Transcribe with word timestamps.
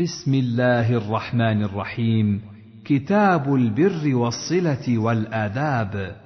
بسم 0.00 0.34
الله 0.34 0.96
الرحمن 0.96 1.62
الرحيم. 1.62 2.40
كتاب 2.84 3.54
البر 3.54 4.14
والصلة 4.14 4.98
والآداب. 4.98 6.16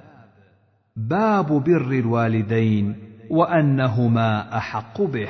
باب 0.95 1.63
بر 1.63 1.91
الوالدين 1.91 2.95
وأنهما 3.29 4.57
أحق 4.57 5.01
به. 5.01 5.29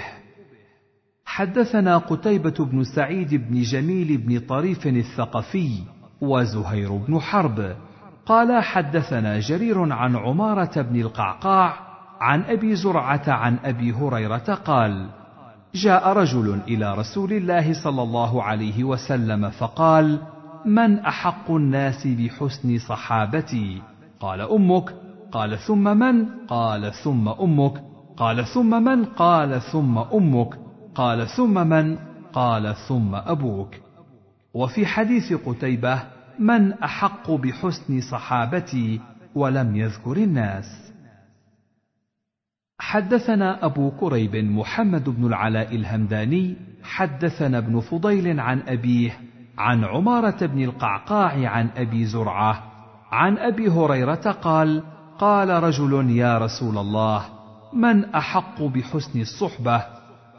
حدثنا 1.25 1.97
قتيبة 1.97 2.65
بن 2.65 2.83
سعيد 2.83 3.33
بن 3.33 3.61
جميل 3.61 4.17
بن 4.17 4.39
طريف 4.39 4.87
الثقفي 4.87 5.69
وزهير 6.21 6.91
بن 6.91 7.19
حرب. 7.19 7.75
قال 8.25 8.63
حدثنا 8.63 9.39
جرير 9.39 9.93
عن 9.93 10.15
عمارة 10.15 10.81
بن 10.81 11.01
القعقاع 11.01 11.73
عن 12.21 12.41
أبي 12.41 12.75
زرعة 12.75 13.23
عن 13.27 13.57
أبي 13.63 13.91
هريرة 13.91 14.53
قال 14.65 15.22
جاء 15.75 16.13
رجل 16.13 16.59
إلى 16.67 16.95
رسول 16.95 17.33
الله 17.33 17.83
صلى 17.83 18.01
الله 18.01 18.43
عليه 18.43 18.83
وسلم 18.83 19.49
فقال 19.49 20.19
من 20.65 20.99
أحق 20.99 21.51
الناس 21.51 22.07
بحسن 22.07 22.79
صحابتي؟ 22.79 23.81
قال 24.19 24.41
أمك. 24.41 24.93
قال 25.31 25.59
ثم 25.59 25.97
من؟ 25.97 26.25
قال 26.47 26.93
ثم 26.93 27.29
أمك. 27.29 27.83
قال 28.17 28.45
ثم 28.45 28.83
من؟ 28.83 29.05
قال 29.05 29.61
ثم 29.61 29.97
أمك. 29.97 30.59
قال 30.95 31.27
ثم 31.27 31.67
من؟ 31.67 31.97
قال 32.33 32.75
ثم 32.75 33.15
أبوك. 33.15 33.75
وفي 34.53 34.85
حديث 34.85 35.33
قتيبة 35.33 36.03
من 36.39 36.73
أحق 36.73 37.31
بحسن 37.31 38.01
صحابتي 38.01 39.01
ولم 39.35 39.75
يذكر 39.75 40.17
الناس. 40.17 40.92
حدثنا 42.83 43.65
أبو 43.65 43.91
كريب 43.91 44.35
محمد 44.35 45.09
بن 45.09 45.25
العلاء 45.25 45.75
الهمداني 45.75 46.55
حدثنا 46.83 47.57
ابن 47.57 47.79
فضيل 47.79 48.39
عن 48.39 48.61
أبيه 48.67 49.19
عن 49.57 49.83
عمارة 49.83 50.45
بن 50.45 50.63
القعقاع 50.63 51.49
عن 51.49 51.69
أبي 51.77 52.05
زرعة 52.05 52.63
عن 53.11 53.37
أبي 53.37 53.69
هريرة 53.69 54.31
قال 54.31 54.83
قال 55.19 55.49
رجل 55.63 56.09
يا 56.09 56.37
رسول 56.37 56.77
الله 56.77 57.25
من 57.73 58.05
أحق 58.05 58.61
بحسن 58.61 59.21
الصحبة؟ 59.21 59.83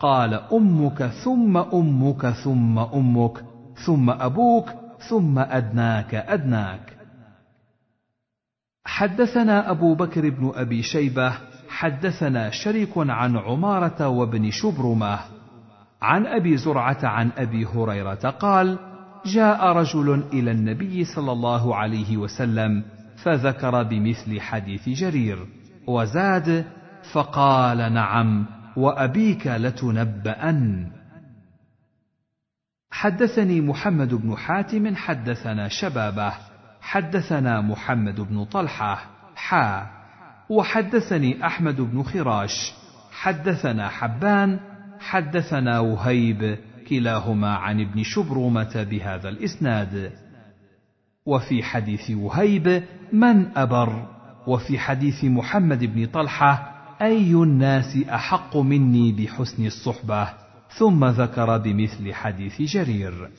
قال 0.01 0.35
أمك 0.35 1.03
ثم 1.03 1.57
أمك 1.57 2.31
ثم 2.31 2.79
أمك 2.79 3.45
ثم 3.87 4.11
أبوك 4.11 4.71
ثم 5.09 5.39
أدناك 5.39 6.15
أدناك. 6.15 6.97
حدثنا 8.87 9.71
أبو 9.71 9.95
بكر 9.95 10.31
بن 10.31 10.53
أبي 10.55 10.83
شيبة 10.83 11.54
حدثنا 11.75 12.51
شريك 12.51 12.91
عن 12.97 13.37
عمارة 13.37 14.09
وابن 14.09 14.51
شبرمة 14.51 15.19
عن 16.03 16.27
أبي 16.27 16.57
زرعة 16.57 16.99
عن 17.03 17.31
أبي 17.37 17.67
هريرة 17.67 18.31
قال 18.31 18.79
جاء 19.27 19.67
رجل 19.67 20.25
إلى 20.33 20.51
النبي 20.51 21.05
صلى 21.05 21.33
الله 21.33 21.77
عليه 21.77 22.17
وسلم 22.17 22.85
فذكر 23.23 23.83
بمثل 23.83 24.41
حديث 24.41 24.89
جرير 24.89 25.47
وزاد 25.87 26.65
فقال 27.13 27.93
نعم 27.93 28.47
وأبيك 28.77 29.47
لتنبأن. 29.47 30.91
حدثني 32.91 33.61
محمد 33.61 34.15
بن 34.15 34.37
حاتم 34.37 34.97
حدثنا 34.97 35.69
شبابة 35.69 36.33
حدثنا 36.81 37.61
محمد 37.61 38.21
بن 38.21 38.45
طلحة 38.45 39.07
حا. 39.37 40.04
وحدثني 40.49 41.47
أحمد 41.47 41.81
بن 41.81 42.03
خراش. 42.03 42.73
حدثنا 43.11 43.89
حبان 43.89 44.61
حدثنا 45.01 45.81
وهيب 45.81 46.59
كلاهما 46.89 47.55
عن 47.55 47.81
ابن 47.81 48.03
شبرمه 48.03 48.87
بهذا 48.91 49.29
الإسناد. 49.29 50.13
وفي 51.27 51.63
حديث 51.63 52.11
وهيب 52.11 52.83
من 53.13 53.57
أبر؟ 53.57 54.07
وفي 54.47 54.79
حديث 54.79 55.25
محمد 55.25 55.85
بن 55.85 56.07
طلحة 56.07 56.75
أي 57.03 57.33
الناس 57.35 57.97
أحق 57.97 58.57
مني 58.57 59.13
بحسن 59.13 59.67
الصحبة؟ 59.67 60.29
ثم 60.79 61.05
ذكر 61.05 61.59
بمثل 61.59 62.15
حديث 62.15 62.63
جرير. 62.63 63.31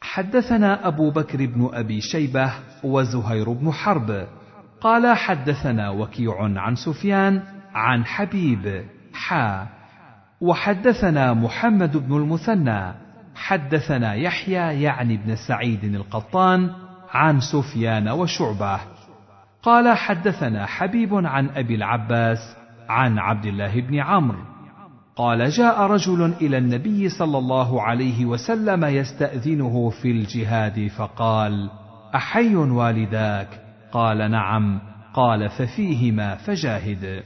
حدثنا 0.00 0.86
أبو 0.88 1.10
بكر 1.10 1.46
بن 1.46 1.70
أبي 1.72 2.00
شيبة 2.00 2.52
وزهير 2.84 3.52
بن 3.52 3.72
حرب. 3.72 4.39
قال 4.80 5.16
حدثنا 5.16 5.90
وكيع 5.90 6.34
عن 6.40 6.74
سفيان 6.74 7.42
عن 7.74 8.04
حبيب 8.04 8.84
حا 9.14 9.66
وحدثنا 10.40 11.34
محمد 11.34 11.96
بن 11.96 12.16
المثنى 12.16 12.94
حدثنا 13.34 14.14
يحيى 14.14 14.82
يعني 14.82 15.16
بن 15.16 15.36
سعيد 15.36 15.84
القطان 15.84 16.70
عن 17.10 17.40
سفيان 17.40 18.08
وشعبة. 18.08 18.80
قال 19.62 19.96
حدثنا 19.96 20.66
حبيب 20.66 21.14
عن 21.14 21.48
أبي 21.48 21.74
العباس 21.74 22.56
عن 22.88 23.18
عبد 23.18 23.46
الله 23.46 23.80
بن 23.80 23.98
عمرو. 23.98 24.38
قال 25.16 25.48
جاء 25.48 25.80
رجل 25.80 26.34
إلى 26.40 26.58
النبي 26.58 27.08
صلى 27.08 27.38
الله 27.38 27.82
عليه 27.82 28.24
وسلم 28.24 28.84
يستأذنه 28.84 29.90
في 29.90 30.10
الجهاد 30.10 30.88
فقال 30.96 31.70
أحي 32.14 32.54
والداك؟ 32.54 33.69
قال 33.92 34.30
نعم 34.30 34.80
قال 35.14 35.48
ففيهما 35.48 36.34
فجاهد. 36.34 37.22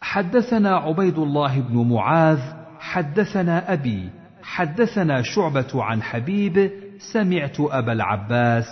حدثنا 0.00 0.76
عبيد 0.76 1.18
الله 1.18 1.60
بن 1.60 1.88
معاذ 1.88 2.40
حدثنا 2.78 3.72
أبي 3.72 4.10
حدثنا 4.42 5.22
شعبة 5.22 5.84
عن 5.84 6.02
حبيب 6.02 6.70
سمعت 7.12 7.60
أبا 7.60 7.92
العباس 7.92 8.64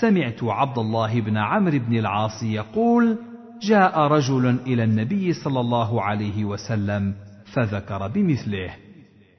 سمعت 0.00 0.44
عبد 0.44 0.78
الله 0.78 1.20
بن 1.20 1.36
عمرو 1.36 1.78
بن 1.78 1.98
العاص 1.98 2.42
يقول 2.42 3.18
جاء 3.62 4.00
رجل 4.00 4.58
إلى 4.66 4.84
النبي 4.84 5.32
صلى 5.32 5.60
الله 5.60 6.02
عليه 6.02 6.44
وسلم 6.44 7.14
فذكر 7.52 8.08
بمثله. 8.08 8.70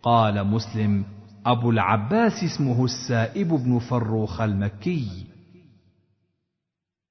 قال 0.03 0.47
مسلم 0.47 1.05
أبو 1.45 1.71
العباس 1.71 2.43
اسمه 2.43 2.85
السائب 2.85 3.47
بن 3.47 3.79
فروخ 3.79 4.41
المكي. 4.41 5.32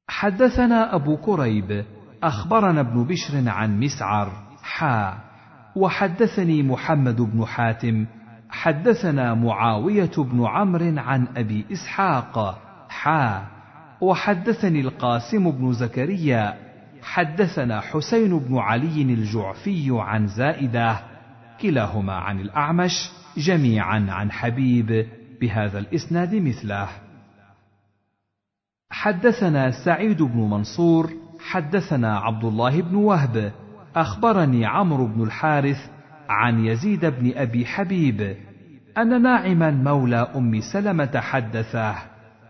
حدثنا 0.08 0.94
أبو 0.94 1.16
كريب 1.16 1.84
أخبرنا 2.22 2.80
ابن 2.80 3.04
بشر 3.04 3.48
عن 3.48 3.80
مسعر 3.80 4.32
حا 4.62 5.18
وحدثني 5.76 6.62
محمد 6.62 7.20
بن 7.20 7.46
حاتم 7.46 8.06
حدثنا 8.50 9.34
معاوية 9.34 10.10
بن 10.18 10.44
عمرو 10.46 10.98
عن 10.98 11.26
أبي 11.36 11.64
إسحاق 11.72 12.58
حا 12.88 13.46
وحدثني 14.00 14.80
القاسم 14.80 15.50
بن 15.50 15.72
زكريا 15.72 16.54
حدثنا 17.02 17.80
حسين 17.80 18.38
بن 18.38 18.58
علي 18.58 19.02
الجعفي 19.02 19.88
عن 19.90 20.26
زائدة 20.26 21.00
كلاهما 21.60 22.12
عن 22.12 22.40
الأعمش 22.40 23.10
جميعا 23.36 24.06
عن 24.08 24.32
حبيب 24.32 25.06
بهذا 25.40 25.78
الإسناد 25.78 26.34
مثله. 26.34 26.88
حدثنا 28.92 29.70
سعيد 29.70 30.22
بن 30.22 30.40
منصور 30.40 31.10
حدثنا 31.40 32.18
عبد 32.18 32.44
الله 32.44 32.82
بن 32.82 32.94
وهب 32.94 33.52
أخبرني 33.96 34.66
عمرو 34.66 35.06
بن 35.06 35.22
الحارث 35.22 35.90
عن 36.28 36.64
يزيد 36.64 37.04
بن 37.04 37.32
أبي 37.36 37.66
حبيب 37.66 38.36
أن 38.98 39.22
ناعما 39.22 39.70
مولى 39.70 40.28
أم 40.36 40.60
سلمة 40.60 41.20
حدثه 41.20 41.94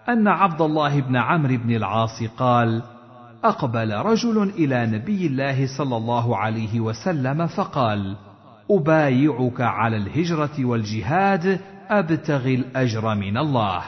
أن 0.08 0.28
عبد 0.28 0.60
الله 0.60 1.00
بن 1.00 1.16
عمرو 1.16 1.56
بن 1.56 1.76
العاص 1.76 2.22
قال 2.22 2.82
أقبل 3.44 3.94
رجل 3.94 4.42
إلى 4.42 4.86
نبي 4.86 5.26
الله 5.26 5.66
صلى 5.78 5.96
الله 5.96 6.36
عليه 6.36 6.80
وسلم 6.80 7.46
فقال 7.46 8.16
أبايعك 8.70 9.60
على 9.60 9.96
الهجرة 9.96 10.64
والجهاد 10.64 11.60
أبتغي 11.88 12.54
الأجر 12.54 13.14
من 13.14 13.38
الله. 13.38 13.82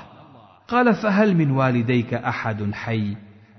قال 0.68 0.94
فهل 0.94 1.36
من 1.36 1.50
والديك 1.50 2.14
أحد 2.14 2.72
حي؟ 2.72 3.16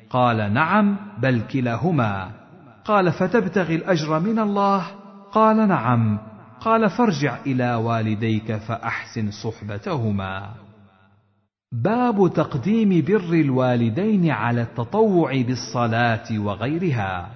قال 0.10 0.54
نعم 0.54 0.98
بل 1.20 1.42
كلاهما. 1.42 2.32
قال 2.86 3.12
فتبتغي 3.12 3.76
الأجر 3.76 4.20
من 4.20 4.40
الله؟ 4.40 4.86
قال 5.32 5.68
نعم. 5.68 6.20
قال 6.62 6.90
فارجع 6.90 7.38
إلى 7.46 7.76
والديك 7.76 8.56
فأحسن 8.56 9.32
صحبتهما. 9.32 10.50
باب 11.72 12.34
تقديم 12.34 13.06
بر 13.08 13.34
الوالدين 13.34 14.32
على 14.32 14.62
التطوع 14.62 15.42
بالصلاة 15.42 16.40
وغيرها. 16.40 17.30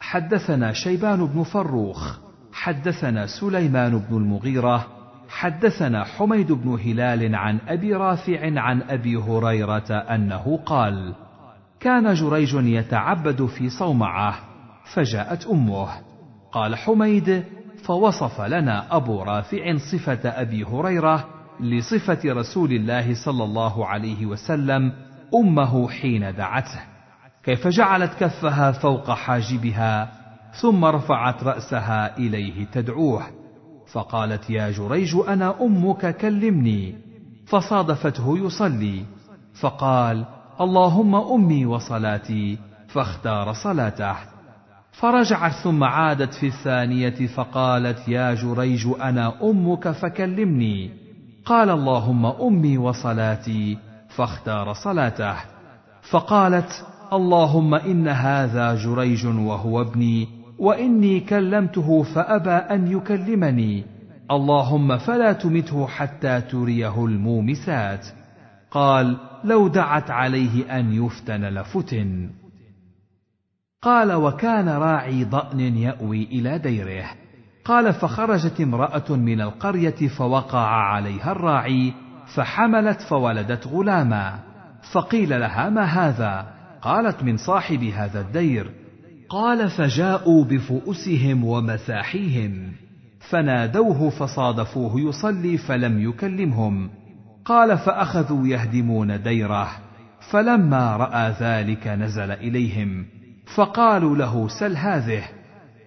حدثنا 0.00 0.72
شيبان 0.72 1.26
بن 1.26 1.42
فروخ 1.42 2.18
حدثنا 2.52 3.26
سليمان 3.26 3.98
بن 3.98 4.16
المغيرة 4.16 4.86
حدثنا 5.28 6.04
حميد 6.04 6.52
بن 6.52 6.78
هلال 6.84 7.34
عن 7.34 7.58
أبي 7.68 7.94
رافع 7.94 8.60
عن 8.60 8.82
أبي 8.82 9.16
هريرة 9.16 9.92
أنه 9.92 10.60
قال 10.66 11.14
كان 11.80 12.14
جريج 12.14 12.54
يتعبد 12.54 13.46
في 13.46 13.70
صومعة 13.70 14.34
فجاءت 14.94 15.46
أمه. 15.46 15.88
قال 16.52 16.76
حميد 16.76 17.44
فوصف 17.84 18.40
لنا 18.40 18.96
أبو 18.96 19.22
رافع 19.22 19.76
صفة 19.76 20.20
أبي 20.24 20.64
هريرة 20.64 21.28
لصفة 21.60 22.20
رسول 22.24 22.72
الله 22.72 23.14
صلى 23.24 23.44
الله 23.44 23.86
عليه 23.86 24.26
وسلم 24.26 24.92
أمه 25.34 25.88
حين 25.88 26.34
دعته. 26.34 26.80
كيف 27.44 27.68
جعلت 27.68 28.14
كفها 28.20 28.72
فوق 28.72 29.10
حاجبها 29.10 30.12
ثم 30.62 30.84
رفعت 30.84 31.44
رأسها 31.44 32.16
إليه 32.16 32.64
تدعوه. 32.64 33.37
فقالت 33.92 34.50
يا 34.50 34.70
جريج 34.70 35.16
أنا 35.28 35.54
أمك 35.60 36.16
كلمني. 36.16 36.94
فصادفته 37.46 38.38
يصلي. 38.38 39.04
فقال 39.60 40.24
اللهم 40.60 41.14
أمي 41.14 41.66
وصلاتي. 41.66 42.58
فاختار 42.88 43.52
صلاته. 43.52 44.14
فرجعت 44.92 45.52
ثم 45.52 45.84
عادت 45.84 46.34
في 46.34 46.46
الثانية 46.46 47.26
فقالت 47.26 48.08
يا 48.08 48.34
جريج 48.34 48.86
أنا 49.00 49.32
أمك 49.42 49.88
فكلمني. 49.88 50.90
قال 51.44 51.70
اللهم 51.70 52.26
أمي 52.26 52.78
وصلاتي. 52.78 53.78
فاختار 54.08 54.72
صلاته. 54.72 55.34
فقالت 56.10 56.86
اللهم 57.12 57.74
إن 57.74 58.08
هذا 58.08 58.74
جريج 58.74 59.26
وهو 59.26 59.82
ابني. 59.82 60.37
وإني 60.58 61.20
كلمته 61.20 62.02
فأبى 62.02 62.50
أن 62.50 62.92
يكلمني. 62.92 63.84
اللهم 64.30 64.98
فلا 64.98 65.32
تمته 65.32 65.86
حتى 65.86 66.40
تريه 66.40 67.04
المومسات. 67.04 68.06
قال 68.70 69.16
لو 69.44 69.68
دعت 69.68 70.10
عليه 70.10 70.78
أن 70.78 70.92
يفتن 70.92 71.44
لفتن. 71.44 72.30
قال 73.82 74.12
وكان 74.12 74.68
راعي 74.68 75.24
ضأن 75.24 75.60
يأوي 75.60 76.22
إلى 76.22 76.58
ديره. 76.58 77.04
قال 77.64 77.92
فخرجت 77.92 78.60
امرأة 78.60 79.16
من 79.16 79.40
القرية 79.40 80.08
فوقع 80.08 80.68
عليها 80.68 81.32
الراعي 81.32 81.92
فحملت 82.34 83.00
فولدت 83.00 83.66
غلاما. 83.66 84.38
فقيل 84.92 85.40
لها 85.40 85.68
ما 85.68 85.84
هذا؟ 85.84 86.46
قالت 86.82 87.22
من 87.22 87.36
صاحب 87.36 87.82
هذا 87.82 88.20
الدير. 88.20 88.70
قال 89.28 89.70
فجاءوا 89.70 90.44
بفؤسهم 90.44 91.44
ومساحيهم. 91.44 92.72
فنادوه 93.30 94.10
فصادفوه 94.10 95.00
يصلي 95.00 95.58
فلم 95.58 96.08
يكلمهم. 96.08 96.90
قال 97.44 97.78
فأخذوا 97.78 98.46
يهدمون 98.46 99.22
ديره. 99.22 99.68
فلما 100.30 100.96
رأى 100.96 101.34
ذلك 101.40 101.88
نزل 101.88 102.30
إليهم. 102.30 103.06
فقالوا 103.54 104.16
له 104.16 104.48
سل 104.48 104.76
هذه. 104.76 105.22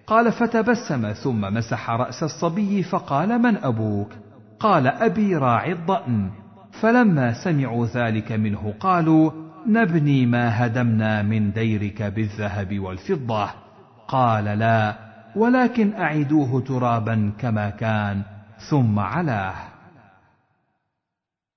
قال 0.06 0.32
فتبسم 0.32 1.12
ثم 1.12 1.40
مسح 1.40 1.90
رأس 1.90 2.22
الصبي 2.22 2.82
فقال 2.82 3.42
من 3.42 3.56
أبوك؟ 3.56 4.12
قال 4.60 4.86
أبي 4.86 5.36
راعي 5.36 5.72
الضأن. 5.72 6.30
فلما 6.80 7.44
سمعوا 7.44 7.86
ذلك 7.86 8.32
منه 8.32 8.74
قالوا 8.80 9.41
نبني 9.66 10.26
ما 10.26 10.66
هدمنا 10.66 11.22
من 11.22 11.52
ديرك 11.52 12.02
بالذهب 12.02 12.78
والفضة. 12.78 13.50
قال 14.08 14.44
لا 14.44 14.94
ولكن 15.36 15.92
أعيدوه 15.92 16.60
ترابا 16.60 17.32
كما 17.38 17.70
كان 17.70 18.22
ثم 18.70 18.98
علاه. 18.98 19.54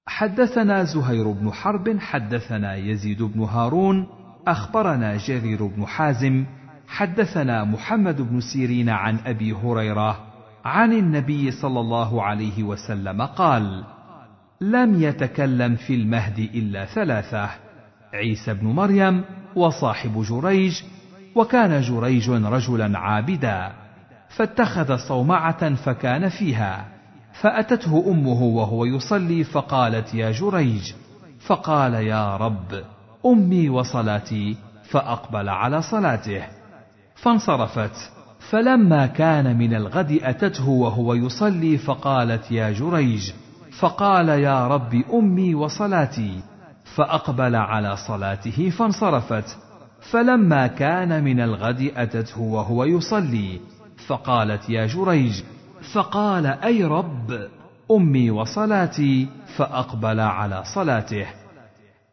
حدثنا 0.08 0.84
زهير 0.84 1.32
بن 1.32 1.52
حرب 1.52 2.00
حدثنا 2.00 2.76
يزيد 2.76 3.24
بن 3.24 3.44
هارون 3.44 4.08
أخبرنا 4.48 5.18
جرير 5.18 5.66
بن 5.66 5.86
حازم 5.86 6.46
حدثنا 6.88 7.64
محمد 7.64 8.22
بن 8.22 8.40
سيرين 8.40 8.90
عن 8.90 9.18
أبي 9.26 9.54
هريرة 9.54 10.20
عن 10.66 10.94
النبي 10.94 11.52
صلى 11.52 11.80
الله 11.80 12.24
عليه 12.24 12.64
وسلم 12.64 13.22
قال 13.22 13.84
لم 14.62 15.02
يتكلم 15.02 15.76
في 15.76 15.96
المهد 15.96 16.40
إلا 16.40 16.86
ثلاثة. 16.86 17.65
عيسى 18.16 18.54
بن 18.54 18.68
مريم 18.68 19.24
وصاحب 19.56 20.24
جريج 20.24 20.82
وكان 21.36 21.82
جريج 21.82 22.30
رجلا 22.30 23.00
عابدا 23.00 23.72
فاتخذ 24.30 24.98
صومعة 24.98 25.76
فكان 25.76 26.30
فيها 26.30 26.86
فأتته 27.34 28.04
أمه 28.08 28.44
وهو 28.44 28.86
يصلي 28.86 29.44
فقالت 29.44 30.14
يا 30.14 30.32
جريج 30.32 30.94
فقال 31.40 31.94
يا 31.94 32.38
رب 32.38 32.84
أمي 33.26 33.70
وصلاتي 33.70 34.58
فأقبل 34.84 35.50
على 35.50 35.82
صلاته. 35.82 36.44
فانصرفت 37.16 38.12
فلما 38.50 39.06
كان 39.06 39.58
من 39.58 39.74
الغد 39.74 40.20
أتته 40.24 40.70
وهو 40.70 41.14
يصلي 41.14 41.78
فقالت 41.78 42.52
يا 42.52 42.72
جريج 42.72 43.32
فقال 43.80 44.30
يا 44.30 44.68
رب 44.68 45.04
أمي 45.14 45.56
وصلاتي 45.56 46.42
فأقبل 46.96 47.56
على 47.56 47.98
صلاته 47.98 48.70
فانصرفت. 48.70 49.58
فلما 50.12 50.68
كان 50.68 51.24
من 51.24 51.40
الغد 51.40 51.92
أتته 51.96 52.42
وهو 52.42 52.84
يصلي. 52.84 53.60
فقالت 54.08 54.70
يا 54.70 54.86
جريج 54.86 55.44
فقال 55.94 56.46
أي 56.46 56.84
رب 56.84 57.48
أمي 57.92 58.32
وصلاتي. 58.32 59.28
فأقبل 59.58 60.20
على 60.20 60.64
صلاته. 60.76 61.26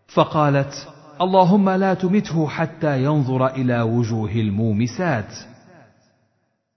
فقالت 0.08 0.88
اللهم 1.20 1.70
لا 1.70 1.94
تمته 1.94 2.48
حتى 2.48 3.04
ينظر 3.04 3.46
إلى 3.46 3.82
وجوه 3.82 4.30
المومسات. 4.30 5.34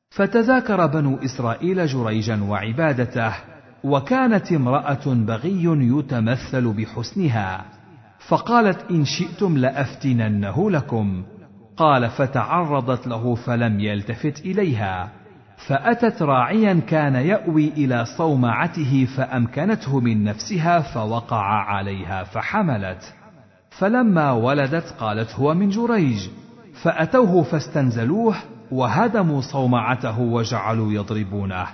فتذاكر 0.10 0.86
بنو 0.86 1.18
إسرائيل 1.26 1.88
جريجا 1.88 2.44
وعبادته 2.44 3.34
وكانت 3.84 4.52
امرأة 4.52 5.06
بغي 5.06 5.64
يتمثل 5.64 6.74
بحسنها. 6.74 7.75
فقالت 8.28 8.92
إن 8.92 9.06
شئتم 9.06 9.58
لأفتننه 9.58 10.72
لكم. 10.72 11.24
قال 11.78 12.10
فتعرضت 12.10 13.08
له 13.08 13.36
فلم 13.36 13.80
يلتفت 13.80 14.40
إليها. 14.40 15.10
فأتت 15.58 16.22
راعيا 16.22 16.74
كان 16.74 17.16
يأوي 17.16 17.68
إلى 17.68 18.06
صومعته 18.06 19.08
فأمكنته 19.18 20.00
من 20.00 20.24
نفسها 20.24 20.80
فوقع 20.80 21.44
عليها 21.44 22.24
فحملت. 22.24 23.14
فلما 23.70 24.32
ولدت 24.32 24.96
قالت 25.00 25.36
هو 25.36 25.54
من 25.54 25.70
جريج. 25.70 26.30
فأتوه 26.84 27.44
فاستنزلوه 27.44 28.36
وهدموا 28.72 29.42
صومعته 29.42 30.20
وجعلوا 30.20 30.94
يضربونه. 30.94 31.68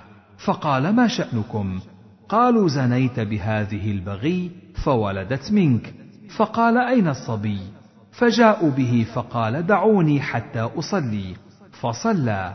فقال 0.44 0.96
ما 0.96 1.08
شأنكم؟ 1.08 1.80
قالوا 2.28 2.68
زنيت 2.68 3.20
بهذه 3.20 3.90
البغي 3.90 4.50
فولدت 4.84 5.52
منك. 5.52 6.01
فقال 6.36 6.78
أين 6.78 7.08
الصبي؟ 7.08 7.60
فجاءوا 8.12 8.70
به 8.70 9.06
فقال 9.14 9.66
دعوني 9.66 10.20
حتى 10.20 10.60
أصلي. 10.60 11.34
فصلى. 11.80 12.54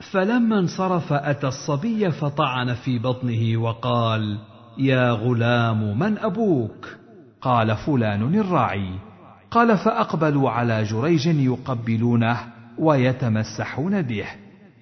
فلما 0.00 0.58
انصرف 0.58 1.12
أتى 1.12 1.46
الصبي 1.46 2.10
فطعن 2.10 2.74
في 2.74 2.98
بطنه 2.98 3.56
وقال 3.56 4.38
يا 4.78 5.10
غلام 5.10 5.98
من 5.98 6.18
أبوك؟ 6.18 6.88
قال 7.40 7.76
فلان 7.76 8.34
الراعي. 8.34 8.90
قال 9.50 9.78
فأقبلوا 9.78 10.50
على 10.50 10.82
جريج 10.82 11.26
يقبلونه 11.26 12.40
ويتمسحون 12.78 14.02
به. 14.02 14.26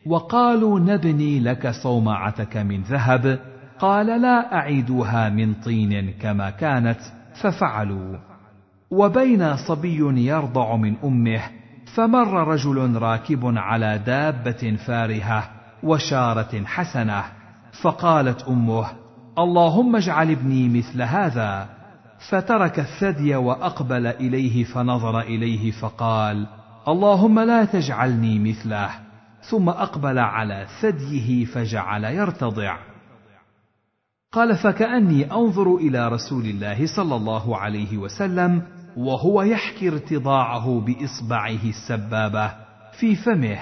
وقالوا 0.06 0.80
نبني 0.80 1.40
لك 1.40 1.70
صومعتك 1.70 2.56
من 2.56 2.82
ذهب. 2.82 3.38
قال 3.78 4.06
لا 4.06 4.54
اعيدوها 4.54 5.28
من 5.28 5.54
طين 5.54 6.10
كما 6.10 6.50
كانت. 6.50 7.00
ففعلوا. 7.34 8.31
وبين 8.92 9.56
صبي 9.56 10.26
يرضع 10.26 10.76
من 10.76 10.96
أمه 11.04 11.42
فمر 11.94 12.48
رجل 12.48 12.96
راكب 12.96 13.58
على 13.58 13.98
دابة 14.06 14.76
فارهة 14.86 15.50
وشارة 15.82 16.64
حسنة 16.64 17.24
فقالت 17.82 18.42
أمه 18.42 18.86
اللهم 19.38 19.96
اجعل 19.96 20.30
ابني 20.30 20.68
مثل 20.68 21.02
هذا. 21.02 21.68
فترك 22.30 22.78
الثدي 22.78 23.36
وأقبل 23.36 24.06
إليه 24.06 24.64
فنظر 24.64 25.20
إليه 25.20 25.70
فقال 25.70 26.46
اللهم 26.88 27.40
لا 27.40 27.64
تجعلني 27.64 28.38
مثله. 28.38 28.90
ثم 29.50 29.68
أقبل 29.68 30.18
على 30.18 30.66
ثديه 30.80 31.44
فجعل 31.44 32.04
يرتضع. 32.04 32.76
قال 34.32 34.56
فكأني 34.56 35.32
أنظر 35.32 35.76
إلى 35.76 36.08
رسول 36.08 36.44
الله 36.44 36.96
صلى 36.96 37.16
الله 37.16 37.56
عليه 37.56 37.98
وسلم 37.98 38.62
وهو 38.96 39.42
يحكي 39.42 39.88
ارتضاعه 39.88 40.80
بإصبعه 40.80 41.64
السبابة 41.64 42.52
في 42.92 43.16
فمه 43.16 43.58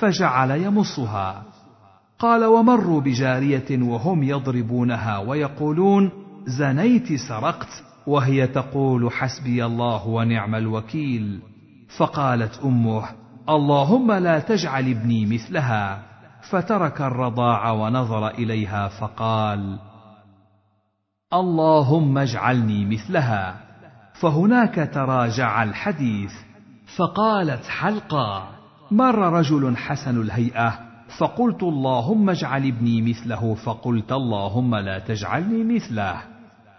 فجعل 0.00 0.50
يمصها. 0.50 1.42
قال 2.18 2.44
ومروا 2.44 3.00
بجارية 3.00 3.82
وهم 3.82 4.22
يضربونها 4.22 5.18
ويقولون 5.18 6.10
زنيت 6.46 7.12
سرقت 7.28 7.84
وهي 8.06 8.46
تقول 8.46 9.12
حسبي 9.12 9.64
الله 9.64 10.08
ونعم 10.08 10.54
الوكيل 10.54 11.40
فقالت 11.96 12.60
أمه 12.64 13.08
اللهم 13.48 14.12
لا 14.12 14.38
تجعل 14.38 14.90
ابني 14.90 15.26
مثلها 15.26 16.02
فترك 16.50 17.00
الرضاع 17.00 17.70
ونظر 17.70 18.28
إليها 18.28 18.88
فقال 18.88 19.78
اللهم 21.32 22.18
اجعلني 22.18 22.84
مثلها 22.84 23.71
فهناك 24.14 24.90
تراجع 24.94 25.62
الحديث. 25.62 26.32
فقالت 26.96 27.66
حلقا 27.66 28.48
مر 28.90 29.32
رجل 29.32 29.76
حسن 29.76 30.20
الهيئة 30.20 30.78
فقلت 31.18 31.62
اللهم 31.62 32.30
اجعل 32.30 32.66
ابني 32.66 33.02
مثله 33.02 33.54
فقلت 33.54 34.12
اللهم 34.12 34.74
لا 34.74 34.98
تجعلني 34.98 35.74
مثله. 35.74 36.16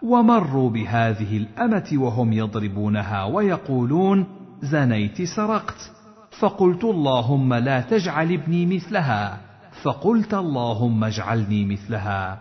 ومروا 0.01 0.69
بهذه 0.69 1.37
الأمة 1.37 1.89
وهم 1.93 2.33
يضربونها 2.33 3.23
ويقولون 3.23 4.25
زنيت 4.61 5.21
سرقت. 5.21 5.91
فقلت 6.39 6.83
اللهم 6.83 7.53
لا 7.53 7.81
تجعل 7.81 8.31
ابني 8.31 8.65
مثلها 8.65 9.37
فقلت 9.83 10.33
اللهم 10.33 11.03
اجعلني 11.03 11.65
مثلها. 11.65 12.39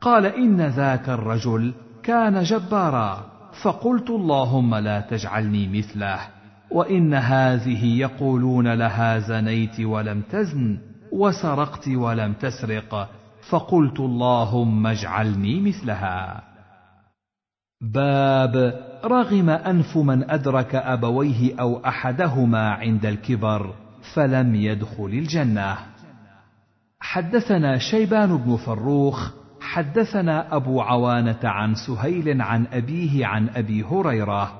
قال 0.00 0.26
إن 0.26 0.60
ذاك 0.60 1.08
الرجل 1.08 1.74
كان 2.02 2.42
جبارا. 2.42 3.29
فقلت 3.62 4.10
اللهم 4.10 4.74
لا 4.74 5.00
تجعلني 5.00 5.68
مثله 5.78 6.18
وإن 6.70 7.14
هذه 7.14 7.98
يقولون 7.98 8.74
لها 8.74 9.18
زنيت 9.18 9.80
ولم 9.80 10.22
تزن 10.22 10.78
وسرقت 11.12 11.88
ولم 11.88 12.32
تسرق 12.32 13.08
فقلت 13.50 14.00
اللهم 14.00 14.86
اجعلني 14.86 15.60
مثلها. 15.60 16.42
باب 17.80 18.80
رغم 19.04 19.50
أنف 19.50 19.96
من 19.96 20.30
أدرك 20.30 20.74
أبويه 20.74 21.60
أو 21.60 21.84
أحدهما 21.86 22.70
عند 22.70 23.06
الكبر 23.06 23.74
فلم 24.14 24.54
يدخل 24.54 25.06
الجنة. 25.06 25.76
حدثنا 27.00 27.78
شيبان 27.78 28.36
بن 28.36 28.56
فروخ 28.56 29.39
حدثنا 29.70 30.56
أبو 30.56 30.80
عوانة 30.80 31.38
عن 31.44 31.74
سهيل 31.74 32.42
عن 32.42 32.66
أبيه 32.72 33.26
عن 33.26 33.48
أبي 33.48 33.84
هريرة 33.84 34.52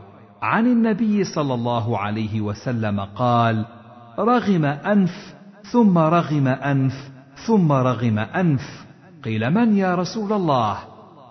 عن 0.43 0.67
النبي 0.67 1.25
صلى 1.25 1.55
الله 1.55 1.99
عليه 1.99 2.40
وسلم 2.40 3.00
قال 3.00 3.67
رغم 4.19 4.64
أنف 4.64 5.35
ثم 5.73 5.99
رغم 5.99 6.49
أنف 6.49 7.11
ثم 7.47 7.73
رغم 7.73 8.19
أنف. 8.19 8.87
قيل 9.25 9.50
من 9.50 9.76
يا 9.76 9.95
رسول 9.95 10.33
الله؟ 10.33 10.79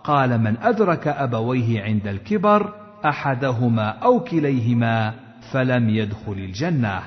قال 0.03 0.37
من 0.41 0.57
أدرك 0.57 1.07
أبويه 1.07 1.83
عند 1.83 2.07
الكبر 2.07 2.73
أحدهما 3.05 3.89
أو 3.89 4.19
كليهما 4.19 5.13
فلم 5.51 5.89
يدخل 5.89 6.33
الجنة. 6.33 7.03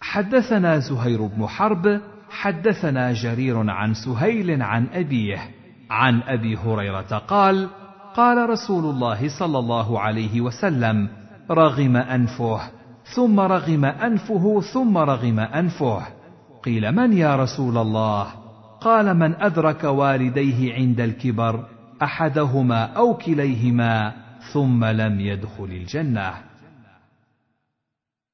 حدثنا 0.00 0.78
زهير 0.78 1.26
بن 1.26 1.46
حرب 1.46 2.00
حدثنا 2.32 3.12
جرير 3.12 3.70
عن 3.70 3.94
سهيل 3.94 4.62
عن 4.62 4.86
أبيه 4.92 5.38
عن 5.90 6.22
أبي 6.22 6.56
هريرة 6.56 7.18
قال 7.18 7.68
قال 8.14 8.50
رسول 8.50 8.84
الله 8.84 9.38
صلى 9.38 9.58
الله 9.58 10.00
عليه 10.00 10.40
وسلم 10.40 11.08
رغم 11.50 11.96
أنفه 11.96 12.60
ثم 13.04 13.40
رغم 13.40 13.84
أنفه 13.84 14.60
ثم 14.60 14.98
رغم 14.98 15.40
أنفه. 15.40 16.02
قيل 16.62 16.92
من 16.92 17.12
يا 17.12 17.36
رسول 17.36 17.78
الله؟ 17.78 18.26
قال 18.80 19.16
من 19.16 19.34
أدرك 19.34 19.84
والديه 19.84 20.74
عند 20.74 21.00
الكبر 21.00 21.64
أحدهما 22.02 22.84
أو 22.84 23.14
كليهما 23.14 24.12
ثم 24.52 24.84
لم 24.84 25.20
يدخل 25.20 25.64
الجنة. 25.64 26.32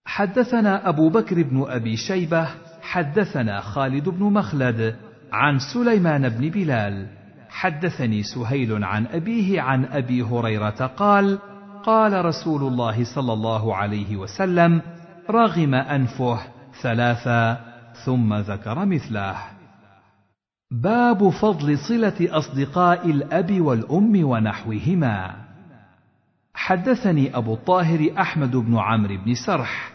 حدثنا 0.04 0.88
أبو 0.88 1.08
بكر 1.08 1.42
بن 1.42 1.64
أبي 1.68 1.96
شيبة 1.96 2.48
حدثنا 2.88 3.60
خالد 3.60 4.08
بن 4.08 4.24
مخلد 4.24 4.96
عن 5.32 5.58
سليمان 5.74 6.28
بن 6.28 6.48
بلال. 6.48 7.06
حدثني 7.48 8.22
سهيل 8.22 8.84
عن 8.84 9.06
أبيه 9.06 9.60
عن 9.60 9.84
أبي 9.84 10.22
هريرة 10.22 10.86
قال 10.86 11.38
قال 11.84 12.24
رسول 12.24 12.62
الله 12.62 13.04
صلى 13.14 13.32
الله 13.32 13.76
عليه 13.76 14.16
وسلم 14.16 14.82
رغم 15.30 15.74
أنفه 15.74 16.38
ثلاثا 16.82 17.60
ثم 18.04 18.34
ذكر 18.34 18.84
مثله. 18.84 19.36
باب 20.70 21.28
فضل 21.28 21.78
صلة 21.78 22.38
أصدقاء 22.38 23.10
الأب 23.10 23.60
والأم 23.60 24.24
ونحوهما. 24.24 25.34
حدثني 26.54 27.36
أبو 27.36 27.54
الطاهر 27.54 28.10
أحمد 28.18 28.56
بن 28.56 28.78
عمرو 28.78 29.16
بن 29.24 29.34
سرح. 29.46 29.92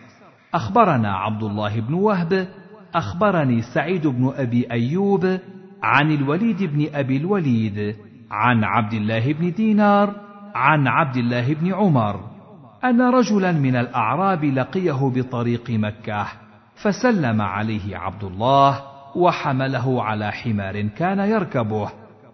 أخبرنا 0.54 1.18
عبد 1.18 1.44
الله 1.44 1.80
بن 1.80 1.94
وهب 1.94 2.63
أخبرني 2.96 3.62
سعيد 3.62 4.08
بن 4.08 4.34
أبي 4.36 4.72
أيوب 4.72 5.40
عن 5.84 6.12
الوليد 6.12 6.64
بن 6.64 6.88
أبي 6.94 7.18
الوليد 7.18 7.96
عن 8.32 8.64
عبد 8.64 8.94
الله 8.94 9.34
بن 9.34 9.52
دينار 9.52 10.16
عن 10.56 10.88
عبد 10.88 11.18
الله 11.18 11.54
بن 11.54 11.74
عمر 11.74 12.20
أن 12.84 13.02
رجلا 13.02 13.52
من 13.52 13.76
الأعراب 13.76 14.44
لقيه 14.46 15.12
بطريق 15.16 15.70
مكة 15.70 16.28
فسلم 16.84 17.42
عليه 17.42 17.98
عبد 17.98 18.24
الله 18.24 18.82
وحمله 19.16 20.04
على 20.04 20.32
حمار 20.32 20.82
كان 20.82 21.20
يركبه 21.20 21.90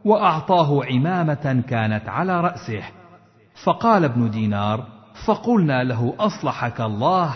وأعطاه 0.05 0.85
عمامة 0.85 1.63
كانت 1.67 2.09
على 2.09 2.41
رأسه. 2.41 2.83
فقال 3.63 4.03
ابن 4.03 4.29
دينار 4.29 4.83
فقلنا 5.25 5.83
له 5.83 6.13
أصلحك 6.19 6.81
الله 6.81 7.33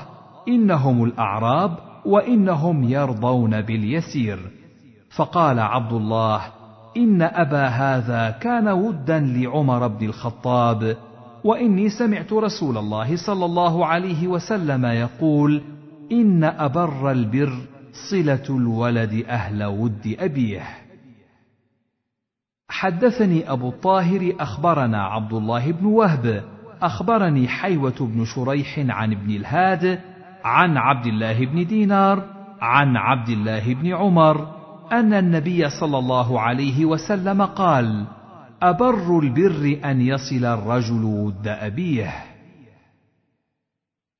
إنهم 0.47 1.03
الأعراب 1.03 1.77
وإنهم 2.05 2.83
يرضون 2.83 3.61
باليسير. 3.61 4.39
فقال 5.15 5.59
عبد 5.59 5.93
الله 5.93 6.41
إن 6.97 7.21
أبا 7.21 7.67
هذا 7.67 8.29
كان 8.29 8.67
ودا 8.67 9.19
لعمر 9.19 9.87
بن 9.87 10.05
الخطاب 10.05 10.97
وإني 11.43 11.89
سمعت 11.89 12.33
رسول 12.33 12.77
الله 12.77 13.15
صلى 13.25 13.45
الله 13.45 13.85
عليه 13.85 14.27
وسلم 14.27 14.85
يقول 14.85 15.61
إن 16.11 16.43
أبر 16.43 17.11
البر 17.11 17.53
صلة 18.11 18.43
الولد 18.49 19.25
أهل 19.27 19.63
ود 19.63 20.15
أبيه. 20.19 20.63
حدثني 22.69 23.51
أبو 23.51 23.69
الطاهر 23.69 24.35
أخبرنا 24.39 25.03
عبد 25.03 25.33
الله 25.33 25.71
بن 25.71 25.85
وهب 25.85 26.43
أخبرني 26.81 27.47
حيوة 27.47 27.95
بن 27.99 28.25
شريح 28.25 28.79
عن 28.79 29.11
ابن 29.11 29.29
الهاد 29.29 29.99
عن 30.43 30.77
عبد 30.77 31.05
الله 31.05 31.45
بن 31.45 31.65
دينار 31.65 32.23
عن 32.61 32.97
عبد 32.97 33.29
الله 33.29 33.73
بن 33.73 33.93
عمر 33.93 34.63
أن 34.91 35.13
النبي 35.13 35.69
صلى 35.69 35.97
الله 35.97 36.39
عليه 36.41 36.85
وسلم 36.85 37.41
قال 37.41 38.05
أبر 38.61 39.19
البر 39.19 39.79
أن 39.85 40.01
يصل 40.01 40.45
الرجل 40.45 41.03
ود 41.03 41.47
أبيه. 41.47 42.13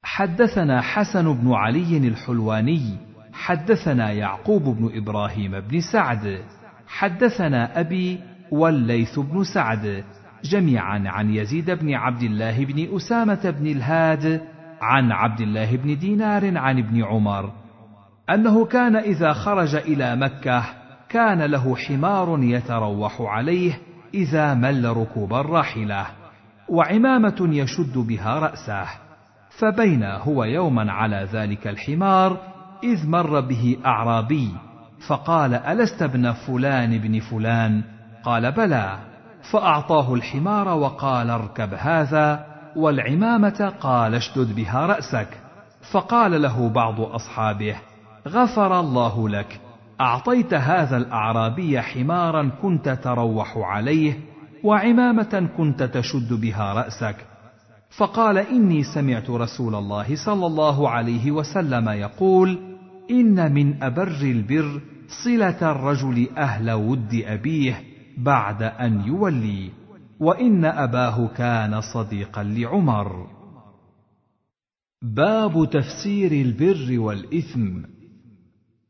حدثنا 0.04 0.82
حسن 0.82 1.34
بن 1.34 1.54
علي 1.54 1.98
الحلواني 1.98 2.98
حدثنا 3.34 4.12
يعقوب 4.12 4.64
بن 4.64 4.98
إبراهيم 4.98 5.60
بن 5.60 5.82
سعد 5.82 6.44
حدثنا 6.88 7.80
أبي 7.80 8.20
والليث 8.52 9.20
بن 9.20 9.44
سعد 9.44 10.04
جميعا 10.44 11.04
عن 11.06 11.30
يزيد 11.30 11.72
بن 11.72 11.94
عبد 11.94 12.24
الله 12.24 12.66
بن 12.66 12.96
أسامة 12.96 13.50
بن 13.50 13.68
الهاد 13.68 14.42
عن 14.84 15.12
عبد 15.12 15.42
الله 15.42 15.76
بن 15.76 15.98
دينار 15.98 16.58
عن 16.58 16.80
ابن 16.80 17.04
عمر 17.04 17.52
أنه 18.30 18.66
كان 18.66 18.96
إذا 18.96 19.34
خرج 19.34 19.76
إلى 19.76 20.16
مكة 20.16 20.64
كان 21.10 21.42
له 21.42 21.76
حمار 21.76 22.40
يتروح 22.40 23.22
عليه 23.22 23.80
إذا 24.14 24.54
مل 24.54 24.98
ركوب 24.98 25.34
الراحلة 25.34 26.06
وعمامة 26.70 27.50
يشد 27.52 27.98
بها 27.98 28.40
رأسه 28.40 28.86
فبين 29.60 30.04
هو 30.04 30.44
يوما 30.44 30.92
على 30.92 31.28
ذلك 31.34 31.68
الحمار 31.68 32.38
إذ 32.84 33.10
مر 33.10 33.40
به 33.40 33.78
أعرابي 33.86 34.52
فقال 35.08 35.54
ألست 35.54 36.02
ابن 36.02 36.32
فلان 36.32 36.98
بن 36.98 37.20
فلان؟ 37.20 37.84
قال 38.24 38.52
بلى 38.52 39.00
فأعطاه 39.52 40.14
الحمار 40.14 40.68
وقال 40.68 41.30
اركب 41.30 41.74
هذا 41.74 42.53
والعمامة 42.76 43.74
قال 43.80 44.16
اشدد 44.16 44.56
بها 44.56 44.86
رأسك. 44.86 45.28
فقال 45.92 46.42
له 46.42 46.70
بعض 46.70 47.02
أصحابه 47.02 47.76
غفر 48.28 48.80
الله 48.80 49.30
لك. 49.30 49.60
أعطيت 50.02 50.54
هذا 50.54 50.98
الأعرابي 50.98 51.82
حمارا 51.82 52.52
كنت 52.62 52.90
تروح 52.90 53.58
عليه 53.58 54.20
وعمامة 54.64 55.50
كنت 55.58 55.84
تشد 55.84 56.34
بها 56.34 56.74
رأسك. 56.74 57.16
فقال 57.98 58.38
إني 58.38 58.84
سمعت 58.84 59.30
رسول 59.30 59.76
الله 59.76 60.16
صلى 60.26 60.46
الله 60.46 60.90
عليه 60.90 61.32
وسلم 61.32 61.90
يقول 61.90 62.60
إن 63.12 63.54
من 63.54 63.84
أبر 63.84 64.08
البر 64.08 64.82
صلة 65.24 65.72
الرجل 65.72 66.28
أهل 66.38 66.72
ود 66.72 67.24
أبيه 67.28 67.84
بعد 68.18 68.64
أن 68.64 69.02
يولي. 69.06 69.70
وإن 70.20 70.66
أباه 70.66 71.28
كان 71.28 71.82
صديقا 71.82 72.44
لعمر. 72.44 73.28
باب 75.02 75.70
تفسير 75.72 76.32
البر 76.32 77.00
والإثم. 77.00 77.82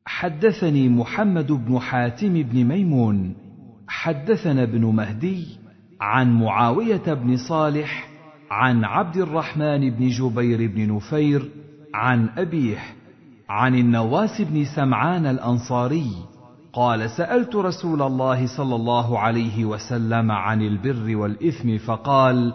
حدثني 0.06 0.89
محمد 0.89 1.51
بن 1.51 1.80
حاتم 1.80 2.34
بن 2.34 2.63
ميمون. 2.63 3.36
حدثنا 3.88 4.63
ابن 4.63 4.86
مهدي 4.86 5.48
عن 6.01 6.34
معاوية 6.34 7.13
بن 7.13 7.38
صالح 7.38 8.10
عن 8.51 8.84
عبد 8.84 9.18
الرحمن 9.18 9.89
بن 9.89 10.08
جبير 10.08 10.68
بن 10.68 10.96
نفير 10.96 11.50
عن 11.94 12.30
أبيه 12.38 12.80
عن 13.50 13.75
النواس 13.75 14.42
بن 14.42 14.65
سمعان 14.75 15.25
الأنصاري 15.25 16.12
قال 16.74 17.10
سألت 17.10 17.56
رسول 17.56 18.01
الله 18.01 18.58
صلى 18.58 18.75
الله 18.75 19.20
عليه 19.20 19.65
وسلم 19.65 20.32
عن 20.32 20.62
البر 20.62 21.15
والإثم 21.18 21.77
فقال 21.77 22.53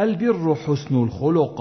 البر 0.00 0.54
حسن 0.54 1.02
الخلق 1.02 1.60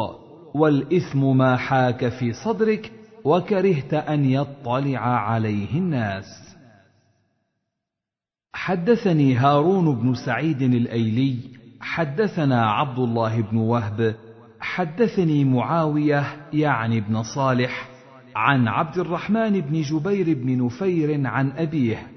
والإثم 0.53 1.37
ما 1.37 1.57
حاك 1.57 2.09
في 2.09 2.33
صدرك 2.33 2.91
وكرهت 3.23 3.93
أن 3.93 4.25
يطلع 4.25 4.99
عليه 4.99 5.77
الناس. 5.77 6.25
حدثني 8.53 9.35
هارون 9.35 9.95
بن 9.95 10.13
سعيد 10.13 10.61
الأيلي 10.61 11.37
حدثنا 11.81 12.71
عبد 12.71 12.99
الله 12.99 13.41
بن 13.41 13.57
وهب 13.57 14.15
حدثني 14.59 15.45
معاوية 15.45 16.47
يعني 16.53 17.01
بن 17.01 17.23
صالح 17.23 17.96
عن 18.37 18.67
عبد 18.67 18.97
الرحمن 18.97 19.61
بن 19.61 19.81
جبير 19.81 20.37
بن 20.37 20.65
نفير 20.65 21.27
عن 21.27 21.51
أبيه 21.51 22.07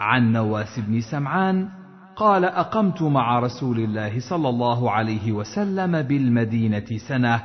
عن 0.00 0.32
نواس 0.32 0.80
بن 0.88 1.00
سمعان 1.00 1.68
قال 2.16 2.44
أقمت 2.44 3.02
مع 3.02 3.38
رسول 3.38 3.78
الله 3.78 4.20
صلى 4.30 4.48
الله 4.48 4.90
عليه 4.90 5.32
وسلم 5.32 6.02
بالمدينة 6.02 6.84
سنة 7.08 7.42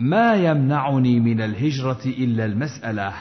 ما 0.00 0.34
يمنعني 0.34 1.20
من 1.20 1.40
الهجرة 1.40 2.00
إلا 2.06 2.44
المسألة. 2.44 3.12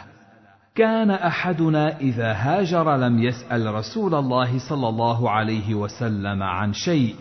كان 0.75 1.12
أحدنا 1.12 1.98
إذا 1.98 2.32
هاجر 2.34 2.96
لم 2.96 3.20
يسأل 3.20 3.74
رسول 3.74 4.15
الله 4.15 4.70
صلى 4.70 4.89
الله 4.89 5.29
عليه 5.29 5.75
وسلم 5.75 6.44
عن 6.44 6.74
شيء. 6.74 7.15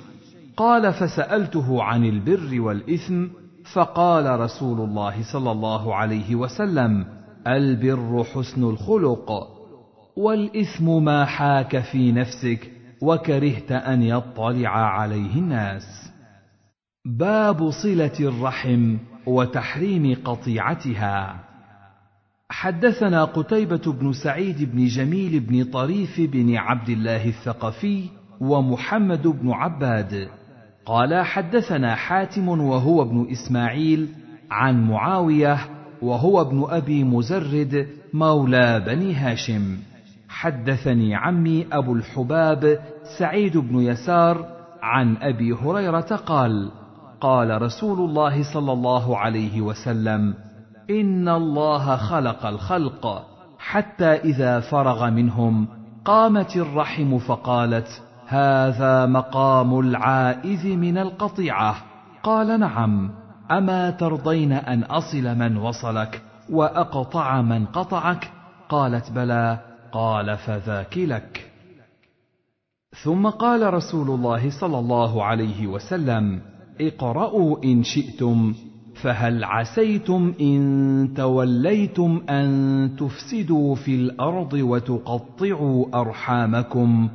قال 0.56 0.92
فسألته 0.92 1.82
عن 1.82 2.04
البر 2.04 2.60
والإثم 2.60 3.26
فقال 3.72 4.40
رسول 4.40 4.80
الله 4.80 5.32
صلى 5.32 5.50
الله 5.50 5.94
عليه 5.94 6.34
وسلم 6.34 7.17
البر 7.48 8.24
حسن 8.24 8.64
الخلق 8.64 9.30
والإثم 10.16 11.04
ما 11.04 11.24
حاك 11.24 11.78
في 11.78 12.12
نفسك 12.12 12.70
وكرهت 13.02 13.72
أن 13.72 14.02
يطلع 14.02 14.68
عليه 14.68 15.34
الناس. 15.34 16.12
باب 17.04 17.70
صلة 17.70 18.12
الرحم 18.20 18.96
وتحريم 19.26 20.16
قطيعتها. 20.24 21.40
حدثنا 22.50 23.24
قتيبة 23.24 23.92
بن 23.92 24.12
سعيد 24.12 24.72
بن 24.72 24.86
جميل 24.86 25.40
بن 25.40 25.64
طريف 25.64 26.20
بن 26.20 26.56
عبد 26.56 26.88
الله 26.88 27.28
الثقفي 27.28 28.04
ومحمد 28.40 29.26
بن 29.26 29.50
عباد. 29.50 30.28
قال 30.86 31.24
حدثنا 31.24 31.94
حاتم 31.94 32.48
وهو 32.48 33.02
ابن 33.02 33.26
إسماعيل 33.30 34.08
عن 34.50 34.88
معاوية 34.88 35.77
وهو 36.02 36.40
ابن 36.40 36.66
أبي 36.70 37.04
مزرد 37.04 37.88
مولى 38.12 38.80
بني 38.86 39.14
هاشم. 39.14 39.78
حدثني 40.28 41.14
عمي 41.14 41.66
أبو 41.72 41.94
الحباب 41.94 42.78
سعيد 43.18 43.56
بن 43.56 43.80
يسار 43.80 44.46
عن 44.82 45.16
أبي 45.16 45.52
هريرة 45.52 46.16
قال 46.26 46.70
قال 47.20 47.62
رسول 47.62 47.98
الله 47.98 48.52
صلى 48.54 48.72
الله 48.72 49.18
عليه 49.18 49.60
وسلم 49.60 50.34
إن 50.90 51.28
الله 51.28 51.96
خلق 51.96 52.46
الخلق 52.46 53.24
حتى 53.58 54.04
إذا 54.04 54.60
فرغ 54.60 55.10
منهم 55.10 55.66
قامت 56.04 56.56
الرحم 56.56 57.18
فقالت 57.18 58.02
هذا 58.26 59.06
مقام 59.06 59.80
العائذ 59.80 60.76
من 60.76 60.98
القطيعة. 60.98 61.76
قال 62.22 62.60
نعم. 62.60 63.10
أما 63.50 63.90
ترضين 63.90 64.52
أن 64.52 64.82
أصل 64.82 65.34
من 65.38 65.56
وصلك 65.56 66.22
وأقطع 66.50 67.42
من 67.42 67.66
قطعك؟ 67.66 68.30
قالت 68.68 69.12
بلى 69.12 69.58
قال 69.92 70.36
فذاك 70.36 70.98
لك 70.98 71.50
ثم 73.02 73.28
قال 73.28 73.74
رسول 73.74 74.10
الله 74.10 74.60
صلى 74.60 74.78
الله 74.78 75.24
عليه 75.24 75.66
وسلم 75.66 76.40
اقرأوا 76.80 77.64
إن 77.64 77.82
شئتم 77.82 78.54
فهل 79.02 79.44
عسيتم 79.44 80.34
إن 80.40 81.12
توليتم 81.16 82.22
أن 82.30 82.90
تفسدوا 82.98 83.74
في 83.74 83.94
الأرض 83.94 84.52
وتقطعوا 84.52 86.00
أرحامكم؟ 86.00 87.08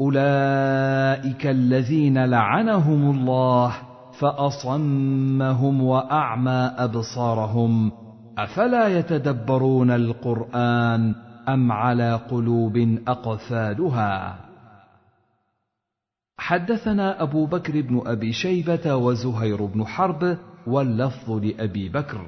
أولئك 0.00 1.46
الذين 1.46 2.24
لعنهم 2.24 3.10
الله. 3.10 3.89
فأصمهم 4.20 5.82
وأعمى 5.82 6.72
أبصارهم 6.76 7.92
أفلا 8.38 8.98
يتدبرون 8.98 9.90
القرآن 9.90 11.14
أم 11.48 11.72
على 11.72 12.14
قلوب 12.14 12.98
أقفالها؟ 13.08 14.38
حدثنا 16.38 17.22
أبو 17.22 17.46
بكر 17.46 17.80
بن 17.80 18.02
أبي 18.06 18.32
شيبة 18.32 18.96
وزهير 18.96 19.64
بن 19.64 19.84
حرب 19.84 20.36
واللفظ 20.66 21.30
لأبي 21.30 21.88
بكر. 21.88 22.20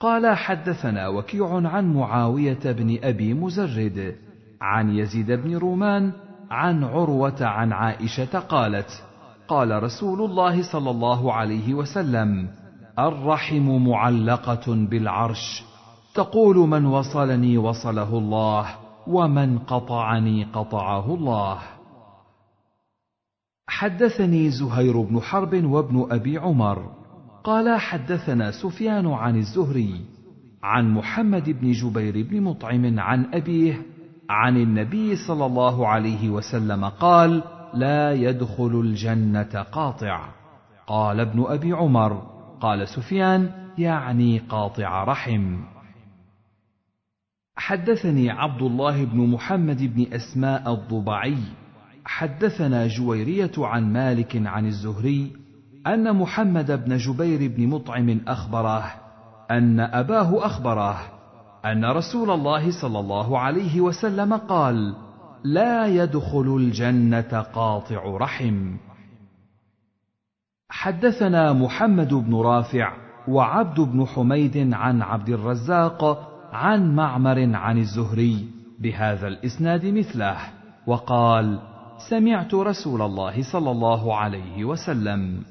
قال 0.00 0.36
حدثنا 0.36 1.08
وكيع 1.08 1.68
عن 1.68 1.94
معاوية 1.94 2.60
بن 2.64 2.98
أبي 3.02 3.34
مزرد 3.34 4.16
عن 4.60 4.90
يزيد 4.90 5.32
بن 5.32 5.56
رومان 5.56 6.12
عن 6.50 6.84
عروة 6.84 7.46
عن 7.46 7.72
عائشة 7.72 8.38
قالت 8.38 9.09
قال 9.50 9.82
رسول 9.82 10.30
الله 10.30 10.72
صلى 10.72 10.90
الله 10.90 11.32
عليه 11.32 11.74
وسلم 11.74 12.48
الرحم 12.98 13.88
معلقة 13.88 14.74
بالعرش 14.74 15.64
تقول 16.14 16.56
من 16.56 16.86
وصلني 16.86 17.58
وصله 17.58 18.18
الله 18.18 18.66
ومن 19.06 19.58
قطعني 19.58 20.44
قطعه 20.44 21.14
الله. 21.14 21.58
حدثني 23.68 24.50
زهير 24.50 25.00
بن 25.00 25.20
حرب 25.20 25.64
وابن 25.64 26.06
أبي 26.10 26.38
عمر 26.38 26.90
قال 27.44 27.80
حدثنا 27.80 28.50
سفيان 28.50 29.06
عن 29.06 29.36
الزهري 29.36 30.00
عن 30.62 30.94
محمد 30.94 31.50
بن 31.50 31.72
جبير 31.72 32.26
بن 32.30 32.40
مطعم 32.42 33.00
عن 33.00 33.34
أبيه 33.34 33.82
عن 34.30 34.56
النبي 34.56 35.16
صلى 35.16 35.46
الله 35.46 35.88
عليه 35.88 36.30
وسلم 36.30 36.84
قال 36.84 37.42
لا 37.74 38.12
يدخل 38.12 38.80
الجنة 38.80 39.62
قاطع. 39.72 40.28
قال 40.86 41.20
ابن 41.20 41.44
أبي 41.48 41.72
عمر 41.72 42.22
قال 42.60 42.88
سفيان 42.88 43.50
يعني 43.78 44.38
قاطع 44.38 45.04
رحم. 45.04 45.60
حدثني 47.56 48.30
عبد 48.30 48.62
الله 48.62 49.04
بن 49.04 49.26
محمد 49.26 49.82
بن 49.94 50.06
أسماء 50.12 50.72
الضبعي. 50.72 51.38
حدثنا 52.04 52.86
جويرية 52.86 53.52
عن 53.58 53.92
مالك 53.92 54.46
عن 54.46 54.66
الزهري 54.66 55.32
أن 55.86 56.16
محمد 56.16 56.84
بن 56.84 56.96
جبير 56.96 57.52
بن 57.56 57.66
مطعم 57.66 58.20
أخبره 58.28 58.94
أن 59.50 59.80
أباه 59.80 60.46
أخبره 60.46 60.98
أن 61.64 61.84
رسول 61.84 62.30
الله 62.30 62.82
صلى 62.82 63.00
الله 63.00 63.38
عليه 63.38 63.80
وسلم 63.80 64.34
قال 64.34 64.94
لا 65.44 65.86
يدخل 65.86 66.56
الجنة 66.56 67.40
قاطع 67.40 68.16
رحم. 68.16 68.76
حدثنا 70.70 71.52
محمد 71.52 72.14
بن 72.14 72.34
رافع 72.34 72.96
وعبد 73.28 73.80
بن 73.80 74.06
حميد 74.06 74.72
عن 74.72 75.02
عبد 75.02 75.28
الرزاق 75.28 76.30
عن 76.52 76.94
معمر 76.94 77.56
عن 77.56 77.78
الزهري 77.78 78.48
بهذا 78.78 79.28
الإسناد 79.28 79.86
مثله 79.86 80.36
وقال 80.86 81.58
سمعت 82.10 82.54
رسول 82.54 83.02
الله 83.02 83.52
صلى 83.52 83.70
الله 83.70 84.16
عليه 84.16 84.64
وسلم. 84.64 85.42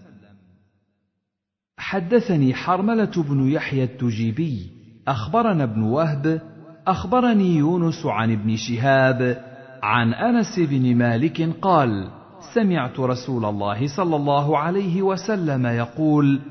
حدثني 1.78 2.54
حرملة 2.54 3.23
بن 3.23 3.49
يحيى 3.49 3.84
التجيبي 3.84 4.71
أخبرنا 5.08 5.63
ابن 5.63 5.82
وهب 5.82 6.41
أخبرني 6.88 7.56
يونس 7.56 8.06
عن 8.06 8.32
ابن 8.32 8.56
شهاب 8.56 9.48
عن 9.83 10.13
أنس 10.13 10.59
بن 10.59 10.95
مالك 10.95 11.49
قال 11.61 12.09
سمعت 12.53 12.99
رسول 12.99 13.45
الله 13.45 13.87
صلى 13.87 14.15
الله 14.15 14.57
عليه 14.57 15.01
وسلم 15.01 15.65
يقول 15.65 16.41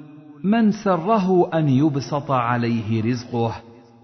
من 0.45 0.73
سره 0.73 1.51
أن 1.55 1.69
يبسط 1.69 2.31
عليه 2.31 3.03
رزقه 3.03 3.55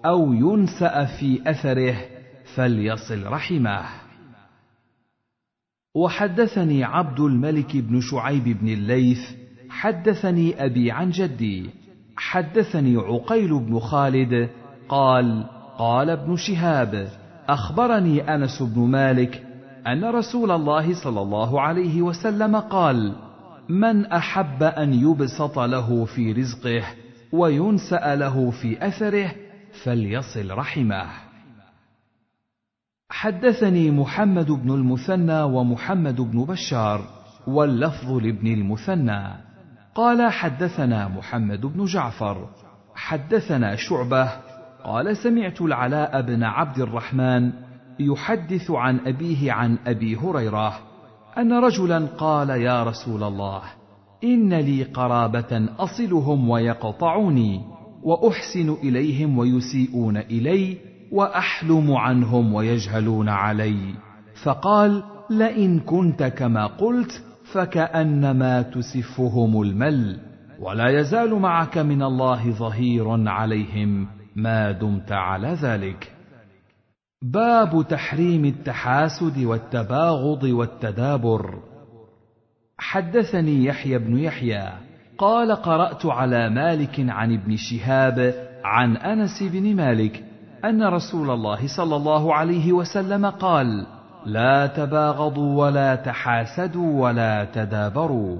أو 0.04 0.32
ينسأ 0.32 1.04
في 1.04 1.50
أثره 1.50 1.96
فليصل 2.54 3.26
رحمه 3.26 3.84
وحدثني 5.94 6.84
عبد 6.84 7.20
الملك 7.20 7.76
بن 7.76 8.00
شعيب 8.00 8.44
بن 8.44 8.68
الليث 8.68 9.30
حدثني 9.70 10.64
أبي 10.64 10.90
عن 10.90 11.10
جدي 11.10 11.70
حدثني 12.16 12.96
عقيل 12.96 13.58
بن 13.58 13.78
خالد 13.78 14.50
قال 14.88 15.46
قال 15.78 16.10
ابن 16.10 16.36
شهاب 16.36 17.08
أخبرني 17.48 18.34
أنس 18.34 18.62
بن 18.62 18.80
مالك 18.80 19.42
أن 19.86 20.04
رسول 20.04 20.50
الله 20.50 21.02
صلى 21.04 21.22
الله 21.22 21.60
عليه 21.60 22.02
وسلم 22.02 22.56
قال 22.56 23.14
من 23.68 24.06
أحب 24.06 24.62
أن 24.62 24.94
يبسط 24.94 25.58
له 25.58 26.04
في 26.04 26.32
رزقه 26.32 26.84
وينسأ 27.32 28.14
له 28.14 28.50
في 28.50 28.86
أثره 28.86 29.34
فليصل 29.84 30.50
رحمه. 30.50 31.06
حدثني 33.10 33.90
محمد 33.90 34.50
بن 34.50 34.70
المثنى 34.70 35.42
ومحمد 35.42 36.20
بن 36.20 36.44
بشار 36.44 37.00
واللفظ 37.46 38.12
لابن 38.12 38.46
المثنى. 38.46 39.34
قال 39.94 40.32
حدثنا 40.32 41.08
محمد 41.08 41.60
بن 41.60 41.84
جعفر 41.84 42.48
حدثنا 42.94 43.76
شعبة 43.76 44.32
قال 44.84 45.16
سمعت 45.16 45.62
العلاء 45.62 46.22
بن 46.22 46.42
عبد 46.42 46.78
الرحمن 46.78 47.52
يحدث 48.00 48.70
عن 48.70 48.98
أبيه 49.06 49.52
عن 49.52 49.78
أبي 49.86 50.16
هريرة 50.16 50.78
أن 51.38 51.52
رجلا 51.52 52.06
قال 52.18 52.50
يا 52.50 52.84
رسول 52.84 53.22
الله 53.22 53.62
إن 54.24 54.54
لي 54.54 54.82
قرابة 54.82 55.68
أصلهم 55.78 56.50
ويقطعوني 56.50 57.60
وأحسن 58.02 58.70
إليهم 58.82 59.38
ويسيئون 59.38 60.16
إلي 60.16 60.76
وأحلم 61.12 61.92
عنهم 61.92 62.54
ويجهلون 62.54 63.28
علي. 63.28 63.94
فقال 64.44 65.02
لئن 65.30 65.80
كنت 65.80 66.22
كما 66.22 66.66
قلت 66.66 67.22
فكأنما 67.52 68.62
تسفهم 68.62 69.62
المل 69.62 70.16
ولا 70.60 71.00
يزال 71.00 71.34
معك 71.34 71.78
من 71.78 72.02
الله 72.02 72.50
ظهير 72.50 73.28
عليهم. 73.28 74.06
ما 74.36 74.72
دمت 74.72 75.12
على 75.12 75.48
ذلك. 75.48 76.12
باب 77.22 77.86
تحريم 77.88 78.44
التحاسد 78.44 79.44
والتباغض 79.44 80.42
والتدابر. 80.42 81.58
حدثني 82.78 83.64
يحيى 83.64 83.98
بن 83.98 84.18
يحيى 84.18 84.72
قال 85.18 85.52
قرأت 85.52 86.06
على 86.06 86.50
مالك 86.50 87.00
عن 87.08 87.34
ابن 87.34 87.56
شهاب 87.56 88.34
عن 88.64 88.96
أنس 88.96 89.42
بن 89.42 89.76
مالك 89.76 90.24
أن 90.64 90.82
رسول 90.82 91.30
الله 91.30 91.76
صلى 91.76 91.96
الله 91.96 92.34
عليه 92.34 92.72
وسلم 92.72 93.26
قال 93.26 93.86
لا 94.26 94.66
تباغضوا 94.66 95.64
ولا 95.64 95.94
تحاسدوا 95.94 97.02
ولا 97.02 97.44
تدابروا 97.44 98.38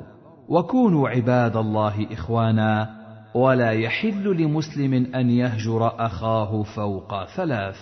وكونوا 0.49 1.09
عباد 1.09 1.57
الله 1.57 2.07
إخوانا. 2.13 3.04
ولا 3.35 3.71
يحل 3.71 4.43
لمسلم 4.43 4.95
أن 5.15 5.31
يهجر 5.31 6.07
أخاه 6.07 6.63
فوق 6.63 7.25
ثلاث. 7.25 7.77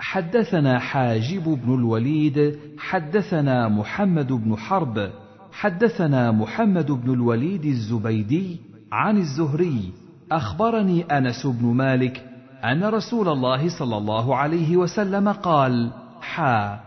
حدثنا 0.00 0.78
حاجب 0.78 1.44
بن 1.44 1.74
الوليد 1.74 2.58
حدثنا 2.78 3.68
محمد 3.68 4.32
بن 4.32 4.56
حرب 4.56 5.10
حدثنا 5.52 6.30
محمد 6.30 6.90
بن 6.90 7.12
الوليد 7.12 7.64
الزبيدي 7.64 8.56
عن 8.92 9.16
الزهري. 9.16 9.92
أخبرني 10.32 11.02
أنس 11.02 11.46
بن 11.46 11.66
مالك 11.66 12.24
أن 12.64 12.84
رسول 12.84 13.28
الله 13.28 13.78
صلى 13.78 13.96
الله 13.96 14.36
عليه 14.36 14.76
وسلم 14.76 15.28
قال 15.28 15.90
حا. 16.20 16.80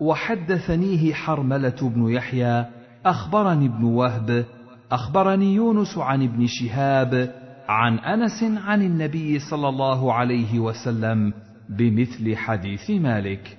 وحدثنيه 0.00 1.14
حرملة 1.14 1.78
بن 1.82 2.08
يحيى 2.08 2.64
أخبرني 3.06 3.66
ابن 3.66 3.84
وهب 3.84 4.44
أخبرني 4.92 5.54
يونس 5.54 5.98
عن 5.98 6.22
ابن 6.22 6.46
شهاب 6.46 7.34
عن 7.68 7.98
أنس 7.98 8.42
عن 8.42 8.82
النبي 8.82 9.38
صلى 9.38 9.68
الله 9.68 10.12
عليه 10.12 10.58
وسلم 10.58 11.32
بمثل 11.68 12.36
حديث 12.36 12.90
مالك. 12.90 13.58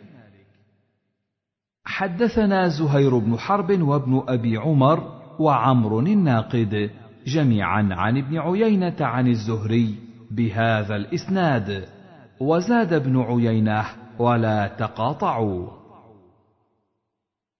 حدثنا 1.85 2.67
زهير 2.67 3.17
بن 3.17 3.37
حرب 3.37 3.81
وابن 3.81 4.23
أبي 4.27 4.57
عمر 4.57 5.19
وعمر 5.39 5.99
الناقد 5.99 6.89
جميعا 7.27 7.89
عن 7.91 8.17
ابن 8.17 8.37
عيينة 8.37 8.95
عن 8.99 9.27
الزهري 9.27 9.95
بهذا 10.31 10.95
الإسناد 10.95 11.87
وزاد 12.39 12.93
ابن 12.93 13.21
عيينة 13.21 13.85
ولا 14.19 14.67
تقاطعوا. 14.67 15.67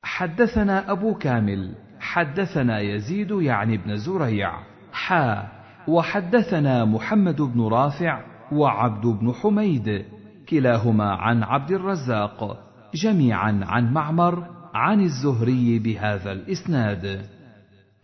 حدثنا 0.03 0.91
أبو 0.91 1.13
كامل 1.13 1.75
حدثنا 1.99 2.79
يزيد 2.79 3.31
يعني 3.31 3.75
ابن 3.75 3.95
زريع. 3.95 4.51
حا. 4.91 5.47
وحدثنا 5.88 6.85
محمد 6.85 7.41
بن 7.41 7.62
رافع 7.62 8.21
وعبد 8.51 9.05
بن 9.05 9.33
حميد. 9.33 10.05
كلاهما 10.49 11.12
عن 11.12 11.43
عبد 11.43 11.71
الرزاق. 11.71 12.57
جميعا 12.93 13.62
عن 13.63 13.93
معمر 13.93 14.43
عن 14.73 15.01
الزهري 15.01 15.79
بهذا 15.79 16.31
الإسناد. 16.31 17.21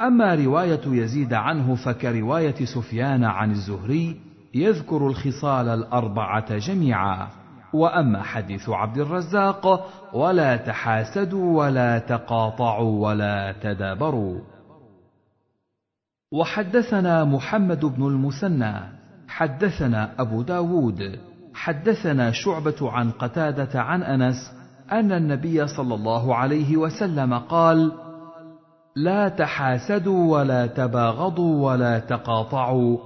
أما 0.02 0.36
رواية 0.36 0.82
يزيد 0.88 1.34
عنه 1.34 1.76
فكرواية 1.76 2.66
سفيان 2.66 3.24
عن 3.24 3.52
الزهري 3.52 4.16
يذكر 4.56 5.08
الخصال 5.08 5.68
الأربعة 5.68 6.58
جميعا. 6.58 7.28
وأما 7.76 8.24
حديث 8.24 8.70
عبد 8.70 8.98
الرزاق 8.98 9.90
ولا 10.14 10.58
تحاسدوا 10.58 11.60
ولا 11.60 12.00
تقاطعوا 12.00 13.08
ولا 13.08 13.56
تدابروا. 13.62 14.40
وحدثنا 16.32 17.24
محمد 17.24 17.86
بن 17.86 18.08
المثنى 18.08 18.74
حدثنا 19.28 20.12
أبو 20.20 20.42
داود 20.42 21.20
حدثنا 21.54 22.32
شعبة 22.32 22.92
عن 22.92 23.12
قتادة 23.12 23.82
عن 23.82 24.04
أنس 24.04 24.52
أن 24.92 25.12
النبي 25.12 25.68
صلى 25.68 25.96
الله 25.96 26.36
عليه 26.36 26.78
وسلم 26.78 27.34
قال 27.34 27.92
لا 28.96 29.30
تحاسدوا 29.30 30.38
ولا 30.38 30.68
تباغضوا 30.68 31.72
ولا 31.72 32.00
تقاطعوا 32.00 32.98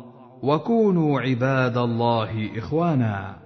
وكونوا 0.44 1.22
عباد 1.22 1.78
الله 1.78 2.58
إخوانا. 2.58 3.39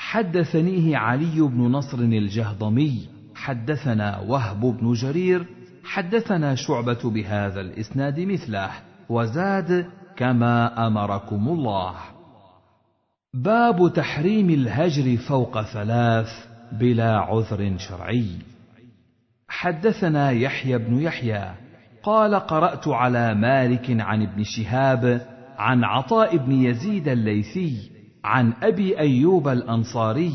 حدثنيه 0.00 0.96
علي 0.96 1.40
بن 1.40 1.62
نصر 1.62 1.98
الجهضمي 1.98 3.08
حدثنا 3.34 4.18
وهب 4.18 4.60
بن 4.60 4.92
جرير 4.92 5.46
حدثنا 5.84 6.54
شعبة 6.54 7.10
بهذا 7.10 7.60
الإسناد 7.60 8.20
مثله 8.20 8.70
وزاد 9.08 9.86
كما 10.16 10.86
أمركم 10.86 11.48
الله. 11.48 11.94
باب 13.34 13.92
تحريم 13.92 14.50
الهجر 14.50 15.16
فوق 15.16 15.62
ثلاث 15.62 16.28
بلا 16.72 17.18
عذر 17.18 17.78
شرعي. 17.78 18.30
حدثنا 19.48 20.30
يحيى 20.30 20.78
بن 20.78 21.00
يحيى 21.00 21.54
قال 22.02 22.34
قرأت 22.34 22.88
على 22.88 23.34
مالك 23.34 24.00
عن 24.00 24.22
ابن 24.22 24.42
شهاب 24.44 25.26
عن 25.58 25.84
عطاء 25.84 26.36
بن 26.36 26.52
يزيد 26.52 27.08
الليثي 27.08 27.89
عن 28.24 28.52
أبي 28.62 28.98
أيوب 28.98 29.48
الأنصاري 29.48 30.32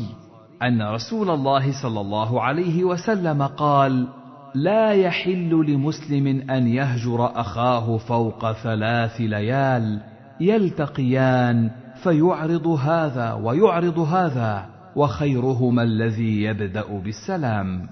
أن 0.62 0.82
رسول 0.82 1.30
الله 1.30 1.82
صلى 1.82 2.00
الله 2.00 2.42
عليه 2.42 2.84
وسلم 2.84 3.42
قال 3.42 4.08
لا 4.54 4.92
يحل 4.92 5.50
لمسلم 5.50 6.50
أن 6.50 6.66
يهجر 6.66 7.40
أخاه 7.40 7.96
فوق 7.96 8.52
ثلاث 8.52 9.20
ليال 9.20 10.00
يلتقيان 10.40 11.70
فيعرض 12.02 12.66
هذا 12.66 13.32
ويعرض 13.32 13.98
هذا 13.98 14.66
وخيرهما 14.96 15.82
الذي 15.82 16.42
يبدأ 16.42 16.98
بالسلام. 16.98 17.88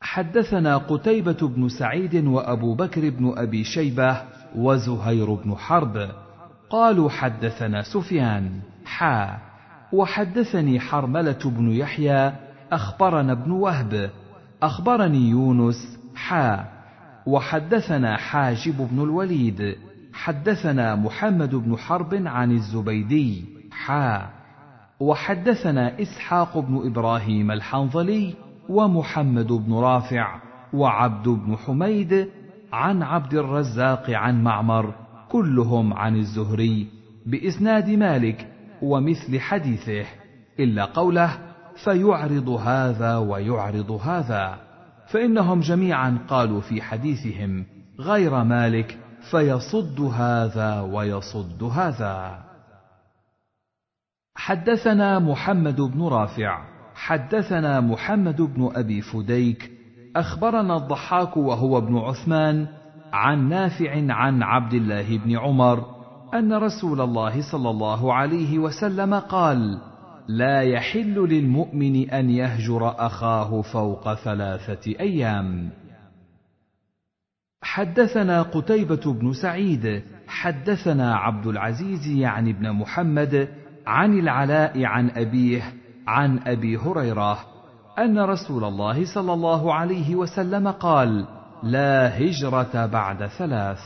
حدثنا 0.00 0.76
قتيبة 0.76 1.48
بن 1.48 1.68
سعيد 1.68 2.26
وأبو 2.26 2.74
بكر 2.74 3.10
بن 3.10 3.32
أبي 3.36 3.64
شيبة 3.64 4.22
وزهير 4.56 5.34
بن 5.34 5.54
حرب. 5.54 6.08
قالوا 6.70 7.10
حدثنا 7.10 7.82
سفيان. 7.82 8.50
حا. 8.84 9.38
وحدثني 9.92 10.80
حرملة 10.80 11.38
بن 11.44 11.70
يحيى. 11.70 12.32
أخبرنا 12.72 13.32
ابن 13.32 13.50
وهب. 13.50 14.10
أخبرني 14.62 15.28
يونس. 15.28 15.98
حا. 16.14 16.64
وحدثنا 17.26 18.16
حاجب 18.16 18.88
بن 18.90 19.02
الوليد. 19.02 19.76
حدثنا 20.12 20.94
محمد 20.94 21.54
بن 21.54 21.76
حرب 21.76 22.14
عن 22.14 22.52
الزبيدي. 22.52 23.44
حا. 23.72 24.26
وحدثنا 25.00 26.02
إسحاق 26.02 26.58
بن 26.58 26.86
إبراهيم 26.86 27.50
الحنظلي 27.50 28.34
ومحمد 28.68 29.46
بن 29.46 29.74
رافع 29.74 30.40
وعبد 30.72 31.28
بن 31.28 31.56
حميد 31.56 32.28
عن 32.72 33.02
عبد 33.02 33.34
الرزاق 33.34 34.10
عن 34.10 34.44
معمر 34.44 34.94
كلهم 35.30 35.94
عن 35.94 36.16
الزهري 36.16 36.86
بإسناد 37.26 37.90
مالك 37.90 38.52
ومثل 38.82 39.40
حديثه 39.40 40.06
إلا 40.60 40.84
قوله 40.84 41.38
فيعرض 41.84 42.48
هذا 42.48 43.16
ويعرض 43.16 43.90
هذا 43.90 44.58
فإنهم 45.12 45.60
جميعا 45.60 46.18
قالوا 46.28 46.60
في 46.60 46.82
حديثهم 46.82 47.66
غير 48.00 48.44
مالك 48.44 48.98
فيصد 49.30 50.00
هذا 50.00 50.80
ويصد 50.80 51.62
هذا 51.62 52.44
حدثنا 54.36 55.18
محمد 55.18 55.80
بن 55.80 56.02
رافع 56.02 56.64
حدثنا 56.94 57.80
محمد 57.80 58.42
بن 58.42 58.70
أبي 58.74 59.02
فديك 59.02 59.70
أخبرنا 60.16 60.76
الضحاك 60.76 61.36
وهو 61.36 61.78
ابن 61.78 61.98
عثمان 61.98 62.66
عن 63.16 63.48
نافع 63.48 64.12
عن 64.12 64.42
عبد 64.42 64.74
الله 64.74 65.18
بن 65.18 65.38
عمر 65.38 65.84
أن 66.34 66.52
رسول 66.52 67.00
الله 67.00 67.52
صلى 67.52 67.70
الله 67.70 68.14
عليه 68.14 68.58
وسلم 68.58 69.14
قال 69.14 69.78
لا 70.28 70.62
يحل 70.62 71.14
للمؤمن 71.14 72.10
أن 72.10 72.30
يهجر 72.30 73.06
أخاه 73.06 73.62
فوق 73.62 74.14
ثلاثة 74.14 75.00
أيام. 75.00 75.70
حدثنا 77.62 78.42
قتيبة 78.42 79.12
بن 79.12 79.32
سعيد 79.32 80.02
حدثنا 80.28 81.16
عبد 81.16 81.46
العزيز 81.46 82.06
يعني 82.06 82.50
ابن 82.50 82.72
محمد 82.72 83.48
عن 83.86 84.18
العلاء 84.18 84.84
عن 84.84 85.10
أبيه 85.10 85.62
عن 86.06 86.38
أبي 86.38 86.76
هريرة 86.76 87.38
أن 87.98 88.18
رسول 88.18 88.64
الله 88.64 89.14
صلى 89.14 89.32
الله 89.32 89.74
عليه 89.74 90.14
وسلم 90.14 90.68
قال 90.68 91.35
لا 91.62 92.18
هجرة 92.18 92.86
بعد 92.86 93.26
ثلاث. 93.26 93.80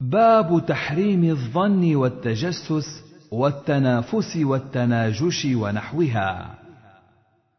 باب 0.00 0.66
تحريم 0.66 1.24
الظن 1.24 1.94
والتجسس 1.94 3.04
والتنافس 3.32 4.36
والتناجش 4.36 5.46
ونحوها. 5.54 6.54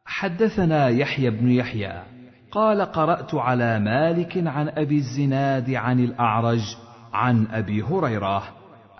حدثنا 0.06 0.88
يحيى 0.88 1.30
بن 1.30 1.52
يحيى 1.52 2.04
قال 2.52 2.82
قرأت 2.82 3.36
على 3.36 3.80
مالك 3.80 4.48
عن 4.48 4.70
أبي 4.70 4.98
الزناد 4.98 5.70
عن 5.72 6.00
الأعرج 6.00 6.76
عن 7.14 7.48
أبي 7.48 7.82
هريرة 7.82 8.44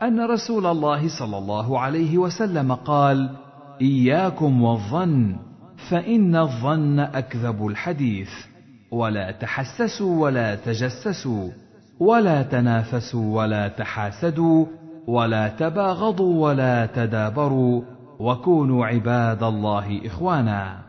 أن 0.02 0.20
رسول 0.20 0.66
الله 0.66 1.20
صلى 1.20 1.38
الله 1.38 1.80
عليه 1.80 2.18
وسلم 2.18 2.74
قال 2.74 3.30
إياكم 3.82 4.62
والظن 4.62 5.36
فإن 5.90 6.36
الظن 6.36 7.00
أكذب 7.00 7.68
الحديث. 7.68 8.30
ولا 8.94 9.32
تحسسوا 9.32 10.24
ولا 10.24 10.56
تجسسوا 10.56 11.50
ولا 12.00 12.44
تنافسوا 12.44 13.38
ولا 13.42 13.68
تحاسدوا 13.68 14.66
ولا 15.08 15.48
تباغضوا 15.48 16.46
ولا 16.46 16.86
تدابروا 16.86 17.82
وكونوا 18.20 18.86
عباد 18.86 19.44
الله 19.44 20.02
إخوانا. 20.06 20.80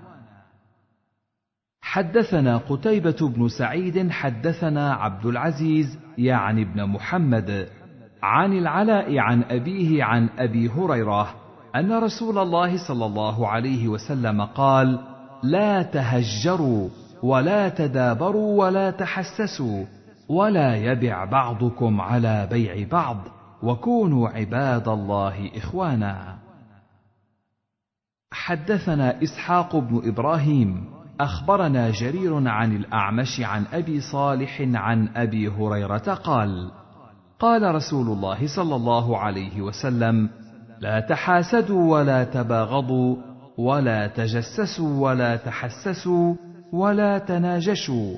حدثنا 1.82 2.56
قتيبة 2.56 3.16
بن 3.20 3.48
سعيد 3.48 4.10
حدثنا 4.10 4.92
عبد 4.94 5.26
العزيز 5.26 5.98
يعني 6.18 6.62
ابن 6.62 6.84
محمد 6.86 7.68
عن 8.22 8.52
العلاء 8.52 9.18
عن 9.18 9.42
أبيه 9.42 10.04
عن 10.04 10.28
أبي 10.38 10.68
هريرة 10.68 11.34
أن 11.76 11.92
رسول 11.92 12.38
الله 12.38 12.88
صلى 12.88 13.06
الله 13.06 13.48
عليه 13.48 13.88
وسلم 13.88 14.44
قال: 14.44 14.98
لا 15.42 15.82
تهجروا 15.82 16.88
ولا 17.24 17.68
تدابروا 17.68 18.64
ولا 18.64 18.90
تحسسوا 18.90 19.84
ولا 20.28 20.76
يبع 20.76 21.24
بعضكم 21.24 22.00
على 22.00 22.48
بيع 22.50 22.88
بعض 22.88 23.16
وكونوا 23.62 24.28
عباد 24.28 24.88
الله 24.88 25.50
إخوانا. 25.56 26.38
حدثنا 28.32 29.22
إسحاق 29.22 29.76
بن 29.76 30.08
إبراهيم 30.08 30.84
أخبرنا 31.20 31.90
جرير 31.90 32.48
عن 32.48 32.76
الأعمش 32.76 33.40
عن 33.40 33.64
أبي 33.72 34.00
صالح 34.00 34.60
عن 34.74 35.08
أبي 35.16 35.48
هريرة 35.48 36.14
قال 36.14 36.70
قال 37.38 37.74
رسول 37.74 38.06
الله 38.06 38.56
صلى 38.56 38.76
الله 38.76 39.18
عليه 39.18 39.62
وسلم 39.62 40.30
لا 40.80 41.00
تحاسدوا 41.00 41.92
ولا 41.92 42.24
تباغضوا 42.24 43.16
ولا 43.58 44.06
تجسسوا 44.06 45.00
ولا 45.00 45.36
تحسسوا 45.36 46.34
ولا 46.74 47.18
تناجشوا 47.18 48.16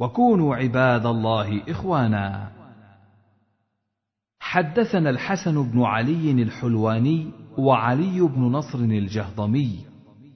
وكونوا 0.00 0.56
عباد 0.56 1.06
الله 1.06 1.62
إخوانا. 1.68 2.48
حدثنا 4.40 5.10
الحسن 5.10 5.70
بن 5.70 5.82
علي 5.82 6.42
الحلواني 6.42 7.30
وعلي 7.58 8.20
بن 8.20 8.42
نصر 8.42 8.78
الجهضمي. 8.78 9.78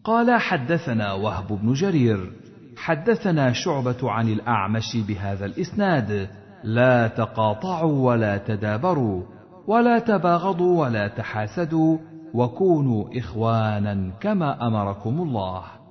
قال 0.05 0.40
حدثنا 0.40 1.12
وهب 1.12 1.48
بن 1.62 1.72
جرير. 1.72 2.33
حدثنا 2.77 3.53
شعبة 3.53 4.11
عن 4.11 4.29
الأعمش 4.29 4.96
بهذا 5.09 5.46
الإسناد. 5.46 6.29
لا 6.64 7.09
تقاطعوا 7.09 8.07
ولا 8.07 8.38
تدابروا 8.38 9.22
ولا 9.66 9.98
تباغضوا 9.98 10.81
ولا 10.81 11.09
تحاسدوا 11.09 11.98
وكونوا 12.35 13.18
إخوانا 13.18 14.12
كما 14.20 14.66
أمركم 14.66 15.22
الله. 15.22 15.84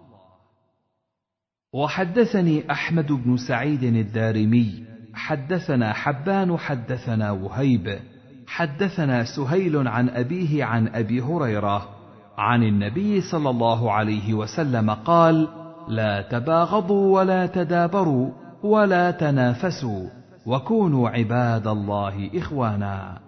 وحدثني 1.74 2.72
أحمد 2.72 3.12
بن 3.12 3.38
سعيد 3.38 3.84
الدارمي 3.84 4.84
حدثنا 5.14 5.94
حبان 5.94 6.58
حدثنا 6.58 7.32
وهيب 7.32 8.00
حدثنا 8.48 9.24
سهيل 9.24 9.88
عن 9.88 10.10
أبيه 10.10 10.64
عن 10.64 10.88
أبي 10.88 11.22
هريرة 11.22 11.90
عن 12.38 12.64
النبي 12.64 13.22
صلى 13.22 13.50
الله 13.50 13.92
عليه 13.92 14.34
وسلم 14.34 14.90
قال 14.90 15.48
لا 15.88 16.22
تباغضوا 16.22 17.20
ولا 17.20 17.46
تدابروا 17.46 18.32
ولا 18.64 19.12
تنافسوا 19.12 20.10
وكونوا 20.46 21.10
عباد 21.10 21.68
الله 21.68 22.30
إخوانا. 22.36 23.20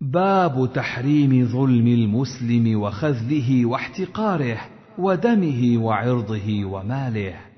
باب 0.00 0.70
تحريم 0.74 1.46
ظلم 1.46 1.86
المسلم 1.86 2.80
وخذله 2.80 3.66
واحتقاره 3.66 4.58
ودمه 4.98 5.78
وعرضه 5.84 6.64
وماله. 6.64 7.49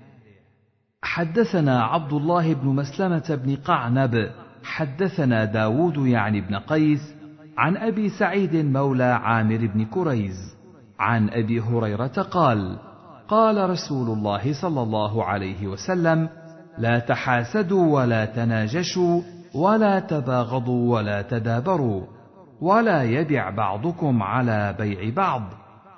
حدثنا 1.03 1.83
عبد 1.83 2.12
الله 2.12 2.55
بن 2.55 2.69
مسلمة 2.69 3.41
بن 3.45 3.57
قعنب 3.57 4.31
حدثنا 4.65 5.45
داود 5.45 6.07
يعني 6.07 6.41
بن 6.41 6.57
قيس 6.57 7.15
عن 7.59 7.77
أبي 7.77 8.09
سعيد 8.09 8.57
مولى 8.57 9.05
عامر 9.05 9.71
بن 9.75 9.85
كريز. 9.85 10.55
عن 10.99 11.31
أبي 11.31 11.61
هريرة 11.61 12.07
قال 12.07 12.79
قال 13.29 13.71
رسول 13.71 14.19
الله 14.19 14.53
صلى 14.62 14.83
الله 14.83 15.25
عليه 15.25 15.67
وسلم 15.67 16.29
لا 16.79 16.99
تحاسدوا 16.99 17.95
ولا 17.95 18.25
تناجشوا 18.25 19.21
ولا 19.55 20.01
تباغضوا 20.01 20.95
ولا 20.95 21.23
تدابروا 21.23 22.03
ولا 22.61 23.03
يبع 23.03 23.51
بعضكم 23.51 24.23
على 24.23 24.75
بيع 24.79 25.15
بعض 25.15 25.43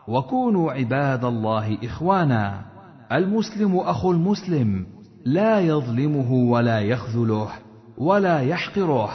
وكونوا 0.08 0.72
عباد 0.72 1.24
الله 1.24 1.78
إخوانا. 1.84 2.60
المسلم 3.12 3.76
أخو 3.76 4.12
المسلم. 4.12 4.93
لا 5.24 5.60
يظلمه 5.60 6.32
ولا 6.32 6.80
يخذله 6.80 7.48
ولا 7.98 8.40
يحقره. 8.40 9.10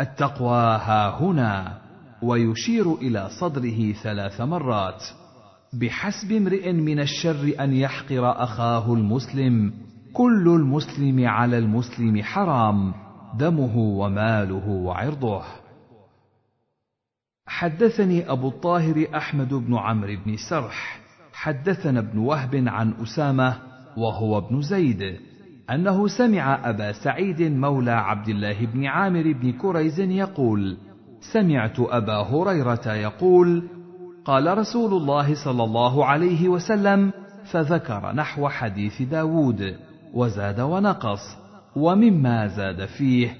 التقوى 0.00 0.58
ها 0.58 1.20
هنا. 1.20 1.78
ويشير 2.22 2.94
إلى 2.94 3.28
صدره 3.40 3.92
ثلاث 3.92 4.40
مرات. 4.40 5.02
بحسب 5.80 6.32
امرئ 6.32 6.72
من 6.72 7.00
الشر 7.00 7.54
أن 7.60 7.72
يحقر 7.72 8.42
أخاه 8.42 8.94
المسلم 8.94 9.72
كل 10.12 10.48
المسلم 10.48 11.28
على 11.28 11.58
المسلم 11.58 12.22
حرام 12.22 12.94
دمه 13.38 13.76
وماله 13.76 14.68
وعرضه. 14.68 15.42
حدثني 17.46 18.30
أبو 18.30 18.48
الطاهر 18.48 19.06
أحمد 19.16 19.54
بن 19.54 19.76
عمرو 19.76 20.16
بن 20.26 20.36
سرح. 20.50 21.00
حدثنا 21.32 22.00
ابن 22.00 22.18
وهب 22.18 22.64
عن 22.66 22.94
أسامة 23.02 23.58
وهو 23.96 24.38
ابن 24.38 24.62
زيد. 24.62 25.31
أنه 25.74 26.06
سمع 26.06 26.70
أبا 26.70 26.92
سعيد 26.92 27.42
مولى 27.42 27.90
عبد 27.90 28.28
الله 28.28 28.66
بن 28.66 28.86
عامر 28.86 29.32
بن 29.32 29.52
كريز 29.52 30.00
يقول 30.00 30.76
سمعت 31.32 31.80
أبا 31.80 32.16
هريرة 32.16 32.92
يقول 32.92 33.62
قال 34.24 34.58
رسول 34.58 34.94
الله 34.94 35.44
صلى 35.44 35.64
الله 35.64 36.04
عليه 36.04 36.48
وسلم 36.48 37.12
فذكر 37.52 38.12
نحو 38.12 38.48
حديث 38.48 39.02
داود 39.02 39.74
وزاد 40.14 40.60
ونقص 40.60 41.36
ومما 41.76 42.46
زاد 42.46 42.84
فيه 42.84 43.36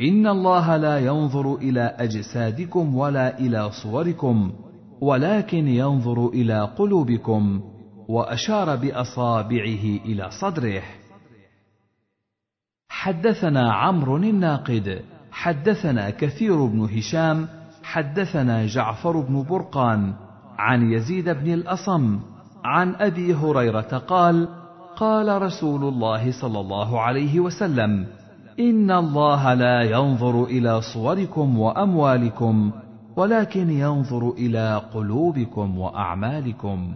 إن 0.00 0.26
الله 0.26 0.76
لا 0.76 0.98
ينظر 0.98 1.54
إلى 1.54 1.96
أجسادكم 1.98 2.96
ولا 2.96 3.38
إلى 3.38 3.70
صوركم 3.82 4.52
ولكن 5.00 5.68
ينظر 5.68 6.28
إلى 6.28 6.60
قلوبكم 6.78 7.60
وأشار 8.08 8.76
بأصابعه 8.76 9.84
إلى 10.04 10.30
صدره. 10.40 10.82
حدثنا 12.94 13.72
عمرو 13.72 14.16
الناقد 14.16 15.02
حدثنا 15.30 16.10
كثير 16.10 16.66
بن 16.66 16.80
هشام 16.80 17.48
حدثنا 17.82 18.66
جعفر 18.66 19.20
بن 19.20 19.42
برقان 19.42 20.12
عن 20.58 20.92
يزيد 20.92 21.28
بن 21.28 21.52
الأصم 21.52 22.20
عن 22.64 22.94
أبي 22.94 23.34
هريرة 23.34 24.02
قال 24.08 24.48
قال 24.96 25.42
رسول 25.42 25.84
الله 25.84 26.32
صلى 26.40 26.60
الله 26.60 27.00
عليه 27.00 27.40
وسلم 27.40 28.06
إن 28.60 28.90
الله 28.90 29.54
لا 29.54 29.82
ينظر 29.82 30.44
إلى 30.44 30.80
صوركم 30.94 31.58
وأموالكم 31.58 32.70
ولكن 33.16 33.70
ينظر 33.70 34.30
إلى 34.30 34.82
قلوبكم 34.94 35.78
وأعمالكم. 35.78 36.94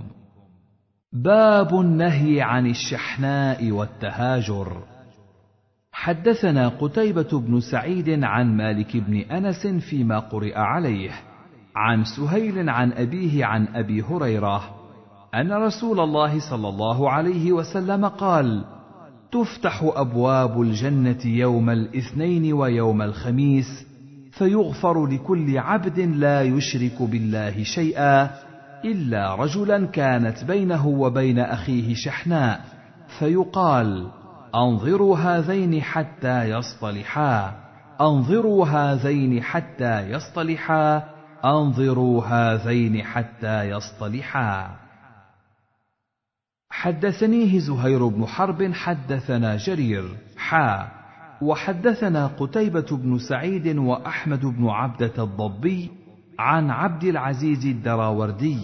باب 1.13 1.81
النهي 1.81 2.43
عن 2.43 2.67
الشحناء 2.67 3.71
والتهاجر. 3.71 4.98
حدثنا 5.99 6.69
قتيبة 6.69 7.41
بن 7.41 7.61
سعيد 7.61 8.25
عن 8.25 8.57
مالك 8.57 8.97
بن 8.97 9.17
أنس 9.17 9.67
فيما 9.67 10.19
قرئ 10.19 10.59
عليه 10.59 11.11
عن 11.77 12.05
سهيل 12.05 12.71
عن 12.71 12.93
أبيه 12.93 13.45
عن 13.45 13.69
أبي 13.75 14.03
هريرة 14.03 14.63
أن 15.35 15.53
رسول 15.53 16.01
الله 16.01 16.51
صلى 16.51 16.69
الله 16.69 17.11
عليه 17.11 17.53
وسلم 17.53 18.05
قال: 18.05 18.65
تفتح 19.33 19.91
أبواب 19.95 20.63
الجنة 20.63 21.27
يوم 21.27 21.71
الاثنين 21.71 22.53
ويوم 22.53 23.03
الخميس، 23.03 23.87
فيغفر 24.33 25.07
لكل 25.07 25.59
عبد 25.59 26.01
لا 26.01 26.43
يشرك 26.43 27.03
بالله 27.03 27.63
شيئا، 27.63 28.31
إلا 28.85 29.35
رجلا 29.35 29.87
كانت 29.87 30.45
بينه 30.45 30.87
وبين 30.87 31.39
أخيه 31.39 31.95
شحناء، 31.95 32.61
فيقال: 33.19 34.07
أنظروا 34.55 35.17
هذين 35.17 35.83
حتى 35.83 36.51
يصطلحا. 36.51 37.55
أنظروا 38.01 38.67
هذين 38.67 39.43
حتى 39.43 40.11
يصطلحا. 40.11 41.09
أنظروا 41.45 42.25
هذين 42.25 43.03
حتى 43.03 43.71
يصطلحا. 43.71 44.77
حدثنيه 46.71 47.59
زهير 47.59 48.07
بن 48.07 48.27
حرب 48.27 48.73
حدثنا 48.73 49.57
جرير. 49.57 50.17
حا. 50.37 50.89
وحدثنا 51.43 52.27
قتيبة 52.27 52.87
بن 52.97 53.19
سعيد 53.19 53.77
وأحمد 53.77 54.47
بن 54.47 54.69
عبدة 54.69 55.25
الضبي 55.25 55.91
عن 56.39 56.71
عبد 56.71 57.05
العزيز 57.05 57.67
الدراوردي 57.67 58.59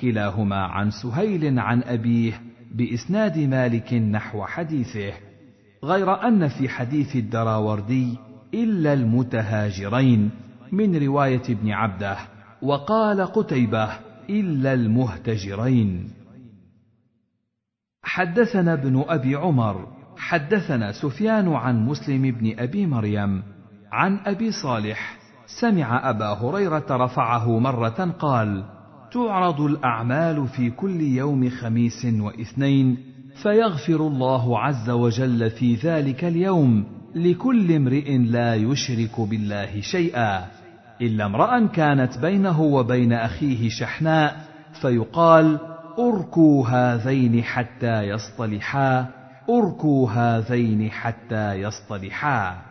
كلاهما 0.00 0.56
عن 0.56 0.90
سهيل 0.90 1.58
عن 1.58 1.82
أبيه 1.82 2.40
بإسناد 2.70 3.38
مالك 3.38 3.94
نحو 3.94 4.44
حديثه 4.44 5.12
غير 5.84 6.28
أن 6.28 6.48
في 6.48 6.68
حديث 6.68 7.16
الدراوردي 7.16 8.18
إلا 8.54 8.92
المتهاجرين 8.92 10.30
من 10.72 10.96
رواية 10.96 11.42
ابن 11.48 11.70
عبده 11.70 12.16
وقال 12.62 13.20
قتيبة 13.20 13.88
إلا 14.30 14.74
المهتجرين. 14.74 16.10
حدثنا 18.02 18.72
ابن 18.72 19.04
أبي 19.08 19.34
عمر 19.34 19.86
حدثنا 20.16 20.92
سفيان 20.92 21.48
عن 21.48 21.86
مسلم 21.86 22.22
بن 22.22 22.58
أبي 22.58 22.86
مريم 22.86 23.42
عن 23.92 24.18
أبي 24.26 24.52
صالح 24.52 25.18
سمع 25.60 26.10
أبا 26.10 26.26
هريرة 26.26 26.86
رفعه 26.90 27.58
مرة 27.58 28.14
قال: 28.18 28.64
تعرض 29.12 29.60
الأعمال 29.60 30.48
في 30.48 30.70
كل 30.70 31.00
يوم 31.00 31.50
خميس 31.50 32.06
واثنين 32.20 32.98
فيغفر 33.42 34.06
الله 34.06 34.58
عز 34.58 34.90
وجل 34.90 35.50
في 35.50 35.74
ذلك 35.74 36.24
اليوم 36.24 36.86
لكل 37.14 37.72
امرئ 37.72 38.16
لا 38.18 38.54
يشرك 38.54 39.20
بالله 39.20 39.80
شيئا. 39.80 40.46
إلا 41.00 41.26
امرأ 41.26 41.66
كانت 41.66 42.18
بينه 42.18 42.60
وبين 42.60 43.12
أخيه 43.12 43.68
شحناء 43.68 44.36
فيقال 44.82 45.58
أركوا 45.98 46.68
هذين 46.68 47.42
حتى 47.42 48.02
يصطلحا 48.02 49.06
أركوا 49.50 50.10
هذين 50.10 50.90
حتى 50.90 51.54
يصطلحا. 51.54 52.62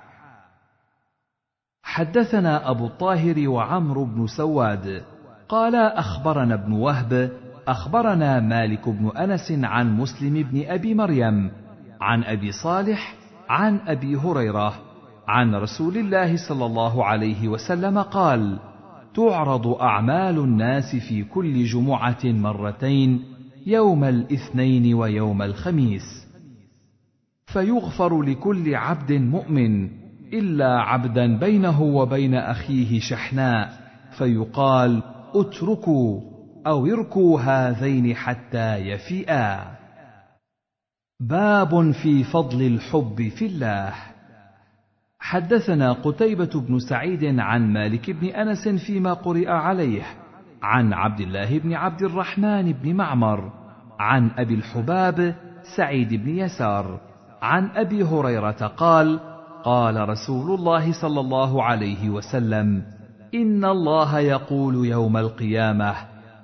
حدثنا 1.84 2.70
أبو 2.72 2.86
الطاهر 2.86 3.50
وعمرو 3.50 4.06
بن 4.06 4.28
سواد. 4.28 5.04
قال 5.50 5.76
أخبرنا 5.76 6.54
ابن 6.54 6.72
وهب 6.72 7.32
أخبرنا 7.68 8.40
مالك 8.40 8.90
بن 8.90 9.12
أنس 9.18 9.52
عن 9.52 9.98
مسلم 9.98 10.44
بن 10.44 10.64
أبي 10.68 10.94
مريم 10.94 11.52
عن 12.02 12.24
أبي 12.24 12.52
صالح 12.52 13.16
عن 13.50 13.80
أبي 13.88 14.16
هريرة 14.16 14.74
عن 15.28 15.56
رسول 15.56 15.98
الله 15.98 16.36
صلى 16.50 16.66
الله 16.66 17.06
عليه 17.06 17.48
وسلم 17.48 18.00
قال 18.00 18.60
تعرض 19.16 19.68
أعمال 19.68 20.38
الناس 20.38 20.96
في 20.96 21.24
كل 21.24 21.66
جمعة 21.66 22.26
مرتين 22.26 23.24
يوم 23.66 24.04
الاثنين 24.04 24.94
ويوم 24.94 25.42
الخميس. 25.42 26.28
فيغفر 27.46 28.22
لكل 28.22 28.76
عبد 28.76 29.12
مؤمن 29.12 29.90
إلا 30.34 30.82
عبدا 30.82 31.38
بينه 31.38 31.82
وبين 31.82 32.36
أخيه 32.36 33.00
شحناء 33.00 33.70
فيقال 34.18 35.04
اتركوا 35.36 36.22
أو 36.68 36.86
اركوا 36.86 37.40
هذين 37.40 38.16
حتى 38.16 38.76
يفيئا. 38.76 39.80
باب 41.20 41.92
في 41.92 42.24
فضل 42.24 42.62
الحب 42.62 43.30
في 43.38 43.46
الله. 43.46 43.94
حدثنا 45.20 45.94
قتيبة 45.94 46.62
بن 46.68 46.80
سعيد 46.80 47.40
عن 47.40 47.74
مالك 47.74 48.12
بن 48.12 48.28
أنس 48.28 48.68
فيما 48.68 49.14
قرئ 49.14 49.50
عليه 49.50 50.04
عن 50.62 50.94
عبد 50.94 51.20
الله 51.20 51.60
بن 51.60 51.74
عبد 51.74 52.02
الرحمن 52.02 52.72
بن 52.72 52.96
معمر 52.96 53.52
عن 54.00 54.32
أبي 54.38 54.54
الحباب 54.54 55.36
سعيد 55.78 56.14
بن 56.14 56.30
يسار 56.30 57.00
عن 57.42 57.70
أبي 57.76 58.04
هريرة 58.04 58.68
قال 58.68 59.20
قال 59.64 60.10
رسول 60.10 60.60
الله 60.60 61.02
صلى 61.02 61.20
الله 61.20 61.64
عليه 61.64 62.10
وسلم 62.10 62.84
إن 63.34 63.66
الله 63.66 64.20
يقول 64.20 64.86
يوم 64.86 65.18
القيامة 65.18 65.96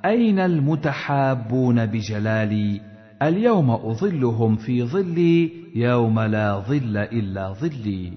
أين 0.06 0.40
المتحابون 0.40 1.86
بجلالي؟ 1.86 2.82
اليوم 3.22 3.72
أظلهم 3.72 4.56
في 4.56 4.84
ظلي 4.84 5.52
يوم 5.76 6.20
لا 6.20 6.60
ظل 6.60 6.98
إلا 6.98 7.54
ظلي. 7.54 8.14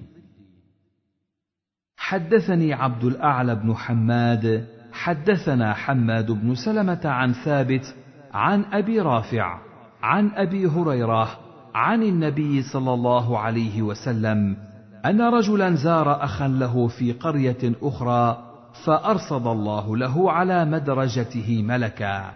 حدثني 1.97 2.73
عبد 2.73 3.03
الأعلى 3.03 3.55
بن 3.55 3.75
حماد 3.75 4.65
حدثنا 4.91 5.73
حماد 5.73 6.31
بن 6.31 6.55
سلمة 6.55 7.01
عن 7.05 7.33
ثابت 7.33 7.95
عن 8.33 8.65
أبي 8.71 8.99
رافع 8.99 9.59
عن 10.01 10.31
أبي 10.35 10.67
هريرة 10.67 11.29
عن 11.75 12.03
النبي 12.03 12.61
صلى 12.61 12.93
الله 12.93 13.39
عليه 13.39 13.81
وسلم 13.81 14.57
أن 15.05 15.21
رجلا 15.21 15.75
زار 15.75 16.23
أخا 16.23 16.47
له 16.47 16.87
في 16.87 17.11
قرية 17.11 17.75
أخرى 17.83 18.48
فأرصد 18.85 19.47
الله 19.47 19.97
له 19.97 20.31
على 20.31 20.65
مدرجته 20.65 21.63
ملكا 21.63 22.31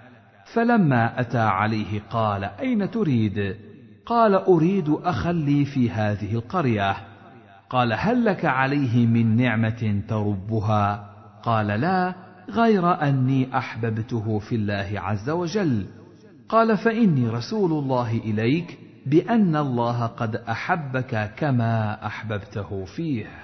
فلما 0.54 1.19
أتى 1.19 1.39
عليه 1.39 2.02
قال 2.10 2.43
أين 2.43 2.91
تريد؟ 2.91 3.56
قال 4.06 4.36
أريد 4.36 4.89
أخا 4.89 5.32
لي 5.32 5.65
في 5.65 5.91
هذه 5.91 6.36
القرية. 6.36 6.96
قال 7.69 7.93
هل 7.93 8.26
لك 8.26 8.46
عليه 8.46 9.06
من 9.06 9.36
نعمة 9.36 10.02
تربها؟ 10.08 11.10
قال 11.43 11.67
لا 11.67 12.13
غير 12.50 13.02
أني 13.02 13.58
أحببته 13.58 14.39
في 14.39 14.56
الله 14.56 14.91
عز 14.96 15.30
وجل. 15.30 15.86
قال 16.50 16.78
فإني 16.78 17.28
رسول 17.28 17.72
الله 17.72 18.12
إليك 18.12 18.80
بأن 19.06 19.56
الله 19.56 20.06
قد 20.06 20.36
أحبك 20.36 21.32
كما 21.38 22.06
أحببته 22.06 22.86
فيه. 22.86 23.42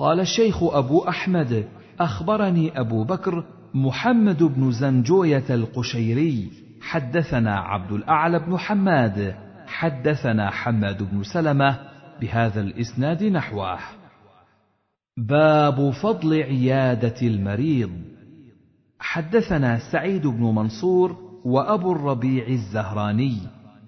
قال 0.00 0.20
الشيخ 0.20 0.62
أبو 0.62 1.08
أحمد 1.08 1.68
أخبرني 2.00 2.80
أبو 2.80 3.04
بكر 3.04 3.44
محمد 3.74 4.42
بن 4.42 4.70
زنجوية 4.70 5.44
القشيري 5.50 6.50
حدثنا 6.82 7.56
عبد 7.58 7.92
الأعلى 7.92 8.38
بن 8.38 8.58
حماد 8.58 9.34
حدثنا 9.66 10.50
حماد 10.50 11.02
بن 11.02 11.22
سلمة 11.22 11.78
بهذا 12.20 12.60
الإسناد 12.60 13.24
نحوه. 13.24 13.78
باب 15.16 15.90
فضل 15.90 16.42
عيادة 16.42 17.22
المريض. 17.22 17.90
حدثنا 19.00 19.78
سعيد 19.92 20.26
بن 20.26 20.42
منصور 20.42 21.16
وأبو 21.44 21.92
الربيع 21.92 22.46
الزهراني 22.46 23.36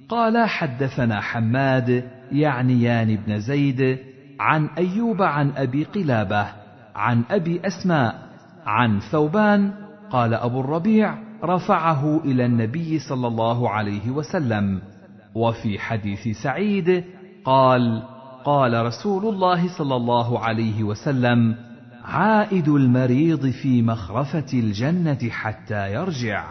قال 0.09 0.49
حدثنا 0.49 1.21
حماد 1.21 2.11
يعنيان 2.33 3.17
بن 3.17 3.39
زيد 3.39 4.12
عن 4.43 4.66
أيوب 4.66 5.22
عن 5.22 5.51
أبي 5.57 5.84
قلابة 5.84 6.47
عن 6.95 7.22
أبي 7.30 7.61
أسماء 7.66 8.28
عن 8.66 9.01
ثوبان 9.01 9.72
قال 10.11 10.34
أبو 10.34 10.61
الربيع 10.61 11.18
رفعه 11.45 12.20
إلى 12.24 12.47
النبي 12.47 12.99
صلى 12.99 13.26
الله 13.26 13.70
عليه 13.70 14.11
وسلم. 14.11 14.82
وفي 15.34 15.78
حديث 15.78 16.43
سعيد 16.43 17.05
قال 17.45 18.03
قال 18.45 18.86
رسول 18.86 19.34
الله 19.34 19.78
صلى 19.78 19.97
الله 19.97 20.38
عليه 20.38 20.82
وسلم 20.82 21.57
عائد 22.05 22.68
المريض 22.68 23.51
في 23.51 23.82
مخرفة 23.82 24.47
الجنة 24.53 25.28
حتى 25.30 25.93
يرجع. 25.93 26.45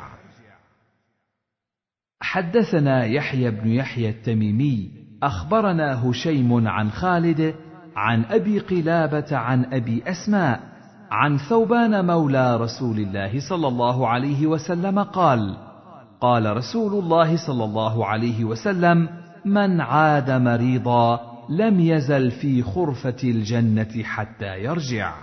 حدثنا 2.22 3.06
يحيى 3.06 3.52
بن 3.52 3.68
يحيى 3.68 4.10
التميمي 4.10 4.92
أخبرنا 5.24 6.10
هشيم 6.10 6.68
عن 6.68 6.92
خالد 6.92 7.56
عن 7.96 8.26
أبي 8.26 8.60
قلابة 8.60 9.38
عن 9.38 9.66
أبي 9.66 10.04
أسماء 10.08 10.60
عن 11.12 11.38
ثوبان 11.38 12.06
مولى 12.06 12.58
رسول 12.58 13.00
الله 13.00 13.50
صلى 13.50 13.68
الله 13.68 14.08
عليه 14.08 14.48
وسلم 14.48 15.00
قال 15.00 15.58
قال 16.22 16.58
رسول 16.58 17.04
الله 17.04 17.48
صلى 17.48 17.64
الله 17.64 18.06
عليه 18.06 18.44
وسلم 18.46 19.10
من 19.46 19.82
عاد 19.82 20.32
مريضا 20.32 21.32
لم 21.50 21.80
يزل 21.80 22.32
في 22.32 22.64
خرفة 22.64 23.18
الجنة 23.24 24.04
حتى 24.04 24.64
يرجع. 24.64 25.14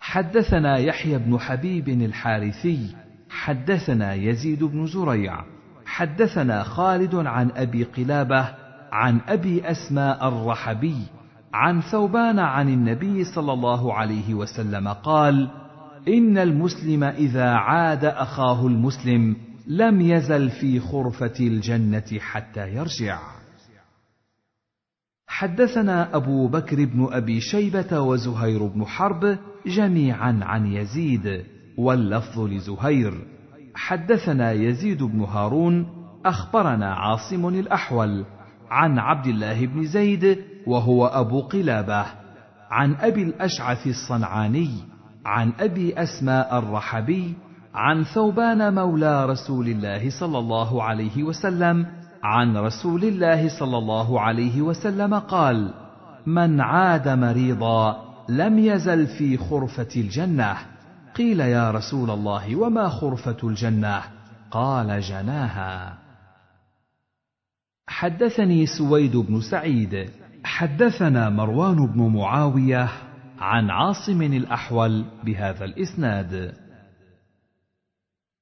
حدثنا 0.00 0.76
يحيى 0.76 1.18
بن 1.18 1.38
حبيب 1.38 1.88
الحارثي 1.88 2.96
حدثنا 3.30 4.14
يزيد 4.14 4.64
بن 4.64 4.86
زريع 4.86 5.44
حدثنا 5.86 6.62
خالد 6.62 7.14
عن 7.14 7.50
أبي 7.50 7.84
قلابة 7.84 8.65
عن 8.92 9.20
أبي 9.28 9.70
أسماء 9.70 10.28
الرحبي 10.28 10.96
عن 11.54 11.80
ثوبان 11.80 12.38
عن 12.38 12.68
النبي 12.68 13.24
صلى 13.24 13.52
الله 13.52 13.94
عليه 13.94 14.34
وسلم 14.34 14.88
قال 14.88 15.50
إن 16.08 16.38
المسلم 16.38 17.04
إذا 17.04 17.48
عاد 17.50 18.04
أخاه 18.04 18.66
المسلم 18.66 19.36
لم 19.66 20.00
يزل 20.00 20.50
في 20.50 20.80
خرفة 20.80 21.34
الجنة 21.40 22.18
حتى 22.18 22.68
يرجع. 22.68 23.18
حدثنا 25.26 26.16
أبو 26.16 26.48
بكر 26.48 26.84
بن 26.84 27.08
أبي 27.10 27.40
شيبة 27.40 28.00
وزهير 28.00 28.66
بن 28.66 28.84
حرب 28.84 29.38
جميعا 29.66 30.40
عن 30.42 30.66
يزيد 30.66 31.44
واللفظ 31.78 32.40
لزهير. 32.40 33.14
حدثنا 33.74 34.52
يزيد 34.52 35.02
بن 35.02 35.20
هارون 35.20 35.86
أخبرنا 36.24 36.94
عاصم 36.94 37.48
الأحول. 37.48 38.24
عن 38.70 38.98
عبد 38.98 39.26
الله 39.26 39.66
بن 39.66 39.84
زيد 39.84 40.38
وهو 40.66 41.06
أبو 41.06 41.40
قلابة 41.40 42.06
عن 42.70 42.94
أبي 42.94 43.22
الأشعث 43.22 43.86
الصنعاني 43.86 44.70
عن 45.26 45.52
أبي 45.60 46.02
أسماء 46.02 46.58
الرحبي 46.58 47.34
عن 47.74 48.04
ثوبان 48.04 48.74
مولى 48.74 49.26
رسول 49.26 49.68
الله 49.68 50.10
صلى 50.20 50.38
الله 50.38 50.82
عليه 50.82 51.22
وسلم 51.22 51.86
عن 52.22 52.56
رسول 52.56 53.04
الله 53.04 53.58
صلى 53.58 53.78
الله 53.78 54.20
عليه 54.20 54.62
وسلم 54.62 55.14
قال 55.14 55.74
من 56.26 56.60
عاد 56.60 57.08
مريضا 57.08 58.06
لم 58.28 58.58
يزل 58.58 59.06
في 59.06 59.36
خرفة 59.36 59.88
الجنة. 59.96 60.56
قيل 61.16 61.40
يا 61.40 61.70
رسول 61.70 62.10
الله 62.10 62.56
وما 62.56 62.88
خرفة 62.88 63.36
الجنة؟ 63.44 64.00
قال 64.50 65.00
جناها. 65.00 66.05
حدثني 67.88 68.66
سويد 68.66 69.16
بن 69.16 69.40
سعيد. 69.40 70.10
حدثنا 70.44 71.30
مروان 71.30 71.86
بن 71.86 72.02
معاوية 72.02 72.88
عن 73.38 73.70
عاصم 73.70 74.22
الأحول 74.22 75.04
بهذا 75.24 75.64
الإسناد. 75.64 76.52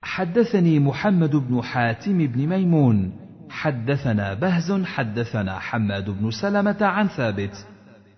حدثني 0.03 0.79
محمد 0.79 1.37
بن 1.37 1.63
حاتم 1.63 2.27
بن 2.27 2.47
ميمون. 2.47 3.13
حدثنا 3.51 4.35
بهز 4.35 4.73
حدثنا 4.85 5.59
حماد 5.59 6.11
بن 6.11 6.31
سلمة 6.31 6.79
عن 6.81 7.09
ثابت. 7.09 7.67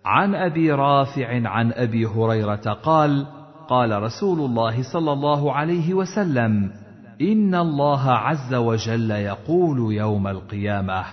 عن 0.05 0.35
أبي 0.35 0.73
رافع 0.73 1.49
عن 1.49 1.73
أبي 1.73 2.07
هريرة 2.07 2.73
قال 2.73 3.27
قال 3.69 4.03
رسول 4.03 4.39
الله 4.39 4.83
صلى 4.93 5.13
الله 5.13 5.53
عليه 5.53 5.95
وسلم 5.95 6.71
ان 7.21 7.55
الله 7.55 8.11
عز 8.11 8.55
وجل 8.55 9.11
يقول 9.11 9.95
يوم 9.95 10.27
القيامه 10.27 11.05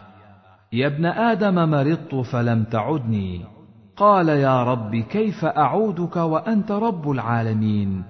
يا 0.74 0.88
ابن 0.88 1.06
آدم 1.06 1.56
مرضت 1.56 2.16
فلم 2.16 2.64
تعدني. 2.64 3.42
قال 3.98 4.30
يا 4.30 4.64
رب 4.64 4.96
كيف 4.96 5.46
اعودك 5.46 6.16
وانت 6.16 6.72
رب 6.72 7.12
العالمين؟ 7.12 8.04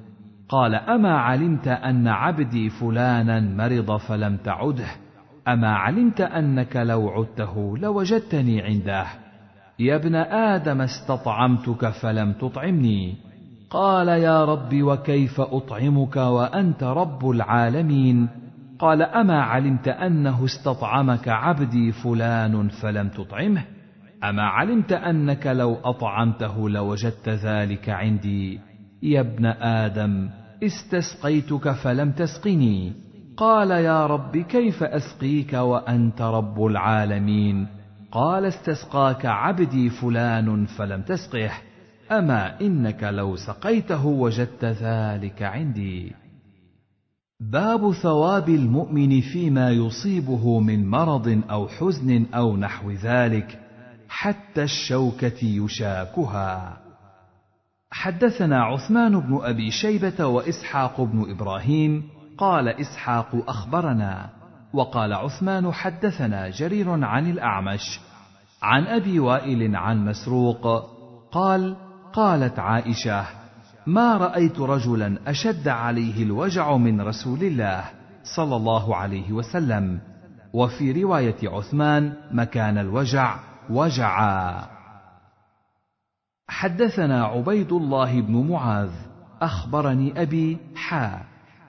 قال 0.49 0.75
اما 0.75 1.17
علمت 1.17 1.67
ان 1.67 2.07
عبدي 2.07 2.69
فلانا 2.69 3.39
مرض 3.39 3.97
فلم 3.97 4.37
تعده؟ 4.37 4.87
اما 5.47 5.75
علمت 5.75 6.21
انك 6.21 6.75
لو 6.75 7.09
عدته 7.09 7.77
لوجدتني 7.77 8.61
عنده؟ 8.61 9.05
يا 9.79 9.95
ابن 9.95 10.15
آدم 10.15 10.81
استطعمتك 10.81 11.89
فلم 11.89 12.33
تطعمني. 12.33 13.17
قال 13.73 14.07
يا 14.07 14.45
رب 14.45 14.81
وكيف 14.81 15.41
أطعمك 15.41 16.15
وأنت 16.15 16.83
رب 16.83 17.29
العالمين؟ 17.29 18.29
قال 18.79 19.01
أما 19.01 19.41
علمت 19.41 19.87
أنه 19.87 20.45
استطعمك 20.45 21.27
عبدي 21.27 21.91
فلان 21.91 22.67
فلم 22.69 23.09
تطعمه؟ 23.09 23.63
أما 24.23 24.43
علمت 24.43 24.91
أنك 24.91 25.47
لو 25.47 25.77
أطعمته 25.83 26.69
لوجدت 26.69 27.29
ذلك 27.29 27.89
عندي. 27.89 28.59
يا 29.03 29.19
ابن 29.19 29.45
آدم 29.45 30.29
استسقيتك 30.63 31.71
فلم 31.71 32.11
تسقني. 32.11 32.93
قال 33.37 33.71
يا 33.71 34.05
رب 34.07 34.37
كيف 34.37 34.83
أسقيك 34.83 35.53
وأنت 35.53 36.21
رب 36.21 36.65
العالمين؟ 36.65 37.67
قال 38.11 38.45
استسقاك 38.45 39.25
عبدي 39.25 39.89
فلان 39.89 40.65
فلم 40.65 41.01
تسقه. 41.01 41.51
أما 42.11 42.61
إنك 42.61 43.03
لو 43.03 43.35
سقيته 43.35 44.05
وجدت 44.05 44.65
ذلك 44.65 45.43
عندي. 45.43 46.13
باب 47.39 47.91
ثواب 47.91 48.49
المؤمن 48.49 49.21
فيما 49.21 49.71
يصيبه 49.71 50.59
من 50.59 50.87
مرض 50.87 51.41
أو 51.49 51.67
حزن 51.67 52.25
أو 52.33 52.57
نحو 52.57 52.91
ذلك 52.91 53.59
حتى 54.09 54.63
الشوكة 54.63 55.45
يشاكها. 55.45 56.77
حدثنا 57.91 58.63
عثمان 58.63 59.19
بن 59.19 59.39
أبي 59.43 59.71
شيبة 59.71 60.25
وإسحاق 60.25 61.01
بن 61.01 61.31
إبراهيم 61.31 62.03
قال 62.37 62.67
إسحاق 62.67 63.27
أخبرنا 63.47 64.29
وقال 64.73 65.13
عثمان 65.13 65.71
حدثنا 65.71 66.49
جرير 66.49 66.89
عن 67.05 67.29
الأعمش 67.29 67.99
عن 68.61 68.83
أبي 68.83 69.19
وائل 69.19 69.75
عن 69.75 70.05
مسروق 70.05 70.89
قال 71.31 71.75
قالت 72.13 72.59
عائشة 72.59 73.25
ما 73.87 74.17
رأيت 74.17 74.59
رجلا 74.59 75.17
أشد 75.27 75.67
عليه 75.67 76.23
الوجع 76.23 76.77
من 76.77 77.01
رسول 77.01 77.43
الله 77.43 77.83
صلى 78.23 78.55
الله 78.55 78.95
عليه 78.95 79.31
وسلم 79.31 79.99
وفي 80.53 81.03
رواية 81.03 81.35
عثمان 81.43 82.13
مكان 82.31 82.77
الوجع 82.77 83.39
وجعا. 83.69 84.67
حدثنا 86.47 87.25
عبيد 87.25 87.71
الله 87.71 88.21
بن 88.21 88.47
معاذ 88.49 88.91
أخبرني 89.41 90.21
أبي 90.21 90.57
حا 90.75 91.23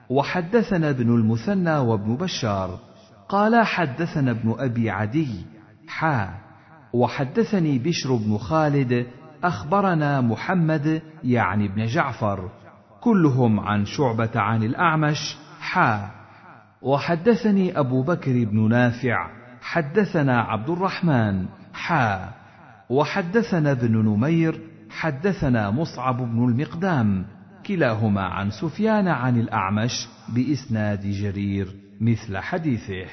وحدثنا 0.09 0.89
ابن 0.89 1.15
المثنى 1.15 1.77
وابن 1.77 2.15
بشار 2.15 2.79
قال 3.29 3.65
حدثنا 3.65 4.31
ابن 4.31 4.55
أبي 4.59 4.89
عدي 4.89 5.45
حا 5.87 6.29
وحدثني 6.93 7.79
بشر 7.79 8.15
بن 8.15 8.37
خالد 8.37 9.07
أخبرنا 9.45 10.21
محمد 10.21 11.01
يعني 11.23 11.65
ابن 11.65 11.85
جعفر 11.85 12.49
كلهم 13.01 13.59
عن 13.59 13.85
شعبة 13.85 14.29
عن 14.35 14.63
الأعمش 14.63 15.37
حا. 15.59 16.11
وحدثني 16.81 17.79
أبو 17.79 18.03
بكر 18.03 18.43
بن 18.43 18.69
نافع 18.69 19.29
حدثنا 19.61 20.41
عبد 20.41 20.69
الرحمن 20.69 21.45
حا. 21.73 22.29
وحدثنا 22.89 23.71
ابن 23.71 23.97
نمير 23.97 24.61
حدثنا 24.89 25.71
مصعب 25.71 26.17
بن 26.17 26.49
المقدام 26.49 27.25
كلاهما 27.67 28.21
عن 28.21 28.49
سفيان 28.49 29.07
عن 29.07 29.39
الأعمش 29.39 30.07
بإسناد 30.35 31.01
جرير 31.01 31.75
مثل 32.01 32.37
حديثه. 32.37 33.05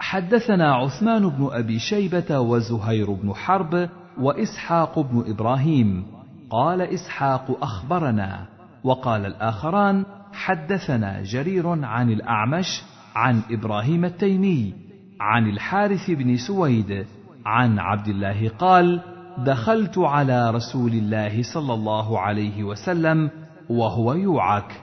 حدثنا 0.00 0.74
عثمان 0.74 1.28
بن 1.28 1.48
أبي 1.52 1.78
شيبة 1.78 2.40
وزهير 2.40 3.12
بن 3.12 3.34
حرب 3.34 3.88
وإسحاق 4.20 4.98
بن 4.98 5.24
إبراهيم 5.30 6.06
قال 6.50 6.80
إسحاق 6.80 7.58
أخبرنا 7.62 8.46
وقال 8.84 9.26
الآخران 9.26 10.04
حدثنا 10.32 11.22
جرير 11.22 11.84
عن 11.84 12.10
الأعمش 12.10 12.82
عن 13.14 13.40
إبراهيم 13.50 14.04
التيمي 14.04 14.74
عن 15.20 15.48
الحارث 15.48 16.10
بن 16.10 16.36
سويد 16.36 17.06
عن 17.46 17.78
عبد 17.78 18.08
الله 18.08 18.48
قال 18.48 19.00
دخلت 19.38 19.98
على 19.98 20.50
رسول 20.50 20.92
الله 20.92 21.42
صلى 21.42 21.74
الله 21.74 22.18
عليه 22.20 22.64
وسلم 22.64 23.30
وهو 23.70 24.14
يوعك 24.14 24.82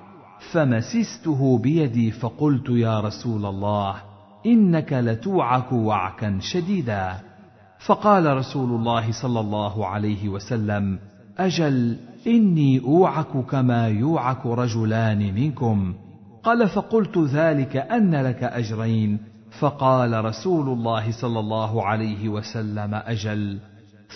فمسسته 0.52 1.58
بيدي 1.58 2.12
فقلت 2.12 2.70
يا 2.70 3.00
رسول 3.00 3.46
الله 3.46 3.96
إنك 4.46 4.94
لتوعك 4.94 5.72
وعكا 5.72 6.38
شديدا 6.42 7.25
فقال 7.86 8.38
رسول 8.38 8.70
الله 8.70 9.12
صلى 9.12 9.40
الله 9.40 9.88
عليه 9.88 10.30
وسلم 10.30 11.00
أجل 11.38 11.98
إني 12.28 12.80
أوعك 12.80 13.46
كما 13.50 13.88
يوعك 13.88 14.46
رجلان 14.46 15.34
منكم. 15.34 15.94
قال 16.44 16.70
فقلت 16.70 17.18
ذلك 17.18 17.78
أن 17.78 18.16
لك 18.16 18.44
أجرين. 18.44 19.20
فقال 19.60 20.26
رسول 20.26 20.70
الله 20.70 21.12
صلى 21.12 21.40
الله 21.40 21.86
عليه 21.86 22.30
وسلم 22.30 22.94
أجل. 22.94 23.58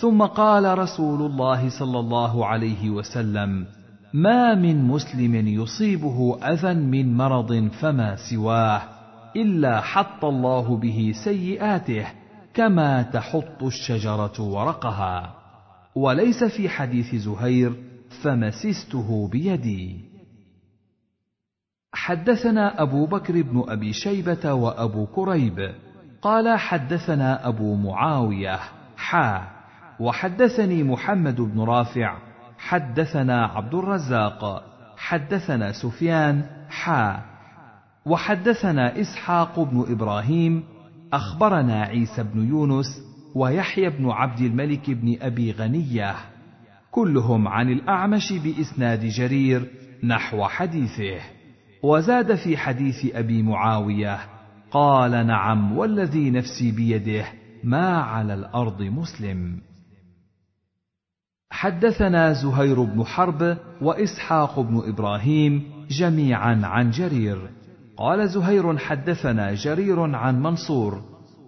ثم 0.00 0.22
قال 0.22 0.78
رسول 0.78 1.30
الله 1.30 1.68
صلى 1.68 1.98
الله 1.98 2.46
عليه 2.46 2.90
وسلم 2.90 3.66
ما 4.14 4.54
من 4.54 4.84
مسلم 4.84 5.48
يصيبه 5.48 6.38
أذى 6.42 6.74
من 6.74 7.16
مرض 7.16 7.68
فما 7.80 8.16
سواه 8.30 8.82
إلا 9.36 9.80
حط 9.80 10.24
الله 10.24 10.76
به 10.76 11.12
سيئاته. 11.24 12.19
كما 12.54 13.02
تحط 13.02 13.62
الشجرة 13.62 14.40
ورقها 14.40 15.34
وليس 15.94 16.44
في 16.44 16.68
حديث 16.68 17.14
زهير 17.14 17.72
فمسسته 18.22 19.28
بيدي. 19.28 20.10
حدثنا 21.92 22.82
أبو 22.82 23.06
بكر 23.06 23.42
بن 23.42 23.64
أبي 23.68 23.92
شيبة 23.92 24.52
وأبو 24.52 25.06
كريب 25.06 25.74
قال 26.22 26.58
حدثنا 26.58 27.48
أبو 27.48 27.74
معاوية 27.74 28.58
حا 28.96 29.48
وحدثني 30.00 30.82
محمد 30.82 31.40
بن 31.40 31.60
رافع 31.60 32.18
حدثنا 32.58 33.46
عبد 33.46 33.74
الرزاق 33.74 34.64
حدثنا 34.96 35.72
سفيان 35.72 36.46
حا 36.68 37.22
وحدثنا 38.06 39.00
إسحاق 39.00 39.60
بن 39.60 39.84
إبراهيم 39.88 40.64
أخبرنا 41.12 41.82
عيسى 41.82 42.22
بن 42.22 42.48
يونس 42.48 42.86
ويحيى 43.34 43.90
بن 43.90 44.10
عبد 44.10 44.40
الملك 44.40 44.90
بن 44.90 45.16
أبي 45.22 45.52
غنية 45.52 46.14
كلهم 46.90 47.48
عن 47.48 47.68
الأعمش 47.68 48.32
بإسناد 48.32 49.04
جرير 49.04 49.70
نحو 50.04 50.44
حديثه. 50.44 51.20
وزاد 51.82 52.34
في 52.34 52.56
حديث 52.56 53.14
أبي 53.14 53.42
معاوية 53.42 54.18
قال 54.70 55.26
نعم 55.26 55.78
والذي 55.78 56.30
نفسي 56.30 56.72
بيده 56.72 57.24
ما 57.64 57.98
على 57.98 58.34
الأرض 58.34 58.82
مسلم. 58.82 59.60
حدثنا 61.50 62.32
زهير 62.32 62.82
بن 62.82 63.04
حرب 63.04 63.56
وإسحاق 63.82 64.60
بن 64.60 64.82
إبراهيم 64.88 65.62
جميعا 65.90 66.60
عن 66.64 66.90
جرير. 66.90 67.50
قال 68.00 68.28
زهير 68.28 68.78
حدثنا 68.78 69.54
جرير 69.54 70.00
عن 70.16 70.42
منصور 70.42 71.02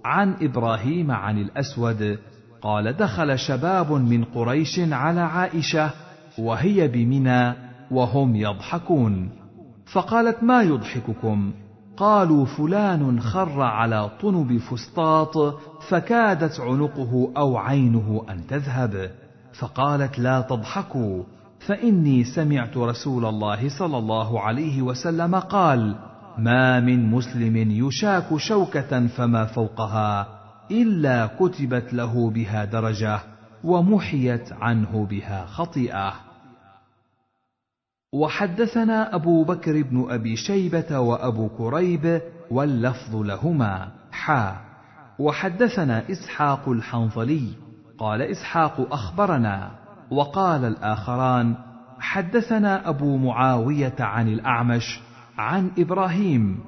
عن 0.05 0.34
إبراهيم 0.42 1.11
عن 1.11 1.38
الأسود 1.38 2.18
قال 2.62 2.92
دخل 2.96 3.38
شباب 3.38 3.92
من 3.92 4.24
قريش 4.24 4.80
على 4.80 5.20
عائشة 5.20 5.90
وهي 6.38 6.88
بمنى 6.88 7.55
وهم 7.90 8.36
يضحكون 8.36 9.30
فقالت 9.92 10.42
ما 10.42 10.62
يضحككم؟ 10.62 11.53
قالوا 11.96 12.44
فلان 12.44 13.20
خر 13.20 13.62
على 13.62 14.11
طنب 14.22 14.59
فسطاط 14.59 15.38
فكادت 15.88 16.61
عنقه 16.61 17.32
أو 17.36 17.57
عينه 17.57 18.24
أن 18.30 18.46
تذهب 18.46 19.11
فقالت 19.59 20.18
لا 20.18 20.40
تضحكوا 20.40 21.22
فإني 21.66 22.24
سمعت 22.24 22.76
رسول 22.76 23.24
الله 23.24 23.68
صلى 23.68 23.98
الله 23.98 24.40
عليه 24.40 24.82
وسلم 24.82 25.34
قال 25.34 26.11
ما 26.39 26.80
من 26.80 27.11
مسلم 27.11 27.57
يشاك 27.87 28.37
شوكة 28.37 29.07
فما 29.07 29.45
فوقها 29.45 30.28
إلا 30.70 31.26
كتبت 31.26 31.95
له 31.95 32.30
بها 32.30 32.64
درجة 32.64 33.20
ومحيت 33.64 34.53
عنه 34.53 35.07
بها 35.11 35.47
خطيئة. 35.47 36.12
وحدثنا 38.12 39.14
أبو 39.14 39.45
بكر 39.45 39.83
بن 39.83 40.07
أبي 40.11 40.37
شيبة 40.37 40.99
وأبو 40.99 41.49
كريب 41.49 42.20
واللفظ 42.51 43.16
لهما 43.16 43.89
حا. 44.12 44.57
وحدثنا 45.18 46.11
إسحاق 46.11 46.68
الحنظلي 46.68 47.49
قال 47.99 48.22
إسحاق 48.22 48.93
أخبرنا 48.93 49.70
وقال 50.11 50.64
الآخران 50.64 51.55
حدثنا 52.01 52.89
أبو 52.89 53.16
معاوية 53.16 53.95
عن 54.01 54.28
الأعمش 54.28 55.01
عن 55.43 55.70
إبراهيم 55.78 56.61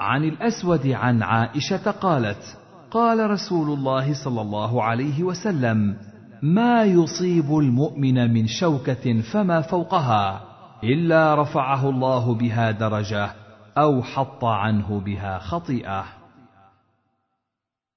عن 0.00 0.24
الأسود 0.24 0.86
عن 0.86 1.22
عائشة 1.22 1.90
قالت 1.90 2.58
قال 2.90 3.30
رسول 3.30 3.78
الله 3.78 4.24
صلى 4.24 4.40
الله 4.40 4.82
عليه 4.82 5.22
وسلم 5.22 5.96
ما 6.42 6.84
يصيب 6.84 7.58
المؤمن 7.58 8.34
من 8.34 8.46
شوكة 8.46 9.20
فما 9.20 9.60
فوقها 9.60 10.42
إلا 10.84 11.42
رفعه 11.42 11.90
الله 11.90 12.34
بها 12.34 12.70
درجة 12.70 13.32
أو 13.78 14.02
حط 14.02 14.44
عنه 14.44 15.00
بها 15.00 15.38
خطيئة. 15.38 16.04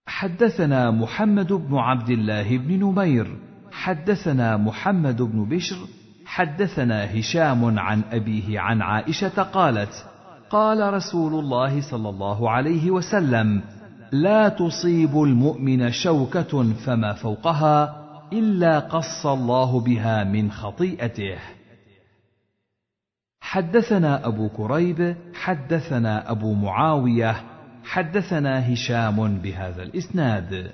حدثنا 0.07 0.91
محمد 0.91 1.53
بن 1.53 1.77
عبد 1.77 2.09
الله 2.09 2.57
بن 2.57 2.79
نمير 2.79 3.37
حدثنا 3.71 4.57
محمد 4.57 5.21
بن 5.21 5.45
بشر 5.45 5.77
حدثنا 6.35 7.19
هشام 7.19 7.79
عن 7.79 8.01
أبيه 8.11 8.59
عن 8.59 8.81
عائشة 8.81 9.43
قالت 9.43 10.05
قال 10.49 10.93
رسول 10.93 11.33
الله 11.33 11.81
صلى 11.81 12.09
الله 12.09 12.49
عليه 12.49 12.91
وسلم 12.91 13.61
لا 14.11 14.49
تصيب 14.49 15.23
المؤمن 15.23 15.91
شوكة 15.91 16.73
فما 16.73 17.13
فوقها 17.13 18.05
إلا 18.33 18.79
قص 18.79 19.25
الله 19.25 19.79
بها 19.79 20.23
من 20.23 20.51
خطيئته. 20.51 21.37
حدثنا 23.41 24.27
أبو 24.27 24.49
كريب 24.49 25.15
حدثنا 25.33 26.31
أبو 26.31 26.53
معاوية 26.53 27.35
حدثنا 27.83 28.73
هشام 28.73 29.37
بهذا 29.37 29.83
الإسناد. 29.83 30.71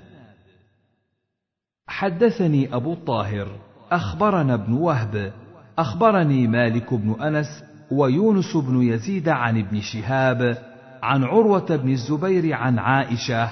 حدثني 1.86 2.74
أبو 2.74 2.92
الطاهر 2.92 3.48
أخبرنا 3.90 4.54
ابن 4.54 4.72
وهب 4.72 5.32
أخبرني 5.78 6.46
مالك 6.46 6.94
بن 6.94 7.22
أنس 7.22 7.64
ويونس 7.90 8.56
بن 8.56 8.82
يزيد 8.82 9.28
عن 9.28 9.58
ابن 9.58 9.80
شهاب 9.80 10.58
عن 11.02 11.24
عروة 11.24 11.76
بن 11.76 11.90
الزبير 11.90 12.54
عن 12.54 12.78
عائشة 12.78 13.50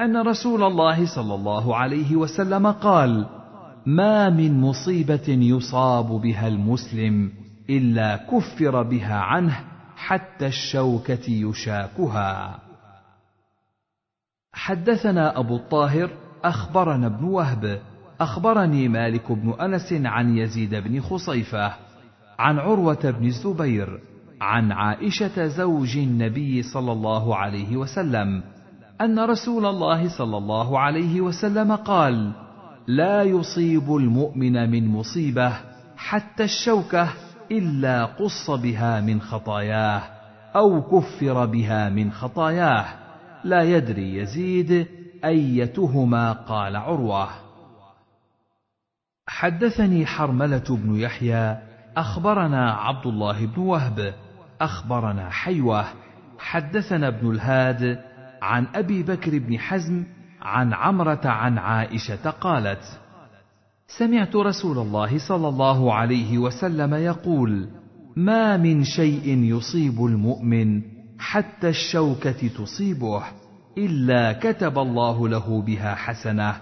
أن 0.00 0.16
رسول 0.16 0.62
الله 0.62 1.06
صلى 1.06 1.34
الله 1.34 1.76
عليه 1.76 2.16
وسلم 2.16 2.66
قال 2.66 3.26
ما 3.86 4.30
من 4.30 4.60
مصيبة 4.60 5.28
يصاب 5.28 6.06
بها 6.06 6.48
المسلم 6.48 7.32
إلا 7.70 8.16
كفر 8.16 8.82
بها 8.82 9.14
عنه 9.14 9.60
حتى 9.96 10.46
الشوكة 10.46 11.30
يشاكها. 11.30 12.58
حدثنا 14.52 15.38
أبو 15.38 15.56
الطاهر 15.56 16.10
أخبرنا 16.44 17.06
ابن 17.06 17.24
وهب 17.24 17.80
أخبرني 18.20 18.88
مالك 18.88 19.32
بن 19.32 19.54
أنس 19.60 19.92
عن 19.92 20.36
يزيد 20.36 20.74
بن 20.74 21.00
خصيفة 21.00 21.72
عن 22.38 22.58
عروة 22.58 23.10
بن 23.10 23.26
الزبير 23.26 24.00
عن 24.40 24.72
عائشة 24.72 25.46
زوج 25.46 25.96
النبي 25.96 26.62
صلى 26.62 26.92
الله 26.92 27.36
عليه 27.36 27.76
وسلم 27.76 28.42
أن 29.00 29.18
رسول 29.18 29.66
الله 29.66 30.18
صلى 30.18 30.36
الله 30.36 30.78
عليه 30.78 31.20
وسلم 31.20 31.72
قال 31.72 32.32
لا 32.86 33.22
يصيب 33.22 33.96
المؤمن 33.96 34.70
من 34.70 34.88
مصيبة 34.88 35.52
حتى 35.96 36.44
الشوكة 36.44 37.08
إلا 37.52 38.04
قص 38.04 38.50
بها 38.50 39.00
من 39.00 39.20
خطاياه 39.20 40.02
أو 40.56 40.82
كفر 40.82 41.46
بها 41.46 41.88
من 41.88 42.12
خطاياه. 42.12 42.84
لا 43.44 43.62
يدري 43.62 44.16
يزيد 44.16 44.86
أيتهما 45.24 46.32
قال 46.32 46.76
عروة. 46.76 47.45
حدثني 49.28 50.06
حرملة 50.06 50.64
بن 50.70 50.96
يحيى 51.00 51.58
أخبرنا 51.96 52.72
عبد 52.72 53.06
الله 53.06 53.46
بن 53.46 53.62
وهب 53.62 54.14
أخبرنا 54.60 55.30
حيوة 55.30 55.84
حدثنا 56.38 57.08
ابن 57.08 57.30
الهاد 57.30 57.98
عن 58.42 58.66
أبي 58.74 59.02
بكر 59.02 59.38
بن 59.38 59.58
حزم 59.58 60.04
عن 60.42 60.72
عمرة 60.72 61.20
عن 61.24 61.58
عائشة 61.58 62.30
قالت 62.30 63.00
سمعت 63.98 64.36
رسول 64.36 64.78
الله 64.78 65.18
صلى 65.28 65.48
الله 65.48 65.94
عليه 65.94 66.38
وسلم 66.38 66.94
يقول 66.94 67.68
ما 68.16 68.56
من 68.56 68.84
شيء 68.84 69.28
يصيب 69.28 70.04
المؤمن 70.04 70.82
حتى 71.18 71.68
الشوكة 71.68 72.48
تصيبه 72.48 73.22
إلا 73.78 74.32
كتب 74.32 74.78
الله 74.78 75.28
له 75.28 75.62
بها 75.62 75.94
حسنة 75.94 76.56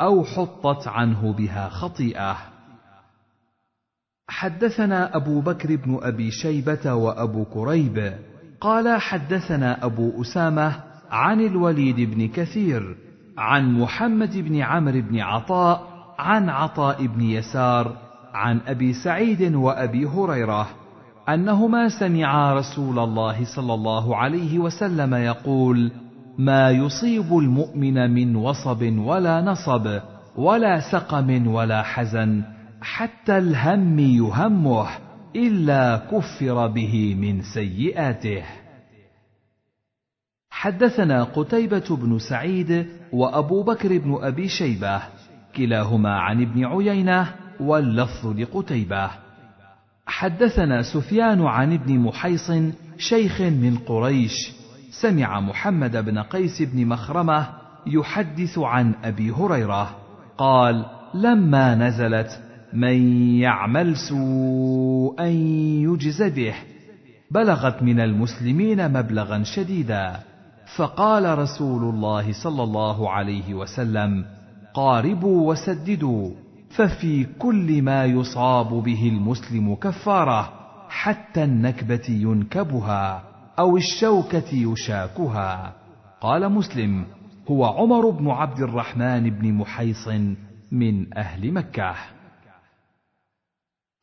أو 0.00 0.24
حطت 0.24 0.88
عنه 0.88 1.32
بها 1.32 1.68
خطيئة. 1.68 2.36
حدثنا 4.28 5.16
أبو 5.16 5.40
بكر 5.40 5.76
بن 5.76 5.98
أبي 6.02 6.30
شيبة 6.30 6.94
وأبو 6.94 7.44
كريب 7.44 8.14
قال 8.60 9.00
حدثنا 9.00 9.84
أبو 9.84 10.22
أسامة 10.22 10.82
عن 11.10 11.40
الوليد 11.40 12.00
بن 12.00 12.28
كثير 12.28 12.96
عن 13.38 13.80
محمد 13.80 14.36
بن 14.36 14.60
عمرو 14.60 15.00
بن 15.00 15.20
عطاء 15.20 15.82
عن 16.18 16.48
عطاء 16.48 17.06
بن 17.06 17.20
يسار 17.20 17.96
عن 18.34 18.60
أبي 18.66 18.92
سعيد 18.92 19.54
وأبي 19.54 20.06
هريرة 20.06 20.68
أنهما 21.28 21.88
سمعا 21.88 22.54
رسول 22.54 22.98
الله 22.98 23.44
صلى 23.56 23.74
الله 23.74 24.16
عليه 24.16 24.58
وسلم 24.58 25.14
يقول 25.14 25.92
ما 26.38 26.70
يصيب 26.70 27.38
المؤمن 27.38 28.10
من 28.10 28.36
وصب 28.36 28.98
ولا 28.98 29.40
نصب 29.40 30.00
ولا 30.36 30.80
سقم 30.92 31.46
ولا 31.46 31.82
حزن 31.82 32.42
حتى 32.82 33.38
الهم 33.38 33.98
يهمه 33.98 34.88
إلا 35.36 35.96
كفر 35.96 36.66
به 36.66 37.14
من 37.14 37.42
سيئاته. 37.42 38.42
حدثنا 40.50 41.24
قتيبة 41.24 41.96
بن 41.96 42.18
سعيد 42.18 42.86
وأبو 43.12 43.62
بكر 43.62 43.98
بن 43.98 44.18
أبي 44.22 44.48
شيبة 44.48 45.02
كلاهما 45.56 46.20
عن 46.20 46.42
ابن 46.42 46.64
عيينة 46.64 47.34
واللفظ 47.60 48.26
لقتيبة. 48.26 49.10
حدثنا 50.06 50.82
سفيان 50.82 51.42
عن 51.42 51.72
ابن 51.72 51.98
محيص 51.98 52.52
شيخ 52.98 53.40
من 53.40 53.78
قريش 53.78 54.59
سمع 54.90 55.40
محمد 55.40 56.04
بن 56.04 56.18
قيس 56.18 56.62
بن 56.62 56.86
مخرمة 56.86 57.46
يحدث 57.86 58.58
عن 58.58 58.94
أبي 59.04 59.30
هريرة 59.30 59.96
قال 60.38 60.84
لما 61.14 61.74
نزلت 61.74 62.42
من 62.72 63.22
يعمل 63.38 63.96
سوءا 63.96 65.26
يجز 65.86 66.22
به 66.22 66.54
بلغت 67.30 67.82
من 67.82 68.00
المسلمين 68.00 68.92
مبلغا 68.92 69.42
شديدا. 69.42 70.20
فقال 70.76 71.38
رسول 71.38 71.94
الله 71.94 72.32
صلى 72.32 72.62
الله 72.62 73.10
عليه 73.10 73.54
وسلم 73.54 74.24
قاربوا 74.74 75.50
وسددوا 75.50 76.30
ففي 76.70 77.24
كل 77.24 77.82
ما 77.82 78.04
يصاب 78.04 78.68
به 78.68 79.08
المسلم 79.08 79.74
كفارة 79.74 80.52
حتى 80.88 81.44
النكبة 81.44 82.06
ينكبها. 82.08 83.29
أو 83.60 83.76
الشوكة 83.76 84.54
يشاكها. 84.54 85.74
قال 86.20 86.52
مسلم 86.52 87.06
هو 87.50 87.64
عمر 87.64 88.10
بن 88.10 88.30
عبد 88.30 88.60
الرحمن 88.60 89.30
بن 89.30 89.52
محيص 89.52 90.08
من 90.72 91.18
أهل 91.18 91.52
مكة. 91.52 91.94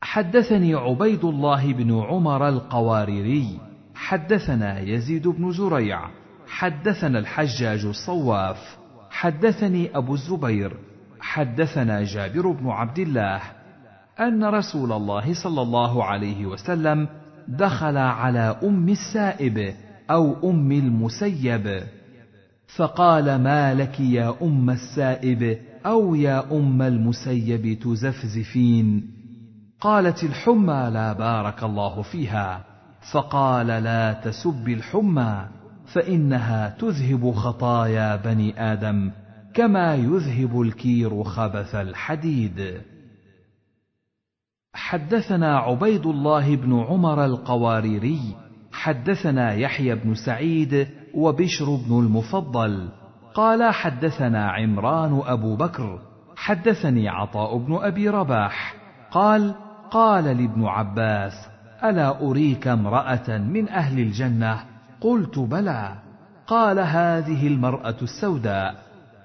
حدثني 0.02 0.74
عبيد 0.74 1.24
الله 1.24 1.72
بن 1.72 2.00
عمر 2.00 2.48
القواريري. 2.48 3.60
حدثنا 3.94 4.80
يزيد 4.80 5.28
بن 5.28 5.52
زريع. 5.52 6.00
حدثنا 6.48 7.18
الحجاج 7.18 7.84
الصواف. 7.84 8.78
حدثني 9.10 9.96
أبو 9.96 10.14
الزبير. 10.14 10.76
حدثنا 11.20 12.04
جابر 12.04 12.50
بن 12.50 12.68
عبد 12.68 12.98
الله 12.98 13.40
أن 14.20 14.44
رسول 14.44 14.92
الله 14.92 15.34
صلى 15.42 15.62
الله 15.62 16.04
عليه 16.04 16.46
وسلم 16.46 17.08
دخل 17.48 17.96
على 17.96 18.56
أم 18.62 18.88
السائب 18.88 19.74
أو 20.10 20.50
أم 20.50 20.72
المسيب. 20.72 21.82
فقال 22.76 23.42
ما 23.42 23.74
لك 23.74 24.00
يا 24.00 24.34
أم 24.42 24.70
السائب 24.70 25.58
أو 25.86 26.14
يا 26.14 26.52
أم 26.52 26.82
المسيب 26.82 27.78
تزفزفين؟ 27.80 29.10
قالت 29.80 30.24
الحمى 30.24 30.90
لا 30.92 31.12
بارك 31.12 31.64
الله 31.64 32.02
فيها. 32.02 32.64
فقال 33.12 33.66
لا 33.66 34.12
تسب 34.12 34.68
الحمى 34.68 35.44
فإنها 35.92 36.76
تذهب 36.78 37.32
خطايا 37.32 38.16
بني 38.16 38.72
آدم 38.72 39.10
كما 39.54 39.94
يذهب 39.94 40.60
الكير 40.60 41.24
خبث 41.24 41.74
الحديد. 41.74 42.80
حدثنا 44.78 45.58
عبيد 45.58 46.06
الله 46.06 46.56
بن 46.56 46.80
عمر 46.80 47.24
القواريري 47.24 48.20
حدثنا 48.72 49.52
يحيى 49.52 49.94
بن 49.94 50.14
سعيد 50.14 50.88
وبشر 51.14 51.64
بن 51.64 51.98
المفضل. 51.98 52.88
قال 53.34 53.74
حدثنا 53.74 54.50
عمران 54.50 55.20
أبو 55.24 55.56
بكر 55.56 55.98
حدثني 56.36 57.08
عطاء 57.08 57.58
بن 57.58 57.74
أبي 57.74 58.08
رباح. 58.08 58.74
قال 59.10 59.54
قال 59.90 60.24
لابن 60.24 60.64
عباس 60.64 61.32
ألا 61.84 62.20
أريك 62.20 62.68
امرأة 62.68 63.38
من 63.38 63.68
أهل 63.68 64.00
الجنة؟ 64.00 64.60
قلت 65.00 65.38
بلى. 65.38 65.94
قال 66.46 66.78
هذه 66.78 67.46
المرأة 67.46 67.96
السوداء. 68.02 68.74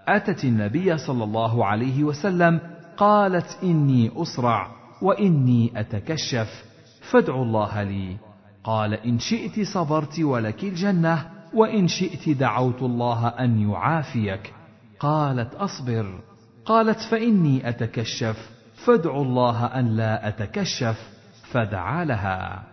أتت 0.08 0.44
النبي 0.44 0.98
صلى 0.98 1.24
الله 1.24 1.66
عليه 1.66 2.04
وسلم 2.04 2.60
قالت 2.98 3.60
إني 3.64 4.12
أسرع. 4.22 4.83
وإني 5.04 5.80
أتكشف 5.80 6.64
فادعوا 7.12 7.46
الله 7.46 7.84
لي. 7.84 8.18
قال 8.64 8.94
إن 8.94 9.20
شئت 9.20 9.68
صبرت 9.68 10.20
ولك 10.20 10.64
الجنة 10.64 11.30
وإن 11.54 11.88
شئت 11.88 12.30
دعوت 12.30 12.82
الله 12.82 13.28
أن 13.28 13.70
يعافيك. 13.70 14.54
قالت 15.00 15.56
أصبر. 15.56 16.20
قالت 16.66 17.00
فإني 17.12 17.70
أتكشف 17.70 18.50
فادعوا 18.86 19.24
الله 19.24 19.66
أن 19.66 19.88
لا 19.88 20.28
أتكشف. 20.28 20.98
فدعا 21.52 22.06
لها. 22.06 22.64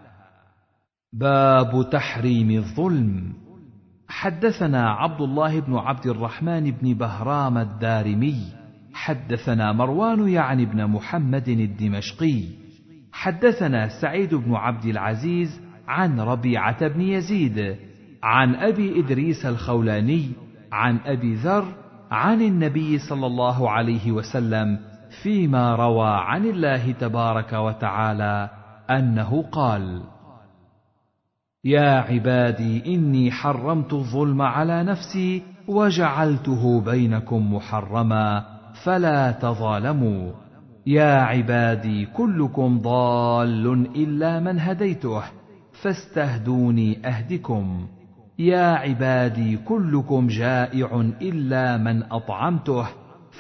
باب 1.13 1.91
تحريم 1.93 2.51
الظلم. 2.51 3.33
حدثنا 4.09 4.91
عبد 4.91 5.21
الله 5.21 5.61
بن 5.61 5.77
عبد 5.77 6.07
الرحمن 6.07 6.71
بن 6.71 6.95
بهرام 6.95 7.59
الدارمي 7.59 8.60
حدثنا 8.95 9.73
مروان 9.73 10.29
يعني 10.29 10.67
بن 10.67 10.87
محمد 10.87 11.49
الدمشقي. 11.49 12.45
حدثنا 13.13 13.89
سعيد 14.01 14.35
بن 14.35 14.55
عبد 14.55 14.85
العزيز 14.85 15.61
عن 15.89 16.21
ربيعة 16.21 16.89
بن 16.89 17.01
يزيد 17.01 17.77
عن 18.23 18.55
أبي 18.55 19.01
إدريس 19.01 19.47
الخولاني 19.47 20.31
عن 20.73 20.99
أبي 21.07 21.35
ذر 21.35 21.65
عن 22.11 22.43
النبي 22.43 22.99
صلى 22.99 23.27
الله 23.27 23.71
عليه 23.71 24.13
وسلم 24.13 24.79
فيما 25.23 25.75
روى 25.75 26.11
عن 26.11 26.45
الله 26.45 26.93
تبارك 26.93 27.53
وتعالى 27.53 28.51
أنه 28.91 29.43
قال 29.43 30.03
يا 31.65 31.91
عبادي 31.91 32.95
إني 32.95 33.31
حرمت 33.31 33.93
الظلم 33.93 34.43
على 34.43 34.85
نفسي 34.85 35.43
وجعلته 35.69 36.81
بينكم 36.81 37.55
محرما 37.55 38.45
فلا 38.85 39.31
تظالموا. 39.31 40.33
يا 40.87 41.15
عبادي 41.15 42.07
كلكم 42.07 42.81
ضال 42.81 43.67
إلا 43.97 44.41
من 44.41 44.61
هديته 44.61 45.23
فاستهدوني 45.83 47.09
أهدكم. 47.09 47.87
يا 48.39 48.67
عبادي 48.67 49.57
كلكم 49.57 50.27
جائع 50.27 51.01
إلا 51.23 51.77
من 51.77 52.03
أطعمته 52.03 52.87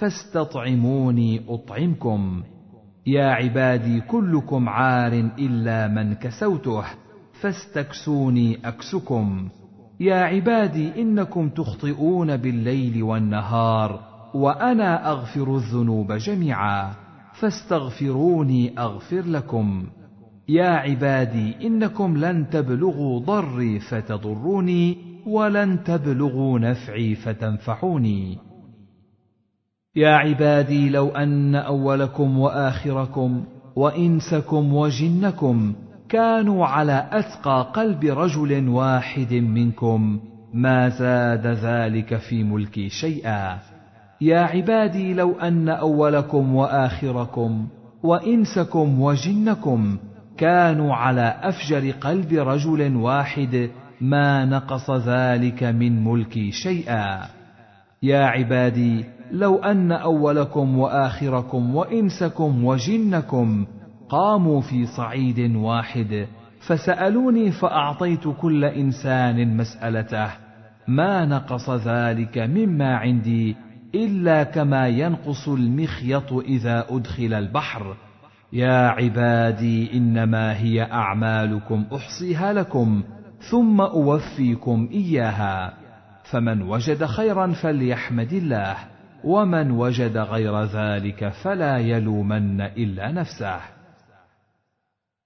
فاستطعموني 0.00 1.42
أطعمكم. 1.48 2.42
يا 3.06 3.26
عبادي 3.26 4.00
كلكم 4.00 4.68
عار 4.68 5.12
إلا 5.38 5.88
من 5.88 6.14
كسوته 6.14 6.84
فاستكسوني 7.40 8.58
أكسكم. 8.64 9.48
يا 10.00 10.16
عبادي 10.16 11.02
إنكم 11.02 11.48
تخطئون 11.48 12.36
بالليل 12.36 13.02
والنهار 13.02 14.09
وأنا 14.34 15.10
أغفر 15.10 15.56
الذنوب 15.56 16.12
جميعا 16.12 16.92
فاستغفروني 17.40 18.78
أغفر 18.78 19.22
لكم. 19.22 19.86
يا 20.48 20.70
عبادي 20.70 21.66
إنكم 21.66 22.16
لن 22.16 22.50
تبلغوا 22.50 23.20
ضري 23.20 23.80
فتضروني 23.80 24.96
ولن 25.26 25.84
تبلغوا 25.84 26.58
نفعي 26.58 27.14
فتنفعوني 27.14 28.38
يا 29.96 30.10
عبادي 30.10 30.88
لو 30.90 31.08
أن 31.08 31.54
أولكم 31.54 32.38
وآخركم 32.38 33.44
وإنسكم 33.76 34.74
وجنكم 34.74 35.74
كانوا 36.08 36.66
على 36.66 37.08
أتقى 37.12 37.72
قلب 37.74 38.04
رجل 38.04 38.68
واحد 38.68 39.34
منكم 39.34 40.20
ما 40.54 40.88
زاد 40.88 41.46
ذلك 41.46 42.16
في 42.16 42.44
ملكي 42.44 42.88
شيئا. 42.88 43.69
يا 44.20 44.40
عبادي 44.40 45.14
لو 45.14 45.32
أن 45.32 45.68
أولكم 45.68 46.54
وآخركم 46.54 47.68
وإنسكم 48.02 49.00
وجنكم 49.00 49.98
كانوا 50.38 50.94
على 50.94 51.34
أفجر 51.42 51.90
قلب 51.90 52.32
رجل 52.32 52.96
واحد 52.96 53.70
ما 54.00 54.44
نقص 54.44 54.90
ذلك 54.90 55.62
من 55.62 56.04
ملكي 56.04 56.50
شيئا. 56.50 57.20
يا 58.02 58.24
عبادي 58.24 59.04
لو 59.32 59.56
أن 59.56 59.92
أولكم 59.92 60.78
وآخركم 60.78 61.74
وإنسكم 61.76 62.64
وجنكم 62.64 63.66
قاموا 64.08 64.60
في 64.60 64.86
صعيد 64.86 65.56
واحد 65.56 66.26
فسألوني 66.66 67.50
فأعطيت 67.50 68.28
كل 68.28 68.64
إنسان 68.64 69.56
مسألته 69.56 70.30
ما 70.88 71.24
نقص 71.24 71.70
ذلك 71.70 72.38
مما 72.38 72.96
عندي 72.96 73.56
إلا 73.94 74.42
كما 74.42 74.88
ينقص 74.88 75.48
المخيط 75.48 76.32
إذا 76.32 76.86
أدخل 76.90 77.34
البحر. 77.34 77.96
يا 78.52 78.88
عبادي 78.88 79.92
إنما 79.96 80.56
هي 80.56 80.82
أعمالكم 80.82 81.84
أحصيها 81.94 82.52
لكم 82.52 83.02
ثم 83.50 83.80
أوفيكم 83.80 84.88
إياها. 84.92 85.74
فمن 86.30 86.62
وجد 86.62 87.04
خيرا 87.04 87.52
فليحمد 87.62 88.32
الله 88.32 88.76
ومن 89.24 89.70
وجد 89.70 90.16
غير 90.16 90.64
ذلك 90.64 91.28
فلا 91.28 91.78
يلومن 91.78 92.60
إلا 92.60 93.12
نفسه. 93.12 93.60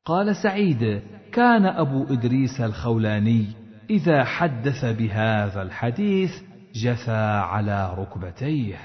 قال 0.05 0.37
سعيد 0.37 1.03
كان 1.33 1.67
أبو 1.67 2.05
إدريس 2.05 2.61
الخولاني 2.61 3.47
إذا 3.91 4.25
حدث 4.25 4.85
بهذا 4.85 5.62
الحديث 5.62 6.31
جثى 6.75 7.41
على 7.41 7.95
ركبتيه. 7.99 8.79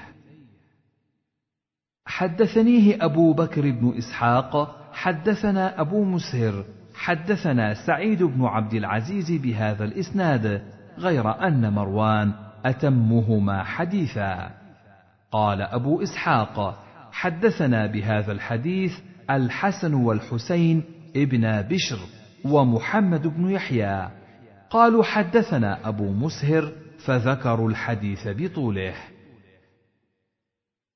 حدثنيه 2.06 3.04
أبو 3.04 3.32
بكر 3.32 3.70
بن 3.70 3.94
إسحاق 3.98 4.76
حدثنا 4.92 5.80
أبو 5.80 6.04
مسهر 6.04 6.64
حدثنا 6.94 7.86
سعيد 7.86 8.22
بن 8.22 8.44
عبد 8.44 8.74
العزيز 8.74 9.32
بهذا 9.32 9.84
الإسناد 9.84 10.62
غير 10.98 11.46
أن 11.46 11.72
مروان 11.72 12.32
أتمهما 12.64 13.64
حديثا. 13.64 14.50
قال 15.32 15.62
أبو 15.62 16.02
إسحاق 16.02 16.84
حدثنا 17.12 17.86
بهذا 17.86 18.32
الحديث 18.32 18.98
الحسن 19.30 19.94
والحسين 19.94 20.82
ابن 21.16 21.62
بشر 21.62 21.98
ومحمد 22.44 23.26
بن 23.26 23.50
يحيى. 23.50 24.08
قالوا 24.70 25.04
حدثنا 25.04 25.88
أبو 25.88 26.12
مسهر 26.12 26.72
فذكروا 27.04 27.70
الحديث 27.70 28.28
بطوله. 28.28 28.94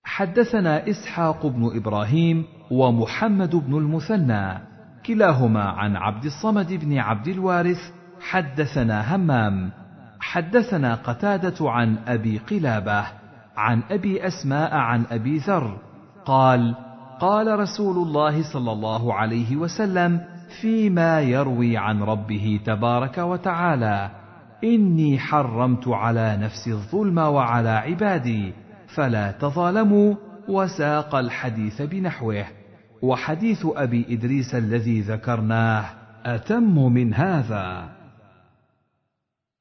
حدثنا 0.05 0.91
إسحاق 0.91 1.47
بن 1.47 1.77
إبراهيم 1.77 2.45
ومحمد 2.71 3.57
بن 3.57 3.79
المثنى. 3.79 4.59
كلاهما 5.07 5.63
عن 5.63 5.97
عبد 5.97 6.25
الصمد 6.25 6.73
بن 6.73 6.99
عبد 6.99 7.29
الوارث 7.29 7.93
حدثنا 8.21 9.17
همام. 9.17 9.73
حدثنا 10.21 10.95
قتادة 10.95 11.71
عن 11.71 11.99
أبي 12.07 12.39
قلابة 12.39 13.07
عن 13.57 13.83
أبي 13.91 14.27
أسماء 14.27 14.75
عن 14.75 15.05
أبي 15.11 15.39
ذر. 15.39 15.79
قال 16.25 16.75
قال 17.21 17.59
رسول 17.59 17.97
الله 17.97 18.53
صلى 18.53 18.73
الله 18.73 19.15
عليه 19.15 19.57
وسلم 19.57 20.21
فيما 20.61 21.21
يروي 21.21 21.77
عن 21.77 22.03
ربه 22.03 22.61
تبارك 22.67 23.19
وتعالى. 23.19 24.24
إني 24.65 25.19
حرمت 25.19 25.89
على 25.89 26.37
نفسي 26.41 26.73
الظلم 26.73 27.19
وعلى 27.19 27.69
عبادي 27.69 28.53
فلا 28.95 29.31
تظالموا 29.31 30.15
وساق 30.49 31.15
الحديث 31.15 31.83
بنحوه. 31.83 32.45
وحديث 33.03 33.67
أبي 33.67 34.07
إدريس 34.11 34.55
الذي 34.55 35.01
ذكرناه 35.01 35.85
أتم 36.25 36.93
من 36.93 37.15
هذا. 37.15 37.89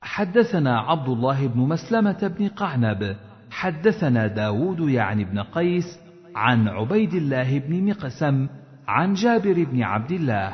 حدثنا 0.02 0.80
عبد 0.80 1.10
الله 1.10 1.48
بن 1.48 1.60
مسلمة 1.60 2.34
بن 2.40 2.48
قعنب 2.48 3.16
حدثنا 3.52 4.28
داود 4.28 4.80
يعني 4.90 5.24
بن 5.24 5.40
قيس 5.40 6.00
عن 6.36 6.68
عبيد 6.68 7.14
الله 7.14 7.60
بن 7.60 7.90
مقسم 7.90 8.48
عن 8.88 9.14
جابر 9.14 9.64
بن 9.64 9.84
عبد 9.84 10.12
الله 10.12 10.54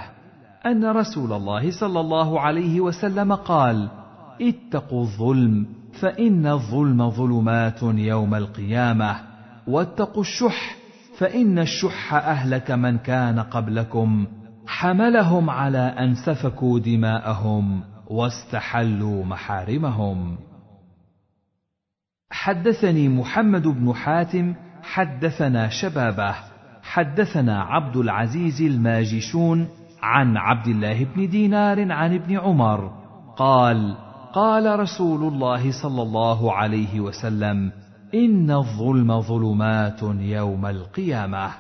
أن 0.65 0.85
رسول 0.85 1.33
الله 1.33 1.71
صلى 1.79 1.99
الله 1.99 2.39
عليه 2.39 2.81
وسلم 2.81 3.33
قال 3.33 3.89
اتقوا 4.41 5.01
الظلم 5.01 5.65
فإن 6.01 6.45
الظلم 6.45 7.09
ظلمات 7.09 7.83
يوم 7.83 8.35
القيامة. 8.35 9.15
واتقوا 9.67 10.21
الشح 10.21 10.75
فإن 11.17 11.59
الشح 11.59 12.13
أهلك 12.13 12.71
من 12.71 12.97
كان 12.97 13.39
قبلكم. 13.39 14.27
حملهم 14.67 15.49
على 15.49 15.77
أن 15.77 16.15
سفكوا 16.15 16.79
دماءهم 16.79 17.83
واستحلوا 18.07 19.25
محارمهم. 19.25 20.37
حدثني 22.31 23.09
محمد 23.09 23.67
بن 23.67 23.93
حاتم 23.93 24.53
حدثنا 24.83 25.69
شبابه 25.69 26.35
حدثنا 26.83 27.63
عبد 27.63 27.97
العزيز 27.97 28.61
الماجشون 28.61 29.67
عن 30.01 30.37
عبد 30.37 30.67
الله 30.67 31.03
بن 31.03 31.29
دينار 31.29 31.91
عن 31.91 32.13
ابن 32.13 32.39
عمر. 32.39 32.91
قال 33.37 34.08
قال 34.33 34.79
رسول 34.79 35.33
الله 35.33 35.71
صلى 35.81 36.01
الله 36.01 36.53
عليه 36.53 36.99
وسلم 36.99 37.71
إن 38.13 38.51
الظلم 38.51 39.21
ظلمات 39.21 40.01
يوم 40.19 40.65
القيامة. 40.65 41.51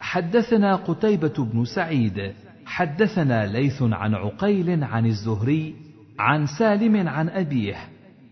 حدثنا 0.00 0.76
قتيبة 0.76 1.34
بن 1.38 1.64
سعيد 1.64 2.34
حدثنا 2.66 3.46
ليث 3.46 3.82
عن 3.82 4.14
عقيل 4.14 4.84
عن 4.84 5.06
الزهري 5.06 5.74
عن 6.18 6.46
سالم 6.46 7.08
عن 7.08 7.28
أبيه 7.28 7.76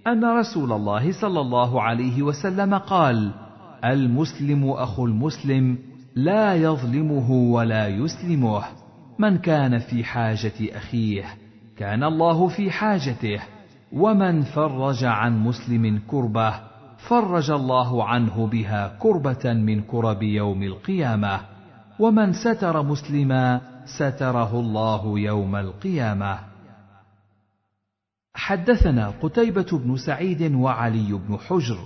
أن 0.07 0.25
رسول 0.25 0.73
الله 0.73 1.13
صلى 1.21 1.41
الله 1.41 1.83
عليه 1.83 2.23
وسلم 2.23 2.75
قال 2.75 3.31
المسلم 3.85 4.71
أخو 4.71 5.07
المسلم 5.07 5.79
لا 6.15 6.55
يظلمه 6.55 7.31
ولا 7.31 7.89
يسلمه 7.89 8.63
من 9.19 9.39
كان 9.39 9.79
في 9.79 10.05
حاجة 10.05 10.77
أخيه. 10.77 11.42
كان 11.77 12.05
الله 12.05 12.49
في 12.49 12.71
حاجته. 12.71 13.43
ومن 13.93 14.43
فرج 14.43 15.05
عن 15.05 15.45
مسلم 15.45 16.03
كربة 16.07 16.55
فرج 17.09 17.51
الله 17.51 18.05
عنه 18.05 18.47
بها 18.47 18.97
كربة 18.99 19.53
من 19.53 19.83
كرب 19.83 20.23
يوم 20.23 20.63
القيامة. 20.63 21.41
ومن 21.99 22.33
ستر 22.33 22.83
مسلما 22.83 23.61
ستره 23.85 24.61
الله 24.61 25.19
يوم 25.19 25.57
القيامة. 25.57 26.39
حدثنا 28.35 29.13
قتيبة 29.23 29.67
بن 29.73 29.97
سعيد 29.97 30.55
وعلي 30.55 31.13
بن 31.13 31.39
حجر. 31.39 31.79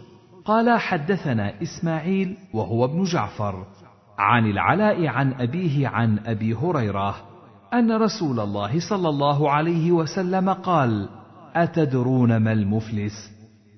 قال 0.45 0.80
حدثنا 0.80 1.62
إسماعيل 1.62 2.37
وهو 2.55 2.84
ابن 2.84 3.05
جعفر. 3.05 3.66
عن 4.18 4.47
العلاء 4.51 5.07
عن 5.07 5.32
أبيه 5.32 5.89
عن 5.89 6.18
أبي 6.18 6.55
هريرة. 6.55 7.36
أن 7.75 7.93
رسول 7.93 8.41
الله 8.41 8.81
صلى 8.89 9.09
الله 9.09 9.51
عليه 9.51 9.93
وسلم 9.93 10.53
قال: 10.53 11.09
أتدرون 11.57 12.37
ما 12.37 12.53
المفلس؟ 12.53 13.31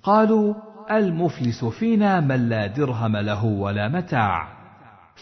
قالوا: 0.03 0.55
المفلس 0.91 1.65
فينا 1.65 2.21
من 2.21 2.49
لا 2.49 2.67
درهم 2.67 3.17
له 3.17 3.45
ولا 3.45 3.89
متاع. 3.89 4.49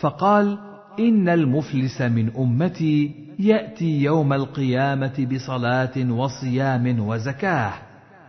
فقال: 0.01 0.59
إن 0.99 1.29
المفلس 1.29 2.03
من 2.03 2.37
أمتي 2.37 3.27
يأتي 3.39 4.03
يوم 4.03 4.33
القيامة 4.33 5.29
بصلاة 5.33 6.11
وصيام 6.11 7.01
وزكاة 7.01 7.73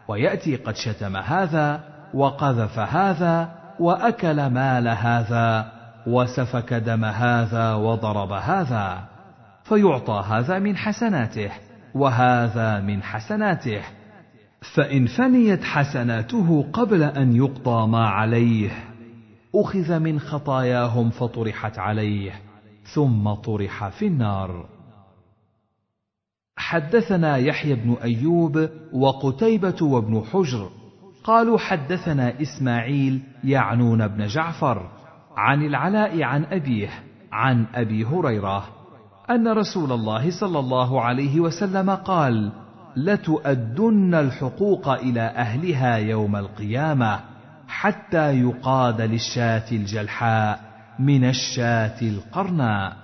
ويأتي 0.07 0.55
قد 0.55 0.75
شتم 0.75 1.17
هذا 1.17 1.83
وقذف 2.13 2.79
هذا 2.79 3.49
وأكل 3.79 4.45
مال 4.47 4.87
هذا 4.87 5.71
وسفك 6.07 6.73
دم 6.73 7.05
هذا 7.05 7.73
وضرب 7.73 8.31
هذا 8.31 9.03
فيعطى 9.69 10.23
هذا 10.27 10.59
من 10.59 10.77
حسناته 10.77 11.51
وهذا 11.95 12.79
من 12.79 13.03
حسناته. 13.03 13.81
فإن 14.75 15.05
فنيت 15.05 15.63
حسناته 15.63 16.65
قبل 16.73 17.03
أن 17.03 17.35
يقضى 17.35 17.87
ما 17.87 18.07
عليه 18.09 18.71
أخذ 19.55 19.99
من 19.99 20.19
خطاياهم 20.19 21.09
فطرحت 21.09 21.79
عليه 21.79 22.31
ثم 22.93 23.33
طرح 23.33 23.87
في 23.87 24.07
النار. 24.07 24.65
حدثنا 26.57 27.37
يحيى 27.37 27.75
بن 27.75 27.93
أيوب 28.03 28.69
وقتيبة 28.93 29.75
وابن 29.81 30.23
حجر 30.31 30.69
قالوا 31.23 31.57
حدثنا 31.57 32.41
إسماعيل 32.41 33.21
يعنون 33.43 34.07
بن 34.07 34.27
جعفر 34.27 34.89
عن 35.37 35.65
العلاء 35.65 36.23
عن 36.23 36.45
أبيه 36.45 36.89
عن 37.31 37.65
أبي 37.75 38.05
هريرة 38.05 38.76
أن 39.29 39.47
رسول 39.47 39.91
الله 39.91 40.39
صلى 40.39 40.59
الله 40.59 41.01
عليه 41.01 41.39
وسلم 41.39 41.89
قال 41.89 42.51
لتؤدن 42.95 44.13
الحقوق 44.15 44.89
إلى 44.89 45.21
أهلها 45.21 45.95
يوم 45.95 46.35
القيامة 46.35 47.19
حتى 47.67 48.41
يقاد 48.41 49.01
للشاة 49.01 49.71
الجلحاء 49.71 50.59
من 50.99 51.29
الشاة 51.29 52.01
القرناء. 52.01 52.97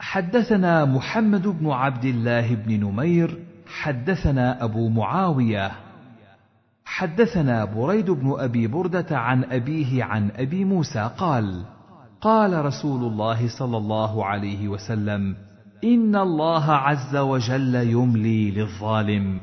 حدثنا 0.00 0.84
محمد 0.84 1.46
بن 1.46 1.70
عبد 1.70 2.04
الله 2.04 2.54
بن 2.54 2.80
نمير 2.80 3.38
حدثنا 3.66 4.64
أبو 4.64 4.88
معاوية 4.88 5.72
حدثنا 6.84 7.64
بريد 7.64 8.10
بن 8.10 8.34
أبي 8.38 8.66
بردة 8.66 9.18
عن 9.18 9.44
أبيه 9.44 10.04
عن 10.04 10.30
أبي 10.36 10.64
موسى 10.64 11.10
قال 11.18 11.64
قال 12.26 12.64
رسول 12.64 13.04
الله 13.04 13.58
صلى 13.58 13.76
الله 13.76 14.24
عليه 14.24 14.68
وسلم 14.68 15.36
إن 15.84 16.16
الله 16.16 16.72
عز 16.72 17.16
وجل 17.16 17.74
يملي 17.74 18.50
للظالم 18.50 19.40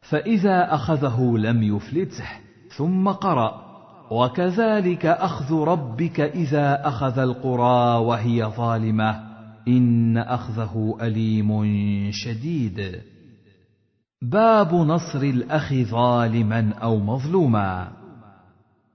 فإذا 0.00 0.74
أخذه 0.74 1.36
لم 1.38 1.62
يفلته 1.62 2.28
ثم 2.76 3.08
قرأ 3.08 3.62
وكذلك 4.10 5.06
أخذ 5.06 5.54
ربك 5.54 6.20
إذا 6.20 6.88
أخذ 6.88 7.18
القرى 7.18 8.04
وهي 8.04 8.44
ظالمة 8.44 9.20
إن 9.68 10.16
أخذه 10.16 10.98
أليم 11.02 11.50
شديد. 12.12 13.00
باب 14.22 14.74
نصر 14.74 15.20
الأخ 15.20 15.72
ظالما 15.72 16.72
أو 16.82 16.98
مظلوما. 16.98 17.97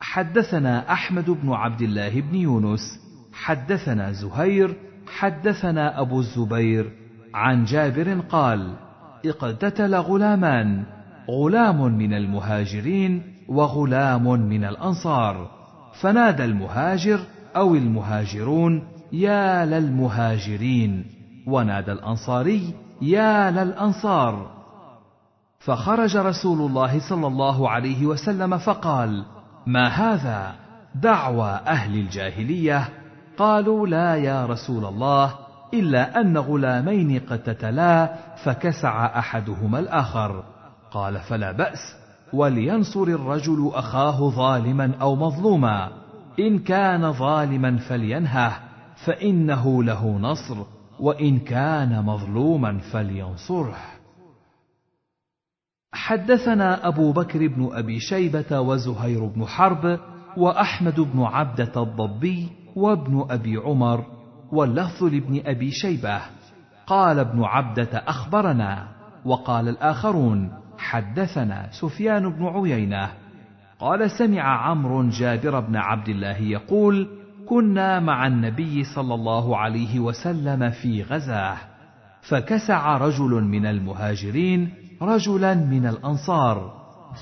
حدثنا 0.03 0.91
أحمد 0.93 1.29
بن 1.29 1.53
عبد 1.53 1.81
الله 1.81 2.21
بن 2.21 2.35
يونس 2.35 2.99
حدثنا 3.33 4.11
زهير 4.11 4.75
حدثنا 5.07 6.01
أبو 6.01 6.19
الزبير 6.19 6.91
عن 7.33 7.65
جابر 7.65 8.19
قال 8.19 8.73
اقتتل 9.25 9.95
غلامان 9.95 10.83
غلام 11.29 11.97
من 11.97 12.13
المهاجرين 12.13 13.21
وغلام 13.47 14.23
من 14.23 14.63
الأنصار 14.63 15.51
فنادى 16.01 16.45
المهاجر 16.45 17.19
أو 17.55 17.75
المهاجرون 17.75 18.83
يا 19.11 19.65
للمهاجرين 19.65 21.05
ونادى 21.47 21.91
الأنصاري 21.91 22.73
يا 23.01 23.51
للأنصار 23.51 24.51
فخرج 25.59 26.17
رسول 26.17 26.69
الله 26.69 27.09
صلى 27.09 27.27
الله 27.27 27.69
عليه 27.69 28.05
وسلم 28.05 28.57
فقال 28.57 29.25
ما 29.65 29.87
هذا 29.87 30.55
دعوى 30.95 31.49
أهل 31.67 31.99
الجاهلية؟ 31.99 32.89
قالوا 33.37 33.87
لا 33.87 34.15
يا 34.15 34.45
رسول 34.45 34.85
الله 34.85 35.33
إلا 35.73 36.21
أن 36.21 36.37
غلامين 36.37 37.19
قتتلا 37.29 38.13
فكسع 38.43 39.19
أحدهما 39.19 39.79
الآخر. 39.79 40.43
قال 40.91 41.19
فلا 41.19 41.51
بأس 41.51 41.95
ولينصر 42.33 43.03
الرجل 43.03 43.71
أخاه 43.73 44.29
ظالما 44.29 44.91
أو 45.01 45.15
مظلوما. 45.15 45.89
إن 46.39 46.59
كان 46.59 47.11
ظالما 47.11 47.77
فلينهه 47.77 48.59
فإنه 49.05 49.83
له 49.83 50.17
نصر 50.17 50.57
وإن 50.99 51.39
كان 51.39 52.05
مظلوما 52.05 52.79
فلينصره. 52.91 53.92
حدثنا 55.93 56.87
أبو 56.87 57.11
بكر 57.11 57.47
بن 57.47 57.69
أبي 57.73 57.99
شيبة 57.99 58.59
وزهير 58.59 59.25
بن 59.25 59.45
حرب 59.45 59.99
وأحمد 60.37 60.99
بن 60.99 61.23
عبدة 61.23 61.83
الضبي 61.83 62.49
وابن 62.75 63.25
أبي 63.29 63.57
عمر 63.57 64.05
واللفظ 64.51 65.03
لابن 65.03 65.41
أبي 65.45 65.71
شيبة. 65.71 66.21
قال 66.87 67.19
ابن 67.19 67.43
عبدة 67.43 67.89
أخبرنا 67.93 68.87
وقال 69.25 69.69
الآخرون 69.69 70.51
حدثنا 70.77 71.69
سفيان 71.81 72.29
بن 72.29 72.45
عيينة. 72.45 73.09
قال 73.79 74.11
سمع 74.11 74.69
عمرو 74.69 75.09
جابر 75.09 75.59
بن 75.59 75.75
عبد 75.75 76.09
الله 76.09 76.37
يقول 76.37 77.07
كنا 77.49 77.99
مع 77.99 78.27
النبي 78.27 78.83
صلى 78.83 79.13
الله 79.13 79.57
عليه 79.57 79.99
وسلم 79.99 80.69
في 80.69 81.03
غزاة 81.03 81.57
فكسع 82.29 82.97
رجل 82.97 83.43
من 83.43 83.65
المهاجرين 83.65 84.82
رجلا 85.05 85.53
من 85.53 85.85
الأنصار. 85.85 86.73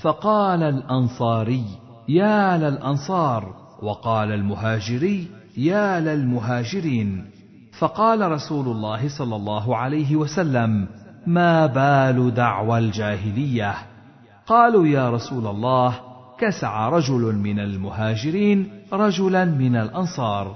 فقال 0.01 0.63
الأنصاري 0.63 1.65
يا 2.09 2.57
للأنصار. 2.57 3.53
وقال 3.81 4.31
المهاجري 4.31 5.27
يا 5.57 5.99
للمهاجرين. 5.99 7.25
فقال 7.79 8.31
رسول 8.31 8.67
الله 8.67 9.09
صلى 9.17 9.35
الله 9.35 9.77
عليه 9.77 10.15
وسلم 10.15 10.87
ما 11.27 11.65
بال 11.65 12.33
دعوى 12.33 12.79
الجاهلية؟ 12.79 13.73
قالوا 14.47 14.87
يا 14.87 15.09
رسول 15.09 15.47
الله 15.47 15.93
كسع 16.39 16.89
رجل 16.89 17.35
من 17.35 17.59
المهاجرين 17.59 18.69
رجلا 18.93 19.45
من 19.45 19.75
الأنصار. 19.75 20.55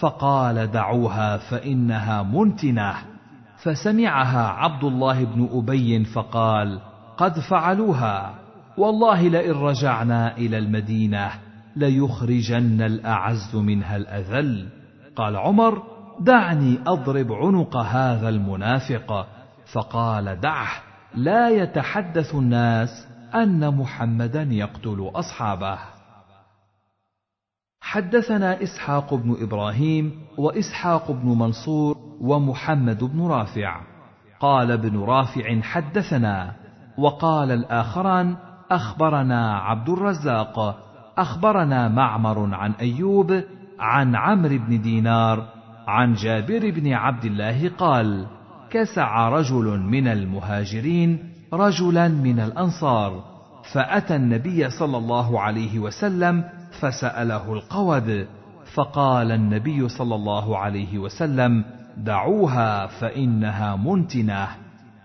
فقال 0.00 0.70
دعوها 0.70 1.36
فإنها 1.36 2.22
منتنة. 2.22 3.15
فسمعها 3.62 4.48
عبد 4.48 4.84
الله 4.84 5.24
بن 5.24 5.48
أبي 5.52 6.04
فقال 6.04 6.80
قد 7.16 7.38
فعلوها. 7.38 8.34
والله 8.78 9.28
لئن 9.28 9.52
رجعنا 9.52 10.36
إلى 10.36 10.58
المدينة 10.58 11.30
ليخرجن 11.76 12.82
الأعز 12.82 13.56
منها 13.56 13.96
الأذل. 13.96 14.68
قال 15.16 15.36
عمر 15.36 15.82
دعني 16.20 16.78
أضرب 16.86 17.32
عنق 17.32 17.76
هذا 17.76 18.28
المنافق. 18.28 19.26
فقال 19.72 20.40
دعه. 20.40 20.68
لا 21.14 21.48
يتحدث 21.48 22.34
الناس 22.34 23.08
أن 23.34 23.76
محمدا 23.76 24.42
يقتل 24.42 25.10
أصحابه. 25.14 25.95
حدثنا 27.86 28.62
إسحاق 28.62 29.14
بن 29.14 29.36
إبراهيم 29.40 30.12
وإسحاق 30.38 31.10
بن 31.10 31.28
منصور 31.28 31.96
ومحمد 32.20 33.04
بن 33.04 33.26
رافع. 33.26 33.80
قال 34.40 34.70
ابن 34.70 35.00
رافع 35.00 35.60
حدثنا 35.60 36.52
وقال 36.98 37.50
الآخران 37.50 38.36
أخبرنا 38.70 39.58
عبد 39.58 39.88
الرزاق 39.88 40.76
أخبرنا 41.18 41.88
معمر 41.88 42.54
عن 42.54 42.72
أيوب 42.72 43.42
عن 43.78 44.16
عمرو 44.16 44.58
بن 44.58 44.80
دينار 44.82 45.48
عن 45.86 46.14
جابر 46.14 46.70
بن 46.70 46.92
عبد 46.92 47.24
الله 47.24 47.70
قال 47.78 48.26
كسع 48.70 49.28
رجل 49.28 49.80
من 49.80 50.08
المهاجرين 50.08 51.18
رجلا 51.52 52.08
من 52.08 52.40
الأنصار 52.40 53.24
فأتى 53.72 54.16
النبي 54.16 54.70
صلى 54.70 54.96
الله 54.96 55.40
عليه 55.40 55.78
وسلم 55.78 56.44
فسأله 56.80 57.52
القود 57.52 58.26
فقال 58.74 59.32
النبي 59.32 59.88
صلى 59.88 60.14
الله 60.14 60.58
عليه 60.58 60.98
وسلم 60.98 61.64
دعوها 61.96 62.86
فإنها 62.86 63.76
منتنة. 63.76 64.48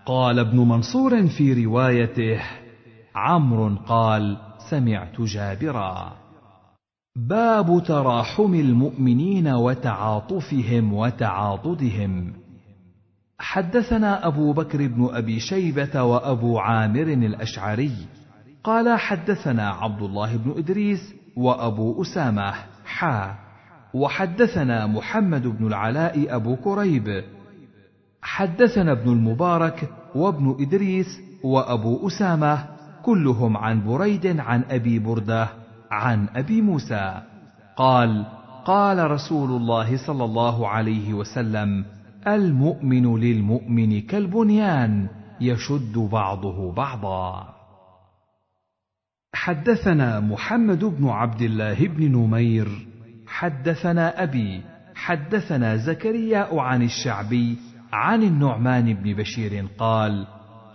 قال 0.06 0.38
ابن 0.38 0.58
منصور 0.58 1.26
في 1.26 1.64
روايته 1.64 2.40
عمرو 3.14 3.76
قال 3.86 4.36
سمعت 4.70 5.20
جابرا. 5.20 6.12
باب 7.16 7.82
تراحم 7.86 8.54
المؤمنين 8.54 9.48
وتعاطفهم 9.48 10.92
وتعاضدهم. 10.92 12.32
حدثنا 13.38 14.26
أبو 14.26 14.52
بكر 14.52 14.86
بن 14.86 15.08
أبي 15.12 15.40
شيبة 15.40 16.02
وأبو 16.02 16.58
عامر 16.58 17.02
الأشعري 17.02 17.92
قال 18.64 18.98
حدثنا 18.98 19.68
عبد 19.68 20.02
الله 20.02 20.36
بن 20.36 20.54
إدريس 20.58 21.14
وأبو 21.36 22.02
أسامة 22.02 22.52
حا 22.84 23.34
وحدثنا 23.94 24.86
محمد 24.86 25.46
بن 25.46 25.66
العلاء 25.66 26.36
أبو 26.36 26.56
كريب. 26.56 27.24
حدثنا 28.22 28.92
ابن 28.92 29.12
المبارك 29.12 29.88
وابن 30.14 30.56
إدريس 30.60 31.20
وأبو 31.44 32.06
أسامة 32.06 32.64
كلهم 33.02 33.56
عن 33.56 33.84
بريد 33.86 34.40
عن 34.40 34.64
أبي 34.70 34.98
بردة 34.98 35.48
عن 35.90 36.28
أبي 36.36 36.62
موسى. 36.62 37.22
قال 37.76 38.26
قال 38.64 39.10
رسول 39.10 39.50
الله 39.50 40.06
صلى 40.06 40.24
الله 40.24 40.68
عليه 40.68 41.14
وسلم 41.14 41.84
المؤمن 42.26 43.16
للمؤمن 43.16 44.00
كالبنيان 44.00 45.06
يشد 45.40 45.98
بعضه 45.98 46.72
بعضا. 46.72 47.61
حدثنا 49.34 50.20
محمد 50.20 50.84
بن 50.84 51.08
عبد 51.08 51.42
الله 51.42 51.86
بن 51.86 52.12
نمير. 52.12 52.68
حدثنا 53.26 54.22
أبي 54.22 54.60
حدثنا 54.94 55.76
زكريا 55.76 56.60
عن 56.60 56.82
الشعبي 56.82 57.56
عن 57.92 58.22
النعمان 58.22 58.94
بن 58.94 59.14
بشير 59.14 59.66
قال 59.78 60.26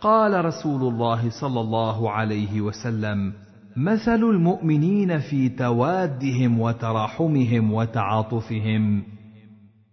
قال 0.02 0.46
رسول 0.46 0.94
الله 0.94 1.30
صلى 1.30 1.60
الله 1.60 2.12
عليه 2.12 2.62
وسلم 2.62 3.34
مثل 3.78 4.24
المؤمنين 4.24 5.20
في 5.20 5.50
توادهم 5.50 6.60
وتراحمهم 6.60 7.74
وتعاطفهم. 7.74 9.04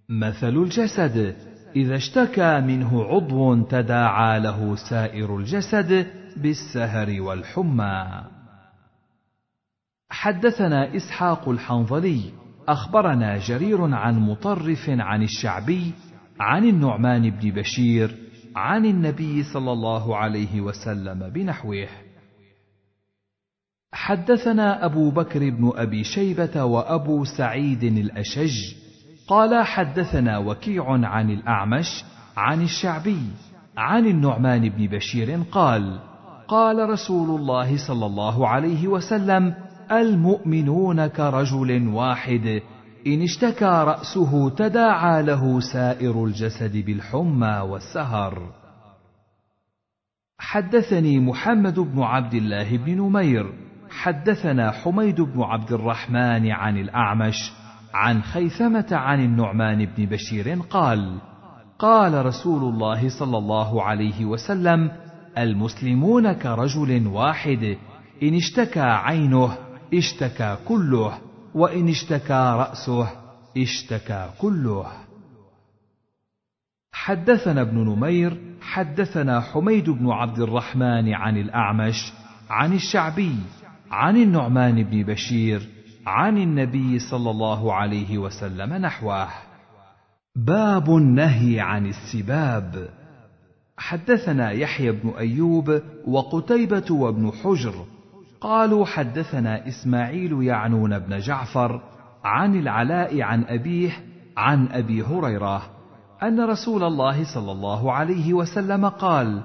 مثل 0.08 0.56
الجسد 0.56 1.36
إذا 1.76 1.96
اشتكى 1.96 2.60
منه 2.60 3.04
عضو 3.04 3.62
تداعى 3.62 4.40
له 4.40 4.76
سائر 4.76 5.36
الجسد 5.36 6.06
بالسهر 6.36 7.20
والحمى. 7.20 8.33
حدثنا 10.10 10.96
إسحاق 10.96 11.48
الحنظلي 11.48 12.20
أخبرنا 12.68 13.38
جرير 13.38 13.94
عن 13.94 14.18
مطرف 14.18 14.84
عن 14.88 15.22
الشعبي 15.22 15.92
عن 16.40 16.64
النعمان 16.64 17.30
بن 17.30 17.50
بشير 17.50 18.16
عن 18.56 18.86
النبي 18.86 19.42
صلى 19.42 19.72
الله 19.72 20.16
عليه 20.16 20.60
وسلم 20.60 21.30
بنحوه. 21.30 21.88
حدثنا 23.92 24.84
أبو 24.84 25.10
بكر 25.10 25.50
بن 25.50 25.72
أبي 25.74 26.04
شيبة 26.04 26.64
وأبو 26.64 27.24
سعيد 27.24 27.82
الأشج 27.84 28.74
قال 29.28 29.64
حدثنا 29.64 30.38
وكيع 30.38 30.84
عن 30.88 31.30
الأعمش 31.30 32.04
عن 32.36 32.62
الشعبي 32.62 33.22
عن 33.76 34.06
النعمان 34.06 34.68
بن 34.68 34.86
بشير 34.86 35.42
قال 35.52 36.00
قال 36.48 36.90
رسول 36.90 37.40
الله 37.40 37.86
صلى 37.86 38.06
الله 38.06 38.48
عليه 38.48 38.88
وسلم 38.88 39.54
المؤمنون 39.92 41.06
كرجل 41.06 41.88
واحد. 41.88 42.60
إن 43.06 43.22
اشتكى 43.22 43.84
رأسه 43.86 44.50
تداعى 44.50 45.22
له 45.22 45.60
سائر 45.60 46.24
الجسد 46.24 46.76
بالحمى 46.76 47.58
والسهر. 47.58 48.42
حدثني 50.38 51.18
محمد 51.18 51.80
بن 51.80 52.02
عبد 52.02 52.34
الله 52.34 52.76
بن 52.76 52.92
نمير. 52.92 53.52
حدثنا 53.90 54.70
حميد 54.70 55.20
بن 55.20 55.42
عبد 55.42 55.72
الرحمن 55.72 56.50
عن 56.50 56.76
الأعمش 56.76 57.52
عن 57.94 58.22
خيثمة 58.22 58.86
عن 58.92 59.24
النعمان 59.24 59.84
بن 59.84 60.06
بشير 60.06 60.58
قال 60.70 61.18
قال 61.78 62.26
رسول 62.26 62.62
الله 62.62 63.08
صلى 63.18 63.38
الله 63.38 63.82
عليه 63.82 64.24
وسلم 64.24 64.90
المسلمون 65.38 66.32
كرجل 66.32 67.06
واحد. 67.06 67.76
إن 68.22 68.34
اشتكى 68.34 68.80
عينه 68.80 69.56
اشتكى 69.94 70.56
كله 70.68 71.18
وإن 71.54 71.88
اشتكى 71.88 72.54
رأسه 72.58 73.08
اشتكى 73.56 74.30
كله. 74.40 74.86
حدثنا 76.92 77.60
ابن 77.60 77.78
نمير 77.78 78.56
حدثنا 78.60 79.40
حميد 79.40 79.90
بن 79.90 80.10
عبد 80.10 80.38
الرحمن 80.38 81.14
عن 81.14 81.36
الأعمش 81.36 82.12
عن 82.50 82.72
الشعبي 82.72 83.36
عن 83.90 84.16
النعمان 84.16 84.82
بن 84.82 85.02
بشير 85.02 85.68
عن 86.06 86.38
النبي 86.38 86.98
صلى 86.98 87.30
الله 87.30 87.74
عليه 87.74 88.18
وسلم 88.18 88.74
نحوه. 88.74 89.28
باب 90.36 90.96
النهي 90.96 91.60
عن 91.60 91.86
السباب. 91.86 92.88
حدثنا 93.78 94.50
يحيى 94.50 94.92
بن 94.92 95.08
أيوب 95.18 95.80
وقتيبة 96.06 96.86
وابن 96.90 97.32
حجر 97.32 97.84
قالوا 98.44 98.86
حدثنا 98.86 99.68
إسماعيل 99.68 100.42
يعنون 100.42 100.98
بن 100.98 101.18
جعفر 101.18 101.80
عن 102.24 102.54
العلاء 102.54 103.22
عن 103.22 103.44
أبيه 103.44 103.90
عن 104.36 104.68
أبي 104.68 105.02
هريرة 105.02 105.62
أن 106.22 106.40
رسول 106.40 106.84
الله 106.84 107.34
صلى 107.34 107.52
الله 107.52 107.92
عليه 107.92 108.34
وسلم 108.34 108.88
قال 108.88 109.42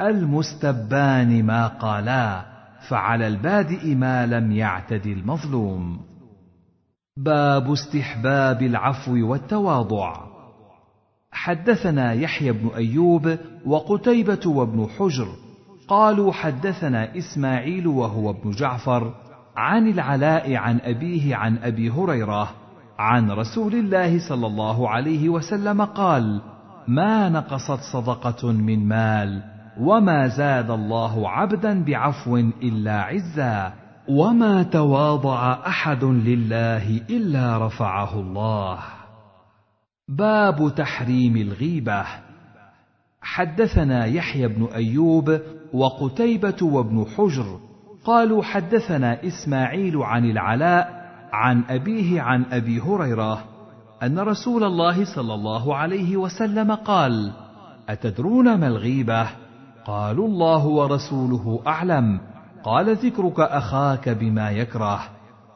المستبان 0.00 1.46
ما 1.46 1.66
قالا 1.66 2.44
فعلى 2.88 3.26
البادئ 3.26 3.94
ما 3.94 4.26
لم 4.26 4.52
يعتد 4.52 5.06
المظلوم. 5.06 6.00
باب 7.16 7.72
استحباب 7.72 8.62
العفو 8.62 9.26
والتواضع. 9.26 10.16
حدثنا 11.32 12.12
يحيى 12.12 12.52
بن 12.52 12.68
أيوب 12.76 13.38
وقتيبة 13.66 14.40
وابن 14.46 14.86
حجر 14.98 15.28
قالوا 15.88 16.32
حدثنا 16.32 17.18
إسماعيل 17.18 17.86
وهو 17.86 18.30
ابن 18.30 18.50
جعفر 18.50 19.14
عن 19.56 19.88
العلاء 19.88 20.54
عن 20.54 20.80
أبيه 20.80 21.36
عن 21.36 21.58
أبي 21.58 21.90
هريرة 21.90 22.50
عن 22.98 23.30
رسول 23.30 23.74
الله 23.74 24.28
صلى 24.28 24.46
الله 24.46 24.88
عليه 24.88 25.28
وسلم 25.28 25.84
قال 25.84 26.40
ما 26.88 27.28
نقصت 27.28 27.80
صدقة 27.92 28.52
من 28.52 28.88
مال 28.88 29.42
وما 29.80 30.28
زاد 30.28 30.70
الله 30.70 31.28
عبدا 31.28 31.84
بعفو 31.84 32.36
إلا 32.36 33.02
عزا 33.02 33.72
وما 34.08 34.62
تواضع 34.62 35.52
أحد 35.66 36.04
لله 36.04 37.00
إلا 37.10 37.66
رفعه 37.66 38.20
الله. 38.20 38.78
باب 40.08 40.74
تحريم 40.76 41.36
الغيبة. 41.36 42.04
حدثنا 43.22 44.06
يحيى 44.06 44.48
بن 44.48 44.68
أيوب 44.74 45.40
وقتيبة 45.72 46.56
وابن 46.62 47.06
حجر 47.16 47.60
قالوا 48.04 48.42
حدثنا 48.42 49.26
إسماعيل 49.26 49.96
عن 49.96 50.30
العلاء 50.30 51.02
عن 51.32 51.62
أبيه 51.70 52.20
عن 52.20 52.44
أبي 52.52 52.80
هريرة 52.80 53.44
أن 54.02 54.18
رسول 54.18 54.64
الله 54.64 55.04
صلى 55.14 55.34
الله 55.34 55.76
عليه 55.76 56.16
وسلم 56.16 56.72
قال 56.72 57.32
أتدرون 57.88 58.54
ما 58.54 58.68
الغيبة؟ 58.68 59.26
قالوا 59.84 60.28
الله 60.28 60.66
ورسوله 60.66 61.60
أعلم. 61.66 62.20
قال 62.64 62.96
ذكرك 62.96 63.40
أخاك 63.40 64.08
بما 64.08 64.50
يكره. 64.50 65.00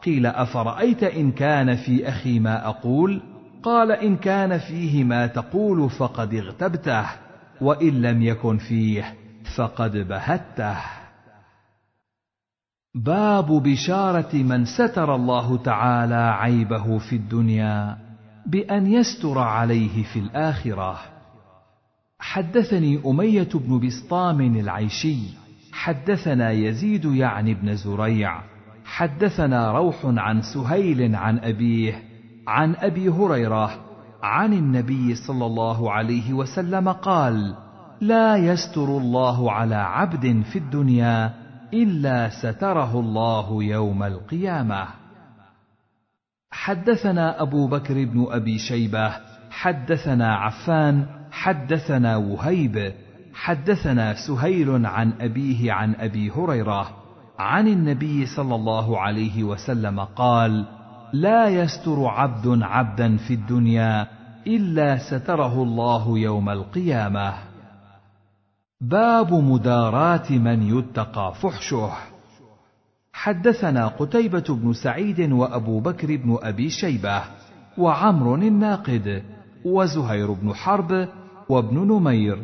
قيل 0.04 0.26
أفرأيت 0.26 1.02
إن 1.02 1.32
كان 1.32 1.76
في 1.76 2.08
أخي 2.08 2.38
ما 2.38 2.68
أقول؟ 2.68 3.20
قال 3.62 3.92
إن 3.92 4.16
كان 4.16 4.58
فيه 4.58 5.04
ما 5.04 5.26
تقول 5.26 5.90
فقد 5.90 6.34
اغتبته 6.34 7.06
وإن 7.60 8.02
لم 8.02 8.22
يكن 8.22 8.56
فيه. 8.58 9.14
فقد 9.56 9.96
بهته. 9.96 10.76
باب 12.94 13.46
بشارة 13.62 14.34
من 14.34 14.64
ستر 14.64 15.14
الله 15.14 15.56
تعالى 15.56 16.36
عيبه 16.40 16.98
في 16.98 17.16
الدنيا 17.16 17.98
بأن 18.46 18.86
يستر 18.86 19.38
عليه 19.38 20.02
في 20.02 20.18
الآخرة. 20.18 20.98
حدثني 22.18 23.02
أمية 23.06 23.48
بن 23.54 23.86
بسطام 23.86 24.40
العيشي. 24.40 25.18
حدثنا 25.72 26.50
يزيد 26.50 27.04
يعني 27.04 27.54
بن 27.54 27.74
زريع. 27.74 28.42
حدثنا 28.84 29.72
روح 29.72 29.96
عن 30.04 30.42
سهيل 30.42 31.16
عن 31.16 31.38
أبيه 31.38 32.02
عن 32.46 32.74
أبي 32.76 33.08
هريرة 33.08 33.70
عن 34.22 34.52
النبي 34.52 35.14
صلى 35.14 35.46
الله 35.46 35.92
عليه 35.92 36.32
وسلم 36.32 36.88
قال 36.88 37.54
لا 38.00 38.36
يستر 38.36 38.84
الله 38.98 39.52
على 39.52 39.74
عبد 39.74 40.42
في 40.52 40.58
الدنيا 40.58 41.32
إلا 41.74 42.28
ستره 42.28 43.00
الله 43.00 43.64
يوم 43.64 44.02
القيامة. 44.02 44.86
حدثنا 46.50 47.42
أبو 47.42 47.66
بكر 47.66 48.04
بن 48.04 48.26
أبي 48.30 48.58
شيبة 48.58 49.12
حدثنا 49.50 50.36
عفان 50.36 51.06
حدثنا 51.30 52.16
وهيب 52.16 52.92
حدثنا 53.34 54.14
سهيل 54.26 54.86
عن 54.86 55.12
أبيه 55.20 55.72
عن 55.72 55.94
أبي 55.94 56.30
هريرة 56.30 56.90
عن 57.38 57.68
النبي 57.68 58.26
صلى 58.26 58.54
الله 58.54 59.00
عليه 59.00 59.44
وسلم 59.44 60.00
قال 60.00 60.64
لا 61.12 61.48
يستر 61.48 62.06
عبد 62.06 62.62
عبدا 62.62 63.16
في 63.16 63.34
الدنيا 63.34 64.06
إلا 64.46 64.96
ستره 64.96 65.62
الله 65.62 66.18
يوم 66.18 66.48
القيامة. 66.48 67.55
باب 68.80 69.34
مداراه 69.34 70.30
من 70.30 70.78
يتقى 70.78 71.34
فحشه. 71.42 71.90
حدثنا 73.12 73.86
قتيبة 73.86 74.44
بن 74.48 74.72
سعيد 74.72 75.32
وأبو 75.32 75.80
بكر 75.80 76.16
بن 76.16 76.38
أبي 76.42 76.70
شيبة 76.70 77.22
وعمر 77.78 78.34
الناقد 78.34 79.22
وزهير 79.64 80.32
بن 80.32 80.54
حرب 80.54 81.08
وابن 81.48 81.78
نمير 81.78 82.38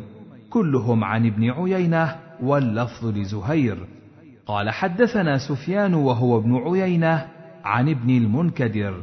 كلهم 0.49 1.03
عن 1.03 1.25
ابن 1.27 1.49
عيينة 1.49 2.15
واللفظ 2.43 3.05
لزهير. 3.05 3.87
قال 4.45 4.69
حدثنا 4.69 5.37
سفيان 5.37 5.93
وهو 5.93 6.37
ابن 6.37 6.55
عيينة 6.55 7.27
عن 7.63 7.89
ابن 7.89 8.09
المنكدر. 8.09 9.01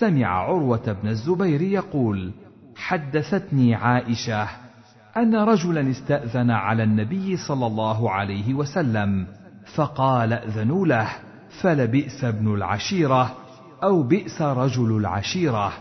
سمع 0.00 0.26
عروة 0.26 0.96
بن 1.02 1.08
الزبير 1.08 1.62
يقول 1.62 2.32
حدثتني 2.76 3.74
عائشة 3.74 4.63
أن 5.16 5.34
رجلا 5.34 5.90
استأذن 5.90 6.50
على 6.50 6.82
النبي 6.82 7.36
صلى 7.36 7.66
الله 7.66 8.10
عليه 8.10 8.54
وسلم 8.54 9.26
فقال 9.74 10.32
اذنوا 10.32 10.86
له 10.86 11.08
فلبئس 11.60 12.24
ابن 12.24 12.54
العشيرة 12.54 13.34
أو 13.82 14.02
بئس 14.02 14.42
رجل 14.42 14.96
العشيرة. 14.96 15.72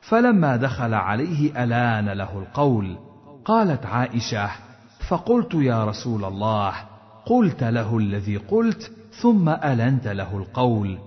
فلما 0.00 0.56
دخل 0.56 0.94
عليه 0.94 1.64
ألان 1.64 2.08
له 2.08 2.38
القول. 2.38 2.96
قالت 3.44 3.86
عائشة 3.86 4.50
فقلت 5.08 5.54
يا 5.54 5.84
رسول 5.84 6.24
الله 6.24 6.72
قلت 7.26 7.64
له 7.64 7.98
الذي 7.98 8.36
قلت 8.36 8.92
ثم 9.22 9.48
ألنت 9.48 10.08
له 10.08 10.36
القول. 10.36 10.98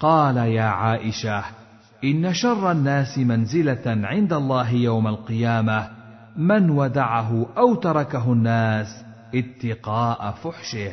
قال 0.00 0.36
يا 0.36 0.64
عائشة 0.64 1.44
إن 2.04 2.34
شر 2.34 2.70
الناس 2.70 3.18
منزلة 3.18 3.82
عند 3.86 4.32
الله 4.32 4.70
يوم 4.70 5.06
القيامة 5.06 6.01
من 6.36 6.70
ودعه 6.70 7.46
أو 7.56 7.74
تركه 7.74 8.32
الناس 8.32 9.04
اتقاء 9.34 10.30
فحشه. 10.30 10.92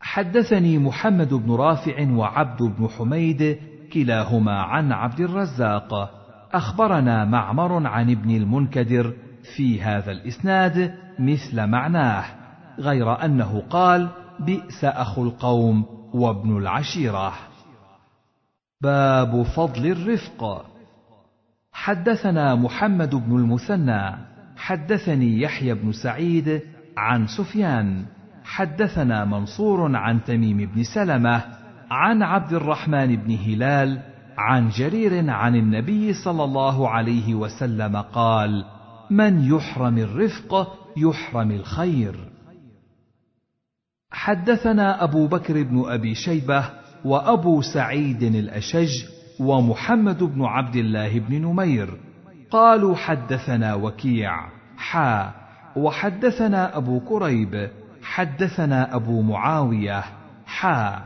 حدثني 0.00 0.78
محمد 0.78 1.34
بن 1.34 1.54
رافع 1.54 2.10
وعبد 2.10 2.62
بن 2.62 2.88
حميد 2.88 3.58
كلاهما 3.92 4.62
عن 4.62 4.92
عبد 4.92 5.20
الرزاق. 5.20 6.10
أخبرنا 6.52 7.24
معمر 7.24 7.86
عن 7.86 8.10
ابن 8.10 8.30
المنكدر 8.30 9.14
في 9.56 9.82
هذا 9.82 10.12
الإسناد 10.12 10.94
مثل 11.18 11.66
معناه 11.66 12.24
غير 12.78 13.24
أنه 13.24 13.62
قال 13.70 14.08
بئس 14.40 14.84
اخو 14.84 15.22
القوم 15.24 15.84
وابن 16.14 16.56
العشيرة 16.56 17.32
باب 18.80 19.42
فضل 19.42 19.86
الرفق. 19.86 20.73
حدثنا 21.74 22.54
محمد 22.54 23.14
بن 23.14 23.36
المثنى 23.36 24.16
حدثني 24.56 25.40
يحيى 25.40 25.74
بن 25.74 25.92
سعيد 25.92 26.62
عن 26.96 27.26
سفيان 27.26 28.04
حدثنا 28.44 29.24
منصور 29.24 29.96
عن 29.96 30.24
تميم 30.24 30.56
بن 30.56 30.82
سلمة 30.82 31.44
عن 31.90 32.22
عبد 32.22 32.52
الرحمن 32.52 33.16
بن 33.16 33.34
هلال 33.36 34.02
عن 34.38 34.68
جرير 34.68 35.30
عن 35.30 35.56
النبي 35.56 36.12
صلى 36.12 36.44
الله 36.44 36.88
عليه 36.88 37.34
وسلم 37.34 37.96
قال 37.96 38.64
من 39.10 39.44
يحرم 39.44 39.98
الرفق 39.98 40.78
يحرم 40.96 41.50
الخير. 41.50 42.14
حدثنا 44.10 45.04
أبو 45.04 45.26
بكر 45.26 45.62
بن 45.62 45.84
أبي 45.86 46.14
شيبة 46.14 46.70
وأبو 47.04 47.62
سعيد 47.62 48.22
الأشج 48.22 49.13
ومحمد 49.40 50.22
بن 50.22 50.44
عبد 50.44 50.76
الله 50.76 51.18
بن 51.18 51.42
نمير. 51.42 51.98
قالوا 52.50 52.96
حدثنا 52.96 53.74
وكيع. 53.74 54.46
حا. 54.76 55.30
وحدثنا 55.76 56.76
أبو 56.76 57.00
كريب. 57.00 57.70
حدثنا 58.02 58.94
أبو 58.94 59.22
معاوية. 59.22 60.04
حا. 60.46 60.98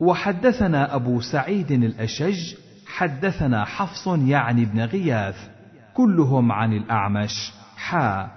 وحدثنا 0.00 0.94
أبو 0.94 1.20
سعيد 1.20 1.72
الأشج. 1.72 2.54
حدثنا 2.86 3.64
حفص 3.64 4.06
يعني 4.06 4.62
ابن 4.62 4.80
غياث. 4.80 5.48
كلهم 5.94 6.52
عن 6.52 6.72
الأعمش. 6.72 7.52
حا. 7.76 8.28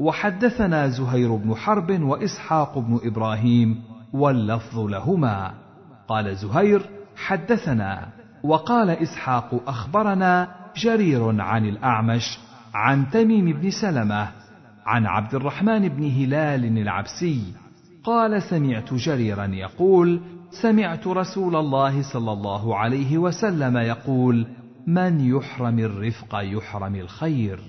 وحدثنا 0.00 0.88
زهير 0.88 1.34
بن 1.34 1.54
حرب 1.54 2.02
وإسحاق 2.02 2.78
بن 2.78 3.00
إبراهيم. 3.04 3.82
واللفظ 4.12 4.78
لهما. 4.78 5.52
قال 6.08 6.36
زهير 6.36 6.82
حدثنا. 7.16 8.21
وقال 8.44 8.90
إسحاق 8.90 9.62
أخبرنا 9.66 10.48
جرير 10.76 11.40
عن 11.40 11.64
الأعمش 11.64 12.38
عن 12.74 13.10
تميم 13.10 13.52
بن 13.60 13.70
سلمة 13.70 14.28
عن 14.86 15.06
عبد 15.06 15.34
الرحمن 15.34 15.88
بن 15.88 16.10
هلال 16.10 16.78
العبسي 16.78 17.42
قال 18.04 18.42
سمعت 18.42 18.94
جريرا 18.94 19.46
يقول 19.46 20.20
سمعت 20.62 21.06
رسول 21.06 21.56
الله 21.56 22.12
صلى 22.12 22.32
الله 22.32 22.76
عليه 22.78 23.18
وسلم 23.18 23.76
يقول 23.76 24.46
من 24.86 25.20
يحرم 25.20 25.78
الرفق 25.78 26.40
يحرم 26.42 26.94
الخير. 26.94 27.60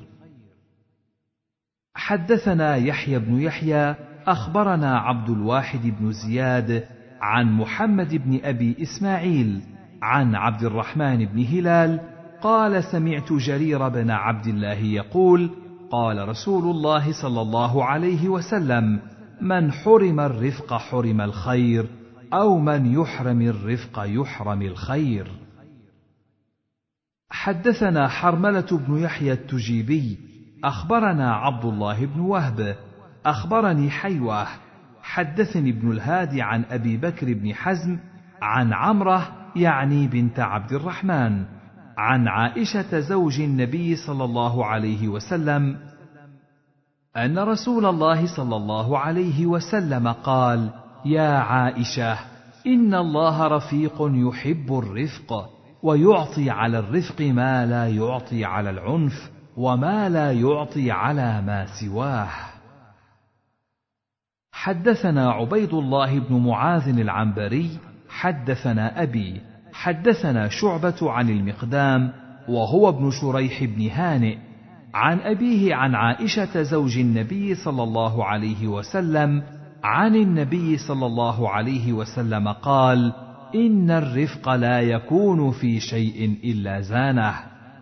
حدثنا 1.96 2.76
يحيى 2.76 3.20
بن 3.20 3.42
يحيى 3.42 3.96
أخبرنا 4.28 4.98
عبد 5.00 5.30
الواحد 5.30 5.82
بن 6.00 6.12
زياد 6.12 6.88
عن 7.22 7.54
محمد 7.54 8.16
بن 8.16 8.40
أبي 8.44 8.76
إسماعيل 8.82 9.62
عن 10.04 10.36
عبد 10.36 10.64
الرحمن 10.64 11.26
بن 11.26 11.44
هلال 11.46 12.00
قال 12.42 12.84
سمعت 12.84 13.34
جرير 13.34 13.90
بن 13.90 14.12
عبد 14.12 14.48
الله 14.48 14.78
يقول 14.78 15.50
قال 15.92 16.30
رسول 16.30 16.64
الله 16.64 17.22
صلى 17.22 17.42
الله 17.42 17.86
عليه 17.86 18.30
وسلم 18.30 19.00
من 19.42 19.72
حرم 19.72 20.20
الرفق 20.20 20.74
حرم 20.74 21.22
الخير 21.22 21.86
أو 22.34 22.60
من 22.60 22.94
يحرم 22.94 23.42
الرفق 23.42 24.04
يحرم 24.06 24.62
الخير 24.62 25.28
حدثنا 27.30 28.08
حرملة 28.08 28.80
بن 28.88 28.98
يحيى 28.98 29.34
التجيبي 29.34 30.18
أخبرنا 30.64 31.34
عبد 31.34 31.66
الله 31.66 32.06
بن 32.06 32.20
وهب 32.20 32.76
أخبرني 33.26 33.90
حيوه 33.90 34.48
حدثني 35.02 35.70
ابن 35.70 35.92
الهادي 35.92 36.42
عن 36.42 36.66
أبي 36.72 36.98
بكر 36.98 37.34
بن 37.34 37.54
حزم 37.54 38.00
عن 38.42 38.74
عمرة 38.74 39.43
يعني 39.56 40.08
بنت 40.08 40.40
عبد 40.40 40.72
الرحمن 40.72 41.46
عن 41.98 42.28
عائشة 42.28 43.00
زوج 43.00 43.42
النبي 43.42 43.96
صلى 43.96 44.24
الله 44.24 44.66
عليه 44.66 45.08
وسلم 45.08 45.78
أن 47.18 47.40
رسول 47.40 47.86
الله 47.86 48.36
صلى 48.36 48.56
الله 48.56 48.98
عليه 49.00 49.46
وسلم 49.46 50.08
قال 50.08 50.70
يا 51.06 51.30
عائشة 51.38 52.18
إن 52.68 52.94
الله 52.94 53.48
رفيق 53.48 53.98
يحب 54.00 54.78
الرفق 54.78 55.50
ويعطي 55.84 56.50
على 56.50 56.80
الرفق 56.80 57.22
ما 57.22 57.66
لا 57.66 57.88
يعطي 57.88 58.46
على 58.46 58.70
العنف 58.70 59.32
وما 59.58 60.10
لا 60.10 60.32
يعطي 60.32 60.92
على 60.92 61.42
ما 61.42 61.66
سواه. 61.66 62.30
حدثنا 64.52 65.32
عبيد 65.32 65.74
الله 65.74 66.20
بن 66.20 66.48
معاذ 66.48 67.00
العنبري 67.00 67.80
حدثنا 68.14 69.04
أبي 69.04 69.42
حدثنا 69.74 70.48
شعبة 70.48 71.12
عن 71.12 71.30
المقدام 71.30 72.12
وهو 72.48 72.90
ابن 72.90 73.12
شريح 73.12 73.64
بن 73.64 73.90
هانئ 73.90 74.38
عن 74.94 75.20
أبيه 75.20 75.76
عن 75.76 75.96
عائشة 75.96 76.62
زوج 76.62 76.98
النبي 76.98 77.56
صلى 77.56 77.84
الله 77.84 78.26
عليه 78.26 78.68
وسلم 78.68 79.44
عن 79.84 80.16
النبي 80.16 80.78
صلى 80.78 81.06
الله 81.06 81.50
عليه 81.50 81.94
وسلم 81.94 82.48
قال 82.48 83.14
إن 83.56 83.92
الرفق 83.92 84.50
لا 84.50 84.82
يكون 84.82 85.52
في 85.52 85.80
شيء 85.80 86.38
إلا 86.44 86.82
زانه 86.82 87.36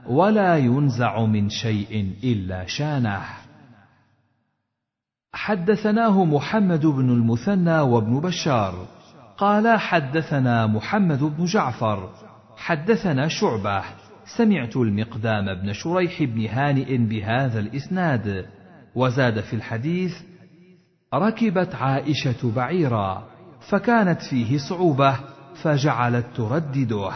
ولا 0.10 0.58
ينزع 0.58 1.26
من 1.26 1.50
شيء 1.50 2.14
إلا 2.24 2.66
شانه. 2.66 3.22
حدثناه 5.34 6.26
محمد 6.26 6.86
بن 6.86 7.10
المثنى 7.10 7.80
وابن 7.80 8.20
بشار. 8.20 9.01
قال 9.42 9.80
حدثنا 9.80 10.68
محمد 10.68 11.20
بن 11.24 11.46
جعفر. 11.46 12.10
حدثنا 12.58 13.28
شعبة. 13.28 13.84
سمعت 14.38 14.78
المقدام 14.78 15.54
بن 15.54 15.74
شريح 15.74 16.24
بن 16.24 16.46
هانئ 16.46 16.98
بهذا 16.98 17.60
الإسناد. 17.60 18.46
وزاد 18.96 19.40
في 19.40 19.56
الحديث 19.56 20.22
ركبت 21.14 21.76
عائشة 21.76 22.56
بعيرا 22.56 23.24
فكانت 23.70 24.22
فيه 24.22 24.58
صعوبة 24.58 25.20
فجعلت 25.64 26.26
تردده. 26.36 27.12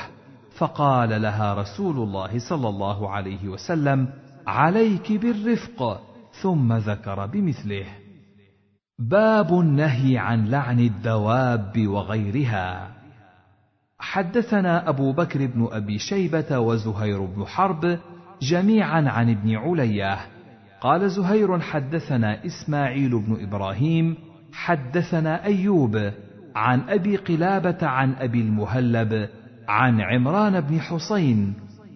فقال 0.57 1.21
لها 1.21 1.53
رسول 1.53 1.97
الله 1.97 2.39
صلى 2.49 2.69
الله 2.69 3.09
عليه 3.09 3.47
وسلم 3.47 4.07
عليك 4.47 5.11
بالرفق 5.11 6.01
ثم 6.41 6.73
ذكر 6.73 7.25
بمثله. 7.25 7.85
باب 8.99 9.59
النهي 9.59 10.17
عن 10.17 10.45
لعن 10.45 10.79
الدواب 10.79 11.87
وغيرها. 11.87 12.91
حدثنا 13.99 14.89
أبو 14.89 15.11
بكر 15.11 15.45
بن 15.45 15.67
أبي 15.71 15.99
شيبة 15.99 16.59
وزهير 16.59 17.25
بن 17.25 17.45
حرب 17.45 17.99
جميعا 18.41 19.09
عن 19.09 19.29
ابن 19.29 19.55
علية. 19.55 20.17
قال 20.81 21.09
زهير 21.09 21.59
حدثنا 21.59 22.45
إسماعيل 22.45 23.19
بن 23.19 23.37
إبراهيم 23.43 24.15
حدثنا 24.53 25.45
أيوب 25.45 26.11
عن 26.55 26.89
أبي 26.89 27.15
قلابة 27.15 27.87
عن 27.87 28.13
أبي 28.13 28.41
المهلب 28.41 29.29
عن 29.67 30.01
عمران 30.01 30.61
بن 30.61 30.79
حسين 30.79 31.53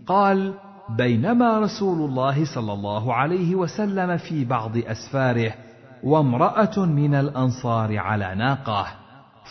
قال 0.08 0.54
بينما 0.98 1.60
رسول 1.60 2.10
الله 2.10 2.56
صلى 2.56 2.74
الله 2.74 3.14
عليه 3.14 3.56
وسلم 3.56 4.18
في 4.18 4.46
بعض 4.46 4.78
أسفاره 4.78 5.54
وامرأة 6.04 6.86
من 6.86 7.16
الأنصار 7.16 7.98
على 7.98 8.36
ناقة 8.36 8.88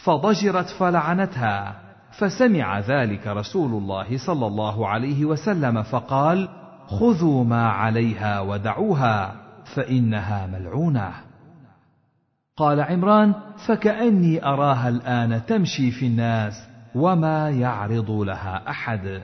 فضجرت 0.05 0.69
فلعنتها 0.69 1.81
فسمع 2.19 2.81
ذلك 2.81 3.27
رسول 3.27 3.83
الله 3.83 4.19
صلى 4.27 4.47
الله 4.47 4.89
عليه 4.89 5.25
وسلم 5.25 5.83
فقال 5.83 6.49
خذوا 6.87 7.45
ما 7.45 7.69
عليها 7.69 8.41
ودعوها 8.41 9.35
فإنها 9.75 10.47
ملعونة. 10.47 11.13
قال 12.57 12.81
عمران 12.81 13.35
فكأني 13.67 14.45
أراها 14.45 14.89
الآن 14.89 15.47
تمشي 15.47 15.91
في 15.91 16.07
الناس 16.07 16.69
وما 16.95 17.51
يعرض 17.51 18.11
لها 18.11 18.71
أحد. 18.71 19.23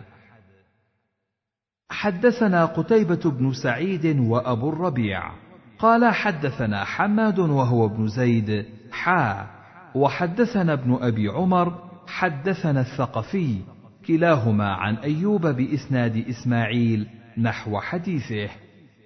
حدثنا 1.91 2.65
قتيبة 2.65 3.31
بن 3.31 3.53
سعيد 3.53 4.21
وأبو 4.21 4.69
الربيع. 4.69 5.44
قال 5.79 6.15
حدثنا 6.15 6.85
حماد 6.85 7.39
وهو 7.39 7.87
ابن 7.87 8.07
زيد 8.07 8.67
حا. 8.93 9.47
وحدثنا 9.95 10.73
ابن 10.73 10.99
أبي 11.01 11.29
عمر 11.29 11.79
حدثنا 12.07 12.81
الثقفي 12.81 13.59
كلاهما 14.07 14.69
عن 14.69 14.95
أيوب 14.95 15.47
بإسناد 15.47 16.17
إسماعيل 16.29 17.07
نحو 17.39 17.81
حديثه. 17.81 18.49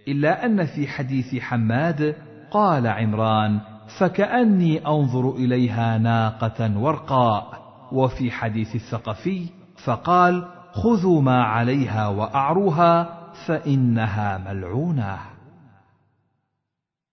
إلا 0.09 0.47
أن 0.47 0.67
في 0.67 0.89
حديث 0.89 1.37
حماد 1.41 2.15
قال 2.51 2.87
عمران 2.87 3.61
فكأني 4.01 4.87
أنظر 4.87 5.31
إليها 5.31 5.99
ناقة 5.99 6.79
ورقاء 6.79 7.59
وفي 7.93 8.31
حديث 8.31 8.75
الثقفي 8.75 9.47
فقال 9.85 10.45
خذوا 10.73 11.23
ما 11.23 11.43
عليها 11.43 12.09
وأعروها 12.09 13.19
فإنها 13.47 14.39
ملعونة 14.39 15.19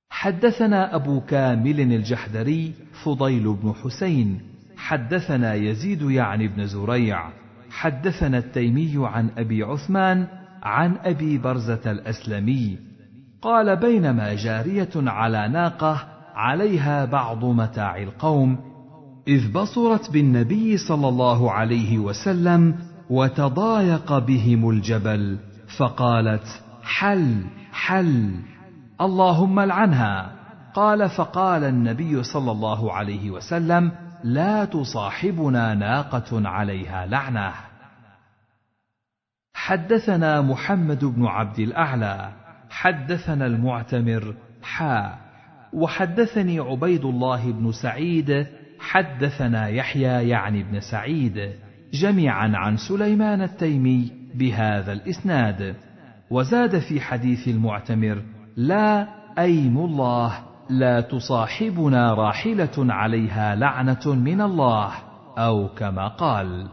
حدثنا 0.09 0.95
أبو 0.95 1.21
كامل 1.21 1.79
الجحدري 1.81 2.73
فضيل 3.03 3.53
بن 3.53 3.73
حسين 3.83 4.41
حدثنا 4.77 5.53
يزيد 5.53 6.01
يعني 6.01 6.47
بن 6.47 6.65
زريع 6.65 7.29
حدثنا 7.69 8.37
التيمي 8.37 8.93
عن 8.97 9.29
أبي 9.37 9.63
عثمان 9.63 10.27
عن 10.63 10.95
أبي 11.03 11.37
برزة 11.37 11.91
الأسلمي 11.91 12.77
قال 13.41 13.75
بينما 13.75 14.33
جارية 14.35 14.89
على 14.95 15.47
ناقة 15.47 16.07
عليها 16.35 17.05
بعض 17.05 17.45
متاع 17.45 17.97
القوم 17.97 18.57
إذ 19.27 19.51
بصرت 19.51 20.11
بالنبي 20.11 20.77
صلى 20.77 21.07
الله 21.07 21.51
عليه 21.51 21.97
وسلم 21.99 22.75
وتضايق 23.09 24.17
بهم 24.17 24.69
الجبل 24.69 25.37
فقالت 25.77 26.61
حل 26.83 27.43
حل 27.71 28.31
اللهم 29.01 29.59
العنها 29.59 30.31
قال 30.73 31.09
فقال 31.09 31.63
النبي 31.63 32.23
صلى 32.23 32.51
الله 32.51 32.93
عليه 32.93 33.31
وسلم 33.31 33.91
لا 34.23 34.65
تصاحبنا 34.65 35.73
ناقة 35.73 36.49
عليها 36.49 37.05
لعنة. 37.05 37.51
حدثنا 39.53 40.41
محمد 40.41 41.05
بن 41.05 41.25
عبد 41.25 41.59
الأعلى 41.59 42.31
حدثنا 42.69 43.45
المعتمر 43.45 44.35
حا. 44.63 45.17
وحدثني 45.73 46.59
عبيد 46.59 47.05
الله 47.05 47.51
بن 47.51 47.71
سعيد 47.71 48.47
حدثنا 48.79 49.67
يحيى 49.67 50.29
يعني 50.29 50.63
بن 50.63 50.79
سعيد 50.79 51.51
جميعا 51.93 52.51
عن 52.55 52.77
سليمان 52.77 53.41
التيمي 53.41 54.11
بهذا 54.35 54.93
الإسناد. 54.93 55.75
وزاد 56.29 56.79
في 56.79 57.01
حديث 57.01 57.47
المعتمر 57.47 58.21
لا 58.57 59.07
أيم 59.39 59.77
الله 59.77 60.33
لا 60.69 61.01
تصاحبنا 61.01 62.13
راحلة 62.13 62.93
عليها 62.93 63.55
لعنة 63.55 64.05
من 64.05 64.41
الله 64.41 64.91
أو 65.37 65.67
كما 65.67 66.07
قال. 66.07 66.67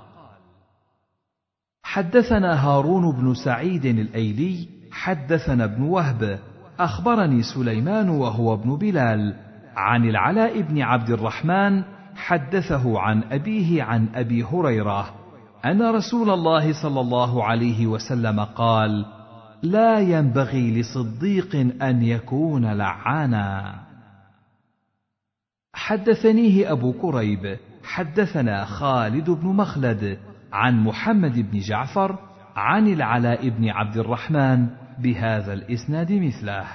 حدثنا 1.82 2.66
هارون 2.66 3.12
بن 3.12 3.34
سعيد 3.34 3.84
الأيلي 3.84 4.68
حدثنا 4.92 5.64
ابن 5.64 5.82
وهب 5.82 6.38
أخبرني 6.80 7.42
سليمان 7.42 8.08
وهو 8.08 8.54
ابن 8.54 8.76
بلال 8.76 9.34
عن 9.76 10.04
العلاء 10.08 10.60
بن 10.60 10.82
عبد 10.82 11.10
الرحمن 11.10 11.82
حدثه 12.16 13.00
عن 13.00 13.22
أبيه 13.22 13.82
عن 13.82 14.08
أبي 14.14 14.44
هريرة 14.44 15.14
أن 15.64 15.82
رسول 15.82 16.30
الله 16.30 16.82
صلى 16.82 17.00
الله 17.00 17.44
عليه 17.44 17.86
وسلم 17.86 18.40
قال 18.40 19.06
لا 19.62 19.98
ينبغي 19.98 20.80
لصديق 20.80 21.56
أن 21.82 22.02
يكون 22.02 22.66
لعانا. 22.66 23.80
حدثنيه 25.74 26.72
أبو 26.72 26.92
كريب 26.92 27.58
حدثنا 27.84 28.64
خالد 28.64 29.30
بن 29.30 29.48
مخلد 29.48 30.18
عن 30.52 30.84
محمد 30.84 31.50
بن 31.50 31.58
جعفر 31.58 32.18
عن 32.56 32.88
العلاء 32.88 33.48
بن 33.48 33.68
عبد 33.68 33.96
الرحمن 33.96 34.68
بهذا 34.98 35.52
الإسناد 35.52 36.12
مثله. 36.12 36.66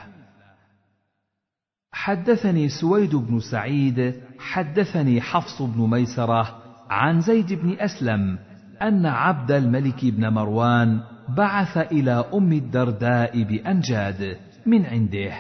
حدثني 1.91 2.69
سويد 2.69 3.15
بن 3.15 3.39
سعيد 3.39 4.15
حدثني 4.39 5.22
حفص 5.22 5.61
بن 5.61 5.89
ميسرة 5.89 6.64
عن 6.89 7.22
زيد 7.22 7.53
بن 7.53 7.80
أسلم 7.80 8.39
أن 8.81 9.05
عبد 9.05 9.51
الملك 9.51 10.05
بن 10.05 10.30
مروان 10.30 11.01
بعث 11.30 11.78
إلى 11.78 12.26
أم 12.34 12.54
الدرداء 12.54 13.44
بأنجاد 13.44 14.38
من 14.66 14.86
عنده. 14.86 15.34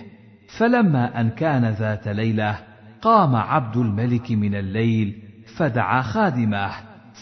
فلما 0.57 1.21
أن 1.21 1.29
كان 1.29 1.65
ذات 1.65 2.07
ليلة 2.07 2.59
قام 3.01 3.35
عبد 3.35 3.77
الملك 3.77 4.31
من 4.31 4.55
الليل 4.55 5.21
فدعا 5.57 6.01
خادمه 6.01 6.71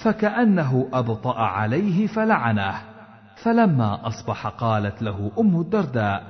فكأنه 0.04 0.90
أبطأ 0.94 1.40
عليه 1.40 2.08
فلعنه. 2.08 2.74
فلما 3.36 4.08
أصبح 4.08 4.48
قالت 4.48 5.02
له 5.02 5.32
أم 5.40 5.62
الدرداء 5.62 6.24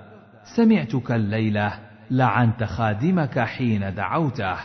سمعتك 0.55 1.11
الليلة 1.11 1.73
لعنت 2.11 2.63
خادمك 2.63 3.39
حين 3.39 3.93
دعوته. 3.95 4.55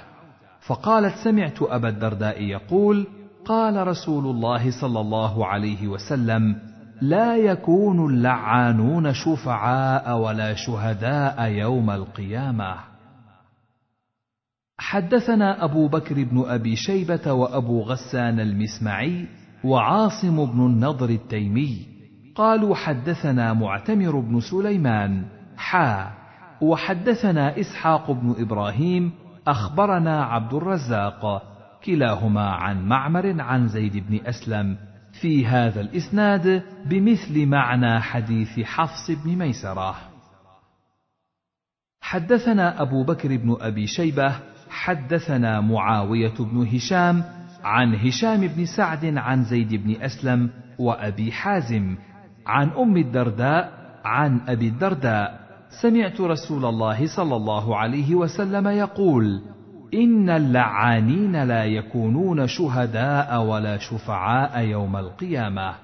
فقالت 0.61 1.15
سمعت 1.25 1.63
أبا 1.63 1.89
الدرداء 1.89 2.43
يقول 2.43 3.07
قال 3.45 3.87
رسول 3.87 4.27
الله 4.27 4.81
صلى 4.81 5.01
الله 5.01 5.47
عليه 5.47 5.89
وسلم 5.89 6.70
لا 7.01 7.37
يكون 7.37 8.11
اللعانون 8.11 9.13
شفعاء 9.13 10.19
ولا 10.19 10.55
شهداء 10.55 11.45
يوم 11.49 11.91
القيامة. 11.91 12.75
حدثنا 14.79 15.65
أبو 15.65 15.89
بكر 15.89 16.25
بن 16.25 16.45
أبي 16.47 16.77
شيبة 16.77 17.33
وأبو 17.33 17.83
غسان 17.83 18.41
المسمعي 18.41 19.27
وعاصم 19.65 20.47
بن 20.47 20.67
النضر 20.67 21.11
التيمي 21.11 21.87
قالوا 22.35 22.75
حدثنا 22.75 23.53
معتمر 23.53 24.21
بن 24.21 24.41
سليمان 24.41 25.25
حا 25.57 26.11
وحدثنا 26.63 27.61
إسحاق 27.61 28.11
بن 28.11 28.35
إبراهيم 28.39 29.13
أخبرنا 29.47 30.25
عبد 30.25 30.55
الرزاق 30.55 31.43
كلاهما 31.85 32.51
عن 32.51 32.85
معمر 32.89 33.41
عن 33.41 33.69
زيد 33.69 33.97
بن 34.09 34.21
أسلم 34.27 34.77
في 35.13 35.47
هذا 35.47 35.81
الإسناد 35.81 36.63
بمثل 36.87 37.47
معنى 37.47 38.01
حديث 38.01 38.61
حفص 38.61 39.11
بن 39.11 39.37
ميسرة. 39.37 39.97
حدثنا 42.01 42.83
أبو 42.83 43.05
بكر 43.05 43.37
بن 43.37 43.57
أبي 43.61 43.87
شيبة 43.87 44.37
حدثنا 44.71 45.61
معاوية 45.61 46.35
بن 46.41 46.67
هشام 46.75 47.25
عن 47.65 47.95
هشام 47.95 48.47
بن 48.47 48.67
سعد 48.67 49.05
عن 49.17 49.45
زيد 49.45 49.75
بن 49.75 50.03
أسلم 50.03 50.51
وأبي 50.79 51.33
حازم 51.33 51.97
عن 52.47 52.69
أم 52.69 52.97
الدرداء 52.97 53.73
عن 54.05 54.41
أبي 54.49 54.69
الدرداء. 54.69 55.41
سمعت 55.83 56.21
رسول 56.21 56.65
الله 56.65 57.07
صلى 57.17 57.37
الله 57.37 57.77
عليه 57.77 58.15
وسلم 58.15 58.69
يقول 58.69 59.43
ان 59.95 60.31
اللعانين 60.31 61.45
لا 61.45 61.65
يكونون 61.65 62.47
شهداء 62.47 63.43
ولا 63.43 63.79
شفعاء 63.79 64.61
يوم 64.61 64.97
القيامه. 64.97 65.75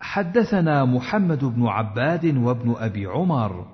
حدثنا 0.00 0.84
محمد 0.84 1.44
بن 1.44 1.66
عباد 1.66 2.36
وابن 2.36 2.74
ابي 2.78 3.06
عمر. 3.06 3.66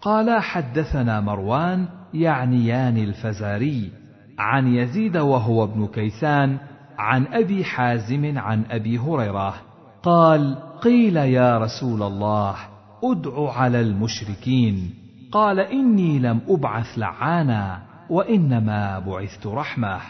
قال 0.00 0.42
حدثنا 0.42 1.20
مروان 1.20 1.88
يعنيان 2.14 2.96
الفزاري 2.96 3.90
عن 4.38 4.74
يزيد 4.74 5.16
وهو 5.16 5.64
ابن 5.64 5.86
كيسان 5.86 6.58
عن 6.98 7.26
ابي 7.26 7.64
حازم 7.64 8.38
عن 8.38 8.64
ابي 8.70 8.98
هريره. 8.98 9.54
قال 10.02 10.56
قيل 10.80 11.16
يا 11.16 11.58
رسول 11.58 12.02
الله 12.02 12.56
ادع 13.04 13.52
على 13.52 13.80
المشركين. 13.80 14.94
قال 15.32 15.60
اني 15.60 16.18
لم 16.18 16.40
ابعث 16.48 16.98
لعانا. 16.98 17.89
وإنما 18.10 18.98
بعثت 18.98 19.46
رحمه. 19.46 20.00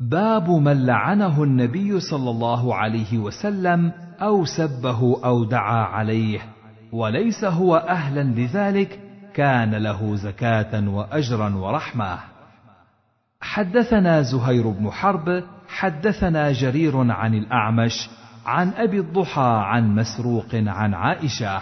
باب 0.00 0.50
من 0.50 0.86
لعنه 0.86 1.42
النبي 1.42 2.00
صلى 2.00 2.30
الله 2.30 2.74
عليه 2.74 3.18
وسلم 3.18 3.92
أو 4.22 4.44
سبه 4.44 5.24
أو 5.24 5.44
دعا 5.44 5.84
عليه 5.84 6.40
وليس 6.92 7.44
هو 7.44 7.76
أهلا 7.76 8.22
لذلك 8.22 9.00
كان 9.34 9.74
له 9.74 10.16
زكاة 10.16 10.88
وأجرا 10.88 11.54
ورحمة. 11.54 12.18
حدثنا 13.40 14.22
زهير 14.22 14.68
بن 14.68 14.90
حرب 14.90 15.44
حدثنا 15.68 16.52
جرير 16.52 17.10
عن 17.12 17.34
الأعمش 17.34 18.10
عن 18.46 18.68
أبي 18.68 19.00
الضحى 19.00 19.62
عن 19.64 19.94
مسروق 19.94 20.54
عن 20.54 20.94
عائشة. 20.94 21.60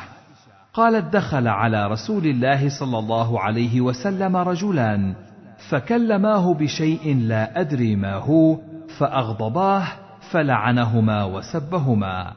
قالت 0.74 1.12
دخل 1.16 1.48
على 1.48 1.86
رسول 1.86 2.26
الله 2.26 2.68
صلى 2.68 2.98
الله 2.98 3.40
عليه 3.40 3.80
وسلم 3.80 4.36
رجلان 4.36 5.14
فكلماه 5.68 6.54
بشيء 6.54 7.16
لا 7.16 7.60
أدري 7.60 7.96
ما 7.96 8.14
هو 8.14 8.58
فأغضباه 8.98 9.84
فلعنهما 10.30 11.24
وسبهما. 11.24 12.32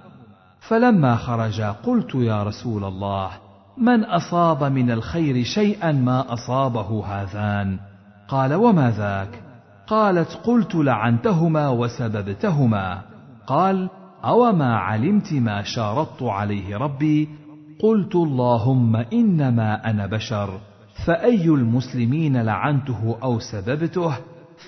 فلما 0.60 1.16
خرجا 1.16 1.72
قلت 1.72 2.16
يا 2.16 2.44
رسول 2.44 2.84
الله 2.84 3.30
من 3.78 4.04
أصاب 4.04 4.64
من 4.64 4.92
الخير 4.92 5.44
شيئا 5.44 5.92
ما 5.92 6.34
أصابه 6.34 7.06
هذان؟ 7.06 7.80
قال 8.28 8.54
وما 8.54 8.92
ذاك؟ 8.92 9.42
قالت 9.88 10.40
قلت 10.44 10.76
لعنتهما 10.76 11.70
وسببتهما. 11.70 13.02
قال 13.48 13.90
أوما 14.26 14.78
علمت 14.78 15.34
ما 15.34 15.62
شارطت 15.64 16.24
عليه 16.24 16.78
ربي 16.78 17.45
قلت 17.80 18.16
اللهم 18.16 18.96
إنما 18.96 19.90
أنا 19.90 20.06
بشر 20.06 20.60
فأي 21.06 21.46
المسلمين 21.46 22.42
لعنته 22.42 23.18
أو 23.24 23.40
سببته 23.40 24.18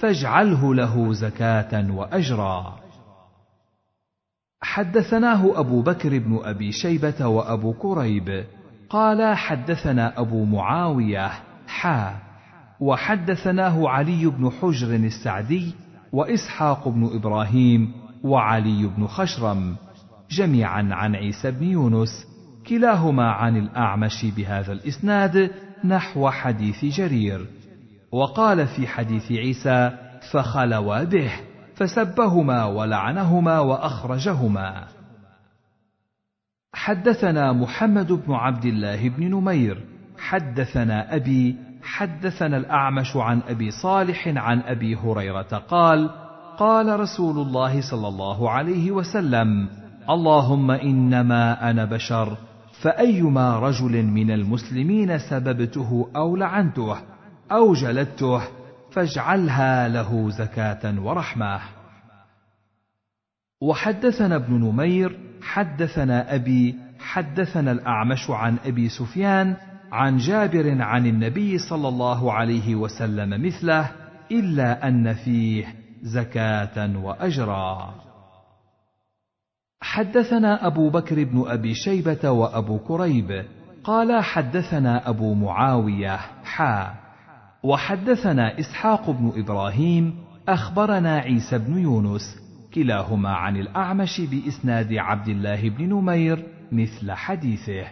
فاجعله 0.02 0.76
له 0.76 1.14
زكاة 1.14 1.92
وأجرا. 1.92 2.76
حدثناه 4.62 5.60
أبو 5.60 5.82
بكر 5.82 6.20
بن 6.20 6.40
أبي 6.44 6.72
شيبة 6.72 7.28
وأبو 7.28 7.74
كريب 7.74 8.46
قال 8.90 9.38
حدثنا 9.38 10.20
أبو 10.20 10.46
معاوية 10.46 11.32
حا 11.68 12.16
وحدثناه 12.80 13.90
علي 13.90 14.26
بن 14.26 14.50
حجر 14.50 14.96
السعدي 14.96 15.74
وإسحاق 16.14 16.88
بن 16.88 17.10
إبراهيم 17.16 17.92
وعلي 18.24 18.88
بن 18.98 19.08
خشرم 19.08 19.76
جميعا 20.32 20.90
عن 20.92 21.16
عيسى 21.16 21.52
بن 21.52 21.64
يونس 21.64 22.27
كلاهما 22.68 23.32
عن 23.32 23.58
الأعمش 23.58 24.26
بهذا 24.38 24.74
الإسناد 24.74 25.52
نحو 25.84 26.30
حديث 26.30 26.86
جرير. 26.86 27.46
وقال 28.12 28.68
في 28.68 28.88
حديث 28.88 29.32
عيسى 29.32 29.92
فخلوا 30.32 31.04
به 31.04 31.32
فسبهما 31.76 32.66
ولعنهما 32.66 33.60
وأخرجهما. 33.60 34.88
حدثنا 36.74 37.54
محمد 37.54 38.12
بن 38.12 38.34
عبد 38.34 38.66
الله 38.66 39.10
بن 39.10 39.32
نمير 39.32 39.84
حدثنا 40.18 41.16
أبي 41.16 41.56
حدثنا 41.84 42.58
الأعمش 42.58 43.16
عن 43.16 43.42
أبي 43.48 43.72
صالح 43.72 44.28
عن 44.28 44.60
أبي 44.60 44.96
هريرة 44.96 45.64
قال 45.70 46.10
قال 46.58 47.00
رسول 47.00 47.48
الله 47.48 47.82
صلى 47.82 48.08
الله 48.08 48.52
عليه 48.52 48.92
وسلم 48.92 49.70
اللهم 50.10 50.72
إنما 50.72 51.70
أنا 51.70 51.86
بشر 51.86 52.38
فأيما 52.82 53.60
رجل 53.60 54.04
من 54.04 54.32
المسلمين 54.32 55.18
سببته 55.18 56.10
أو 56.16 56.36
لعنته 56.36 56.98
أو 57.52 57.74
جلدته 57.74 58.42
فاجعلها 58.92 59.88
له 59.88 60.30
زكاة 60.30 61.02
ورحمة. 61.02 61.60
وحدثنا 63.62 64.36
ابن 64.36 64.54
نمير 64.54 65.20
حدثنا 65.42 66.36
أبي 66.36 66.76
حدثنا 67.00 67.72
الأعمش 67.72 68.30
عن 68.30 68.58
أبي 68.66 68.90
سفيان 68.90 69.56
عن 69.92 70.18
جابر 70.18 70.82
عن 70.82 71.06
النبي 71.06 71.58
صلى 71.58 71.88
الله 71.88 72.34
عليه 72.34 72.76
وسلم 72.76 73.46
مثله 73.46 73.92
إلا 74.32 74.88
أن 74.88 75.14
فيه 75.14 75.66
زكاة 76.02 76.98
وأجرا. 76.98 78.07
حدثنا 79.82 80.68
أبو 80.68 80.90
بكر 80.90 81.24
بن 81.24 81.44
أبي 81.48 81.74
شيبة 81.74 82.30
وأبو 82.30 82.80
كريب 82.80 83.46
قال 83.84 84.24
حدثنا 84.24 85.10
أبو 85.10 85.34
معاوية 85.34 86.20
حا 86.44 86.94
وحدثنا 87.64 88.60
إسحاق 88.60 89.10
بن 89.10 89.32
إبراهيم 89.36 90.16
أخبرنا 90.50 91.18
عيسى 91.18 91.58
بن 91.58 91.78
يونس 91.78 92.38
كلاهما 92.74 93.30
عن 93.30 93.58
الأعمش 93.58 94.22
بإسناد 94.22 94.94
عبد 94.94 95.28
الله 95.28 95.70
بن 95.70 95.90
نمير 95.90 96.46
مثل 96.72 97.12
حديثه 97.12 97.84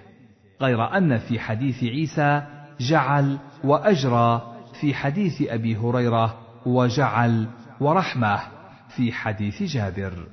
غير 0.62 0.98
أن 0.98 1.18
في 1.18 1.40
حديث 1.40 1.84
عيسى 1.84 2.42
جعل 2.80 3.38
وأجرى 3.64 4.56
في 4.82 4.94
حديث 4.94 5.42
أبي 5.42 5.76
هريرة 5.78 6.38
وجعل 6.66 7.48
ورحمة 7.80 8.40
في 8.96 9.12
حديث 9.12 9.64
جابر. 9.64 10.28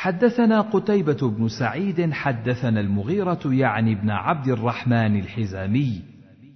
حدثنا 0.00 0.60
قتيبة 0.60 1.30
بن 1.30 1.48
سعيد 1.48 2.12
حدثنا 2.12 2.80
المغيرة 2.80 3.40
يعني 3.44 3.92
ابن 3.92 4.10
عبد 4.10 4.48
الرحمن 4.48 5.20
الحزامي 5.20 6.02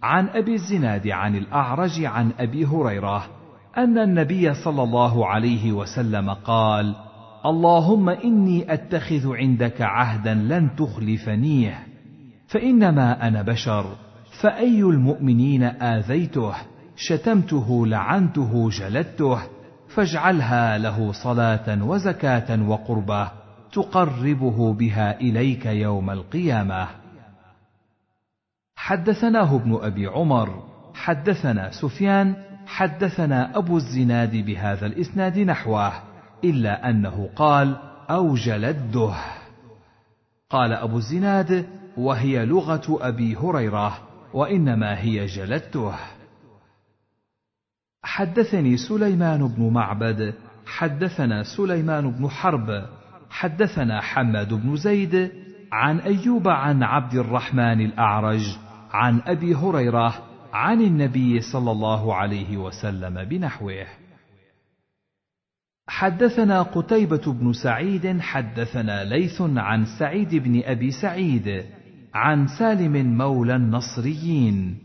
عن 0.03 0.29
أبي 0.29 0.55
الزناد 0.55 1.09
عن 1.09 1.37
الأعرج 1.37 2.05
عن 2.05 2.33
أبي 2.39 2.65
هريرة 2.67 3.25
أن 3.79 3.99
النبي 3.99 4.55
صلى 4.55 4.83
الله 4.83 5.27
عليه 5.27 5.73
وسلم 5.73 6.31
قال: 6.31 6.95
اللهم 7.47 8.09
إني 8.09 8.73
أتخذ 8.75 9.37
عندك 9.37 9.81
عهدا 9.81 10.35
لن 10.35 10.77
تخلفنيه، 10.77 11.79
فإنما 12.47 13.29
أنا 13.29 13.43
بشر، 13.43 13.85
فأي 14.41 14.81
المؤمنين 14.83 15.63
آذيته، 15.63 16.55
شتمته 16.97 17.87
لعنته 17.87 18.71
جلدته، 18.71 19.39
فاجعلها 19.95 20.79
له 20.79 21.13
صلاة 21.13 21.85
وزكاة 21.85 22.69
وقربة 22.69 23.31
تقربه 23.73 24.73
بها 24.73 25.21
إليك 25.21 25.67
يوم 25.67 26.11
القيامة. 26.11 26.89
حدثناه 28.77 29.57
ابن 29.57 29.79
أبي 29.83 30.07
عمر، 30.07 30.63
حدثنا 30.95 31.71
سفيان 31.71 32.35
حدثنا 32.67 33.59
أبو 33.59 33.77
الزناد 33.77 34.37
بهذا 34.37 34.87
الإسناد 34.87 35.39
نحوه 35.39 35.93
إلا 36.45 36.91
أنه 36.91 37.29
قال 37.37 37.77
أو 38.11 38.35
جلده 38.35 39.15
قال 40.51 40.73
أبو 40.73 40.97
الزناد 40.97 41.67
وهي 41.97 42.45
لغة 42.45 42.99
أبي 43.09 43.37
هريرة 43.37 43.99
وإنما 44.35 45.01
هي 45.01 45.27
جلدته 45.27 45.95
حدثني 48.05 48.77
سليمان 48.77 49.49
بن 49.49 49.73
معبد 49.73 50.35
حدثنا 50.67 51.43
سليمان 51.43 52.11
بن 52.11 52.29
حرب 52.29 52.87
حدثنا 53.31 54.01
حماد 54.01 54.55
بن 54.55 54.77
زيد 54.77 55.31
عن 55.73 55.99
أيوب 55.99 56.49
عن 56.49 56.83
عبد 56.83 57.15
الرحمن 57.15 57.81
الأعرج 57.81 58.59
عن 58.91 59.21
أبي 59.27 59.55
هريرة 59.55 60.15
عن 60.53 60.81
النبي 60.81 61.41
صلى 61.41 61.71
الله 61.71 62.15
عليه 62.15 62.57
وسلم 62.57 63.25
بنحوه. 63.25 63.87
حدثنا 65.89 66.63
قتيبة 66.63 67.33
بن 67.33 67.53
سعيد 67.53 68.21
حدثنا 68.21 69.05
ليث 69.05 69.43
عن 69.43 69.85
سعيد 69.99 70.35
بن 70.35 70.63
أبي 70.65 70.91
سعيد 70.91 71.65
عن 72.15 72.47
سالم 72.59 73.19
مولى 73.19 73.57
النصريين. 73.57 74.79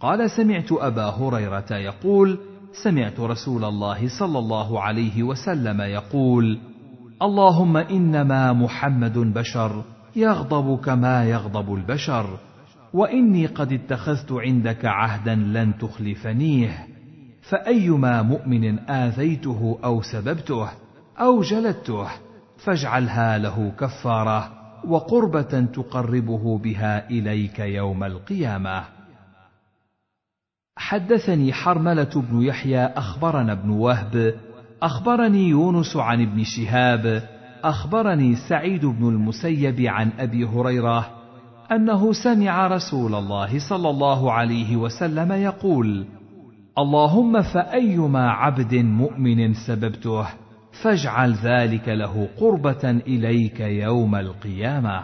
قال 0.00 0.30
سمعت 0.30 0.72
أبا 0.72 1.04
هريرة 1.04 1.72
يقول 1.72 2.38
سمعت 2.82 3.20
رسول 3.20 3.64
الله 3.64 4.18
صلى 4.18 4.38
الله 4.38 4.80
عليه 4.80 5.22
وسلم 5.22 5.80
يقول 5.80 6.58
اللهم 7.22 7.76
إنما 7.76 8.52
محمد 8.52 9.18
بشر 9.18 9.84
يغضب 10.16 10.80
كما 10.80 11.24
يغضب 11.24 11.74
البشر 11.74 12.38
وإني 12.94 13.46
قد 13.46 13.72
اتخذت 13.72 14.32
عندك 14.32 14.84
عهدا 14.84 15.34
لن 15.34 15.78
تخلفنيه 15.78 16.86
فأيما 17.42 18.22
مؤمن 18.22 18.78
آذيته 18.78 19.78
أو 19.84 20.02
سببته 20.02 20.68
أو 21.20 21.40
جلدته 21.40 22.08
فاجعلها 22.58 23.38
له 23.38 23.72
كفارة 23.80 24.52
وقربة 24.86 25.66
تقربه 25.74 26.58
بها 26.58 27.10
إليك 27.10 27.58
يوم 27.58 28.04
القيامة. 28.04 28.93
حدثني 30.76 31.52
حرملة 31.52 32.10
بن 32.30 32.42
يحيى 32.42 32.84
أخبرنا 32.84 33.52
ابن 33.52 33.70
وهب 33.70 34.34
أخبرني 34.82 35.48
يونس 35.48 35.96
عن 35.96 36.22
ابن 36.22 36.44
شهاب 36.44 37.22
أخبرني 37.64 38.34
سعيد 38.48 38.86
بن 38.86 39.08
المسيب 39.08 39.80
عن 39.80 40.10
أبي 40.18 40.44
هريرة 40.44 41.10
أنه 41.72 42.12
سمع 42.12 42.66
رسول 42.66 43.14
الله 43.14 43.68
صلى 43.68 43.90
الله 43.90 44.32
عليه 44.32 44.76
وسلم 44.76 45.32
يقول 45.32 46.06
اللهم 46.78 47.42
فأيما 47.42 48.30
عبد 48.30 48.74
مؤمن 48.74 49.54
سببته 49.54 50.26
فاجعل 50.82 51.34
ذلك 51.34 51.88
له 51.88 52.28
قربة 52.40 52.90
إليك 52.90 53.60
يوم 53.60 54.14
القيامة. 54.14 55.02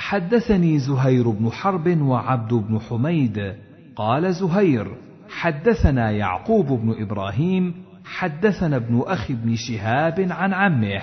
حدثني 0.00 0.78
زهير 0.78 1.30
بن 1.30 1.50
حرب 1.50 2.00
وعبد 2.00 2.54
بن 2.54 2.80
حميد. 2.80 3.54
قال 3.96 4.34
زهير 4.34 4.96
حدثنا 5.28 6.10
يعقوب 6.10 6.66
بن 6.66 6.94
إبراهيم 7.02 7.74
حدثنا 8.04 8.76
ابن 8.76 9.02
أخي 9.06 9.34
بن 9.34 9.54
شهاب 9.54 10.26
عن 10.30 10.52
عمه. 10.52 11.02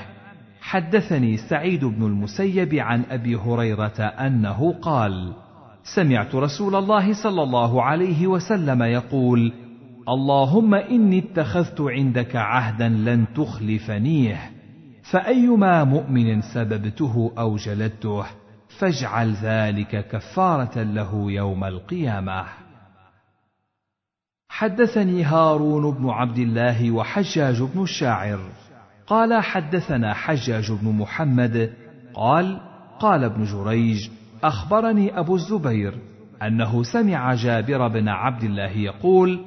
حدثني 0.61 1.37
سعيد 1.37 1.85
بن 1.85 2.03
المسيب 2.03 2.75
عن 2.75 3.03
أبي 3.09 3.35
هريرة 3.35 4.01
أنه 4.01 4.73
قال 4.81 5.33
سمعت 5.95 6.35
رسول 6.35 6.75
الله 6.75 7.13
صلى 7.23 7.43
الله 7.43 7.83
عليه 7.83 8.27
وسلم 8.27 8.83
يقول 8.83 9.53
اللهم 10.09 10.73
إني 10.73 11.19
اتخذت 11.19 11.81
عندك 11.81 12.35
عهدا 12.35 12.89
لن 12.89 13.25
تخلفنيه 13.35 14.37
فأيما 15.11 15.83
مؤمن 15.83 16.41
سببته 16.41 17.31
أو 17.37 17.55
جلدته؟ 17.55 18.25
فاجعل 18.79 19.33
ذلك 19.33 20.07
كفارة 20.07 20.83
له 20.83 21.31
يوم 21.31 21.63
القيامة. 21.63 22.45
حدثني 24.49 25.23
هارون 25.23 25.91
بن 25.91 26.09
عبد 26.09 26.37
الله 26.37 26.91
وحجاج 26.91 27.61
بن 27.61 27.83
الشاعر. 27.83 28.39
قال 29.07 29.43
حدثنا 29.43 30.13
حجاج 30.13 30.71
بن 30.71 30.91
محمد. 30.91 31.73
قال 32.13 32.61
قال 32.99 33.23
ابن 33.23 33.43
جريج 33.43 34.09
أخبرني 34.43 35.19
أبو 35.19 35.35
الزبير 35.35 35.93
أنه 36.43 36.83
سمع 36.83 37.33
جابر 37.33 37.87
بن 37.87 38.07
عبد 38.07 38.43
الله 38.43 38.71
يقول 38.71 39.39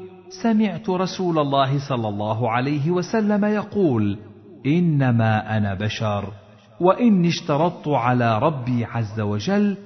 سمعت 0.43 0.90
رسول 0.90 1.39
الله 1.39 1.89
صلى 1.89 2.09
الله 2.09 2.51
عليه 2.51 2.90
وسلم 2.90 3.44
يقول 3.44 4.19
إنما 4.66 5.57
أنا 5.57 5.74
بشر. 5.74 6.32
وإني 6.81 7.28
اشترطت 7.28 7.89
على 7.89 8.39
ربي 8.39 8.85
عز 8.85 9.20
وجل 9.20 9.77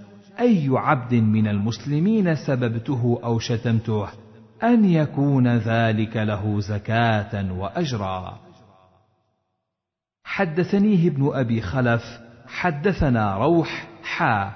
أي 0.40 0.68
عبد 0.72 1.14
من 1.14 1.48
المسلمين 1.48 2.34
سببته 2.34 3.20
أو 3.24 3.38
شتمته 3.38 4.08
أن 4.62 4.84
يكون 4.84 5.48
ذلك 5.48 6.16
له 6.16 6.60
زكاة 6.60 7.52
وأجرا. 7.52 8.38
حدثنيه 10.24 11.08
ابن 11.08 11.30
أبي 11.34 11.60
خلف 11.60 12.02
حدثنا 12.46 13.36
روح 13.36 13.88
حا 14.02 14.52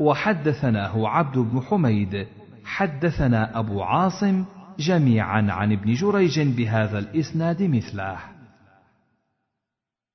وحدثناه 0.00 1.08
عبد 1.08 1.38
بن 1.38 1.60
حميد 1.60 2.26
حدثنا 2.64 3.58
أبو 3.58 3.82
عاصم 3.82 4.44
جميعا 4.78 5.46
عن 5.50 5.72
ابن 5.72 5.92
جريج 5.92 6.40
بهذا 6.40 6.98
الإسناد 6.98 7.62
مثله. 7.62 8.37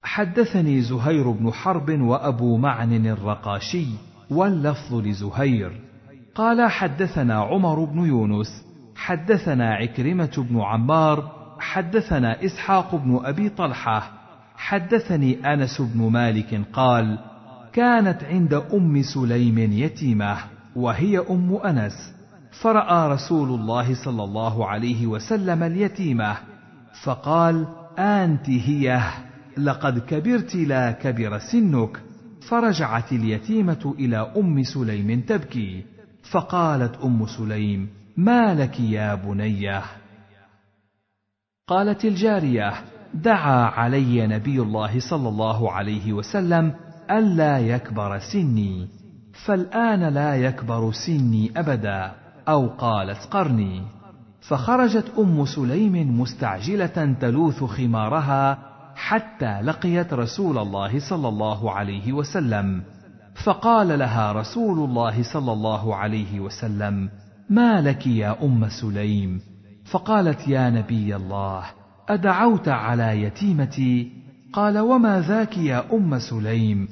حدثني 0.04 0.82
زهير 0.82 1.32
بن 1.32 1.52
حرب 1.52 2.02
وأبو 2.02 2.58
معن 2.58 3.06
الرقاشي 3.06 3.88
واللفظ 4.30 4.94
لزهير. 4.94 5.72
قال 6.36 6.72
حدثنا 6.72 7.34
عمر 7.34 7.84
بن 7.84 8.06
يونس 8.06 8.66
حدثنا 8.96 9.74
عكرمة 9.74 10.46
بن 10.50 10.62
عمار 10.62 11.32
حدثنا 11.60 12.46
إسحاق 12.46 12.96
بن 12.96 13.20
أبي 13.24 13.50
طلحة 13.50 14.12
حدثني 14.56 15.54
أنس 15.54 15.82
بن 15.82 16.12
مالك 16.12 16.62
قال 16.74 17.20
كانت 17.74 18.24
عند 18.24 18.54
أم 18.54 19.02
سليم 19.02 19.58
يتيمة 19.58 20.38
وهي 20.76 21.20
أم 21.20 21.56
أنس 21.56 22.14
فرأى 22.62 23.12
رسول 23.12 23.50
الله 23.60 23.96
صلى 24.06 24.24
الله 24.24 24.68
عليه 24.68 25.08
وسلم 25.08 25.64
اليتيمة 25.64 26.38
فقال 27.04 27.68
آنت 28.00 28.50
هي. 28.50 29.02
لقد 29.58 30.00
كبرت 30.00 30.56
لا 30.56 30.92
كبر 30.92 31.40
سنك 31.40 32.02
فرجعت 32.50 33.12
اليتيمة 33.12 33.96
إلى 34.00 34.34
أم 34.38 34.64
سليم 34.64 35.22
تبكي 35.22 35.84
فقالت 36.32 36.96
أم 37.04 37.26
سليم 37.26 37.90
ما 38.18 38.54
لك 38.54 38.80
يا 38.80 39.16
بنيه؟ 39.16 39.84
قالت 41.68 42.06
الجارية 42.06 42.74
دعا 43.14 43.66
علي 43.66 44.28
نبي 44.28 44.62
الله 44.62 45.00
صلى 45.00 45.30
الله 45.30 45.72
عليه 45.72 46.14
وسلم 46.14 46.74
ألا 47.12 47.60
يكبر 47.60 48.20
سني 48.20 48.88
فالآن 49.46 50.14
لا 50.14 50.36
يكبر 50.36 50.92
سني 50.92 51.52
أبدا 51.58 52.12
أو 52.48 52.68
قالت 52.68 53.26
قرني. 53.32 53.82
فخرجت 54.42 55.12
أم 55.20 55.46
سليم 55.46 56.22
مستعجلة 56.22 57.16
تلوث 57.22 57.64
خمارها 57.64 58.73
حتى 58.96 59.62
لقيت 59.62 60.14
رسول 60.14 60.58
الله 60.58 61.00
صلى 61.00 61.28
الله 61.28 61.72
عليه 61.72 62.14
وسلم. 62.14 62.84
فقال 63.46 64.00
لها 64.00 64.32
رسول 64.32 64.90
الله 64.90 65.24
صلى 65.24 65.52
الله 65.52 65.96
عليه 65.96 66.40
وسلم 66.40 67.10
ما 67.50 67.82
لك 67.82 68.08
يا 68.08 68.44
أم 68.44 68.70
سليم؟ 68.70 69.42
فقالت 69.92 70.48
يا 70.48 70.70
نبي 70.70 71.16
الله 71.16 71.64
أدعوت 72.10 72.68
على 72.68 73.24
يتيمتي؟ 73.24 74.12
قال 74.54 74.80
وما 74.80 75.20
ذاك 75.20 75.58
يا 75.58 75.84
أم 75.94 76.20
سليم؟ 76.20 76.88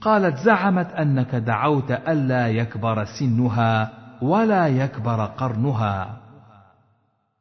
قالت 0.00 0.38
زعمت 0.38 0.92
أنك 0.92 1.34
دعوت 1.34 1.90
ألا 1.90 2.48
يكبر 2.48 3.04
سنها 3.04 3.90
ولا 4.22 4.66
يكبر 4.66 5.24
قرنها. 5.24 6.25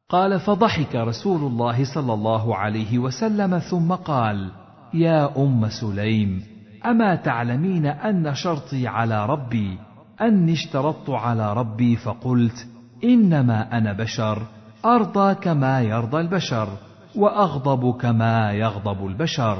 قال 0.09 0.39
فضحك 0.39 0.95
رسول 0.95 1.51
الله 1.51 1.83
صلى 1.95 2.13
الله 2.13 2.55
عليه 2.55 2.99
وسلم 2.99 3.59
ثم 3.59 3.91
قال 3.91 4.51
يا 4.93 5.37
أم 5.37 5.69
سليم 5.69 6.41
أما 6.85 7.15
تعلمين 7.15 7.85
أن 7.85 8.33
شرطي 8.33 8.87
على 8.87 9.25
ربي؟ 9.25 9.77
أني 10.21 10.53
اشترطت 10.53 11.09
على 11.09 11.53
ربي 11.53 11.95
فقلت 11.95 12.67
إنما 13.03 13.77
أنا 13.77 13.93
بشر 13.93 14.41
أرضى 14.85 15.35
كما 15.35 15.81
يرضى 15.81 16.21
البشر 16.21 16.67
وأغضب 17.15 17.97
كما 17.97 18.51
يغضب 18.51 19.07
البشر. 19.07 19.57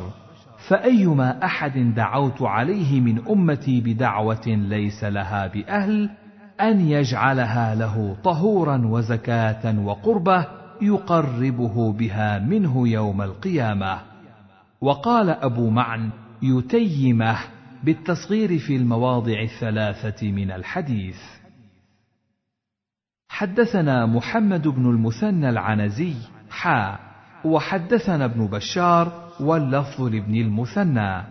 فأيما 0.67 1.45
أحد 1.45 1.93
دعوت 1.95 2.41
عليه 2.41 3.01
من 3.01 3.27
أمتي 3.27 3.81
بدعوة 3.81 4.47
ليس 4.47 5.03
لها 5.03 5.47
بأهل 5.47 6.09
أن 6.61 6.79
يجعلها 6.79 7.75
له 7.75 8.17
طهورا 8.23 8.81
وزكاة 8.85 9.79
وقربة 9.79 10.47
يقربه 10.81 11.93
بها 11.93 12.39
منه 12.39 12.87
يوم 12.87 13.21
القيامة. 13.21 14.01
وقال 14.81 15.29
أبو 15.29 15.69
معن 15.69 16.09
يتيمه 16.41 17.37
بالتصغير 17.83 18.59
في 18.59 18.75
المواضع 18.75 19.41
الثلاثة 19.41 20.31
من 20.31 20.51
الحديث. 20.51 21.17
حدثنا 23.29 24.05
محمد 24.05 24.67
بن 24.67 24.89
المثنى 24.89 25.49
العنزي 25.49 26.13
حا 26.49 26.99
وحدثنا 27.45 28.25
ابن 28.25 28.47
بشار 28.47 29.31
واللفظ 29.39 30.01
لابن 30.01 30.35
المثنى. 30.35 31.23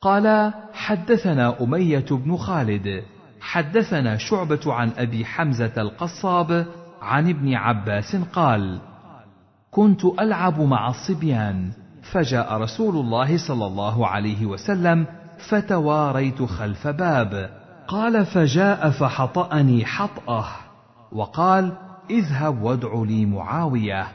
قال 0.00 0.52
حدثنا 0.72 1.62
أمية 1.62 2.06
بن 2.10 2.36
خالد 2.36 3.02
حدثنا 3.40 4.16
شعبة 4.16 4.60
عن 4.66 4.90
أبي 4.98 5.24
حمزة 5.24 5.72
القصاب 5.78 6.66
عن 7.02 7.28
ابن 7.28 7.54
عباس 7.54 8.16
قال 8.16 8.80
كنت 9.70 10.04
ألعب 10.04 10.60
مع 10.60 10.88
الصبيان 10.88 11.70
فجاء 12.12 12.56
رسول 12.56 12.96
الله 12.96 13.36
صلى 13.48 13.66
الله 13.66 14.06
عليه 14.06 14.46
وسلم 14.46 15.06
فتواريت 15.48 16.42
خلف 16.42 16.86
باب 16.86 17.50
قال 17.88 18.26
فجاء 18.26 18.90
فحطأني 18.90 19.84
حطأه 19.84 20.46
وقال 21.12 21.72
اذهب 22.10 22.62
وادع 22.62 23.02
لي 23.02 23.26
معاوية 23.26 24.06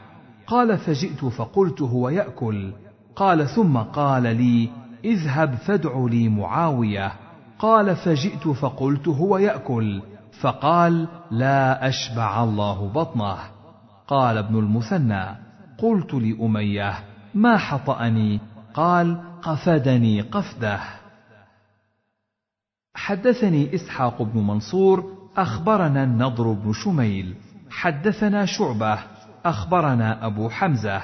قال 0.46 0.78
فجئت 0.78 1.24
فقلت 1.24 1.82
هو 1.82 2.08
يأكل 2.08 2.72
قال 3.16 3.48
ثم 3.48 3.76
قال 3.76 4.22
لي 4.22 4.68
اذهب 5.04 5.54
فادع 5.54 6.06
لي 6.10 6.28
معاوية. 6.28 7.12
قال 7.58 7.96
فجئت 7.96 8.48
فقلت 8.48 9.08
هو 9.08 9.38
يأكل. 9.38 10.02
فقال 10.40 11.08
لا 11.30 11.88
أشبع 11.88 12.44
الله 12.44 12.88
بطنه. 12.88 13.38
قال 14.08 14.38
ابن 14.38 14.58
المثنى 14.58 15.24
قلت 15.78 16.14
لأمية 16.14 16.94
ما 17.34 17.56
حطأني؟ 17.56 18.40
قال 18.74 19.20
قفدني 19.42 20.20
قفده. 20.20 20.80
حدثني 22.94 23.74
إسحاق 23.74 24.22
بن 24.22 24.40
منصور 24.40 25.12
أخبرنا 25.36 26.04
النضر 26.04 26.52
بن 26.52 26.72
شميل. 26.72 27.34
حدثنا 27.70 28.44
شعبة 28.46 28.98
أخبرنا 29.44 30.26
أبو 30.26 30.48
حمزة. 30.48 31.00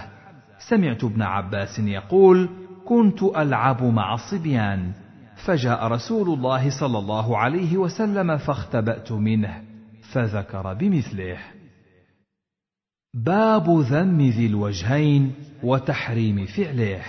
سمعت 0.69 1.05
ابن 1.05 1.23
عباس 1.23 1.79
يقول 1.79 2.49
كنت 2.85 3.23
ألعب 3.23 3.83
مع 3.83 4.15
الصبيان 4.15 4.93
فجاء 5.45 5.87
رسول 5.87 6.39
الله 6.39 6.71
صلى 6.81 6.99
الله 6.99 7.39
عليه 7.39 7.77
وسلم 7.77 8.37
فاختبأت 8.37 9.13
منه 9.13 9.63
فذكر 10.13 10.75
بمثله. 10.75 11.39
باب 13.15 13.71
ذم 13.71 14.21
ذي 14.21 14.47
الوجهين 14.47 15.33
وتحريم 15.63 16.47
فعله. 16.47 17.03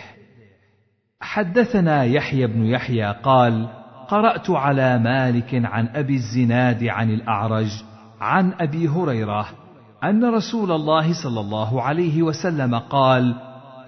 حدثنا 1.22 2.04
يحيى 2.04 2.48
بن 2.48 2.66
يحيى 2.66 3.12
قال 3.24 3.70
قرأت 4.08 4.50
على 4.50 5.00
مالك 5.00 5.66
عن 5.66 5.88
أبي 5.88 6.16
الزناد 6.16 6.84
عن 6.84 7.10
الأعرج 7.10 7.84
عن 8.22 8.54
أبي 8.60 8.88
هريرة 8.88 9.50
أن 10.04 10.26
رسول 10.26 10.72
الله 10.72 11.24
صلى 11.24 11.40
الله 11.40 11.82
عليه 11.82 12.22
وسلم 12.22 12.76
قال 12.76 13.36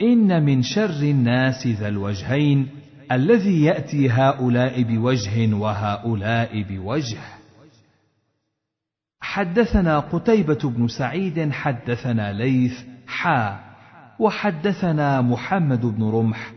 إن 0.01 0.45
من 0.45 0.61
شر 0.61 1.01
الناس 1.01 1.67
ذا 1.67 1.88
الوجهين 1.88 2.69
الذي 3.11 3.64
يأتي 3.64 4.10
هؤلاء 4.10 4.84
بوجه 4.84 5.56
وهؤلاء 5.56 6.61
بوجه. 6.61 7.22
حدثنا 9.22 9.99
قتيبة 9.99 10.60
بن 10.64 10.88
سعيد 10.88 11.52
حدثنا 11.52 12.34
ليث 12.34 12.73
حا 13.07 13.60
وحدثنا 14.19 15.22
محمد 15.22 15.86
بن 15.86 16.03
رمح. 16.03 16.52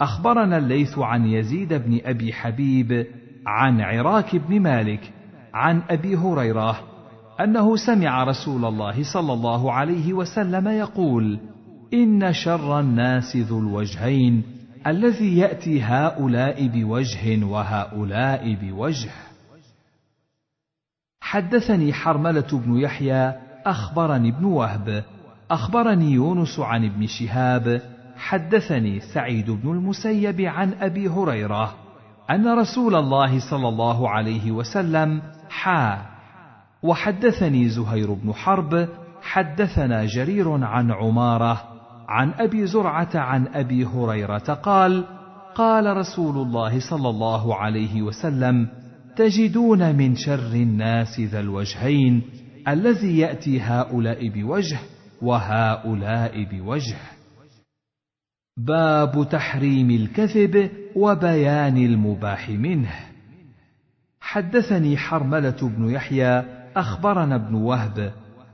أخبرنا 0.00 0.58
الليث 0.58 0.98
عن 0.98 1.26
يزيد 1.26 1.74
بن 1.74 2.00
أبي 2.04 2.32
حبيب 2.32 3.06
عن 3.46 3.80
عراك 3.80 4.36
بن 4.36 4.60
مالك 4.60 5.12
عن 5.54 5.82
أبي 5.90 6.16
هريرة 6.16 6.80
أنه 7.40 7.76
سمع 7.76 8.24
رسول 8.24 8.64
الله 8.64 9.12
صلى 9.12 9.32
الله 9.32 9.72
عليه 9.72 10.12
وسلم 10.12 10.68
يقول 10.68 11.40
إن 11.94 12.32
شر 12.32 12.80
الناس 12.80 13.36
ذو 13.36 13.58
الوجهين. 13.58 14.42
الذي 14.86 15.38
يأتي 15.38 15.82
هؤلاء 15.82 16.66
بوجه 16.66 17.44
وهؤلاء 17.44 18.54
بوجه. 18.54 19.10
حدثني 21.20 21.92
حرملة 21.92 22.48
بن 22.52 22.76
يحيى 22.78 23.34
أخبرني 23.66 24.28
ابن 24.28 24.44
وهب 24.44 25.04
أخبرني 25.50 26.12
يونس 26.12 26.58
عن 26.58 26.84
ابن 26.84 27.06
شهاب 27.06 27.82
حدثني 28.16 29.00
سعيد 29.00 29.50
بن 29.50 29.70
المسيب 29.70 30.40
عن 30.40 30.74
أبي 30.80 31.08
هريرة 31.08 31.74
أن 32.30 32.58
رسول 32.58 32.94
الله 32.94 33.50
صلى 33.50 33.68
الله 33.68 34.08
عليه 34.08 34.50
وسلم 34.52 35.22
حا 35.50 36.06
وحدثني 36.82 37.68
زهير 37.68 38.12
بن 38.12 38.32
حرب 38.32 38.88
حدثنا 39.22 40.04
جرير 40.04 40.64
عن 40.64 40.90
عمارة 40.90 41.71
عن 42.12 42.30
أبي 42.30 42.66
زرعة 42.66 43.10
عن 43.14 43.46
أبي 43.46 43.84
هريرة 43.84 44.38
قال 44.38 45.04
قال 45.54 45.96
رسول 45.96 46.36
الله 46.36 46.80
صلى 46.90 47.08
الله 47.08 47.56
عليه 47.56 48.02
وسلم 48.02 48.68
تجدون 49.16 49.96
من 49.96 50.14
شر 50.16 50.52
الناس 50.52 51.20
ذا 51.20 51.40
الوجهين 51.40 52.22
الذي 52.68 53.18
يأتي 53.18 53.60
هؤلاء 53.60 54.28
بوجه 54.28 54.78
وهؤلاء 55.22 56.44
بوجه. 56.44 56.96
باب 58.56 59.28
تحريم 59.30 59.90
الكذب 59.90 60.70
وبيان 60.96 61.76
المباح 61.76 62.50
منه. 62.50 62.92
حدثني 64.20 64.96
حرملة 64.96 65.56
بن 65.62 65.90
يحيى 65.90 66.44
أخبرنا 66.76 67.34
ابن 67.34 67.54
وهب 67.54 68.12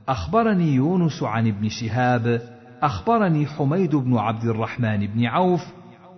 أخبرني 0.09 0.75
يونس 0.75 1.23
عن 1.23 1.47
ابن 1.47 1.69
شهاب 1.69 2.58
أخبرني 2.81 3.45
حميد 3.45 3.95
بن 3.95 4.17
عبد 4.17 4.43
الرحمن 4.43 5.07
بن 5.07 5.25
عوف 5.25 5.65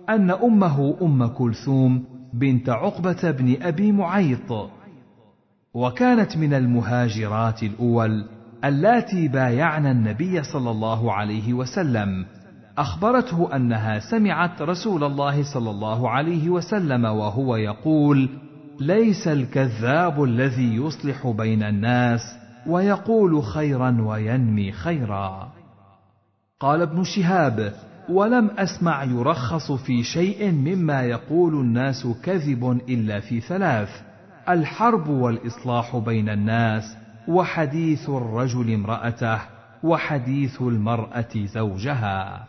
أن 0.08 0.30
أمه 0.30 0.96
أم 1.02 1.26
كلثوم 1.26 2.04
بنت 2.34 2.68
عقبة 2.68 3.30
بن 3.30 3.62
أبي 3.62 3.92
معيط. 3.92 4.70
وكانت 5.74 6.36
من 6.36 6.54
المهاجرات 6.54 7.62
الأول 7.62 8.24
اللاتي 8.64 9.28
بايعن 9.28 9.86
النبي 9.86 10.42
صلى 10.42 10.70
الله 10.70 11.12
عليه 11.12 11.54
وسلم. 11.54 12.26
أخبرته 12.78 13.56
أنها 13.56 13.98
سمعت 13.98 14.62
رسول 14.62 15.04
الله 15.04 15.42
صلى 15.54 15.70
الله 15.70 16.10
عليه 16.10 16.50
وسلم 16.50 17.04
وهو 17.04 17.56
يقول 17.56 18.28
ليس 18.80 19.28
الكذاب 19.28 20.24
الذي 20.24 20.76
يصلح 20.76 21.26
بين 21.26 21.62
الناس 21.62 22.20
ويقول 22.66 23.42
خيرا 23.42 23.96
وينمي 24.00 24.72
خيرا. 24.72 25.61
قال 26.62 26.82
ابن 26.82 27.04
شهاب 27.04 27.72
ولم 28.08 28.50
أسمع 28.50 29.04
يرخص 29.04 29.72
في 29.72 30.02
شيء 30.02 30.50
مما 30.50 31.02
يقول 31.02 31.54
الناس 31.54 32.06
كذب 32.24 32.80
إلا 32.88 33.20
في 33.20 33.40
ثلاث 33.40 33.88
الحرب 34.48 35.08
والإصلاح 35.08 35.96
بين 35.96 36.28
الناس 36.28 36.96
وحديث 37.28 38.08
الرجل 38.10 38.74
امرأته 38.74 39.40
وحديث 39.82 40.62
المرأة 40.62 41.34
زوجها. 41.34 42.44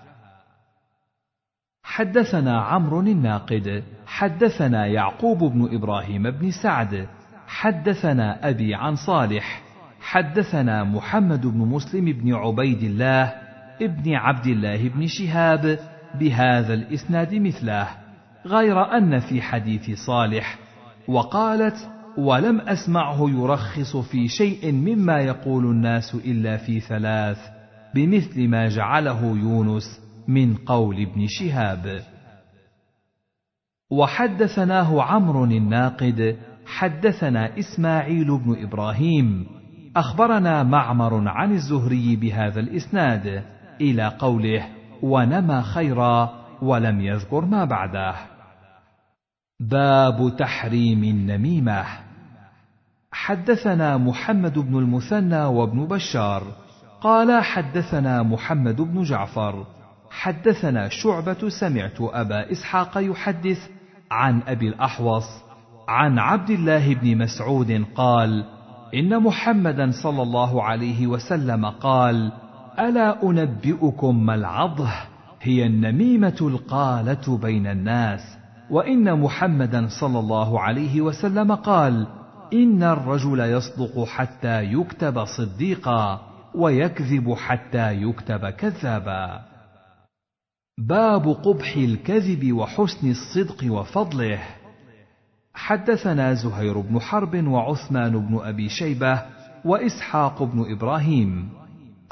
حدثنا 1.83 2.61
عمرو 2.61 2.99
الناقد 2.99 3.83
حدثنا 4.05 4.85
يعقوب 4.85 5.37
بن 5.37 5.75
إبراهيم 5.75 6.31
بن 6.31 6.51
سعد 6.51 7.07
حدثنا 7.47 8.49
أبي 8.49 8.75
عن 8.75 8.95
صالح 8.95 9.61
حدثنا 10.01 10.83
محمد 10.83 11.45
بن 11.45 11.57
مسلم 11.57 12.05
بن 12.05 12.33
عبيد 12.33 12.83
الله 12.83 13.42
ابن 13.81 14.13
عبد 14.15 14.47
الله 14.47 14.89
بن 14.89 15.07
شهاب 15.07 15.79
بهذا 16.19 16.73
الإسناد 16.73 17.35
مثله 17.35 17.87
غير 18.45 18.97
أن 18.97 19.19
في 19.19 19.41
حديث 19.41 19.91
صالح 20.07 20.57
وقالت 21.07 21.89
ولم 22.17 22.61
أسمعه 22.61 23.29
يرخص 23.29 23.97
في 23.97 24.27
شيء 24.27 24.71
مما 24.71 25.19
يقول 25.19 25.65
الناس 25.65 26.15
إلا 26.15 26.57
في 26.57 26.79
ثلاث 26.79 27.37
بمثل 27.95 28.47
ما 28.47 28.69
جعله 28.69 29.25
يونس 29.25 30.01
من 30.27 30.55
قول 30.55 31.01
ابن 31.01 31.27
شهاب. 31.27 32.01
وحدثناه 33.91 35.03
عمرو 35.03 35.43
الناقد 35.43 36.37
حدثنا 36.65 37.59
إسماعيل 37.59 38.37
بن 38.37 38.63
إبراهيم 38.63 39.45
أخبرنا 39.95 40.63
معمر 40.63 41.27
عن 41.27 41.51
الزهري 41.51 42.15
بهذا 42.15 42.59
الإسناد. 42.59 43.43
إلى 43.81 44.07
قوله 44.19 44.65
ونمى 45.01 45.61
خيرا 45.61 46.33
ولم 46.61 47.01
يذكر 47.01 47.45
ما 47.45 47.65
بعده. 47.65 48.15
باب 49.59 50.35
تحريم 50.37 51.03
النميمة. 51.03 51.83
حدثنا 53.11 53.97
محمد 53.97 54.59
بن 54.59 54.77
المثنى 54.77 55.43
وابن 55.43 55.85
بشار. 55.85 56.43
قال 57.01 57.43
حدثنا 57.43 58.23
محمد 58.23 58.81
بن 58.81 59.03
جعفر. 59.03 59.65
حدثنا 60.09 60.89
شعبة 60.89 61.49
سمعت 61.49 62.01
أبا 62.01 62.51
إسحاق 62.51 62.91
يحدث 62.97 63.69
عن 64.11 64.41
أبي 64.47 64.67
الأحوص 64.67 65.43
عن 65.87 66.19
عبد 66.19 66.49
الله 66.49 66.93
بن 66.95 67.17
مسعود 67.17 67.85
قال: 67.95 68.45
إن 68.93 69.23
محمدا 69.23 69.91
صلى 70.03 70.21
الله 70.21 70.63
عليه 70.63 71.07
وسلم 71.07 71.65
قال: 71.65 72.31
ألا 72.79 73.23
أنبئكم 73.23 74.25
ما 74.25 74.35
العضة؟ 74.35 74.89
هي 75.41 75.65
النميمة 75.65 76.37
القالة 76.41 77.37
بين 77.37 77.67
الناس، 77.67 78.37
وإن 78.69 79.19
محمدا 79.19 79.87
صلى 80.01 80.19
الله 80.19 80.59
عليه 80.59 81.01
وسلم 81.01 81.55
قال: 81.55 82.07
إن 82.53 82.83
الرجل 82.83 83.39
يصدق 83.39 84.03
حتى 84.03 84.63
يكتب 84.63 85.25
صديقا، 85.25 86.21
ويكذب 86.55 87.33
حتى 87.33 87.93
يكتب 87.93 88.49
كذابا. 88.49 89.41
باب 90.77 91.27
قبح 91.27 91.75
الكذب 91.75 92.53
وحسن 92.53 93.11
الصدق 93.11 93.73
وفضله 93.73 94.39
حدثنا 95.53 96.33
زهير 96.33 96.79
بن 96.79 96.99
حرب 96.99 97.47
وعثمان 97.47 98.27
بن 98.27 98.39
أبي 98.43 98.69
شيبة 98.69 99.21
وإسحاق 99.65 100.43
بن 100.43 100.71
إبراهيم 100.71 101.49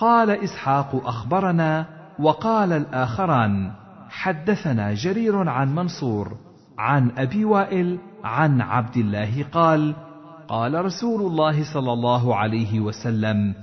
قال 0.02 0.30
إسحاق 0.30 1.07
أخبرنا 1.07 1.86
وقال 2.19 2.73
الآخران 2.73 3.72
حدثنا 4.10 4.94
جرير 4.94 5.49
عن 5.49 5.76
منصور 5.76 6.38
عن 6.78 7.11
أبي 7.18 7.45
وائل 7.45 7.98
عن 8.23 8.61
عبد 8.61 8.98
الله 8.98 9.44
قال 9.52 9.95
قال 10.48 10.86
رسول 10.86 11.22
الله 11.22 11.73
صلى 11.73 11.94
الله 11.94 12.36
عليه 12.36 12.80
وسلم 12.80 13.53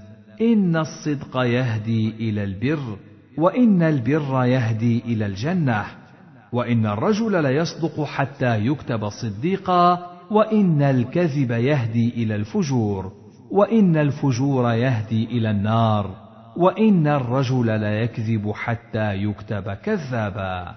إن 0.41 0.77
الصدق 0.77 1.37
يهدي 1.37 2.11
إلى 2.11 2.45
البر 2.45 2.97
وإن 3.39 3.83
البر 3.83 4.45
يهدي 4.45 5.03
إلى 5.05 5.27
الجنة 5.27 5.85
وإن 6.53 6.87
الرجل 6.87 7.43
ليصدق 7.43 8.05
حتى 8.05 8.67
يكتب 8.67 9.09
صديقا 9.09 10.11
وإن 10.31 10.83
الكذب 10.83 11.51
يهدي 11.51 12.09
إلى 12.09 12.35
الفجور 12.35 13.13
وإن 13.51 13.97
الفجور 13.97 14.73
يهدي 14.73 15.25
إلى 15.25 15.51
النار. 15.51 16.28
وإن 16.59 17.07
الرجل 17.07 17.81
ليكذب 17.81 18.53
حتى 18.53 19.15
يكتب 19.15 19.73
كذابا. 19.73 20.75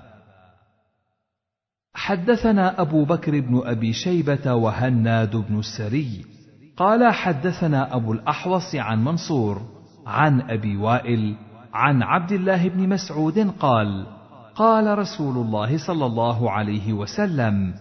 حدثنا 1.94 2.82
أبو 2.82 3.06
بكر 3.06 3.40
بن 3.40 3.62
أبي 3.66 3.94
شيبة 3.94 4.54
وهناد 4.54 5.36
بن 5.36 5.60
السري. 5.60 6.26
قال 6.78 7.14
حدثنا 7.14 7.96
أبو 7.96 8.14
الأحوص 8.14 8.76
عن 8.76 9.04
منصور 9.04 9.62
عن 10.08 10.42
أبي 10.42 10.78
وائل 10.78 11.36
عن 11.74 12.04
عبد 12.04 12.32
الله 12.32 12.70
بن 12.70 12.90
مسعود 12.90 13.40
قال 13.60 14.06
قال 14.56 14.98
رسول 14.98 15.38
الله 15.38 15.78
صلى 15.88 16.06
الله 16.06 16.52
عليه 16.52 16.94
وسلم 16.94 17.74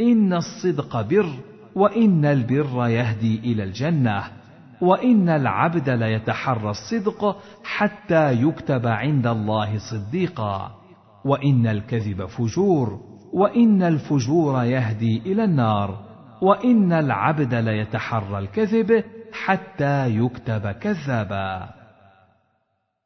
إن 0.00 0.32
الصدق 0.32 1.02
بر 1.02 1.32
وإن 1.74 2.24
البر 2.24 2.88
يهدي 2.88 3.38
إلى 3.38 3.64
الجنة. 3.64 4.43
وإن 4.80 5.28
العبد 5.28 5.90
ليتحرى 5.90 6.70
الصدق 6.70 7.36
حتى 7.64 8.32
يكتب 8.32 8.86
عند 8.86 9.26
الله 9.26 9.78
صديقا. 9.78 10.74
وإن 11.24 11.66
الكذب 11.66 12.26
فجور 12.26 13.00
وإن 13.32 13.82
الفجور 13.82 14.64
يهدي 14.64 15.18
إلى 15.18 15.44
النار. 15.44 16.04
وإن 16.42 16.92
العبد 16.92 17.54
ليتحرى 17.54 18.38
الكذب 18.38 19.04
حتى 19.32 20.08
يكتب 20.08 20.70
كذابا. 20.70 21.68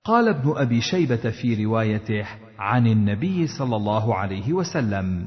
قال 0.05 0.29
ابن 0.29 0.55
أبي 0.57 0.81
شيبة 0.81 1.31
في 1.31 1.65
روايته 1.65 2.25
عن 2.59 2.87
النبي 2.87 3.47
صلى 3.47 3.77
الله 3.77 4.15
عليه 4.15 4.53
وسلم 4.53 5.27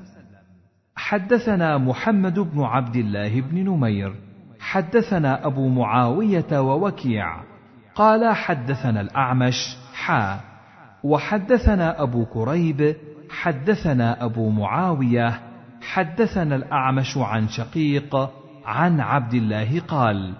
حدثنا 0.96 1.78
محمد 1.78 2.40
بن 2.40 2.62
عبد 2.62 2.96
الله 2.96 3.42
بن 3.42 3.64
نمير 3.64 4.16
حدثنا 4.62 5.46
أبو 5.48 5.68
معاوية 5.68 6.60
ووكيع. 6.60 7.44
قال 7.96 8.36
حدثنا 8.36 9.02
الأعمش 9.02 9.78
حا. 9.94 10.40
وحدثنا 11.04 12.02
أبو 12.04 12.26
كريب 12.26 12.96
حدثنا 13.30 14.26
أبو 14.26 14.50
معاوية. 14.50 15.40
حدثنا 15.82 16.56
الأعمش 16.56 17.18
عن 17.18 17.48
شقيق 17.48 18.30
عن 18.66 19.00
عبد 19.00 19.34
الله 19.34 19.80
قال 19.80 20.34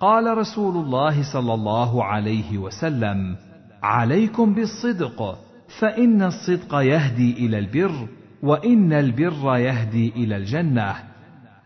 قال 0.00 0.38
رسول 0.38 0.76
الله 0.76 1.32
صلى 1.32 1.54
الله 1.54 2.04
عليه 2.04 2.58
وسلم 2.58 3.36
عليكم 3.82 4.54
بالصدق 4.54 5.38
فإن 5.78 6.22
الصدق 6.22 6.74
يهدي 6.74 7.46
إلى 7.46 7.58
البر 7.58 8.08
وإن 8.42 8.92
البر 8.92 9.56
يهدي 9.56 10.08
إلى 10.08 10.36
الجنة. 10.36 10.94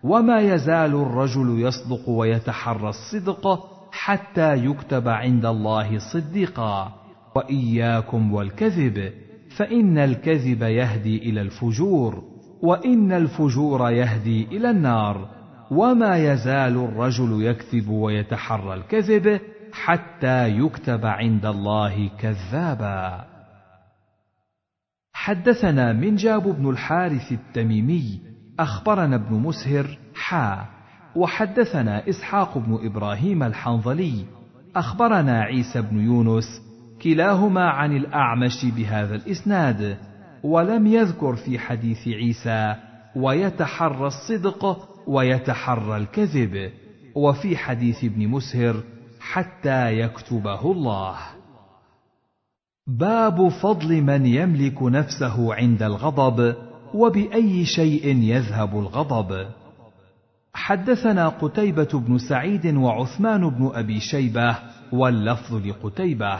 وما 0.04 0.40
يزال 0.40 0.94
الرجل 0.94 1.60
يصدق 1.60 2.08
ويتحرى 2.08 2.88
الصدق 2.88 3.68
حتى 3.92 4.54
يكتب 4.54 5.08
عند 5.08 5.46
الله 5.46 5.98
صديقا. 5.98 6.92
وإياكم 7.36 8.32
والكذب 8.32 9.12
فإن 9.56 9.98
الكذب 9.98 10.62
يهدي 10.62 11.18
إلى 11.18 11.40
الفجور 11.40 12.22
وإن 12.62 13.12
الفجور 13.12 13.90
يهدي 13.90 14.44
إلى 14.44 14.70
النار. 14.70 15.28
وما 15.70 16.16
يزال 16.16 16.76
الرجل 16.76 17.42
يكذب 17.42 17.88
ويتحرى 17.88 18.74
الكذب 18.74 19.40
حتى 19.72 20.48
يكتب 20.48 21.06
عند 21.06 21.46
الله 21.46 22.10
كذابا. 22.20 23.24
حدثنا 25.12 25.92
منجاب 25.92 26.42
بن 26.42 26.70
الحارث 26.70 27.32
التميمي 27.32 28.33
أخبرنا 28.58 29.16
ابن 29.16 29.34
مسهر 29.34 29.98
حا 30.14 30.66
وحدثنا 31.16 32.08
إسحاق 32.08 32.58
بن 32.58 32.78
إبراهيم 32.82 33.42
الحنظلي 33.42 34.24
أخبرنا 34.76 35.40
عيسى 35.40 35.82
بن 35.82 36.00
يونس 36.00 36.62
كلاهما 37.02 37.70
عن 37.70 37.96
الأعمش 37.96 38.64
بهذا 38.64 39.14
الإسناد 39.14 39.98
ولم 40.42 40.86
يذكر 40.86 41.36
في 41.36 41.58
حديث 41.58 42.08
عيسى 42.08 42.74
ويتحرى 43.16 44.06
الصدق 44.06 44.88
ويتحرى 45.06 45.96
الكذب 45.96 46.70
وفي 47.14 47.56
حديث 47.56 48.04
ابن 48.04 48.28
مسهر 48.28 48.76
حتى 49.20 49.98
يكتبه 49.98 50.72
الله. 50.72 51.16
باب 52.86 53.48
فضل 53.48 54.02
من 54.02 54.26
يملك 54.26 54.82
نفسه 54.82 55.54
عند 55.54 55.82
الغضب 55.82 56.54
وبأي 56.94 57.64
شيء 57.64 58.16
يذهب 58.16 58.78
الغضب. 58.78 59.46
حدثنا 60.54 61.28
قتيبة 61.28 61.88
بن 61.94 62.18
سعيد 62.18 62.66
وعثمان 62.66 63.50
بن 63.50 63.70
أبي 63.74 64.00
شيبة 64.00 64.56
واللفظ 64.92 65.66
لقتيبة. 65.66 66.38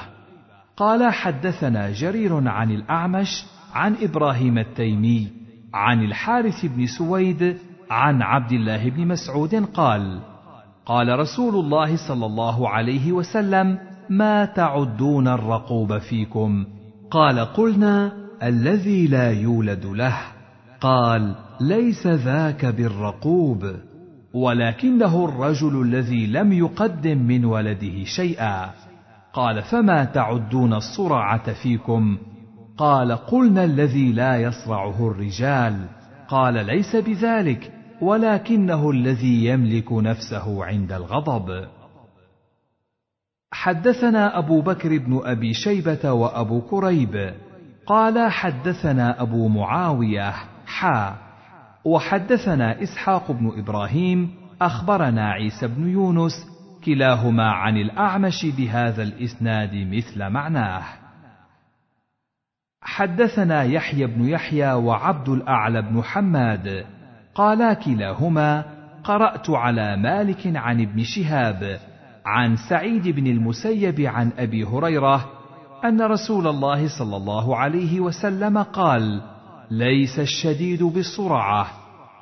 قال 0.77 1.13
حدثنا 1.13 1.91
جرير 1.93 2.49
عن 2.49 2.71
الأعمش 2.71 3.45
عن 3.75 3.95
إبراهيم 4.03 4.59
التيمي 4.59 5.29
عن 5.75 6.05
الحارث 6.05 6.67
بن 6.67 6.87
سويد 6.87 7.57
عن 7.91 8.23
عبد 8.23 8.53
الله 8.53 8.91
بن 8.91 9.07
مسعود 9.07 9.55
قال 9.55 10.21
قال 10.87 11.19
رسول 11.19 11.55
الله 11.55 11.97
صلى 12.09 12.27
الله 12.27 12.69
عليه 12.69 13.13
وسلم 13.13 13.79
ما 14.11 14.45
تعدون 14.45 15.29
الرقوب 15.29 15.99
فيكم؟ 15.99 16.67
قال 17.11 17.39
قلنا 17.41 18.13
الذي 18.43 19.07
لا 19.07 19.33
يولد 19.33 19.87
له. 19.87 20.34
قال 20.85 21.35
ليس 21.61 22.07
ذاك 22.07 22.67
بالرقوب. 22.67 23.77
ولكنه 24.35 25.25
الرجل 25.25 25.83
الذي 25.83 26.27
لم 26.27 26.53
يقدم 26.53 27.19
من 27.19 27.45
ولده 27.45 28.05
شيئا. 28.05 28.71
قال 29.33 29.63
فما 29.63 30.05
تعدون 30.05 30.75
الصرعة 30.75 31.53
فيكم؟ 31.53 32.19
قال 32.79 33.13
قلنا 33.13 33.65
الذي 33.65 34.13
لا 34.13 34.37
يصرعه 34.37 35.11
الرجال. 35.11 35.87
قال 36.29 36.67
ليس 36.67 36.97
بذلك 36.97 37.73
ولكنه 38.01 38.91
الذي 38.91 39.45
يملك 39.45 39.93
نفسه 39.93 40.65
عند 40.65 40.93
الغضب. 40.93 41.69
حدثنا 43.53 44.39
أبو 44.39 44.61
بكر 44.61 44.99
بن 44.99 45.21
أبي 45.25 45.55
شيبة 45.55 46.13
وأبو 46.13 46.61
كريب. 46.61 47.35
قال 47.87 48.31
حدثنا 48.31 49.23
أبو 49.23 49.49
معاوية. 49.49 50.54
حا. 50.75 51.15
وحدثنا 51.85 52.83
إسحاق 52.83 53.33
بن 53.33 53.53
إبراهيم 53.59 54.31
أخبرنا 54.63 55.31
عيسى 55.31 55.67
بن 55.67 55.89
يونس 55.89 56.47
كلاهما 56.85 57.51
عن 57.51 57.77
الأعمش 57.77 58.47
بهذا 58.47 59.03
الإسناد 59.03 59.75
مثل 59.75 60.29
معناه. 60.29 60.83
حدثنا 62.83 63.63
يحيى 63.63 64.07
بن 64.07 64.29
يحيى 64.29 64.73
وعبد 64.73 65.29
الأعلى 65.29 65.83
بن 65.83 66.03
حماد 66.03 66.85
قالا 67.35 67.75
كلاهما 67.75 68.65
قرأت 69.05 69.51
على 69.51 69.97
مالك 69.97 70.57
عن 70.57 70.81
ابن 70.81 71.03
شهاب 71.03 71.81
عن 72.27 72.57
سعيد 72.57 73.09
بن 73.09 73.27
المسيب 73.27 74.01
عن 74.01 74.33
أبي 74.39 74.65
هريرة 74.65 75.31
أن 75.85 76.03
رسول 76.03 76.47
الله 76.47 76.99
صلى 76.99 77.17
الله 77.17 77.57
عليه 77.57 78.01
وسلم 78.01 78.59
قال 78.59 79.34
ليس 79.71 80.19
الشديد 80.19 80.83
بالصرعه 80.83 81.67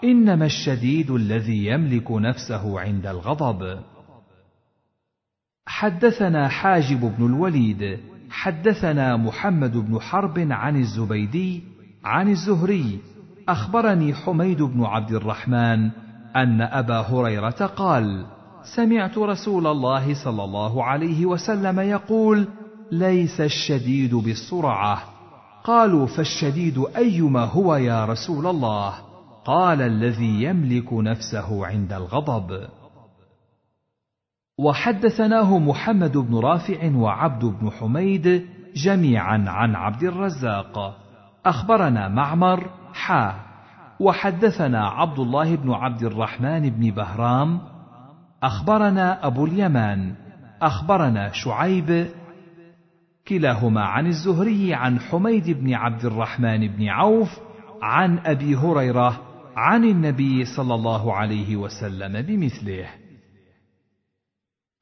إنما 0.05 0.47
الشديد 0.47 1.11
الذي 1.11 1.67
يملك 1.67 2.11
نفسه 2.11 2.81
عند 2.81 3.07
الغضب. 3.07 3.79
حدثنا 5.67 6.49
حاجب 6.49 7.01
بن 7.01 7.27
الوليد 7.27 7.99
حدثنا 8.31 9.17
محمد 9.17 9.77
بن 9.77 10.01
حرب 10.01 10.39
عن 10.39 10.77
الزبيدي 10.77 11.63
عن 12.05 12.29
الزهري. 12.29 12.99
أخبرني 13.49 14.15
حميد 14.15 14.63
بن 14.63 14.85
عبد 14.85 15.13
الرحمن 15.13 15.91
أن 16.37 16.61
أبا 16.61 17.01
هريرة 17.01 17.67
قال 17.77 18.27
سمعت 18.77 19.19
رسول 19.19 19.67
الله 19.67 20.25
صلى 20.25 20.45
الله 20.45 20.85
عليه 20.85 21.27
وسلم 21.27 21.81
يقول 21.81 22.49
ليس 22.93 23.41
الشديد 23.41 24.15
بالصرعه 24.15 25.12
قالوا 25.65 26.07
فالشديد 26.07 26.85
أيما 26.97 27.45
هو 27.45 27.77
يا 27.77 28.05
رسول 28.05 28.47
الله؟ 28.47 28.95
قال 29.45 29.83
الذي 29.83 30.43
يملك 30.43 30.93
نفسه 30.93 31.67
عند 31.67 31.93
الغضب. 31.93 32.69
وحدثناه 34.59 35.59
محمد 35.59 36.17
بن 36.17 36.39
رافع 36.39 36.97
وعبد 36.97 37.45
بن 37.45 37.71
حميد 37.71 38.47
جميعا 38.77 39.45
عن 39.47 39.75
عبد 39.75 40.03
الرزاق. 40.03 40.97
أخبرنا 41.47 42.09
معمر 42.09 42.71
حا. 42.93 43.35
وحدثنا 44.01 44.89
عبد 44.89 45.19
الله 45.19 45.57
بن 45.57 45.73
عبد 45.73 46.03
الرحمن 46.03 46.71
بن 46.71 46.91
بهرام. 46.91 47.61
أخبرنا 48.43 49.27
أبو 49.27 49.45
اليمان. 49.45 50.15
أخبرنا 50.63 51.31
شعيب. 51.33 52.07
كلاهما 53.29 53.81
عن 53.81 54.07
الزهري 54.07 54.75
عن 54.75 55.01
حميد 55.01 55.51
بن 55.51 55.75
عبد 55.75 56.05
الرحمن 56.05 56.69
بن 56.69 56.89
عوف 56.89 57.41
عن 57.83 58.19
أبي 58.19 58.57
هريرة 58.57 59.21
عن 59.57 59.85
النبي 59.85 60.45
صلى 60.45 60.75
الله 60.75 61.15
عليه 61.15 61.57
وسلم 61.57 62.23
بمثله. 62.23 62.87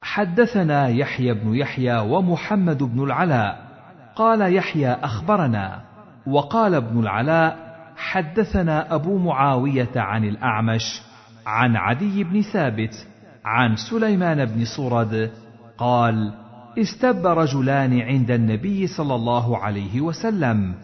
حدثنا 0.03 0.89
يحيى 0.89 1.35
بن 1.35 1.55
يحيى 1.55 1.99
ومحمد 1.99 2.83
بن 2.83 3.05
العلاء. 3.05 3.71
قال 4.17 4.55
يحيى 4.55 4.93
أخبرنا 4.93 5.83
وقال 6.27 6.75
ابن 6.75 7.01
العلاء 7.01 7.71
حدثنا 7.97 8.95
أبو 8.95 9.19
معاوية 9.19 9.93
عن 9.97 10.25
الأعمش 10.25 11.03
عن 11.47 11.77
عدي 11.77 12.25
بن 12.25 12.43
ثابت 12.43 13.07
عن 13.45 13.77
سليمان 13.77 14.45
بن 14.45 14.65
صرد 14.65 15.33
قال 15.79 16.35
استب 16.79 17.27
رجلان 17.27 18.01
عند 18.01 18.31
النبي 18.31 18.87
صلى 18.87 19.15
الله 19.15 19.59
عليه 19.59 20.01
وسلم 20.01 20.75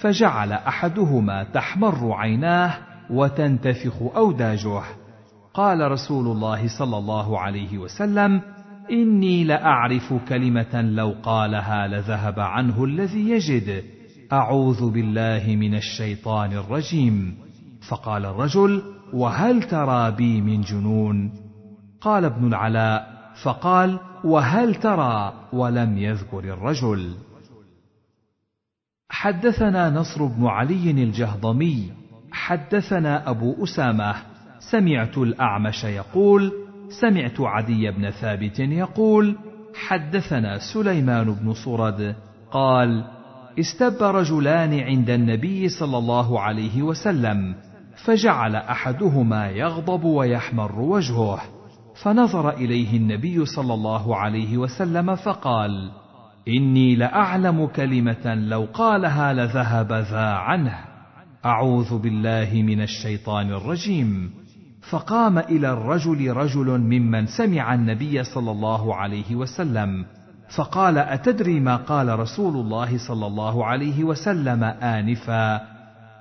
فجعل 0.00 0.52
أحدهما 0.52 1.44
تحمر 1.44 2.12
عيناه 2.12 2.74
وتنتفخ 3.10 4.02
أوداجه. 4.16 4.82
قال 5.54 5.92
رسول 5.92 6.26
الله 6.26 6.78
صلى 6.78 6.98
الله 6.98 7.40
عليه 7.40 7.78
وسلم 7.78 8.40
إني 8.90 9.44
لأعرف 9.44 10.14
كلمة 10.28 10.82
لو 10.82 11.14
قالها 11.22 11.88
لذهب 11.88 12.40
عنه 12.40 12.84
الذي 12.84 13.30
يجد. 13.30 13.84
أعوذ 14.32 14.90
بالله 14.90 15.56
من 15.56 15.74
الشيطان 15.74 16.52
الرجيم. 16.52 17.34
فقال 17.88 18.26
الرجل 18.26 18.82
وهل 19.12 19.62
ترى 19.62 20.10
بي 20.10 20.40
من 20.40 20.60
جنون؟ 20.60 21.32
قال 22.00 22.24
ابن 22.24 22.46
العلاء 22.46 23.20
فقال 23.42 23.98
وهل 24.24 24.74
ترى 24.74 25.32
ولم 25.52 25.98
يذكر 25.98 26.38
الرجل؟ 26.38 27.14
حدثنا 29.10 29.90
نصر 29.90 30.24
بن 30.24 30.46
علي 30.46 30.90
الجهضمي 30.90 31.92
حدثنا 32.32 33.30
أبو 33.30 33.64
أسامة 33.64 34.14
سمعت 34.58 35.18
الأعمش 35.18 35.84
يقول 35.84 36.52
سمعت 37.00 37.40
عدي 37.40 37.90
بن 37.90 38.10
ثابت 38.10 38.58
يقول 38.58 39.36
حدثنا 39.74 40.58
سليمان 40.58 41.34
بن 41.34 41.54
صرد 41.54 42.16
قال 42.50 43.04
استب 43.58 44.02
رجلان 44.02 44.80
عند 44.80 45.10
النبي 45.10 45.68
صلى 45.68 45.98
الله 45.98 46.40
عليه 46.40 46.82
وسلم 46.82 47.54
فجعل 48.04 48.56
أحدهما 48.56 49.50
يغضب 49.50 50.04
ويحمر 50.04 50.80
وجهه. 50.80 51.59
فنظر 52.02 52.50
إليه 52.50 52.96
النبي 52.96 53.46
صلى 53.46 53.74
الله 53.74 54.16
عليه 54.16 54.58
وسلم 54.58 55.14
فقال 55.14 55.90
إني 56.48 56.96
لأعلم 56.96 57.66
كلمة 57.66 58.34
لو 58.34 58.68
قالها 58.74 59.32
لذهب 59.32 59.92
ذا 59.92 60.30
عنه. 60.30 60.78
أعوذ 61.44 61.98
بالله 61.98 62.50
من 62.54 62.82
الشيطان 62.82 63.50
الرجيم. 63.50 64.30
فقام 64.90 65.38
إلى 65.38 65.72
الرجل 65.72 66.32
رجل 66.32 66.78
ممن 66.78 67.26
سمع 67.26 67.74
النبي 67.74 68.24
صلى 68.24 68.50
الله 68.50 68.94
عليه 68.94 69.34
وسلم 69.34 70.04
فقال 70.56 70.98
أتدري 70.98 71.60
ما 71.60 71.76
قال 71.76 72.18
رسول 72.18 72.56
الله 72.56 72.98
صلى 73.08 73.26
الله 73.26 73.66
عليه 73.66 74.04
وسلم 74.04 74.64
آنفا؟ 74.64 75.60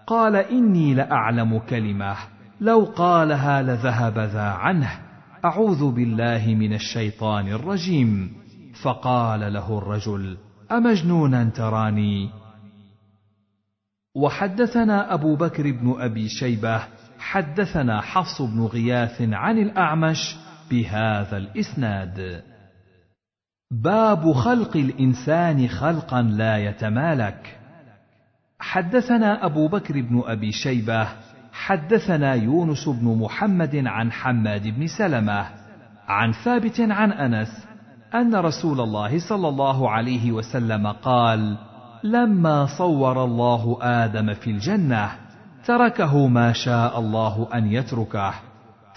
قال 0.08 0.36
إني 0.36 0.94
لأعلم 0.94 1.60
كلمة 1.60 2.16
لو 2.62 2.88
قالها 2.96 3.62
لذهب 3.62 4.20
ذا 4.20 4.50
عنه. 4.50 5.09
أعوذ 5.46 5.92
بالله 5.92 6.48
من 6.48 6.74
الشيطان 6.74 7.48
الرجيم. 7.48 8.32
فقال 8.84 9.54
له 9.54 9.78
الرجل 9.78 10.38
امجنونا 10.72 11.44
تراني؟ 11.44 12.30
وحدثنا 14.16 15.14
أبو 15.14 15.36
بكر 15.36 15.72
بن 15.72 15.96
أبي 16.00 16.30
شيبة 16.30 16.84
حدثنا 17.20 18.02
حفص 18.02 18.42
بن 18.42 18.62
غياث 18.62 19.22
عن 19.22 19.58
الأعمش 19.58 20.36
بهذا 20.72 21.38
الإسناد. 21.38 22.44
باب 23.72 24.32
خلق 24.32 24.78
الإنسان 24.78 25.68
خلقا 25.68 26.22
لا 26.22 26.58
يتمالك. 26.58 27.60
حدثنا 28.60 29.46
أبو 29.46 29.68
بكر 29.68 30.02
بن 30.02 30.24
أبي 30.26 30.52
شيبة 30.52 31.08
حدثنا 31.60 32.34
يونس 32.34 32.90
بن 32.90 33.18
محمد 33.18 33.76
عن 33.86 34.12
حماد 34.12 34.68
بن 34.68 34.88
سلمة 34.88 35.46
عن 36.08 36.32
ثابت 36.32 36.80
عن 36.80 37.12
أنس 37.12 37.68
أن 38.16 38.36
رسول 38.36 38.82
الله 38.82 39.20
صلى 39.30 39.48
الله 39.48 39.90
عليه 39.90 40.32
وسلم 40.32 40.88
قال: 40.88 41.58
لما 42.04 42.66
صور 42.78 43.24
الله 43.24 43.78
آدم 43.82 44.34
في 44.34 44.52
الجنة 44.52 45.12
تركه 45.66 46.28
ما 46.28 46.54
شاء 46.54 47.00
الله 47.00 47.48
أن 47.54 47.68
يتركه 47.68 48.34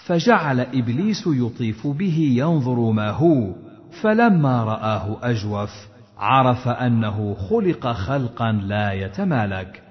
فجعل 0.05 0.59
إبليس 0.59 1.23
يطيف 1.27 1.87
به 1.87 2.33
ينظر 2.37 2.91
ما 2.91 3.09
هو 3.09 3.53
فلما 4.01 4.63
رآه 4.63 5.17
أجوف 5.23 5.87
عرف 6.17 6.67
أنه 6.67 7.35
خلق 7.49 7.87
خلقا 7.91 8.51
لا 8.51 8.91
يتمالك. 8.91 9.83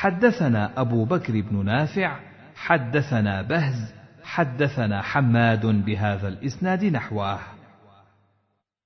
حدثنا 0.00 0.80
أبو 0.80 1.04
بكر 1.04 1.40
بن 1.40 1.64
نافع 1.64 2.16
حدثنا 2.56 3.42
بهز 3.42 3.94
حدثنا 4.22 5.02
حماد 5.02 5.66
بهذا 5.66 6.28
الإسناد 6.28 6.84
نحوه. 6.84 7.38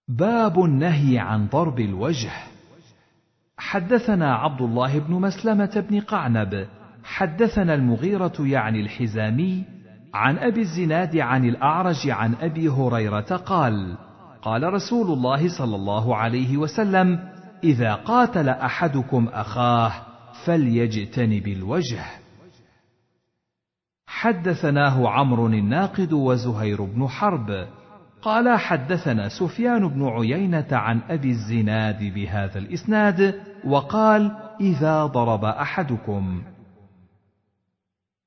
باب 0.09 0.65
النهي 0.65 1.19
عن 1.19 1.47
ضرب 1.47 1.81
الوجه. 1.81 2.31
حدثنا 3.59 4.35
عبد 4.35 4.61
الله 4.61 4.99
بن 4.99 5.15
مسلمة 5.15 5.85
بن 5.91 6.01
قعنب. 6.01 6.67
حدثنا 7.05 7.75
المغيرة 7.75 8.35
يعني 8.39 8.81
الحزامي 8.81 9.65
عن 10.15 10.39
أبي 10.39 10.61
الزناد 10.61 11.17
عن 11.17 11.45
الأعرج 11.45 12.11
عن 12.11 12.35
أبي 12.41 12.69
هريرة 12.69 13.37
قال 13.37 13.97
قال 14.43 14.73
رسول 14.73 15.07
الله 15.07 15.59
صلى 15.59 15.77
الله 15.77 16.17
عليه 16.17 16.57
وسلم 16.57 17.19
إذا 17.65 17.95
قاتل 17.95 18.49
أحدكم 18.49 19.29
أخاه 19.29 19.93
فليجتنب 20.47 21.49
الوجه. 21.49 22.05
حدثناه 24.07 25.09
عمرو 25.09 25.47
الناقد 25.47 26.13
وزهير 26.13 26.85
بن 26.85 27.09
حرب. 27.09 27.69
قال 28.23 28.59
حدثنا 28.59 29.29
سفيان 29.29 29.89
بن 29.89 30.07
عيينة 30.07 30.67
عن 30.73 31.01
أبي 31.09 31.31
الزناد 31.31 32.15
بهذا 32.15 32.59
الإسناد 32.59 33.41
وقال 33.65 34.37
إذا 34.61 35.07
ضرب 35.07 35.45
أحدكم. 35.45 36.43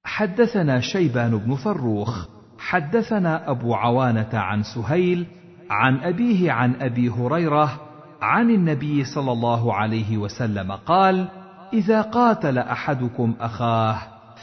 حدثنا 0.03 0.79
شيبان 0.79 1.37
بن 1.37 1.55
فروخ. 1.55 2.27
حدثنا 2.59 3.51
أبو 3.51 3.75
عوانة 3.75 4.29
عن 4.33 4.63
سهيل 4.63 5.25
عن 5.69 5.97
أبيه 5.97 6.51
عن 6.51 6.75
أبي 6.81 7.09
هريرة 7.09 7.81
عن 8.21 8.49
النبي 8.49 9.03
صلى 9.03 9.31
الله 9.31 9.73
عليه 9.73 10.17
وسلم 10.17 10.71
قال 10.71 11.27
إذا 11.73 12.01
قاتل 12.01 12.57
أحدكم 12.57 13.35
أخاه 13.39 13.97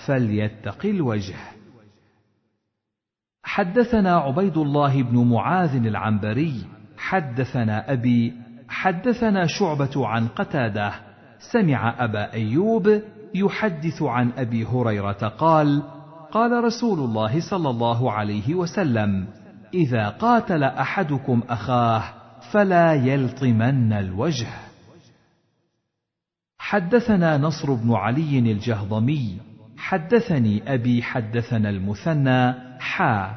فليتق 0.06 0.86
الوجه. 0.86 1.34
حدثنا 3.42 4.16
عبيد 4.16 4.56
الله 4.56 5.02
بن 5.02 5.30
معاذ 5.30 5.86
العنبري 5.86 6.64
حدثنا 6.98 7.92
أبي 7.92 8.32
حدثنا 8.68 9.46
شعبة 9.46 10.06
عن 10.08 10.28
قتادة. 10.28 10.92
سمع 11.52 12.04
أبا 12.04 12.32
أيوب 12.32 13.02
يحدث 13.34 14.02
عن 14.02 14.30
أبي 14.38 14.64
هريرة 14.64 15.28
قال 15.38 15.82
قال 16.32 16.64
رسول 16.64 16.98
الله 16.98 17.40
صلى 17.50 17.70
الله 17.70 18.12
عليه 18.12 18.54
وسلم 18.54 19.26
إذا 19.74 20.08
قاتل 20.08 20.62
أحدكم 20.62 21.42
أخاه 21.48 22.02
فلا 22.52 22.94
يلطمن 22.94 23.92
الوجه. 23.92 24.73
حدثنا 26.64 27.38
نصر 27.38 27.72
بن 27.72 27.92
علي 27.92 28.38
الجهضمي 28.38 29.38
حدثني 29.76 30.74
أبي 30.74 31.02
حدثنا 31.02 31.70
المثنى 31.70 32.54
حا 32.80 33.34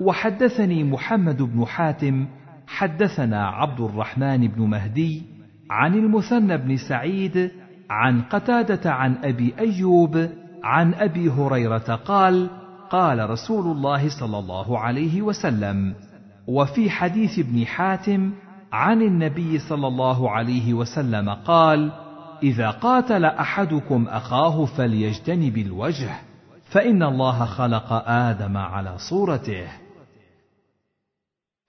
وحدثني 0.00 0.84
محمد 0.84 1.42
بن 1.42 1.66
حاتم 1.66 2.26
حدثنا 2.66 3.48
عبد 3.48 3.80
الرحمن 3.80 4.48
بن 4.48 4.62
مهدي 4.62 5.22
عن 5.70 5.94
المثنى 5.94 6.56
بن 6.56 6.76
سعيد 6.76 7.50
عن 7.90 8.22
قتادة 8.22 8.92
عن 8.92 9.16
أبي 9.24 9.54
أيوب 9.58 10.28
عن 10.64 10.94
أبي 10.94 11.30
هريرة 11.30 11.94
قال 11.94 12.50
قال 12.90 13.30
رسول 13.30 13.76
الله 13.76 14.08
صلى 14.20 14.38
الله 14.38 14.78
عليه 14.78 15.22
وسلم 15.22 15.94
وفي 16.46 16.90
حديث 16.90 17.38
ابن 17.38 17.66
حاتم 17.66 18.32
عن 18.72 19.02
النبي 19.02 19.58
صلى 19.58 19.86
الله 19.86 20.30
عليه 20.30 20.74
وسلم 20.74 21.30
قال 21.30 22.03
إذا 22.42 22.70
قاتل 22.70 23.24
أحدكم 23.24 24.06
أخاه 24.08 24.64
فليجتنب 24.64 25.58
الوجه 25.58 26.10
فإن 26.70 27.02
الله 27.02 27.44
خلق 27.44 27.92
آدم 28.08 28.56
على 28.56 28.94
صورته. 29.10 29.66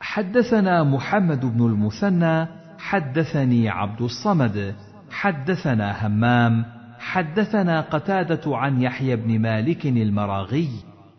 حدثنا 0.01 0.83
محمد 0.83 1.45
بن 1.45 1.65
المثنى 1.65 2.47
حدثني 2.79 3.69
عبد 3.69 4.01
الصمد 4.01 4.75
حدثنا 5.11 6.07
همام 6.07 6.65
حدثنا 6.99 7.81
قتادة 7.81 8.57
عن 8.57 8.81
يحيى 8.81 9.15
بن 9.15 9.39
مالك 9.39 9.85
المراغي 9.85 10.69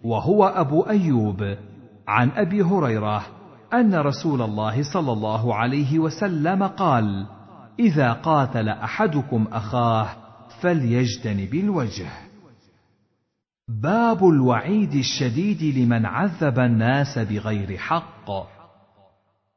وهو 0.05 0.47
أبو 0.47 0.83
أيوب 0.83 1.57
عن 2.09 2.31
أبي 2.31 2.63
هريرة 2.63 3.23
أن 3.75 3.95
رسول 3.95 4.43
الله 4.43 4.83
صلى 4.93 5.13
الله 5.13 5.55
عليه 5.55 5.99
وسلم 5.99 6.63
قال 6.63 7.27
إذا 7.79 8.13
قاتل 8.13 8.69
أحدكم 8.69 9.47
أخاه 9.53 10.09
فليجتنب 10.61 11.55
الوجه. 11.55 12.07
باب 13.69 14.29
الوعيد 14.29 14.95
الشديد 14.95 15.79
لمن 15.79 16.07
عذب 16.07 16.59
الناس 16.59 17.19
بغير 17.19 17.77
حق. 17.77 18.31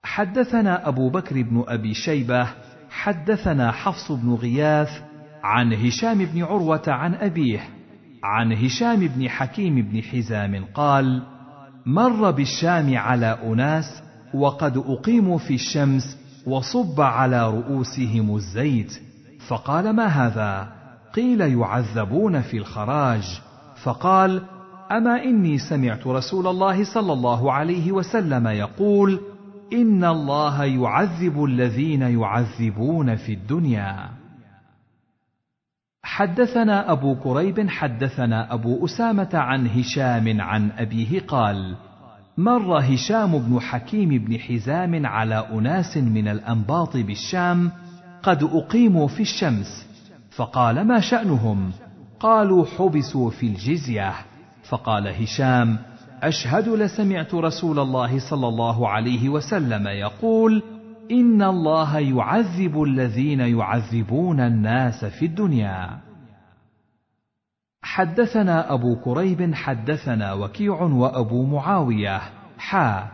حدثنا 0.04 0.88
أبو 0.88 1.10
بكر 1.10 1.42
بن 1.42 1.64
أبي 1.68 1.94
شيبة 1.94 2.48
حدثنا 2.90 3.72
حفص 3.72 4.12
بن 4.12 4.34
غياث 4.34 4.90
عن 5.44 5.74
هشام 5.74 6.26
بن 6.26 6.44
عروة 6.44 6.84
عن 6.88 7.14
أبيه 7.14 7.60
عن 8.24 8.54
هشام 8.54 9.08
بن 9.08 9.30
حكيم 9.30 9.82
بن 9.82 10.02
حزام 10.02 10.66
قال 10.74 11.24
مر 11.86 12.32
بالشام 12.32 12.98
على 12.98 13.40
أناس 13.44 14.04
وقد 14.34 14.78
أقيموا 14.78 15.38
في 15.38 15.54
الشمس 15.54 16.19
وصب 16.50 17.02
على 17.02 17.50
رؤوسهم 17.50 18.36
الزيت 18.36 19.02
فقال 19.48 19.90
ما 19.96 20.06
هذا؟ 20.06 20.72
قيل 21.16 21.42
يعذبون 21.42 22.42
في 22.42 22.58
الخراج. 22.58 23.42
فقال 23.84 24.42
أما 24.92 25.24
إني 25.24 25.58
سمعت 25.58 26.08
رسول 26.08 26.48
الله 26.48 26.94
صلى 26.94 27.14
الله 27.14 27.54
عليه 27.54 27.92
وسلم 27.92 28.48
يقول 28.48 29.20
إن 29.74 30.04
الله 30.04 30.64
يعذب 30.66 31.44
الذين 31.44 32.02
يعذبون 32.02 33.16
في 33.16 33.34
الدنيا. 33.34 34.10
حدثنا 36.04 36.92
أبو 36.92 37.16
كريب 37.16 37.70
حدثنا 37.70 38.54
أبو 38.54 38.86
أسامة 38.86 39.30
عن 39.34 39.68
هشام 39.68 40.42
عن 40.42 40.72
أبيه 40.72 41.20
قال 41.20 41.76
مر 42.40 42.80
هشام 42.80 43.38
بن 43.38 43.60
حكيم 43.60 44.10
بن 44.10 44.40
حزام 44.40 45.06
على 45.06 45.48
أناس 45.54 45.98
من 45.98 46.28
الأنباط 46.28 46.98
بالشام 46.98 47.72
قد 48.24 48.44
أقيموا 48.44 49.08
في 49.08 49.20
الشمس 49.20 49.88
فقال 50.32 50.88
ما 50.88 51.00
شأنهم؟ 51.00 51.72
قالوا 52.20 52.66
حبسوا 52.66 53.30
في 53.30 53.46
الجزية. 53.48 54.14
فقال 54.70 55.08
هشام 55.08 55.78
أشهد 56.24 56.70
لسمعت 56.70 57.34
رسول 57.34 57.80
الله 57.80 58.20
صلى 58.30 58.48
الله 58.48 58.90
عليه 58.90 59.30
وسلم 59.30 59.88
يقول 59.88 60.64
إن 61.12 61.42
الله 61.42 62.00
يعذب 62.00 62.84
الذين 62.84 63.40
يعذبون 63.40 64.40
الناس 64.40 65.06
في 65.06 65.26
الدنيا. 65.26 66.09
حدثنا 67.82 68.74
أبو 68.74 68.96
كريب 68.96 69.54
حدثنا 69.54 70.34
وكيع 70.34 70.82
وأبو 70.82 71.46
معاوية. 71.46 72.22
حا 72.58 73.12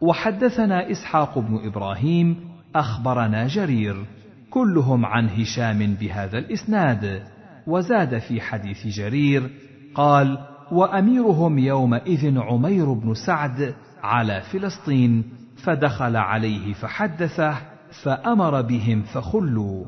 وحدثنا 0.00 0.90
إسحاق 0.90 1.38
بن 1.38 1.66
إبراهيم 1.66 2.48
أخبرنا 2.74 3.46
جرير. 3.46 4.04
كلهم 4.50 5.06
عن 5.06 5.28
هشام 5.28 5.94
بهذا 5.94 6.38
الإسناد. 6.38 7.22
وزاد 7.66 8.18
في 8.18 8.40
حديث 8.40 8.86
جرير 8.86 9.50
قال 9.94 10.38
وأميرهم 10.72 11.58
يومئذ 11.58 12.38
عمير 12.38 12.92
بن 12.92 13.14
سعد 13.14 13.74
على 14.02 14.40
فلسطين 14.40 15.24
فدخل 15.64 16.16
عليه 16.16 16.72
فحدثه 16.72 17.56
فأمر 18.02 18.62
بهم 18.62 19.02
فخلوا. 19.02 19.84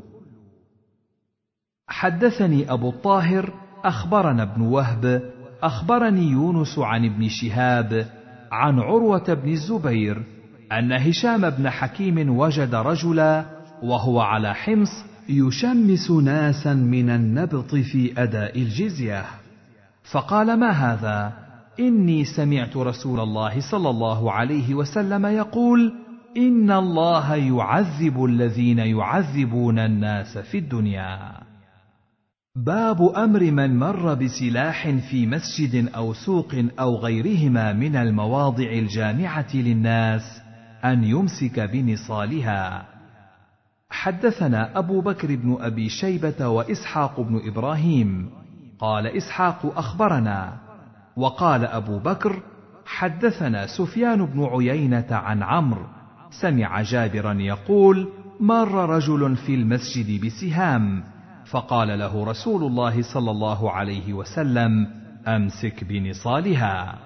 حدثني 1.88 2.72
أبو 2.72 2.88
الطاهر 2.88 3.65
أخبرنا 3.84 4.42
ابن 4.42 4.62
وهب 4.62 5.22
أخبرني 5.62 6.30
يونس 6.30 6.78
عن 6.78 7.04
ابن 7.04 7.28
شهاب 7.28 8.06
عن 8.52 8.78
عروة 8.78 9.34
بن 9.34 9.48
الزبير 9.48 10.22
أن 10.72 10.92
هشام 10.92 11.50
بن 11.50 11.70
حكيم 11.70 12.38
وجد 12.38 12.74
رجلا 12.74 13.44
وهو 13.82 14.20
على 14.20 14.54
حمص 14.54 15.04
يشمس 15.28 16.10
ناسا 16.10 16.74
من 16.74 17.10
النبط 17.10 17.74
في 17.74 18.22
أداء 18.22 18.58
الجزية. 18.58 19.24
فقال 20.12 20.60
ما 20.60 20.70
هذا؟ 20.70 21.32
إني 21.80 22.24
سمعت 22.24 22.76
رسول 22.76 23.20
الله 23.20 23.70
صلى 23.70 23.90
الله 23.90 24.32
عليه 24.32 24.74
وسلم 24.74 25.26
يقول 25.26 25.92
إن 26.36 26.70
الله 26.70 27.34
يعذب 27.34 28.24
الذين 28.24 28.78
يعذبون 28.78 29.78
الناس 29.78 30.38
في 30.38 30.58
الدنيا. 30.58 31.45
باب 32.56 33.02
أمر 33.16 33.40
من 33.50 33.78
مر 33.78 34.14
بسلاح 34.14 34.90
في 35.10 35.26
مسجد 35.26 35.88
أو 35.94 36.12
سوق 36.12 36.54
أو 36.80 36.96
غيرهما 36.96 37.72
من 37.72 37.96
المواضع 37.96 38.72
الجامعة 38.72 39.46
للناس 39.54 40.40
أن 40.84 41.04
يمسك 41.04 41.60
بنصالها. 41.60 42.86
حدثنا 43.90 44.78
أبو 44.78 45.00
بكر 45.00 45.36
بن 45.36 45.56
أبي 45.60 45.88
شيبة 45.88 46.48
وإسحاق 46.48 47.20
بن 47.20 47.40
إبراهيم. 47.48 48.30
قال 48.78 49.06
إسحاق 49.06 49.78
أخبرنا. 49.78 50.52
وقال 51.16 51.64
أبو 51.64 51.98
بكر 51.98 52.42
حدثنا 52.86 53.66
سفيان 53.66 54.26
بن 54.26 54.44
عيينة 54.44 55.06
عن 55.10 55.42
عمرو. 55.42 55.86
سمع 56.30 56.82
جابرا 56.82 57.32
يقول 57.32 58.08
مر 58.40 58.90
رجل 58.90 59.36
في 59.36 59.54
المسجد 59.54 60.24
بسهام. 60.24 61.15
فقال 61.50 61.98
له 61.98 62.24
رسول 62.24 62.64
الله 62.64 63.02
صلى 63.02 63.30
الله 63.30 63.70
عليه 63.70 64.12
وسلم 64.12 64.86
أمسك 65.26 65.84
بنصالها. 65.84 66.98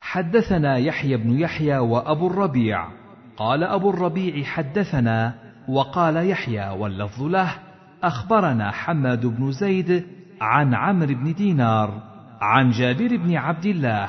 حدثنا 0.00 0.76
يحيى 0.76 1.16
بن 1.16 1.38
يحيى 1.38 1.78
وأبو 1.78 2.26
الربيع. 2.26 2.88
قال 3.36 3.64
أبو 3.64 3.90
الربيع 3.90 4.44
حدثنا 4.44 5.34
وقال 5.68 6.30
يحيى 6.30 6.68
واللفظ 6.68 7.22
له 7.22 7.54
أخبرنا 8.02 8.70
حماد 8.70 9.26
بن 9.26 9.52
زيد 9.52 10.06
عن 10.40 10.74
عمرو 10.74 11.14
بن 11.14 11.32
دينار 11.32 12.02
عن 12.40 12.70
جابر 12.70 13.16
بن 13.16 13.36
عبد 13.36 13.66
الله 13.66 14.08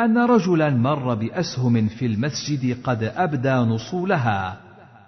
أن 0.00 0.18
رجلا 0.18 0.70
مر 0.70 1.14
بأسهم 1.14 1.88
في 1.88 2.06
المسجد 2.06 2.82
قد 2.84 3.02
أبدى 3.02 3.52
نصولها 3.52 4.56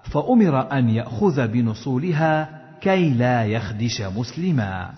فأمر 0.02 0.72
أن 0.72 0.88
يأخذ 0.88 1.48
بنصولها 1.48 2.61
كي 2.82 3.10
لا 3.14 3.44
يخدش 3.44 4.00
مسلما. 4.00 4.90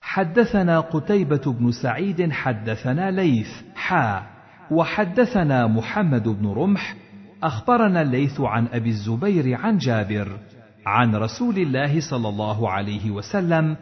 حدثنا 0.00 0.80
قتيبة 0.80 1.52
بن 1.52 1.70
سعيد 1.72 2.32
حدثنا 2.32 3.10
ليث 3.10 3.48
حا 3.74 4.22
وحدثنا 4.70 5.66
محمد 5.66 6.28
بن 6.28 6.46
رمح 6.46 6.96
أخبرنا 7.42 8.02
الليث 8.02 8.40
عن 8.40 8.66
أبي 8.66 8.88
الزبير 8.88 9.54
عن 9.54 9.78
جابر 9.78 10.38
عن 10.86 11.14
رسول 11.14 11.58
الله 11.58 12.00
صلى 12.10 12.28
الله 12.28 12.70
عليه 12.70 13.10
وسلم 13.10 13.76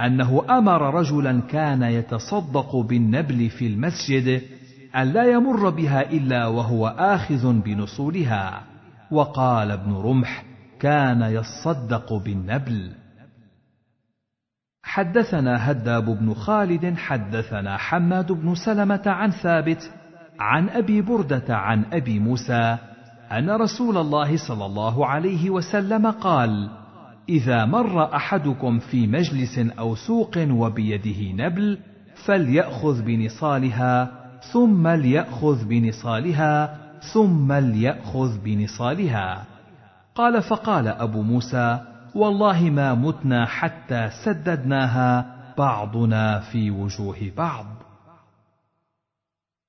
أنه 0.00 0.44
أمر 0.50 0.94
رجلا 0.94 1.40
كان 1.40 1.82
يتصدق 1.82 2.76
بالنبل 2.76 3.50
في 3.50 3.66
المسجد 3.66 4.42
أن 4.96 5.12
لا 5.12 5.24
يمر 5.32 5.70
بها 5.70 6.10
إلا 6.10 6.46
وهو 6.46 6.86
آخذ 6.86 7.52
بنصولها. 7.52 8.62
وقال 9.10 9.70
ابن 9.70 9.92
رمح 9.92 10.49
كان 10.80 11.22
يصدق 11.22 12.12
بالنبل. 12.12 12.92
حدثنا 14.82 15.70
هداب 15.70 16.04
بن 16.04 16.34
خالد 16.34 16.96
حدثنا 16.96 17.76
حماد 17.76 18.32
بن 18.32 18.54
سلمة 18.54 19.02
عن 19.06 19.30
ثابت 19.30 19.92
عن 20.40 20.68
أبي 20.68 21.02
بردة 21.02 21.56
عن 21.56 21.84
أبي 21.92 22.18
موسى 22.18 22.78
أن 23.32 23.50
رسول 23.50 23.96
الله 23.96 24.36
صلى 24.48 24.66
الله 24.66 25.06
عليه 25.06 25.50
وسلم 25.50 26.10
قال 26.10 26.70
إذا 27.28 27.64
مر 27.64 28.14
أحدكم 28.16 28.78
في 28.78 29.06
مجلس 29.06 29.58
أو 29.58 29.94
سوق 29.94 30.38
وبيده 30.50 31.44
نبل 31.44 31.78
فليأخذ 32.26 33.02
بنصالها 33.02 34.20
ثم 34.52 34.88
ليأخذ 34.88 35.64
بنصالها 35.64 36.78
ثم 37.12 37.52
ليأخذ 37.52 38.38
بنصالها. 38.44 39.46
قال 40.20 40.42
فقال 40.42 40.88
أبو 40.88 41.22
موسى 41.22 41.80
والله 42.14 42.70
ما 42.70 42.94
متنا 42.94 43.46
حتى 43.46 44.10
سددناها 44.24 45.26
بعضنا 45.58 46.40
في 46.40 46.70
وجوه 46.70 47.32
بعض. 47.36 47.66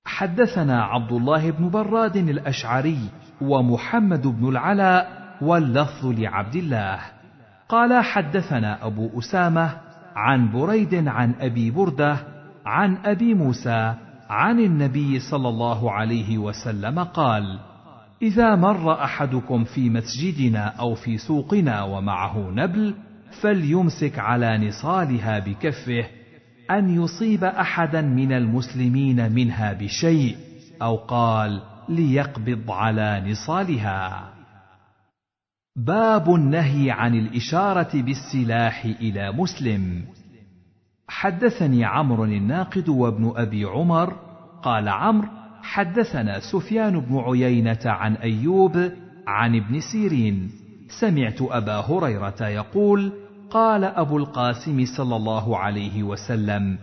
حدثنا 0.06 0.84
عبد 0.84 1.11
الله 1.11 1.52
بن 1.52 1.69
براد 1.69 2.15
الأشعري 2.15 3.10
ومحمد 3.41 4.28
بن 4.28 4.49
العلاء 4.49 5.36
واللفظ 5.41 6.06
لعبد 6.06 6.56
الله. 6.56 6.99
قال 7.69 8.03
حدثنا 8.03 8.86
أبو 8.86 9.19
أسامة 9.19 9.78
عن 10.15 10.52
بريد 10.52 11.07
عن 11.07 11.36
أبي 11.40 11.72
بردة 11.72 12.18
عن 12.65 12.98
أبي 13.06 13.34
موسى 13.34 13.94
عن 14.30 14.60
النبي 14.60 15.19
صلى 15.19 15.49
الله 15.49 15.91
عليه 15.91 16.38
وسلم 16.38 16.99
قال 16.99 17.70
إذا 18.22 18.56
مر 18.56 19.03
أحدكم 19.03 19.64
في 19.64 19.89
مسجدنا 19.89 20.65
أو 20.65 20.95
في 20.95 21.18
سوقنا 21.18 21.84
ومعه 21.84 22.52
نبل 22.52 22.95
فليمسك 23.41 24.19
على 24.19 24.68
نصالها 24.68 25.39
بكفه 25.39 26.06
أن 26.72 27.03
يصيب 27.03 27.43
أحدا 27.43 28.02
من 28.02 28.31
المسلمين 28.31 29.31
منها 29.31 29.73
بشيء 29.73 30.38
أو 30.81 30.95
قال 30.95 31.61
ليقبض 31.89 32.72
على 32.72 33.31
نصالها. 33.31 34.34
باب 35.76 36.35
النهي 36.35 36.91
عن 36.91 37.15
الإشارة 37.15 38.02
بالسلاح 38.02 38.85
إلى 38.85 39.31
مسلم. 39.31 40.06
حدثني 41.07 41.85
عمرو 41.85 42.23
الناقد 42.23 42.89
وابن 42.89 43.34
أبي 43.35 43.65
عمر 43.65 44.14
قال 44.64 44.89
عمرو 44.89 45.41
حدثنا 45.64 46.40
سفيان 46.40 47.00
بن 47.00 47.18
عيينة 47.18 47.80
عن 47.86 48.16
أيوب 48.16 48.92
عن 49.28 49.56
ابن 49.56 49.80
سيرين. 49.92 50.52
سمعت 51.00 51.42
أبا 51.42 51.76
هريرة 51.76 52.48
يقول 52.48 53.12
قال 53.50 53.84
أبو 53.84 54.18
القاسم 54.18 54.86
صلى 54.98 55.16
الله 55.16 55.58
عليه 55.58 56.04
وسلم 56.04 56.78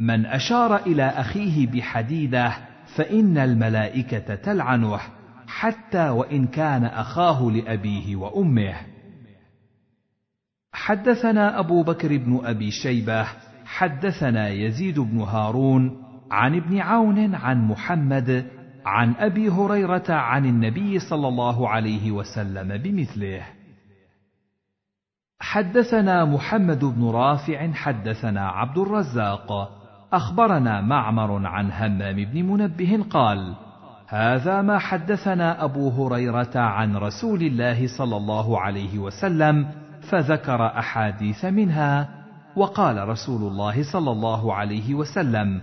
من 0.00 0.26
أشار 0.26 0.76
إلى 0.76 1.02
أخيه 1.02 1.66
بحديده 1.66 2.52
فإن 2.96 3.38
الملائكة 3.38 4.34
تلعنه 4.34 5.00
حتى 5.46 6.08
وإن 6.08 6.46
كان 6.46 6.84
أخاه 6.84 7.50
لأبيه 7.50 8.16
وأمه. 8.16 8.74
حدثنا 10.72 11.58
أبو 11.58 11.82
بكر 11.82 12.16
بن 12.16 12.40
أبي 12.44 12.70
شيبة 12.70 13.26
حدثنا 13.64 14.48
يزيد 14.48 15.00
بن 15.00 15.20
هارون 15.20 16.01
عن 16.32 16.54
ابن 16.56 16.78
عون 16.78 17.34
عن 17.34 17.68
محمد 17.68 18.46
عن 18.86 19.14
أبي 19.18 19.48
هريرة 19.48 20.04
عن 20.08 20.46
النبي 20.46 20.98
صلى 20.98 21.28
الله 21.28 21.68
عليه 21.68 22.10
وسلم 22.10 22.76
بمثله. 22.76 23.42
حدثنا 25.40 26.24
محمد 26.24 26.84
بن 26.84 27.10
رافع 27.10 27.72
حدثنا 27.72 28.48
عبد 28.48 28.78
الرزاق. 28.78 29.78
أخبرنا 30.12 30.80
معمر 30.80 31.46
عن 31.46 31.72
همام 31.72 32.16
بن 32.24 32.42
منبه 32.42 33.04
قال 33.10 33.54
هذا 34.08 34.62
ما 34.62 34.78
حدثنا 34.78 35.64
أبو 35.64 35.88
هريرة 35.88 36.58
عن 36.58 36.96
رسول 36.96 37.42
الله 37.42 37.98
صلى 37.98 38.16
الله 38.16 38.60
عليه 38.60 38.98
وسلم 38.98 39.68
فذكر 40.10 40.66
أحاديث 40.66 41.44
منها 41.44 42.08
وقال 42.56 43.08
رسول 43.08 43.42
الله 43.42 43.92
صلى 43.92 44.10
الله 44.10 44.54
عليه 44.54 44.94
وسلم 44.94 45.60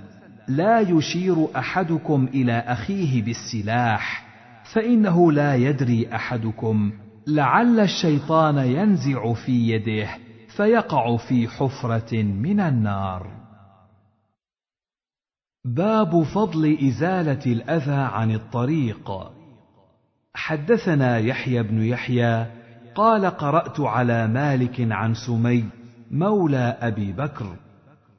لا 0.49 0.79
يشير 0.79 1.47
أحدكم 1.57 2.27
إلى 2.33 2.59
أخيه 2.59 3.21
بالسلاح 3.21 4.25
فإنه 4.73 5.31
لا 5.31 5.55
يدري 5.55 6.15
أحدكم. 6.15 6.91
لعل 7.27 7.79
الشيطان 7.79 8.57
ينزع 8.57 9.33
في 9.33 9.69
يده 9.69 10.09
فيقع 10.57 11.17
في 11.17 11.47
حفرة 11.47 12.23
من 12.23 12.59
النار. 12.59 13.27
باب 15.65 16.23
فضل 16.23 16.77
إزالة 16.87 17.45
الأذى 17.45 18.01
عن 18.13 18.31
الطريق. 18.31 19.11
حدثنا 20.33 21.17
يحيى 21.17 21.63
بن 21.63 21.81
يحيى 21.83 22.45
قال 22.95 23.25
قرأت 23.25 23.79
على 23.79 24.27
مالك 24.27 24.91
عن 24.91 25.13
سمي 25.13 25.65
مولى 26.11 26.77
أبي 26.81 27.11
بكر. 27.11 27.55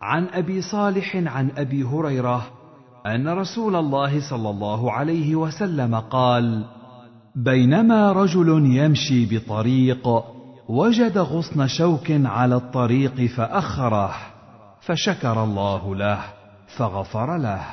عن 0.02 0.27
أبي 0.27 0.62
صالح 0.62 1.16
عن 1.16 1.51
أبي 1.56 1.85
هريرة 1.85 2.47
أن 3.06 3.28
رسول 3.28 3.77
الله 3.77 4.31
صلى 4.31 4.51
الله 4.51 4.93
عليه 4.93 5.36
وسلم 5.36 5.94
قال 5.94 6.64
بينما 7.36 8.12
رجل 8.12 8.77
يمشي 8.77 9.39
بطريق 9.39 10.09
وجد 10.68 11.18
غصن 11.18 11.66
شوك 11.66 12.10
على 12.10 12.56
الطريق 12.56 13.27
فأخره 13.27 14.14
فشكر 14.81 15.44
الله 15.44 15.97
له 15.97 16.20
فغفر 16.77 17.36
له. 17.36 17.64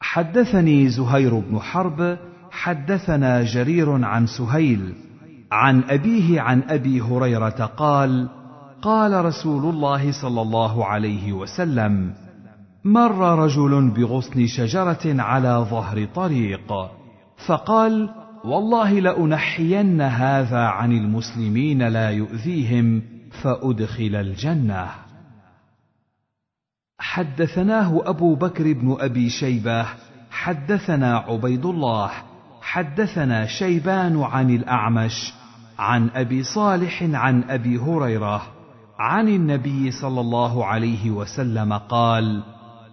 حدثني 0.00 0.88
زهير 0.88 1.38
بن 1.38 1.58
حرب 1.58 2.18
حدثنا 2.50 3.44
جرير 3.44 4.04
عن 4.04 4.26
سهيل 4.26 4.94
عن 5.52 5.82
أبيه 5.84 6.40
عن 6.40 6.62
أبي 6.62 7.00
هريرة 7.00 7.70
قال 7.76 8.41
قال 8.82 9.24
رسول 9.24 9.74
الله 9.74 10.12
صلى 10.22 10.42
الله 10.42 10.86
عليه 10.86 11.32
وسلم 11.32 12.14
مر 12.84 13.44
رجل 13.44 13.90
بغصن 13.90 14.46
شجرة 14.46 15.22
على 15.22 15.66
ظهر 15.70 16.04
طريق 16.14 16.72
فقال 17.46 18.10
والله 18.44 19.00
لأنحين 19.00 20.00
هذا 20.00 20.60
عن 20.60 20.92
المسلمين 20.92 21.88
لا 21.88 22.10
يؤذيهم 22.10 23.02
فأدخل 23.42 24.14
الجنة. 24.14 24.88
حدثناه 26.98 28.02
أبو 28.04 28.34
بكر 28.34 28.72
بن 28.72 28.96
أبي 29.00 29.28
شيبة 29.30 29.86
حدثنا 30.30 31.16
عبيد 31.16 31.66
الله 31.66 32.10
حدثنا 32.62 33.46
شيبان 33.46 34.22
عن 34.22 34.50
الأعمش 34.50 35.32
عن 35.78 36.10
أبي 36.14 36.42
صالح 36.42 37.02
عن 37.02 37.42
أبي 37.50 37.78
هريرة 37.78 38.61
عن 39.02 39.28
النبي 39.28 39.90
صلى 39.90 40.20
الله 40.20 40.66
عليه 40.66 41.10
وسلم 41.10 41.72
قال 41.72 42.42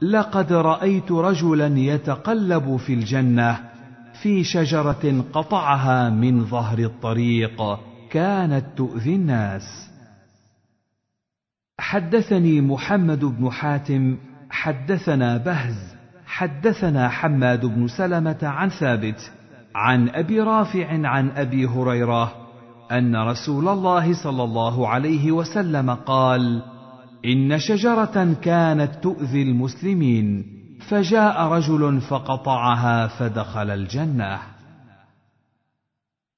لقد 0.01 0.53
رأيت 0.53 1.11
رجلا 1.11 1.79
يتقلب 1.79 2.77
في 2.77 2.93
الجنة 2.93 3.59
في 4.21 4.43
شجرة 4.43 5.23
قطعها 5.33 6.09
من 6.09 6.45
ظهر 6.45 6.79
الطريق 6.79 7.79
كانت 8.11 8.65
تؤذي 8.77 9.15
الناس. 9.15 9.89
حدثني 11.79 12.61
محمد 12.61 13.25
بن 13.25 13.51
حاتم 13.51 14.17
حدثنا 14.49 15.37
بهز 15.37 15.95
حدثنا 16.25 17.09
حماد 17.09 17.65
بن 17.65 17.87
سلمة 17.87 18.37
عن 18.43 18.69
ثابت 18.69 19.31
عن 19.75 20.09
أبي 20.09 20.41
رافع 20.41 21.07
عن 21.07 21.29
أبي 21.29 21.65
هريرة 21.65 22.48
أن 22.91 23.15
رسول 23.15 23.67
الله 23.67 24.23
صلى 24.23 24.43
الله 24.43 24.87
عليه 24.87 25.31
وسلم 25.31 25.89
قال 25.91 26.63
إن 27.25 27.59
شجرة 27.59 28.33
كانت 28.41 29.03
تؤذي 29.03 29.41
المسلمين 29.41 30.45
فجاء 30.89 31.41
رجل 31.41 32.01
فقطعها 32.01 33.07
فدخل 33.07 33.69
الجنة. 33.69 34.39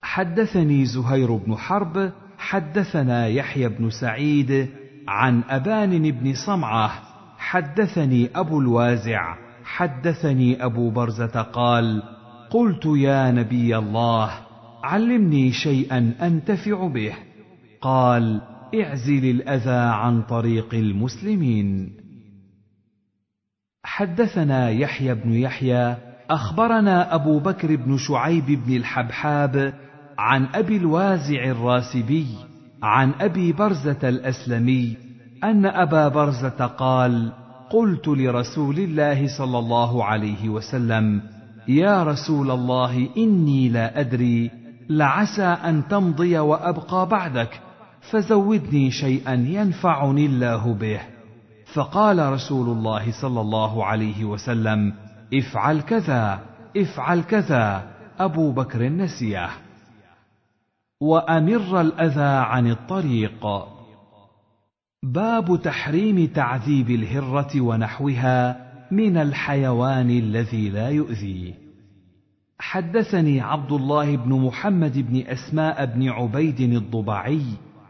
حدثني 0.03 0.85
زهير 0.85 1.35
بن 1.35 1.55
حرب 1.55 2.11
حدثنا 2.37 3.27
يحيى 3.27 3.69
بن 3.69 3.89
سعيد 3.89 4.69
عن 5.07 5.43
أبان 5.49 6.11
بن 6.11 6.33
صمعة 6.33 6.91
حدثني 7.37 8.29
أبو 8.35 8.59
الوازع 8.59 9.35
حدثني 9.63 10.65
أبو 10.65 10.89
برزة 10.89 11.41
قال 11.41 12.03
قلت 12.49 12.85
يا 12.85 13.31
نبي 13.31 13.77
الله 13.77 14.50
علمني 14.83 15.51
شيئا 15.51 16.13
أنتفع 16.21 16.87
به. 16.87 17.13
قال 17.81 18.41
اعزل 18.75 19.25
الأذى 19.25 19.93
عن 19.93 20.21
طريق 20.21 20.73
المسلمين. 20.73 21.89
حدثنا 23.83 24.69
يحيى 24.69 25.15
بن 25.15 25.33
يحيى 25.33 25.95
أخبرنا 26.29 27.15
أبو 27.15 27.39
بكر 27.39 27.75
بن 27.75 27.97
شعيب 27.97 28.45
بن 28.45 28.75
الحبحاب 28.75 29.73
عن 30.17 30.47
أبي 30.55 30.77
الوازع 30.77 31.43
الراسبي 31.43 32.27
عن 32.83 33.11
أبي 33.21 33.51
برزة 33.51 34.09
الأسلمي 34.09 34.97
أن 35.43 35.65
أبا 35.65 36.07
برزة 36.07 36.65
قال 36.65 37.31
قلت 37.69 38.07
لرسول 38.07 38.79
الله 38.79 39.37
صلى 39.37 39.59
الله 39.59 40.05
عليه 40.05 40.49
وسلم 40.49 41.21
يا 41.67 42.03
رسول 42.03 42.51
الله 42.51 43.09
إني 43.17 43.69
لا 43.69 43.99
أدري 43.99 44.51
لعسى 44.91 45.43
أن 45.43 45.87
تمضي 45.87 46.39
وأبقى 46.39 47.07
بعدك 47.07 47.61
فزودني 48.11 48.91
شيئا 48.91 49.33
ينفعني 49.33 50.25
الله 50.25 50.73
به. 50.73 50.99
فقال 51.73 52.33
رسول 52.33 52.69
الله 52.69 53.21
صلى 53.21 53.41
الله 53.41 53.85
عليه 53.85 54.25
وسلم 54.25 54.93
افعل 55.33 55.81
كذا 55.81 56.39
افعل 56.77 57.21
كذا 57.21 57.83
أبو 58.19 58.51
بكر 58.51 58.89
نسيه. 58.89 59.49
وأمر 61.01 61.81
الأذى 61.81 62.45
عن 62.45 62.71
الطريق. 62.71 63.47
باب 65.03 65.61
تحريم 65.63 66.27
تعذيب 66.27 66.89
الهرة 66.89 67.61
ونحوها 67.61 68.71
من 68.91 69.17
الحيوان 69.17 70.09
الذي 70.09 70.69
لا 70.69 70.89
يؤذي. 70.89 71.70
حدثني 72.61 73.41
عبد 73.41 73.71
الله 73.71 74.15
بن 74.15 74.33
محمد 74.33 74.97
بن 74.97 75.23
أسماء 75.27 75.85
بن 75.85 76.09
عبيد 76.09 76.59
الضبعي. 76.59 77.43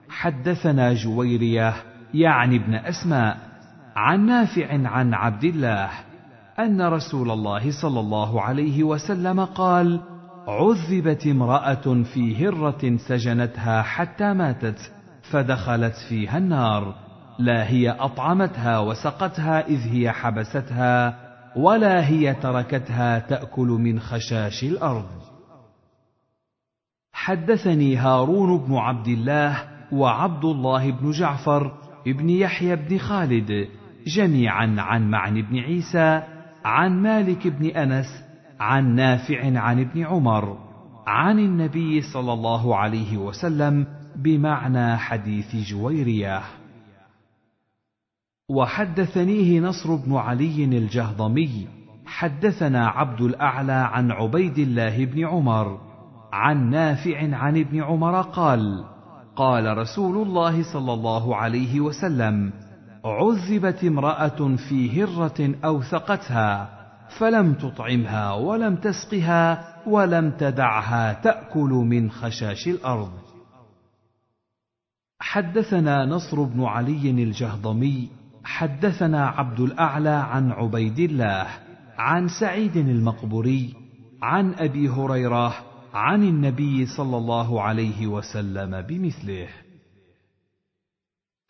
حدثنا 0.10 0.94
جويرية 0.94 1.74
يعني 2.14 2.56
ابن 2.56 2.76
أسماء 2.76 3.38
عن 3.96 4.26
نافع 4.26 4.88
عن 4.88 5.14
عبد 5.14 5.44
الله 5.44 5.90
أن 6.60 6.82
رسول 6.82 7.32
الله 7.32 7.82
صلى 7.82 8.00
الله 8.00 8.42
عليه 8.42 8.84
وسلم 8.84 9.46
قال 9.46 10.00
عذبت 10.48 11.28
امرأة 11.28 12.04
في 12.14 12.48
هرة 12.48 12.98
سجنتها 12.98 13.82
حتى 13.82 14.34
ماتت 14.34 14.92
فدخلت 15.32 15.96
فيها 16.10 16.38
النار 16.38 16.96
لا 17.40 17.70
هي 17.70 17.90
أطعمتها 17.90 18.80
وسقتها 18.80 19.68
إذ 19.68 19.94
هي 19.94 20.12
حبستها. 20.12 21.16
ولا 21.56 22.08
هي 22.08 22.34
تركتها 22.34 23.20
تأكل 23.20 23.68
من 23.68 24.00
خشاش 24.00 24.64
الأرض. 24.64 25.22
حدثني 27.14 27.96
هارون 27.96 28.58
بن 28.58 28.76
عبد 28.76 29.08
الله 29.08 29.64
وعبد 29.92 30.46
الله 30.46 30.92
بن 30.92 31.12
جعفر 31.12 31.72
بن 32.06 32.30
يحيى 32.30 32.76
بن 32.76 32.98
خالد 32.98 33.68
جميعا 34.08 34.76
عن 34.78 35.10
معن 35.10 35.42
بن 35.42 35.60
عيسى 35.60 36.24
عن 36.66 37.02
مالك 37.02 37.48
بن 37.48 37.66
أنس 37.66 38.24
عن 38.60 38.96
نافع 38.96 39.60
عن 39.60 39.80
ابن 39.80 40.06
عمر 40.06 40.58
عن 41.08 41.40
النبي 41.40 42.02
صلى 42.02 42.34
الله 42.34 42.76
عليه 42.76 43.18
وسلم 43.18 43.88
بمعنى 44.16 44.98
حديث 44.98 45.56
جويريه 45.56 46.42
وحدثنيه 48.52 49.60
نصر 49.60 49.96
بن 49.96 50.16
علي 50.16 50.64
الجهضمي 50.64 51.68
حدثنا 52.06 52.88
عبد 52.88 53.22
الأعلى 53.22 53.72
عن 53.72 54.12
عبيد 54.12 54.60
الله 54.60 55.06
بن 55.06 55.26
عمر 55.26 55.80
عن 56.34 56.70
نافع 56.70 57.36
عن 57.36 57.58
ابن 57.58 57.84
عمر 57.84 58.22
قال 58.22 58.84
قال 59.36 59.78
رسول 59.78 60.28
الله 60.28 60.74
صلى 60.74 60.94
الله 60.94 61.36
عليه 61.36 61.80
وسلم 61.80 62.54
عذبت 63.06 63.84
امرأة 63.84 64.56
في 64.70 65.04
هرة 65.04 65.56
أوثقتها 65.66 66.70
فلم 67.20 67.54
تطعمها 67.54 68.34
ولم 68.34 68.76
تسقها 68.76 69.74
ولم 69.88 70.32
تدعها 70.32 71.14
تأكل 71.14 71.70
من 71.70 72.12
خشاش 72.12 72.68
الأرض. 72.68 73.12
حدثنا 75.20 76.06
نصر 76.06 76.44
بن 76.44 76.64
علي 76.64 77.10
الجهضمي 77.10 78.21
حدثنا 78.52 79.28
عبد 79.28 79.60
الأعلى 79.60 80.10
عن 80.10 80.52
عبيد 80.52 81.00
الله 81.00 81.48
عن 81.98 82.28
سعيد 82.28 82.78
المقبوري 82.78 83.74
عن 84.22 84.54
أبي 84.54 84.90
هريرة 84.90 85.54
عن 85.94 86.24
النبي 86.24 86.86
صلى 86.86 87.18
الله 87.18 87.62
عليه 87.62 88.08
وسلم 88.08 88.82
بمثله. 88.82 89.48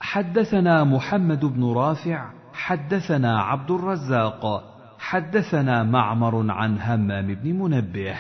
حدثنا 0.02 0.84
محمد 0.84 1.46
بن 1.46 1.74
رافع 1.74 2.30
حدثنا 2.54 3.42
عبد 3.42 3.72
الرزاق 3.72 4.64
حدثنا 5.00 5.84
معمر 5.84 6.52
عن 6.52 6.80
همام 6.80 7.34
بن 7.34 7.54
منبه. 7.54 8.16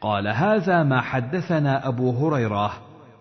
قال 0.00 0.28
هذا 0.28 0.82
ما 0.82 1.00
حدثنا 1.00 1.88
أبو 1.88 2.10
هريرة 2.10 2.72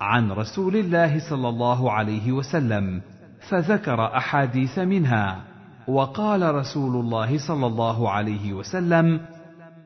عن 0.01 0.31
رسول 0.31 0.75
الله 0.75 1.29
صلى 1.29 1.49
الله 1.49 1.91
عليه 1.91 2.31
وسلم 2.31 3.01
فذكر 3.49 4.17
أحاديث 4.17 4.79
منها 4.79 5.43
وقال 5.87 6.55
رسول 6.55 6.95
الله 6.95 7.47
صلى 7.47 7.67
الله 7.67 8.11
عليه 8.11 8.53
وسلم 8.53 9.21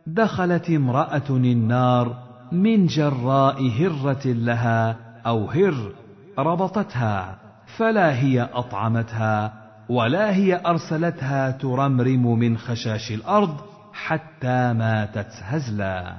دخلت 0.08 0.70
امرأة 0.70 1.30
النار 1.30 2.18
من 2.52 2.86
جراء 2.86 3.68
هرة 3.70 4.26
لها 4.26 4.98
أو 5.26 5.46
هر 5.46 5.92
ربطتها 6.40 7.38
فلا 7.78 8.20
هي 8.20 8.50
أطعمتها 8.54 9.54
ولا 9.90 10.36
هي 10.36 10.62
أرسلتها 10.66 11.52
ترمرم 11.52 12.40
من 12.40 12.58
خشاش 12.58 13.12
الأرض 13.12 13.58
حتى 13.94 14.74
ماتت 14.74 15.32
هزلا. 15.42 16.16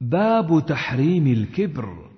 باب 0.00 0.66
تحريم 0.66 1.26
الكبر 1.26 2.09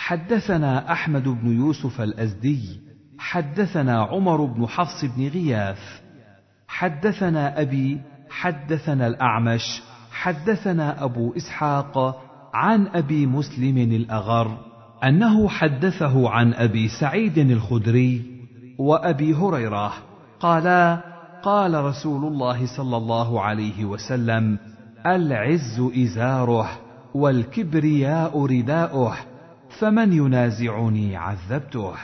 حدثنا 0.00 0.92
أحمد 0.92 1.28
بن 1.28 1.56
يوسف 1.56 2.00
الأزدي 2.00 2.80
حدثنا 3.18 4.02
عمر 4.02 4.44
بن 4.44 4.66
حفص 4.66 5.04
بن 5.04 5.28
غياث 5.28 6.00
حدثنا 6.68 7.60
أبي 7.60 8.00
حدثنا 8.30 9.06
الأعمش 9.06 9.82
حدثنا 10.12 11.04
أبو 11.04 11.32
إسحاق 11.36 12.22
عن 12.54 12.86
أبي 12.86 13.26
مسلم 13.26 13.78
الأغر 13.78 14.58
أنه 15.04 15.48
حدثه 15.48 16.30
عن 16.30 16.54
أبي 16.54 16.88
سعيد 16.88 17.38
الخدري 17.38 18.22
وأبي 18.78 19.34
هريرة 19.34 19.92
قالا 20.40 21.00
قال 21.42 21.84
رسول 21.84 22.32
الله 22.32 22.66
صلى 22.76 22.96
الله 22.96 23.40
عليه 23.40 23.84
وسلم 23.84 24.58
العز 25.06 25.80
إزاره 25.80 26.68
والكبرياء 27.14 28.46
رداؤه. 28.46 29.29
فمن 29.78 30.12
ينازعني 30.12 31.16
عذبته؟ 31.16 31.94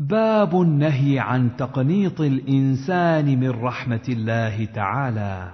باب 0.00 0.60
النهي 0.62 1.18
عن 1.18 1.56
تقنيط 1.56 2.20
الإنسان 2.20 3.40
من 3.40 3.50
رحمة 3.50 4.02
الله 4.08 4.64
تعالى. 4.64 5.52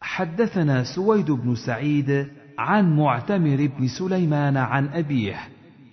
حدثنا 0.00 0.84
سويد 0.94 1.30
بن 1.30 1.54
سعيد 1.54 2.28
عن 2.58 2.96
معتمر 2.96 3.70
بن 3.78 3.88
سليمان 3.98 4.56
عن 4.56 4.88
أبيه. 4.88 5.36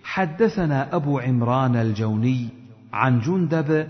حدثنا 0.04 0.96
أبو 0.96 1.20
عمران 1.20 1.76
الجوني 1.76 2.50
عن 2.94 3.20
جندب 3.20 3.88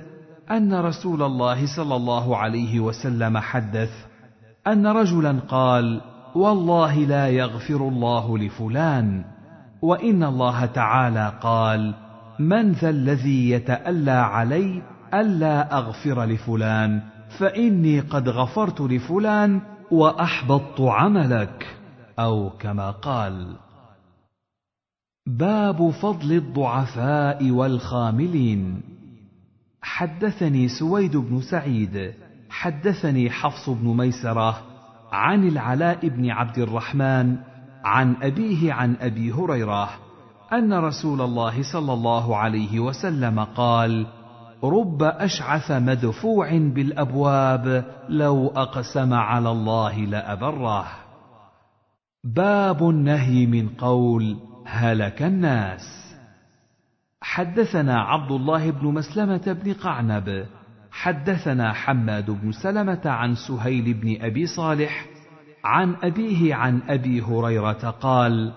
أن 0.51 0.73
رسول 0.73 1.23
الله 1.23 1.75
صلى 1.75 1.95
الله 1.95 2.37
عليه 2.37 2.79
وسلم 2.79 3.37
حدث 3.37 3.91
أن 4.67 4.87
رجلا 4.87 5.39
قال 5.39 6.01
والله 6.35 6.95
لا 6.95 7.27
يغفر 7.27 7.87
الله 7.87 8.37
لفلان. 8.37 9.34
وإن 9.85 10.23
الله 10.23 10.65
تعالى 10.65 11.33
قال 11.41 11.93
من 12.39 12.71
ذا 12.71 12.89
الذي 12.89 13.49
يتألى 13.49 14.11
علي 14.11 14.81
ألا 15.13 15.77
أغفر 15.77 16.25
لفلان 16.25 17.01
فإني 17.39 17.99
قد 17.99 18.29
غفرت 18.29 18.81
لفلان 18.81 19.61
وأحبطت 19.91 20.81
عملك. 20.81 21.67
أو 22.19 22.49
كما 22.49 22.91
قال 22.91 23.55
باب 25.27 25.89
فضل 25.89 26.31
الضعفاء 26.31 27.51
والخاملين. 27.51 28.81
حدثني 29.81 30.67
سويد 30.67 31.17
بن 31.17 31.41
سعيد 31.41 32.13
حدثني 32.49 33.29
حفص 33.29 33.69
بن 33.69 33.97
ميسرة 33.97 34.61
عن 35.11 35.47
العلاء 35.47 36.07
بن 36.07 36.29
عبد 36.29 36.57
الرحمن 36.57 37.37
عن 37.85 38.15
أبيه 38.21 38.73
عن 38.73 38.95
أبي 39.01 39.31
هريرة 39.31 39.89
أن 40.53 40.73
رسول 40.73 41.21
الله 41.21 41.73
صلى 41.73 41.93
الله 41.93 42.37
عليه 42.37 42.79
وسلم 42.79 43.39
قال 43.39 44.07
رب 44.63 45.03
أشعث 45.03 45.71
مدفوع 45.71 46.57
بالأبواب 46.57 47.85
لو 48.09 48.47
أقسم 48.47 49.13
على 49.13 49.51
الله 49.51 49.99
لأبره. 49.99 50.87
باب 52.23 52.89
النهي 52.89 53.45
من 53.45 53.69
قول 53.69 54.37
هلك 54.65 55.21
الناس. 55.21 56.15
حدثنا 57.21 58.01
عبد 58.01 58.31
الله 58.31 58.71
بن 58.71 58.87
مسلمة 58.87 59.57
بن 59.63 59.73
قعنب 59.73 60.45
حدثنا 60.91 61.73
حماد 61.73 62.31
بن 62.31 62.51
سلمة 62.51 63.01
عن 63.05 63.35
سهيل 63.35 63.93
بن 63.93 64.17
أبي 64.21 64.45
صالح 64.45 65.05
عن 65.65 65.95
أبيه 66.03 66.55
عن 66.55 66.81
أبي 66.89 67.21
هريرة 67.21 67.89
قال 68.01 68.53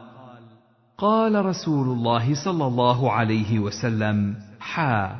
قال 0.98 1.44
رسول 1.44 1.88
الله 1.88 2.44
صلى 2.44 2.66
الله 2.66 3.12
عليه 3.12 3.58
وسلم 3.58 4.34
حا. 4.60 5.16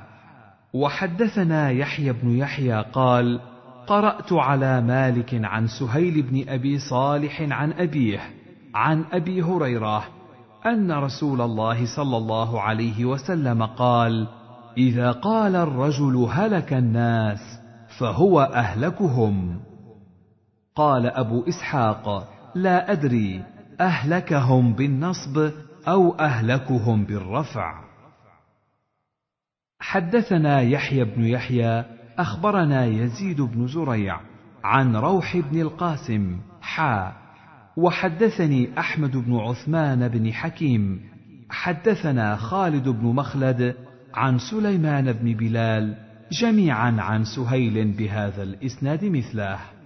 وحدثنا 0.74 1.70
يحيى 1.70 2.12
بن 2.12 2.30
يحيى 2.30 2.84
قال 2.92 3.40
قرأت 3.86 4.32
على 4.32 4.80
مالك 4.80 5.40
عن 5.44 5.66
سهيل 5.66 6.22
بن 6.22 6.48
أبي 6.48 6.78
صالح 6.78 7.40
عن 7.50 7.72
أبيه 7.72 8.20
عن 8.74 9.04
أبي 9.12 9.42
هريرة 9.42 10.04
أن 10.66 10.92
رسول 10.92 11.40
الله 11.40 11.96
صلى 11.96 12.16
الله 12.16 12.60
عليه 12.60 13.04
وسلم 13.04 13.62
قال 13.62 14.26
إذا 14.76 15.12
قال 15.12 15.56
الرجل 15.56 16.28
هلك 16.30 16.72
الناس 16.72 17.38
فهو 17.98 18.40
أهلكهم. 18.40 19.67
قال 20.78 21.06
أبو 21.06 21.44
إسحاق 21.48 22.28
لا 22.54 22.92
أدري 22.92 23.44
أهلكهم 23.80 24.72
بالنصب 24.72 25.50
أو 25.88 26.14
أهلكهم 26.14 27.04
بالرفع. 27.04 27.84
حدثنا 29.80 30.60
يحيى 30.60 31.04
بن 31.04 31.24
يحيى 31.24 31.84
أخبرنا 32.18 32.84
يزيد 32.84 33.40
بن 33.40 33.66
زريع 33.66 34.20
عن 34.64 34.96
روح 34.96 35.36
بن 35.36 35.60
القاسم 35.60 36.40
حا 36.60 37.12
وحدثني 37.76 38.78
أحمد 38.78 39.16
بن 39.16 39.36
عثمان 39.36 40.08
بن 40.08 40.32
حكيم. 40.32 41.00
حدثنا 41.50 42.36
خالد 42.36 42.88
بن 42.88 43.06
مخلد 43.06 43.74
عن 44.14 44.38
سليمان 44.38 45.12
بن 45.12 45.34
بلال 45.34 45.96
جميعا 46.32 46.96
عن 46.98 47.24
سهيل 47.24 47.92
بهذا 47.92 48.42
الإسناد 48.42 49.04
مثله. 49.04 49.77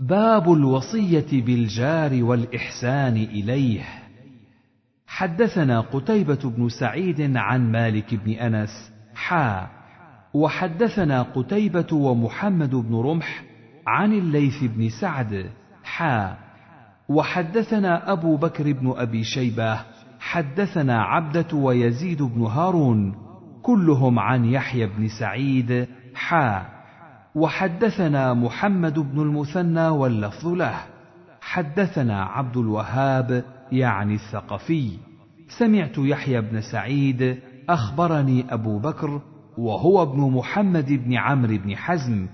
باب 0.00 0.52
الوصية 0.52 1.42
بالجار 1.42 2.24
والإحسان 2.24 3.16
إليه. 3.16 3.84
حدثنا 5.06 5.80
قتيبة 5.80 6.38
بن 6.44 6.68
سعيد 6.68 7.36
عن 7.36 7.72
مالك 7.72 8.14
بن 8.14 8.32
أنس 8.32 8.92
حا. 9.14 9.66
وحدثنا 10.34 11.22
قتيبة 11.22 11.86
ومحمد 11.92 12.74
بن 12.74 12.94
رمح 12.94 13.44
عن 13.86 14.12
الليث 14.12 14.64
بن 14.64 14.88
سعد 15.00 15.50
حا. 15.84 16.36
وحدثنا 17.08 18.12
أبو 18.12 18.36
بكر 18.36 18.72
بن 18.72 18.94
أبي 18.96 19.24
شيبة 19.24 19.80
حدثنا 20.20 21.02
عبدة 21.02 21.56
ويزيد 21.56 22.22
بن 22.22 22.42
هارون 22.42 23.14
كلهم 23.62 24.18
عن 24.18 24.44
يحيى 24.44 24.86
بن 24.86 25.08
سعيد 25.20 25.88
حا. 26.14 26.77
وحدثنا 27.34 28.34
محمد 28.34 28.98
بن 28.98 29.20
المثنى 29.22 29.88
واللفظ 29.88 30.46
له. 30.46 30.74
حدثنا 31.40 32.22
عبد 32.22 32.56
الوهاب 32.56 33.44
يعني 33.72 34.14
الثقفي. 34.14 34.90
سمعت 35.48 35.98
يحيى 35.98 36.40
بن 36.40 36.60
سعيد 36.60 37.38
أخبرني 37.68 38.44
أبو 38.50 38.78
بكر 38.78 39.20
وهو 39.58 40.02
ابن 40.02 40.20
محمد 40.20 40.92
بن 40.92 41.14
عمرو 41.14 41.58
بن 41.58 41.76
حزم 41.76 42.26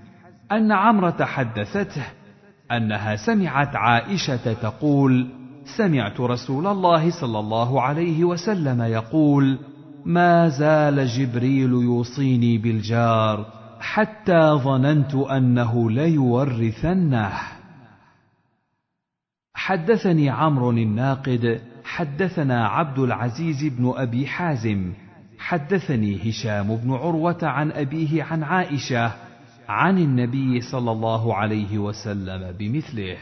أن 0.51 0.71
عمرة 0.71 1.25
حدثته 1.25 2.05
أنها 2.71 3.15
سمعت 3.15 3.75
عائشة 3.75 4.53
تقول 4.53 5.27
سمعت 5.77 6.19
رسول 6.19 6.67
الله 6.67 7.21
صلى 7.21 7.39
الله 7.39 7.81
عليه 7.81 8.23
وسلم 8.23 8.81
يقول 8.81 9.59
ما 10.05 10.49
زال 10.49 11.07
جبريل 11.07 11.71
يوصيني 11.71 12.57
بالجار 12.57 13.45
حتى 13.79 14.59
ظننت 14.63 15.15
أنه 15.15 15.91
ليورثنه. 15.91 17.31
حدثني 19.53 20.29
عمرو 20.29 20.71
الناقد 20.71 21.61
حدثنا 21.83 22.67
عبد 22.67 22.99
العزيز 22.99 23.63
بن 23.63 23.93
أبي 23.95 24.27
حازم 24.27 24.93
حدثني 25.37 26.29
هشام 26.29 26.75
بن 26.75 26.91
عروة 26.93 27.39
عن 27.43 27.71
أبيه 27.71 28.23
عن 28.23 28.43
عائشة 28.43 29.11
عن 29.69 29.97
النبي 29.97 30.61
صلى 30.61 30.91
الله 30.91 31.35
عليه 31.35 31.77
وسلم 31.77 32.51
بمثله. 32.51 33.17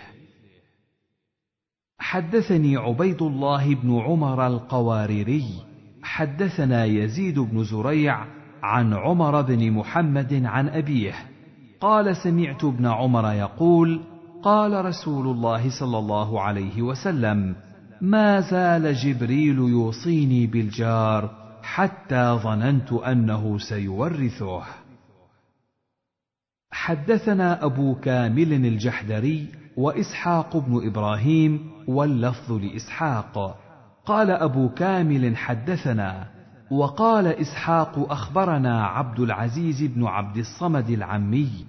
حدثني 2.00 2.78
عبيد 2.78 3.22
الله 3.22 3.76
بن 3.76 4.00
عمر 4.00 4.48
القواريري 4.48 5.46
حدثنا 6.04 6.86
يزيد 6.86 7.40
بن 7.40 7.64
زريع 7.64 8.26
عن 8.64 8.94
عمر 8.94 9.42
بن 9.42 9.72
محمد 9.72 10.46
عن 10.46 10.70
أبيه. 10.70 11.14
قال 11.82 12.16
سمعت 12.16 12.64
ابن 12.64 12.86
عمر 12.86 13.34
يقول 13.34 14.02
قال 14.44 14.86
رسول 14.86 15.28
الله 15.28 15.80
صلى 15.80 15.98
الله 15.98 16.42
عليه 16.42 16.82
وسلم 16.82 17.56
ما 18.02 18.40
زال 18.40 18.96
جبريل 18.96 19.58
يوصيني 19.58 20.48
بالجار 20.48 21.30
حتى 21.64 22.40
ظننت 22.44 22.94
أنه 22.94 23.58
سيورثه. 23.58 24.64
حدثنا 26.72 27.66
أبو 27.66 27.96
كامل 27.96 28.54
الجحدري 28.54 29.48
وإسحاق 29.78 30.58
بن 30.58 30.88
إبراهيم 30.88 31.72
واللفظ 31.88 32.52
لإسحاق. 32.52 33.60
قال 34.06 34.32
أبو 34.32 34.70
كامل 34.70 35.38
حدثنا 35.38 36.33
وقال 36.74 37.28
إسحاق 37.28 38.12
أخبرنا 38.12 38.86
عبد 38.86 39.20
العزيز 39.20 39.84
بن 39.84 40.06
عبد 40.06 40.38
الصمد 40.38 40.90
العمي 40.90 41.66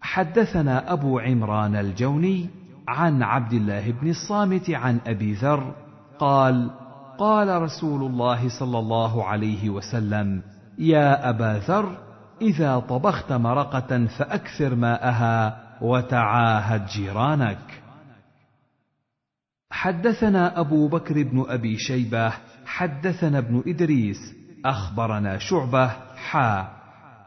حدثنا 0.00 0.92
أبو 0.92 1.18
عمران 1.18 1.76
الجوني 1.76 2.48
عن 2.88 3.22
عبد 3.22 3.52
الله 3.52 3.90
بن 3.90 4.10
الصامت 4.10 4.70
عن 4.70 5.00
أبي 5.06 5.34
ذر 5.34 5.74
قال 6.18 6.70
قال 7.18 7.62
رسول 7.62 8.02
الله 8.02 8.58
صلى 8.58 8.78
الله 8.78 9.24
عليه 9.24 9.70
وسلم 9.70 10.42
يا 10.78 11.30
أبا 11.30 11.60
ذر 11.68 11.98
إذا 12.42 12.78
طبخت 12.78 13.32
مرقة 13.32 14.06
فأكثر 14.06 14.74
ماءها 14.74 15.56
وتعاهد 15.82 16.86
جيرانك. 16.86 17.82
حدثنا 19.70 20.60
أبو 20.60 20.88
بكر 20.88 21.22
بن 21.22 21.44
أبي 21.48 21.78
شيبة 21.78 22.32
حدثنا 22.66 23.38
ابن 23.38 23.62
إدريس 23.66 24.43
أخبرنا 24.64 25.38
شعبة 25.38 25.90
حا 26.16 26.68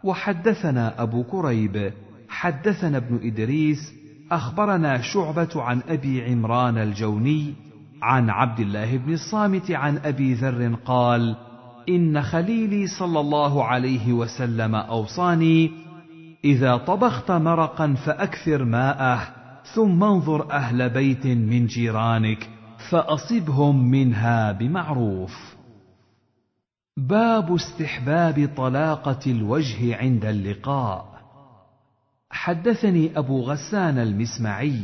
وحدثنا 0.04 1.04
أبو 1.04 1.24
كريب. 1.24 1.94
حدثنا 2.30 2.98
ابن 2.98 3.20
إدريس. 3.24 3.94
أخبرنا 4.32 5.02
شعبة 5.02 5.50
عن 5.56 5.82
أبي 5.90 6.24
عمران 6.24 6.78
الجوني 6.78 7.54
عن 8.02 8.30
عبد 8.30 8.60
الله 8.60 8.98
بن 8.98 9.14
الصامت 9.14 9.72
عن 9.72 9.98
أبي 9.98 10.34
ذر 10.34 10.76
قال 10.86 11.36
إن 11.90 12.22
خليلي 12.22 12.88
صلى 12.88 13.20
الله 13.20 13.64
عليه 13.64 14.14
وسلم 14.14 14.76
أوصاني 14.76 15.72
إذا 16.46 16.78
طبخت 16.78 17.32
مرقا 17.32 17.94
فأكثر 17.94 18.64
ماءه 18.64 19.28
ثم 19.76 20.04
انظر 20.04 20.52
أهل 20.52 20.90
بيت 20.90 21.26
من 21.28 21.68
جيرانك 21.68 22.50
فأصبهم 22.90 23.92
منها 23.92 24.52
بمعروف. 24.52 25.57
باب 26.98 27.54
استحباب 27.54 28.50
طلاقة 28.58 29.32
الوجه 29.32 29.96
عند 29.98 30.26
اللقاء. 30.26 31.18
حدثني 32.30 33.18
أبو 33.18 33.42
غسان 33.42 34.00
المسمعي 34.00 34.82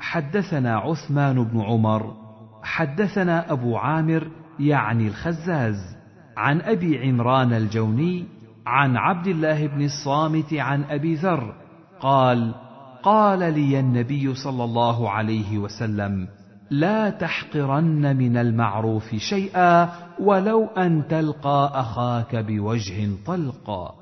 حدثنا 0.00 0.76
عثمان 0.76 1.44
بن 1.44 1.60
عمر 1.60 2.14
حدثنا 2.62 3.52
أبو 3.52 3.76
عامر 3.76 4.30
يعني 4.60 5.08
الخزاز 5.08 5.96
عن 6.36 6.60
أبي 6.60 7.08
عمران 7.08 7.52
الجوني 7.52 8.24
عن 8.66 8.96
عبد 8.96 9.26
الله 9.26 9.66
بن 9.66 9.84
الصامت 9.84 10.54
عن 10.54 10.84
أبي 10.84 11.14
ذر 11.14 11.54
قال 12.00 12.54
قال 13.02 13.38
لي 13.38 13.80
النبي 13.80 14.34
صلى 14.34 14.64
الله 14.64 15.10
عليه 15.10 15.58
وسلم 15.58 16.28
لا 16.70 17.10
تحقرن 17.10 18.16
من 18.16 18.36
المعروف 18.36 19.14
شيئا 19.14 19.88
ولو 20.18 20.66
أن 20.66 21.08
تلقى 21.08 21.72
أخاك 21.74 22.36
بوجه 22.36 23.08
طلق 23.26 23.94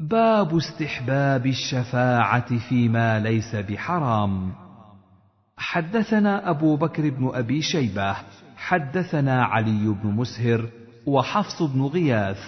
باب 0.00 0.56
استحباب 0.56 1.46
الشفاعة 1.46 2.58
فيما 2.68 3.18
ليس 3.18 3.56
بحرام. 3.56 4.52
حدثنا 5.56 6.50
أبو 6.50 6.76
بكر 6.76 7.10
بن 7.10 7.30
أبي 7.34 7.62
شيبة 7.62 8.16
حدثنا 8.56 9.44
علي 9.44 9.94
بن 10.02 10.10
مسهر 10.10 10.68
وحفص 11.06 11.62
بن 11.62 11.82
غياث 11.82 12.38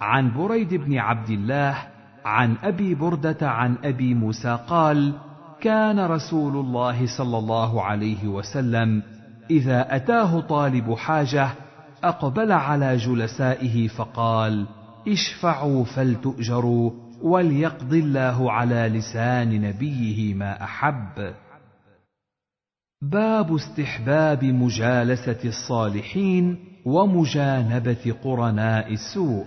عن 0.00 0.34
بريد 0.36 0.74
بن 0.74 0.98
عبد 0.98 1.30
الله 1.30 1.78
عن 2.24 2.56
أبي 2.62 2.94
بردة 2.94 3.50
عن 3.50 3.76
أبي 3.84 4.14
موسى 4.14 4.58
قال 4.68 5.14
كان 5.62 6.00
رسول 6.00 6.56
الله 6.56 7.18
صلى 7.18 7.38
الله 7.38 7.82
عليه 7.82 8.28
وسلم 8.28 9.02
إذا 9.50 9.96
أتاه 9.96 10.40
طالب 10.40 10.94
حاجة 10.94 11.50
أقبل 12.04 12.52
على 12.52 12.96
جلسائه 12.96 13.88
فقال 13.88 14.66
اشفعوا 15.08 15.84
فلتؤجروا 15.84 16.90
وليقضي 17.22 17.98
الله 17.98 18.52
على 18.52 18.88
لسان 18.88 19.60
نبيه 19.60 20.34
ما 20.34 20.64
أحب. 20.64 21.34
باب 23.02 23.54
استحباب 23.54 24.44
مجالسة 24.44 25.40
الصالحين 25.44 26.58
ومجانبة 26.84 28.14
قرناء 28.24 28.92
السوء. 28.92 29.46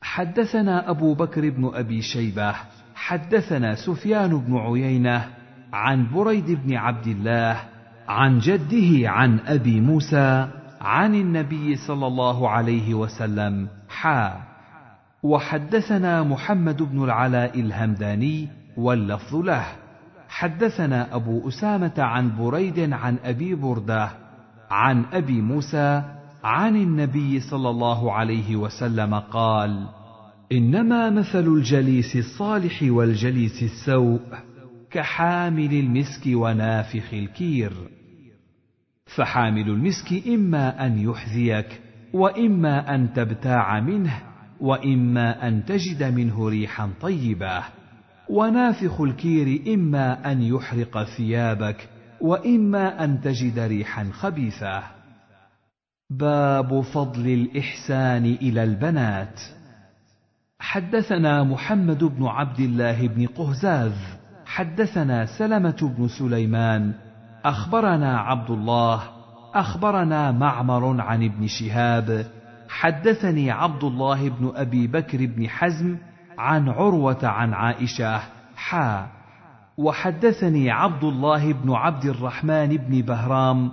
حدثنا 0.00 0.90
أبو 0.90 1.14
بكر 1.14 1.50
بن 1.50 1.70
أبي 1.74 2.02
شيبة 2.02 2.54
حدثنا 2.96 3.74
سفيان 3.74 4.38
بن 4.38 4.56
عيينة 4.56 5.28
عن 5.72 6.06
بريد 6.14 6.50
بن 6.50 6.74
عبد 6.74 7.06
الله 7.06 7.60
عن 8.08 8.38
جده 8.38 9.10
عن 9.10 9.38
أبي 9.46 9.80
موسى 9.80 10.48
عن 10.80 11.14
النبي 11.14 11.76
صلى 11.76 12.06
الله 12.06 12.50
عليه 12.50 12.94
وسلم 12.94 13.68
حا. 13.88 14.40
وحدثنا 15.22 16.22
محمد 16.22 16.82
بن 16.82 17.04
العلاء 17.04 17.60
الهمداني 17.60 18.48
واللفظ 18.76 19.36
له. 19.36 19.64
حدثنا 20.28 21.14
أبو 21.14 21.48
أسامة 21.48 21.94
عن 21.98 22.36
بريد 22.38 22.92
عن 22.92 23.16
أبي 23.24 23.54
بردة 23.54 24.10
عن 24.70 25.04
أبي 25.12 25.40
موسى 25.40 26.02
عن 26.44 26.76
النبي 26.76 27.40
صلى 27.40 27.70
الله 27.70 28.12
عليه 28.12 28.56
وسلم 28.56 29.14
قال 29.14 29.86
إنما 30.52 31.10
مثل 31.10 31.48
الجليس 31.48 32.16
الصالح 32.16 32.82
والجليس 32.82 33.62
السوء 33.62 34.20
كحامل 34.90 35.72
المسك 35.74 36.22
ونافخ 36.26 37.12
الكير. 37.12 37.72
فحامل 39.16 39.68
المسك 39.68 40.28
إما 40.28 40.86
أن 40.86 40.98
يحذيك 40.98 41.80
وإما 42.12 42.94
أن 42.94 43.12
تبتاع 43.12 43.80
منه 43.80 44.22
وإما 44.60 45.48
أن 45.48 45.64
تجد 45.64 46.02
منه 46.02 46.48
ريحا 46.48 46.90
طيبة. 47.00 47.62
ونافخ 48.30 49.00
الكير 49.00 49.74
إما 49.74 50.32
أن 50.32 50.42
يحرق 50.42 51.04
ثيابك 51.04 51.88
وإما 52.20 53.04
أن 53.04 53.20
تجد 53.20 53.58
ريحا 53.58 54.04
خبيثة. 54.12 54.82
باب 56.10 56.80
فضل 56.80 57.26
الإحسان 57.26 58.24
إلى 58.24 58.64
البنات. 58.64 59.40
حدثنا 60.66 61.44
محمد 61.44 62.04
بن 62.04 62.26
عبد 62.26 62.60
الله 62.60 63.08
بن 63.08 63.26
قهزاز 63.26 63.92
حدثنا 64.46 65.26
سلمة 65.26 65.94
بن 65.98 66.08
سليمان 66.08 66.92
أخبرنا 67.44 68.18
عبد 68.18 68.50
الله 68.50 69.02
أخبرنا 69.54 70.32
معمر 70.32 71.00
عن 71.00 71.24
ابن 71.24 71.46
شهاب 71.46 72.26
حدثني 72.68 73.50
عبد 73.50 73.84
الله 73.84 74.28
بن 74.28 74.52
أبي 74.56 74.86
بكر 74.86 75.26
بن 75.26 75.48
حزم 75.48 75.96
عن 76.38 76.68
عروة 76.68 77.18
عن 77.22 77.54
عائشة 77.54 78.20
حا. 78.56 79.06
وحدثني 79.78 80.70
عبد 80.70 81.04
الله 81.04 81.52
بن 81.52 81.72
عبد 81.72 82.04
الرحمن 82.04 82.76
بن 82.76 83.02
بهرام 83.02 83.72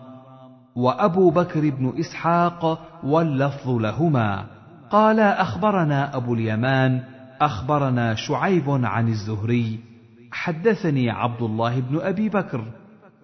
وأبو 0.76 1.30
بكر 1.30 1.70
بن 1.70 1.94
إسحاق 1.99 2.80
واللفظ 3.03 3.70
لهما. 3.70 4.45
قال 4.94 5.20
أخبرنا 5.20 6.15
أبو 6.15 6.34
اليمان 6.34 7.03
أخبرنا 7.41 8.15
شعيب 8.15 8.70
عن 8.70 9.07
الزهري 9.07 9.80
حدثني 10.32 11.10
عبد 11.10 11.41
الله 11.41 11.80
بن 11.80 11.99
أبي 12.02 12.30
بكر 12.30 12.64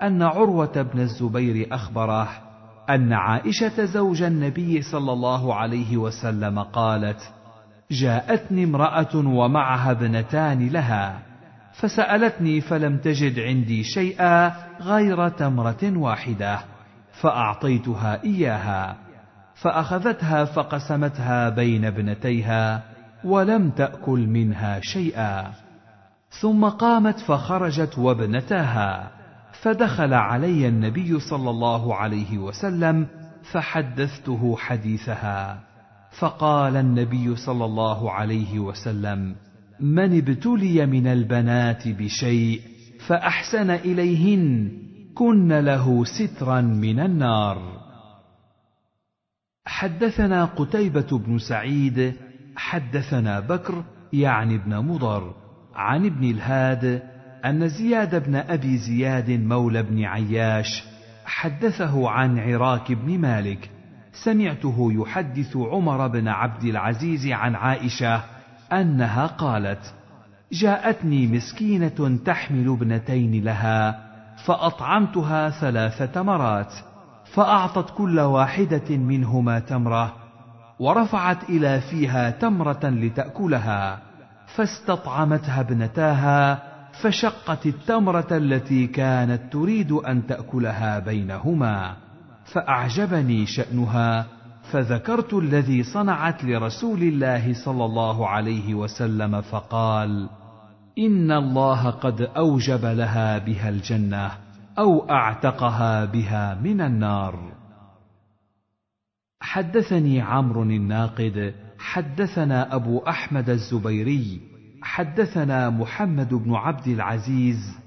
أن 0.01 0.21
عروة 0.21 0.81
بن 0.93 0.99
الزبير 0.99 1.67
اخبره 1.71 2.29
أن 2.89 3.13
عائشة 3.13 3.85
زوج 3.85 4.21
النبي 4.21 4.81
صلى 4.81 5.11
الله 5.13 5.55
عليه 5.55 5.97
وسلم 5.97 6.59
قالت 6.59 7.33
جاءتني 7.91 8.63
امرأة 8.63 9.15
ومعها 9.15 9.91
ابنتان 9.91 10.67
لها 10.67 11.19
فسألتني 11.73 12.61
فلم 12.61 12.97
تجد 12.97 13.39
عندي 13.39 13.83
شيئا 13.83 14.53
غير 14.81 15.29
تمرة 15.29 15.97
واحدة 15.97 16.59
فأعطيتها 17.21 18.23
إياها. 18.23 19.08
فأخذتها 19.61 20.45
فقسمتها 20.45 21.49
بين 21.49 21.85
ابنتيها 21.85 22.83
ولم 23.23 23.69
تأكل 23.69 24.19
منها 24.19 24.79
شيئا. 24.79 25.51
ثم 26.41 26.65
قامت 26.65 27.19
فخرجت 27.19 27.97
وابنتاها 27.97 29.11
فدخل 29.61 30.13
علي 30.13 30.67
النبي 30.67 31.19
صلى 31.19 31.49
الله 31.49 31.95
عليه 31.95 32.37
وسلم 32.37 33.07
فحدثته 33.51 34.55
حديثها. 34.57 35.59
فقال 36.19 36.75
النبي 36.75 37.35
صلى 37.35 37.65
الله 37.65 38.11
عليه 38.11 38.59
وسلم 38.59 39.35
من 39.79 40.17
ابتلي 40.17 40.85
من 40.85 41.07
البنات 41.07 41.87
بشيء 41.87 42.61
فأحسن 43.07 43.69
إليهن 43.69 44.71
كن 45.15 45.51
له 45.59 46.03
سترا 46.05 46.61
من 46.61 46.99
النار. 46.99 47.78
حدثنا 49.69 50.45
قتيبة 50.45 51.17
بن 51.17 51.37
سعيد 51.37 52.13
حدثنا 52.55 53.39
بكر 53.39 53.83
يعني 54.13 54.55
ابن 54.55 54.77
مضر 54.77 55.33
عن 55.75 56.05
ابن 56.05 56.29
الهاد 56.29 57.01
أن 57.45 57.67
زياد 57.67 58.25
بن 58.25 58.35
أبي 58.35 58.77
زياد 58.77 59.31
مولى 59.31 59.83
بن 59.83 60.05
عياش 60.05 60.83
حدثه 61.25 62.09
عن 62.09 62.39
عراك 62.39 62.91
بن 62.91 63.17
مالك. 63.19 63.69
سمعته 64.23 64.89
يحدث 64.93 65.57
عمر 65.57 66.07
بن 66.07 66.27
عبد 66.27 66.63
العزيز 66.63 67.27
عن 67.27 67.55
عائشة 67.55 68.23
أنها 68.73 69.25
قالت: 69.25 69.93
جاءتني 70.51 71.27
مسكينة 71.27 72.19
تحمل 72.25 72.69
ابنتين 72.69 73.43
لها 73.43 74.09
فأطعمتها 74.45 75.49
ثلاث 75.49 76.11
تمرات 76.13 76.73
فأعطت 77.33 77.89
كل 77.97 78.19
واحدة 78.19 78.97
منهما 78.97 79.59
تمرة 79.59 80.15
ورفعت 80.79 81.49
إلى 81.49 81.81
فيها 81.81 82.29
تمرة 82.29 82.79
لتأكلها 82.83 83.99
فاستطعمتها 84.55 85.59
ابنتاها 85.59 86.63
فشقت 87.01 87.65
التمرة 87.65 88.27
التي 88.31 88.87
كانت 88.87 89.53
تريد 89.53 89.91
أن 89.91 90.27
تأكلها 90.27 90.99
بينهما 90.99 91.93
فأعجبني 92.45 93.45
شأنها 93.45 94.25
فذكرت 94.71 95.33
الذي 95.33 95.83
صنعت 95.83 96.43
لرسول 96.43 97.01
الله 97.01 97.53
صلى 97.53 97.85
الله 97.85 98.27
عليه 98.27 98.73
وسلم 98.73 99.41
فقال 99.41 100.29
إن 100.97 101.31
الله 101.31 101.89
قد 101.89 102.21
أوجب 102.21 102.85
لها 102.85 103.37
بها 103.37 103.69
الجنة. 103.69 104.31
أو 104.79 105.09
أعتقها 105.09 106.05
بها 106.05 106.55
من 106.55 106.81
النار. 106.81 107.51
حدثني 109.41 110.21
عمرو 110.21 110.63
الناقد 110.63 111.53
حدثنا 111.79 112.75
أبو 112.75 112.99
أحمد 112.99 113.49
الزبيري 113.49 114.41
حدثنا 114.81 115.69
محمد 115.69 116.33
بن 116.33 116.55
عبد 116.55 116.87
العزيز. 116.87 117.79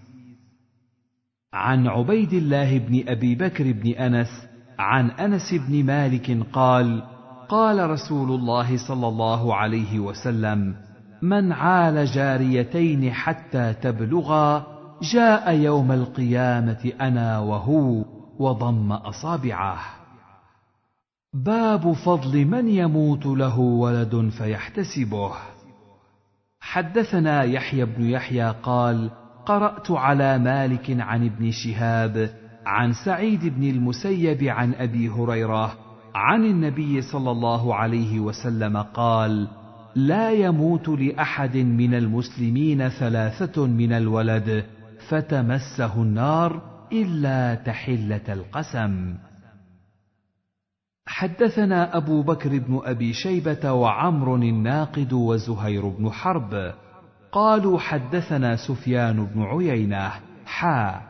عن 1.54 1.86
عبيد 1.86 2.32
الله 2.32 2.78
بن 2.78 3.08
أبي 3.08 3.34
بكر 3.34 3.72
بن 3.72 3.90
أنس 3.90 4.28
عن 4.78 5.10
أنس 5.10 5.54
بن 5.54 5.84
مالك 5.84 6.46
قال 6.52 7.02
قال 7.48 7.90
رسول 7.90 8.30
الله 8.30 8.88
صلى 8.88 9.08
الله 9.08 9.54
عليه 9.54 9.98
وسلم 9.98 10.74
من 11.22 11.52
عال 11.52 12.06
جاريتين 12.06 13.12
حتى 13.12 13.74
تبلغا 13.74 14.71
جاء 15.02 15.54
يوم 15.54 15.92
القيامة 15.92 16.92
أنا 17.00 17.38
وهو 17.38 18.04
وضم 18.38 18.92
أصابعه. 18.92 19.78
باب 21.34 21.92
فضل 21.92 22.44
من 22.44 22.68
يموت 22.68 23.26
له 23.26 23.58
ولد 23.58 24.30
فيحتسبه. 24.38 25.32
حدثنا 26.60 27.42
يحيى 27.42 27.84
بن 27.84 28.04
يحيى 28.04 28.54
قال 28.62 29.10
قرأت 29.46 29.90
على 29.90 30.38
مالك 30.38 31.00
عن 31.00 31.26
ابن 31.26 31.50
شهاب 31.50 32.30
عن 32.66 32.92
سعيد 33.04 33.46
بن 33.46 33.64
المسيب 33.64 34.44
عن 34.44 34.74
أبي 34.74 35.08
هريرة 35.08 35.74
عن 36.14 36.44
النبي 36.44 37.02
صلى 37.02 37.30
الله 37.30 37.74
عليه 37.74 38.20
وسلم 38.20 38.76
قال 38.76 39.48
لا 39.94 40.30
يموت 40.30 40.88
لأحد 40.88 41.56
من 41.56 41.94
المسلمين 41.94 42.88
ثلاثة 42.88 43.66
من 43.66 43.92
الولد. 43.92 44.64
فتمسه 45.08 46.02
النار 46.02 46.62
إلا 46.92 47.54
تحلة 47.54 48.32
القسم. 48.32 49.16
حدثنا 51.06 51.96
أبو 51.96 52.22
بكر 52.22 52.58
بن 52.58 52.80
أبي 52.84 53.12
شيبة 53.12 53.72
وعمر 53.72 54.34
الناقد 54.34 55.12
وزهير 55.12 55.88
بن 55.88 56.10
حرب. 56.10 56.74
قالوا 57.32 57.78
حدثنا 57.78 58.56
سفيان 58.56 59.26
بن 59.26 59.42
عيينة 59.42 60.12
حا. 60.46 61.00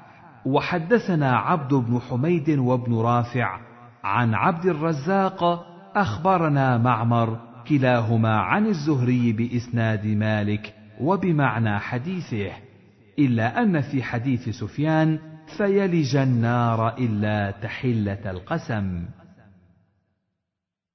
وحدثنا 0.47 1.36
عبد 1.36 1.74
بن 1.74 2.01
حميد 2.01 2.51
وابن 2.51 2.94
رافع. 2.94 3.60
عن 4.05 4.35
عبد 4.35 4.66
الرزاق 4.66 5.66
أخبرنا 5.97 6.78
معمر 6.78 7.39
كلاهما 7.69 8.36
عن 8.36 8.66
الزهري 8.66 9.32
بإسناد 9.32 10.06
مالك 10.06 10.74
وبمعنى 11.01 11.78
حديثه. 11.78 12.72
إلا 13.18 13.62
أن 13.62 13.80
في 13.80 14.02
حديث 14.02 14.48
سفيان 14.48 15.18
فيلج 15.56 16.16
النار 16.16 16.98
إلا 16.98 17.51
تحلة 17.51 18.30
القسم. 18.30 19.05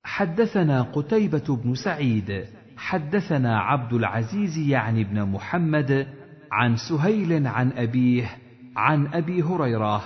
حدثنا 0.03 0.81
قتيبة 0.81 1.55
بن 1.63 1.75
سعيد 1.75 2.45
حدثنا 2.77 3.59
عبد 3.59 3.93
العزيز 3.93 4.57
يعني 4.57 5.03
بن 5.03 5.23
محمد 5.23 6.07
عن 6.51 6.75
سهيل 6.75 7.47
عن 7.47 7.71
أبيه 7.71 8.29
عن 8.75 9.07
أبي 9.07 9.43
هريرة 9.43 10.01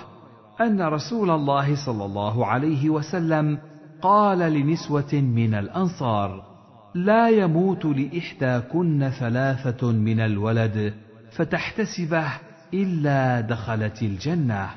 أن 0.60 0.82
رسول 0.82 1.30
الله 1.30 1.86
صلى 1.86 2.04
الله 2.04 2.46
عليه 2.46 2.90
وسلم 2.90 3.58
قال 4.02 4.38
لنسوة 4.38 5.14
من 5.14 5.54
الأنصار: 5.54 6.44
لا 6.94 7.28
يموت 7.28 7.84
لإحداكن 7.84 9.10
ثلاثة 9.20 9.92
من 9.92 10.20
الولد 10.20 10.94
فتحتسبه 11.36 12.32
إلا 12.74 13.40
دخلت 13.40 14.02
الجنة. 14.02 14.70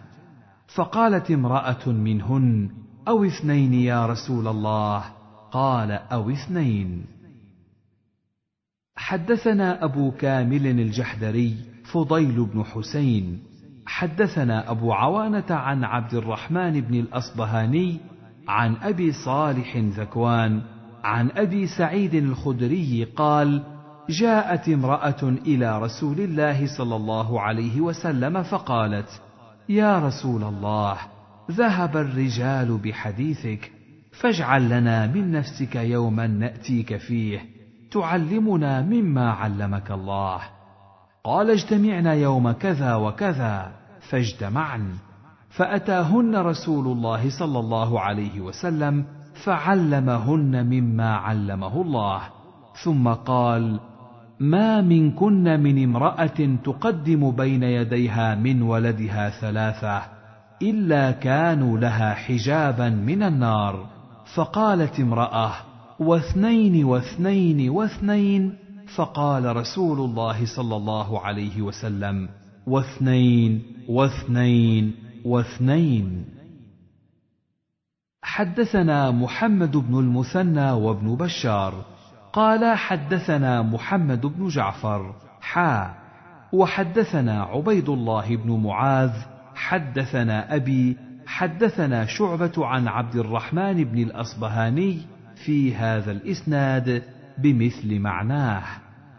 فقالت 0.75 1.31
امرأة 1.31 1.89
منهن: 1.89 2.69
أو 3.07 3.23
اثنين 3.23 3.73
يا 3.73 4.05
رسول 4.05 4.47
الله؟ 4.47 5.03
قال 5.51 5.91
أو 5.91 6.29
اثنين. 6.29 7.05
حدثنا 8.95 9.83
أبو 9.83 10.11
كامل 10.11 10.67
الجحدري 10.67 11.55
فضيل 11.93 12.45
بن 12.45 12.63
حسين. 12.63 13.39
حدثنا 13.85 14.71
أبو 14.71 14.93
عوانة 14.93 15.45
عن 15.49 15.83
عبد 15.83 16.13
الرحمن 16.13 16.81
بن 16.81 16.95
الأصبهاني 16.99 17.99
عن 18.47 18.75
أبي 18.75 19.11
صالح 19.11 19.77
ذكوان 19.77 20.61
عن 21.03 21.31
أبي 21.31 21.67
سعيد 21.67 22.13
الخدري 22.13 23.03
قال 23.03 23.63
جاءت 24.09 24.69
امرأة 24.69 25.23
إلى 25.23 25.79
رسول 25.79 26.19
الله 26.19 26.77
صلى 26.77 26.95
الله 26.95 27.41
عليه 27.41 27.81
وسلم 27.81 28.43
فقالت 28.43 29.21
يا 29.69 29.99
رسول 29.99 30.43
الله 30.43 30.97
ذهب 31.51 31.97
الرجال 31.97 32.77
بحديثك 32.77 33.71
فاجعل 34.21 34.69
لنا 34.69 35.07
من 35.07 35.31
نفسك 35.31 35.75
يوما 35.75 36.27
نأتيك 36.27 36.97
فيه 36.97 37.39
تعلمنا 37.91 38.81
مما 38.81 39.31
علمك 39.31 39.91
الله. 39.91 40.39
قال 41.23 41.51
اجتمعنا 41.51 42.13
يوم 42.13 42.51
كذا 42.51 42.95
وكذا 42.95 43.71
فاجتمعن. 44.09 44.93
فأتاهن 45.49 46.35
رسول 46.35 46.87
الله 46.87 47.29
صلى 47.39 47.59
الله 47.59 47.99
عليه 47.99 48.41
وسلم 48.41 49.05
فعلمهن 49.43 50.65
مما 50.65 51.15
علمه 51.15 51.81
الله 51.81 52.21
ثم 52.83 53.07
قال 53.07 53.79
ما 54.39 54.81
منكن 54.81 55.59
من 55.59 55.83
امرأة 55.83 56.57
تقدم 56.63 57.31
بين 57.31 57.63
يديها 57.63 58.35
من 58.35 58.61
ولدها 58.61 59.29
ثلاثة 59.29 60.01
إلا 60.61 61.11
كانوا 61.11 61.77
لها 61.77 62.13
حجابا 62.13 62.89
من 62.89 63.23
النار. 63.23 63.85
فقالت 64.35 64.99
امرأة 64.99 65.51
واثنين 65.99 66.83
واثنين 66.85 67.69
واثنين. 67.69 68.53
فقال 68.95 69.55
رسول 69.55 69.99
الله 69.99 70.45
صلى 70.45 70.75
الله 70.75 71.19
عليه 71.19 71.61
وسلم 71.61 72.29
واثنين 72.67 73.63
واثنين 73.89 74.95
واثنين. 75.25 76.25
حدثنا 78.21 79.11
محمد 79.11 79.77
بن 79.77 79.99
المثنى 79.99 80.71
وابن 80.71 81.15
بشار. 81.15 81.94
قال 82.35 82.77
حدثنا 82.77 83.61
محمد 83.61 84.25
بن 84.25 84.47
جعفر 84.47 85.15
حا 85.41 85.95
وحدثنا 86.53 87.43
عبيد 87.43 87.89
الله 87.89 88.35
بن 88.35 88.63
معاذ 88.63 89.11
حدثنا 89.55 90.55
أبي 90.55 90.97
حدثنا 91.27 92.05
شعبة 92.05 92.51
عن 92.57 92.87
عبد 92.87 93.15
الرحمن 93.15 93.83
بن 93.83 93.97
الأصبهاني 93.97 95.01
في 95.45 95.75
هذا 95.75 96.11
الإسناد 96.11 97.03
بمثل 97.37 97.99
معناه 97.99 98.63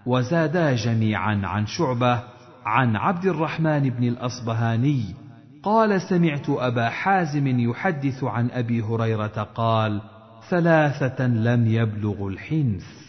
وزادا 0.06 0.74
جميعا 0.74 1.40
عن 1.44 1.66
شعبة 1.66 2.22
عن 2.64 2.96
عبد 2.96 3.24
الرحمن 3.24 3.90
بن 3.90 4.04
الأصبهاني 4.04 5.04
قال 5.62 6.00
سمعت 6.00 6.50
أبا 6.50 6.88
حازم 6.88 7.60
يحدث 7.60 8.24
عن 8.24 8.50
أبي 8.50 8.82
هريرة 8.82 9.48
قال 9.54 10.00
ثلاثة 10.50 11.26
لم 11.26 11.66
يبلغوا 11.66 12.30
الحنث. 12.30 13.05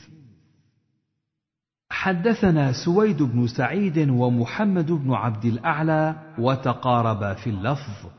حدثنا 1.98 2.72
سويد 2.86 3.24
بن 3.24 3.48
سعيد 3.48 4.10
ومحمد 4.10 4.92
بن 4.92 5.14
عبد 5.14 5.46
الأعلى 5.46 6.16
وتقاربا 6.40 7.34
في 7.34 7.50
اللفظ. 7.50 8.10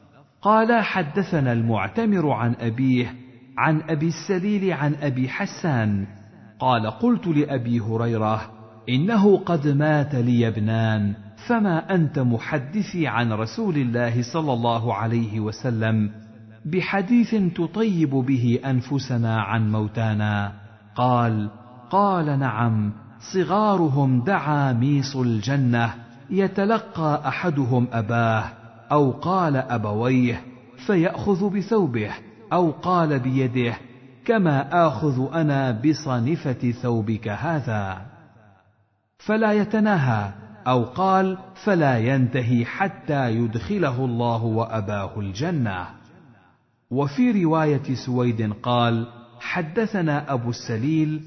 قال 0.43 0.83
حدثنا 0.83 1.53
المعتمر 1.53 2.31
عن 2.31 2.55
أبيه 2.61 3.15
عن 3.59 3.83
أبي 3.89 4.09
السليل 4.09 4.73
عن 4.73 4.95
أبي 4.95 5.29
حسان. 5.29 6.07
قال 6.61 6.91
قلت 6.91 7.27
لأبي 7.27 7.81
هريرة 7.81 8.41
إنه 8.89 9.39
قد 9.39 9.69
مات 9.69 10.15
لي 10.15 10.49
ابنان 10.49 11.15
فما 11.47 11.95
أنت 11.95 12.19
محدثي 12.19 13.07
عن 13.07 13.33
رسول 13.33 13.77
الله 13.77 14.23
صلى 14.33 14.53
الله 14.53 14.95
عليه 14.95 15.41
وسلم؟ 15.41 16.11
بحديث 16.65 17.35
تطيب 17.55 18.11
به 18.11 18.61
أنفسنا 18.67 19.41
عن 19.41 19.73
موتانا. 19.73 20.53
قال 20.97 21.51
قال 21.91 22.39
نعم. 22.39 23.08
صغارهم 23.21 24.21
دعا 24.21 24.73
ميص 24.73 25.17
الجنة 25.17 25.95
يتلقى 26.31 27.23
أحدهم 27.29 27.89
أباه 27.93 28.45
أو 28.93 29.11
قال 29.11 29.57
أبويه 29.57 30.43
فيأخذ 30.87 31.51
بثوبه 31.51 32.11
أو 32.53 32.71
قال 32.71 33.19
بيده 33.21 33.75
كما 34.25 34.87
آخذ 34.87 35.35
أنا 35.35 35.71
بصنفة 35.71 36.71
ثوبك 36.71 37.29
هذا. 37.29 38.07
فلا 39.19 39.53
يتناهى 39.53 40.33
أو 40.67 40.85
قال 40.85 41.39
فلا 41.65 41.99
ينتهي 41.99 42.65
حتى 42.65 43.31
يدخله 43.31 44.05
الله 44.05 44.45
وأباه 44.45 45.21
الجنة. 45.21 45.87
وفي 46.91 47.45
رواية 47.45 47.95
سويد 48.07 48.53
قال 48.63 49.07
حدثنا 49.41 50.33
أبو 50.33 50.51
السليل 50.51 51.23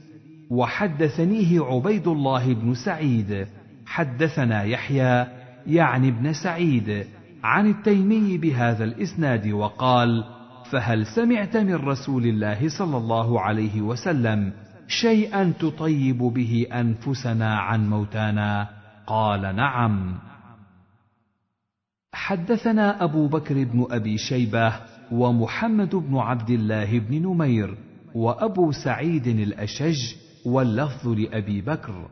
وحدثنيه 0.51 1.61
عبيد 1.61 2.07
الله 2.07 2.53
بن 2.53 2.73
سعيد. 2.73 3.47
حدثنا 3.85 4.63
يحيى 4.63 5.27
يعني 5.67 6.07
ابن 6.09 6.33
سعيد 6.33 7.05
عن 7.43 7.69
التيمي 7.69 8.37
بهذا 8.37 8.83
الإسناد 8.83 9.47
وقال 9.47 10.23
فهل 10.71 11.05
سمعت 11.05 11.57
من 11.57 11.75
رسول 11.75 12.25
الله 12.25 12.69
صلى 12.69 12.97
الله 12.97 13.41
عليه 13.41 13.81
وسلم 13.81 14.53
شيئا 14.87 15.53
تطيب 15.59 16.17
به 16.17 16.67
أنفسنا 16.73 17.59
عن 17.59 17.89
موتانا؟ 17.89 18.67
قال 19.07 19.55
نعم. 19.55 20.15
حدثنا 22.13 23.03
أبو 23.03 23.27
بكر 23.27 23.63
بن 23.63 23.87
أبي 23.91 24.17
شيبة 24.17 24.73
ومحمد 25.11 25.95
بن 25.95 26.17
عبد 26.17 26.49
الله 26.49 26.99
بن 26.99 27.15
نمير 27.15 27.77
وأبو 28.15 28.71
سعيد 28.71 29.27
الأشج 29.27 30.20
واللفظ 30.45 31.07
لأبي 31.07 31.61
بكر. 31.61 32.07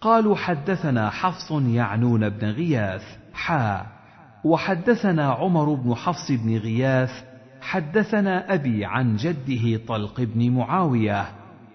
قالوا 0.00 0.36
حدثنا 0.36 1.10
حفص 1.10 1.50
يعنون 1.50 2.28
بن 2.28 2.50
غياث 2.50 3.02
حا. 3.34 3.86
وحدثنا 4.44 5.30
عمر 5.32 5.74
بن 5.74 5.94
حفص 5.94 6.30
بن 6.30 6.56
غياث 6.56 7.10
حدثنا 7.60 8.54
أبي 8.54 8.84
عن 8.84 9.16
جده 9.16 9.80
طلق 9.88 10.20
بن 10.20 10.50
معاوية 10.50 11.26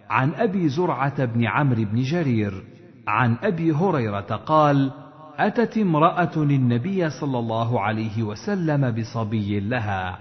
عن 0.10 0.34
أبي 0.34 0.70
زرعة 0.70 1.26
بن 1.26 1.46
عمرو 1.46 1.86
بن 1.86 2.02
جرير 2.02 2.64
عن 3.08 3.38
أبي 3.44 3.72
هريرة 3.72 4.36
قال 4.46 4.92
أتت 5.38 5.78
امرأة 5.78 6.32
النبي 6.36 7.10
صلى 7.10 7.40
الله 7.40 7.82
عليه 7.82 8.24
وسلم 8.24 8.92
بصبي 8.92 9.60
لها 9.60 10.18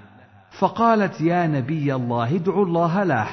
فقالت 0.58 1.20
يا 1.20 1.46
نبي 1.46 1.94
الله 1.94 2.34
ادع 2.34 2.62
الله 2.62 3.04
له. 3.04 3.26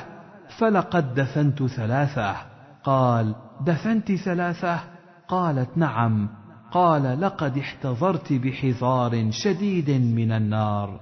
فلقد 0.57 1.13
دفنت 1.13 1.63
ثلاثة. 1.63 2.35
قال 2.83 3.35
دفنت 3.65 4.11
ثلاثة؟ 4.11 4.79
قالت 5.27 5.77
نعم. 5.77 6.29
قال 6.71 7.21
لقد 7.21 7.57
احتضرت 7.57 8.33
بحذار 8.33 9.31
شديد 9.31 9.89
من 9.89 10.31
النار. 10.31 10.99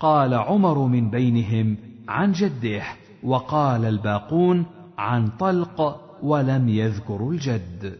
قال 0.00 0.34
عمر 0.34 0.78
من 0.78 1.10
بينهم 1.10 1.76
عن 2.08 2.32
جده 2.32 2.82
وقال 3.22 3.84
الباقون 3.84 4.66
عن 4.98 5.28
طلق 5.28 6.00
ولم 6.22 6.68
يذكروا 6.68 7.32
الجد. 7.32 7.98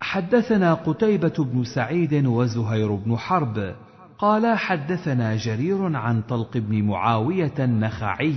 حدثنا 0.00 0.74
قتيبة 0.74 1.34
بن 1.38 1.64
سعيد 1.64 2.26
وزهير 2.26 2.94
بن 2.94 3.16
حرب. 3.16 3.74
قال 4.18 4.58
حدثنا 4.58 5.36
جرير 5.36 5.96
عن 5.96 6.22
طلق 6.22 6.56
بن 6.56 6.82
معاوية 6.82 7.54
النخعي. 7.58 8.36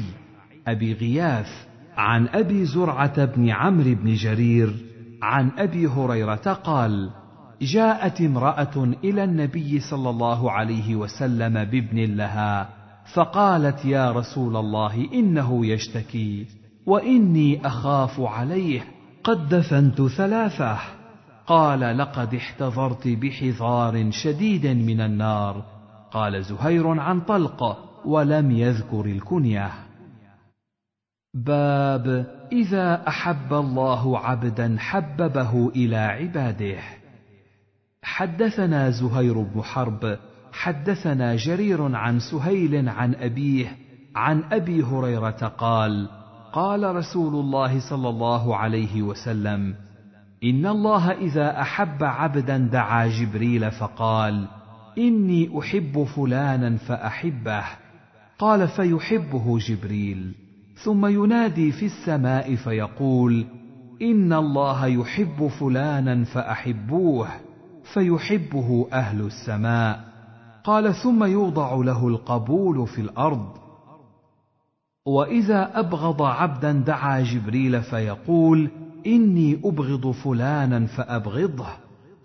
أبي 0.67 0.93
غياث 0.93 1.47
عن 1.97 2.27
أبي 2.27 2.65
زرعة 2.65 3.25
بن 3.25 3.49
عمرو 3.49 3.95
بن 3.95 4.13
جرير 4.13 4.75
عن 5.21 5.51
أبي 5.57 5.87
هريرة 5.87 6.53
قال 6.63 7.09
جاءت 7.61 8.21
امرأة 8.21 8.93
إلى 9.03 9.23
النبي 9.23 9.79
صلى 9.79 10.09
الله 10.09 10.51
عليه 10.51 10.95
وسلم 10.95 11.53
بابن 11.53 12.15
لها 12.15 12.69
فقالت 13.13 13.85
يا 13.85 14.11
رسول 14.11 14.57
الله 14.57 15.07
إنه 15.13 15.65
يشتكي 15.65 16.45
وإني 16.85 17.67
أخاف 17.67 18.19
عليه 18.19 18.81
قد 19.23 19.49
دفنت 19.49 20.01
ثلاثة. 20.01 20.77
قال 21.47 21.97
لقد 21.97 22.35
احتضرت 22.35 23.07
بحذار 23.07 24.11
شديد 24.11 24.67
من 24.67 25.01
النار. 25.01 25.63
قال 26.11 26.43
زهير 26.43 26.87
عن 26.87 27.21
طلق 27.21 27.77
ولم 28.05 28.51
يذكر 28.51 29.05
الكنية. 29.05 29.71
باب 31.33 32.27
إذا 32.51 33.07
أحب 33.07 33.53
الله 33.53 34.19
عبدا 34.19 34.75
حببه 34.79 35.69
إلى 35.75 35.97
عباده. 35.97 36.79
حدثنا 38.03 38.89
زهير 38.89 39.41
بن 39.41 39.61
حرب 39.61 40.17
حدثنا 40.51 41.35
جرير 41.35 41.95
عن 41.95 42.19
سهيل 42.19 42.89
عن 42.89 43.15
أبيه 43.15 43.77
عن 44.15 44.43
أبي 44.51 44.83
هريرة 44.83 45.53
قال 45.57 46.09
قال 46.53 46.95
رسول 46.95 47.35
الله 47.35 47.89
صلى 47.89 48.09
الله 48.09 48.55
عليه 48.55 49.01
وسلم 49.01 49.75
إن 50.43 50.65
الله 50.65 51.11
إذا 51.11 51.61
أحب 51.61 52.03
عبدا 52.03 52.57
دعا 52.57 53.07
جبريل 53.07 53.71
فقال 53.71 54.47
إني 54.97 55.59
أحب 55.59 56.03
فلانا 56.03 56.77
فأحبه. 56.77 57.63
قال 58.39 58.67
فيحبه 58.67 59.59
جبريل. 59.59 60.40
ثم 60.83 61.05
ينادي 61.05 61.71
في 61.71 61.85
السماء 61.85 62.55
فيقول 62.55 63.45
إن 64.01 64.33
الله 64.33 64.85
يحب 64.85 65.47
فلانا 65.47 66.23
فأحبوه 66.23 67.27
فيحبه 67.93 68.87
أهل 68.93 69.21
السماء. 69.21 70.11
قال 70.63 70.95
ثم 70.95 71.23
يوضع 71.23 71.75
له 71.75 72.07
القبول 72.07 72.87
في 72.87 73.01
الأرض. 73.01 73.47
وإذا 75.05 75.79
أبغض 75.79 76.21
عبدا 76.21 76.71
دعا 76.71 77.21
جبريل 77.21 77.81
فيقول 77.81 78.69
إني 79.07 79.61
أبغض 79.65 80.11
فلانا 80.11 80.85
فأبغضه. 80.85 81.69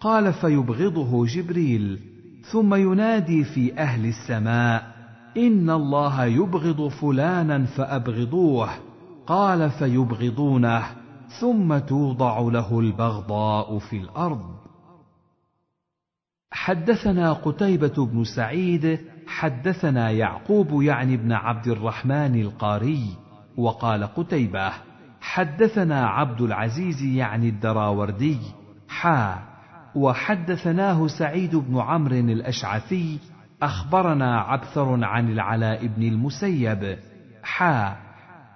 قال 0.00 0.32
فيبغضه 0.32 1.26
جبريل. 1.26 2.00
ثم 2.52 2.74
ينادي 2.74 3.44
في 3.44 3.78
أهل 3.78 4.06
السماء. 4.06 4.95
ان 5.36 5.70
الله 5.70 6.24
يبغض 6.24 6.88
فلانا 6.88 7.64
فابغضوه 7.64 8.68
قال 9.26 9.70
فيبغضونه 9.70 10.84
ثم 11.40 11.78
توضع 11.78 12.38
له 12.40 12.80
البغضاء 12.80 13.78
في 13.78 13.96
الأرض. 13.96 14.56
حدثنا 16.50 17.32
قتيبه 17.32 18.06
بن 18.06 18.24
سعيد 18.24 18.98
حدثنا 19.26 20.10
يعقوب 20.10 20.82
يعني 20.82 21.14
ابن 21.14 21.32
عبد 21.32 21.66
الرحمن 21.66 22.40
القاري 22.40 23.04
وقال 23.56 24.04
قتيبة 24.04 24.72
حدثنا 25.20 26.06
عبد 26.06 26.40
العزيز 26.40 27.02
يعني 27.02 27.48
الدراوردي 27.48 28.38
حا 28.88 29.38
وحدثناه 29.94 31.06
سعيد 31.06 31.56
بن 31.56 31.78
عمرو 31.78 32.16
الأشعثي 32.16 33.18
أخبرنا 33.62 34.40
عبثر 34.40 35.04
عن 35.04 35.32
العلاء 35.32 35.86
بن 35.86 36.02
المسيب 36.02 36.98
حا 37.42 37.96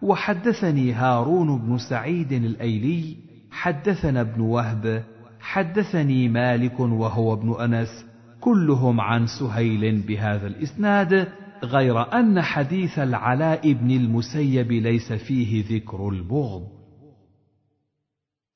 وحدثني 0.03 0.93
هارون 0.93 1.59
بن 1.59 1.79
سعيد 1.79 2.33
الأيلي 2.33 3.17
حدثنا 3.51 4.21
ابن 4.21 4.41
وهب 4.41 5.05
حدثني 5.41 6.29
مالك 6.29 6.81
وهو 6.81 7.35
ابن 7.35 7.61
أنس 7.61 8.07
كلهم 8.41 9.01
عن 9.01 9.27
سهيل 9.27 10.01
بهذا 10.01 10.47
الإسناد 10.47 11.29
غير 11.65 12.13
أن 12.13 12.43
حديث 12.43 12.99
العلاء 12.99 13.73
بن 13.73 13.91
المسيب 13.91 14.73
ليس 14.73 15.13
فيه 15.13 15.77
ذكر 15.77 16.09
البغض. 16.09 16.67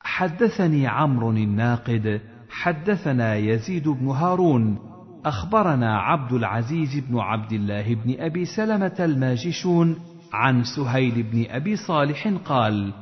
حدثني 0.01 0.87
عمرو 0.87 1.31
الناقد 1.31 2.21
حدثنا 2.51 3.35
يزيد 3.35 3.89
بن 3.89 4.09
هارون 4.09 4.94
أخبرنا 5.24 5.98
عبد 5.98 6.32
العزيز 6.32 7.05
بن 7.09 7.18
عبد 7.18 7.52
الله 7.52 7.94
بن 7.94 8.14
أبي 8.18 8.44
سلمة 8.44 8.96
الماجشون 9.01 9.96
عن 10.32 10.62
سهيل 10.64 11.22
بن 11.22 11.44
أبي 11.51 11.76
صالح 11.76 12.28
قال 12.44 12.92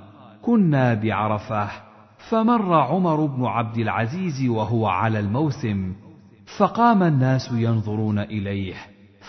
كنا 0.42 0.94
بعرفة 0.94 1.68
فمر 2.30 2.74
عمر 2.74 3.26
بن 3.26 3.44
عبد 3.44 3.78
العزيز 3.78 4.48
وهو 4.48 4.86
على 4.86 5.20
الموسم 5.20 5.92
فقام 6.58 7.02
الناس 7.02 7.52
ينظرون 7.52 8.18
إليه 8.18 8.74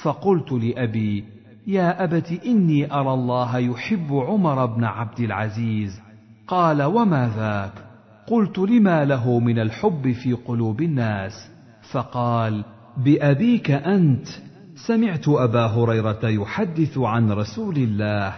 فقلت 0.04 0.52
لأبي 0.52 1.24
يا 1.68 2.04
أبت 2.04 2.40
إني 2.46 2.94
أرى 2.94 3.14
الله 3.14 3.58
يحب 3.58 4.14
عمر 4.14 4.66
بن 4.66 4.84
عبد 4.84 5.20
العزيز. 5.20 6.02
قال 6.48 6.84
وما 6.84 7.32
ذاك؟ 7.36 7.74
قلت 8.28 8.60
لما 8.60 9.06
له 9.06 9.40
من 9.40 9.60
الحب 9.60 10.12
في 10.12 10.34
قلوب 10.34 10.82
الناس؟ 10.82 11.52
فقال 11.92 12.66
بأبيك 12.98 13.72
أنت. 13.72 14.28
سمعت 14.88 15.28
أبا 15.28 15.66
هريرة 15.66 16.20
يحدث 16.24 16.98
عن 16.98 17.32
رسول 17.32 17.78
الله 17.78 18.36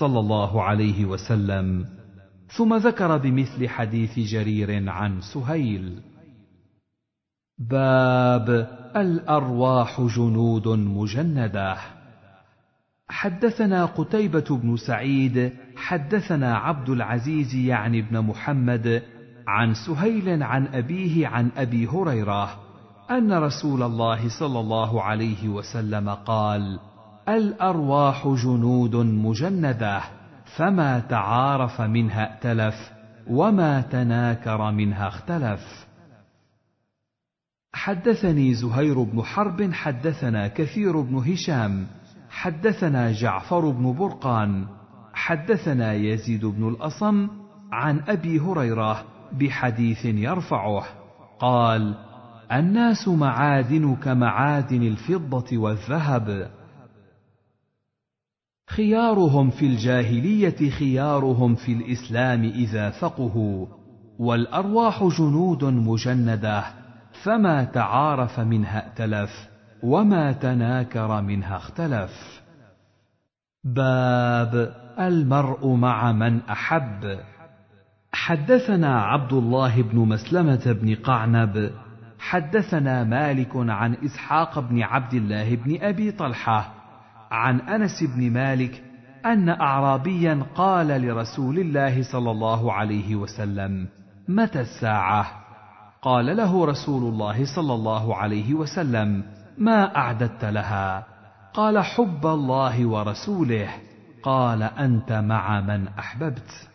صلى 0.00 0.20
الله 0.20 0.62
عليه 0.62 1.04
وسلم 1.04 1.86
ثم 2.56 2.74
ذكر 2.74 3.16
بمثل 3.16 3.68
حديث 3.68 4.18
جرير 4.18 4.90
عن 4.90 5.20
سهيل. 5.20 6.00
باب 7.58 8.48
الأرواح 8.96 10.00
جنود 10.00 10.68
مجندة. 10.68 11.76
حدثنا 13.08 13.84
قتيبة 13.84 14.58
بن 14.62 14.76
سعيد 14.76 15.52
حدثنا 15.76 16.56
عبد 16.56 16.88
العزيز 16.88 17.54
يعني 17.54 18.02
بن 18.02 18.20
محمد 18.20 19.02
عن 19.46 19.74
سهيل 19.74 20.42
عن 20.42 20.66
أبيه 20.66 21.26
عن 21.26 21.50
أبي 21.56 21.86
هريرة 21.86 22.67
أن 23.10 23.32
رسول 23.32 23.82
الله 23.82 24.28
صلى 24.28 24.60
الله 24.60 25.02
عليه 25.02 25.48
وسلم 25.48 26.10
قال 26.10 26.80
الأرواح 27.28 28.28
جنود 28.28 28.96
مجندة 28.96 30.02
فما 30.56 31.00
تعارف 31.00 31.80
منها 31.80 32.34
ائتلف 32.34 32.92
وما 33.30 33.80
تناكر 33.80 34.70
منها 34.70 35.08
اختلف. 35.08 35.88
حدثني 37.72 38.54
زهير 38.54 39.02
بن 39.02 39.22
حرب 39.22 39.72
حدثنا 39.72 40.48
كثير 40.48 41.00
بن 41.00 41.16
هشام 41.16 41.86
حدثنا 42.30 43.12
جعفر 43.12 43.70
بن 43.70 43.92
برقان 43.92 44.66
حدثنا 45.12 45.92
يزيد 45.92 46.46
بن 46.46 46.68
الأصم 46.68 47.28
عن 47.72 48.00
أبي 48.08 48.40
هريرة 48.40 49.04
بحديث 49.32 50.04
يرفعه 50.04 50.84
قال 51.40 52.07
الناس 52.52 53.08
معادن 53.08 53.94
كمعادن 53.94 54.82
الفضة 54.82 55.58
والذهب. 55.58 56.50
خيارهم 58.70 59.50
في 59.50 59.66
الجاهلية 59.66 60.70
خيارهم 60.70 61.54
في 61.54 61.72
الإسلام 61.72 62.44
إذا 62.44 62.90
فقهوا. 62.90 63.66
والأرواح 64.18 65.04
جنود 65.04 65.64
مجندة 65.64 66.64
فما 67.22 67.64
تعارف 67.64 68.40
منها 68.40 68.86
ائتلف 68.86 69.48
وما 69.82 70.32
تناكر 70.32 71.22
منها 71.22 71.56
اختلف. 71.56 72.42
باب 73.64 74.74
المرء 74.98 75.68
مع 75.68 76.12
من 76.12 76.40
أحب. 76.40 77.18
حدثنا 78.12 79.00
عبد 79.00 79.32
الله 79.32 79.82
بن 79.82 79.98
مسلمة 79.98 80.76
بن 80.82 80.94
قعنب 80.94 81.70
حدثنا 82.18 83.04
مالك 83.04 83.50
عن 83.54 83.94
إسحاق 83.94 84.58
بن 84.58 84.82
عبد 84.82 85.14
الله 85.14 85.54
بن 85.56 85.82
أبي 85.82 86.10
طلحة 86.10 86.74
عن 87.30 87.60
أنس 87.60 88.02
بن 88.02 88.32
مالك 88.32 88.82
أن 89.26 89.48
اعرابيا 89.48 90.46
قال 90.54 90.86
لرسول 90.86 91.58
الله 91.58 92.02
صلى 92.12 92.30
الله 92.30 92.72
عليه 92.72 93.16
وسلم 93.16 93.88
متى 94.28 94.60
الساعة؟ 94.60 95.26
قال 96.02 96.36
له 96.36 96.66
رسول 96.66 97.12
الله 97.12 97.44
صلى 97.56 97.74
الله 97.74 98.16
عليه 98.16 98.54
وسلم 98.54 99.24
ما 99.58 99.96
أعددت 99.96 100.44
لها؟ 100.44 101.06
قال 101.54 101.78
حب 101.78 102.26
الله 102.26 102.86
ورسوله. 102.86 103.68
قال 104.22 104.62
أنت 104.62 105.12
مع 105.12 105.60
من 105.60 105.88
أحببت. 105.88 106.67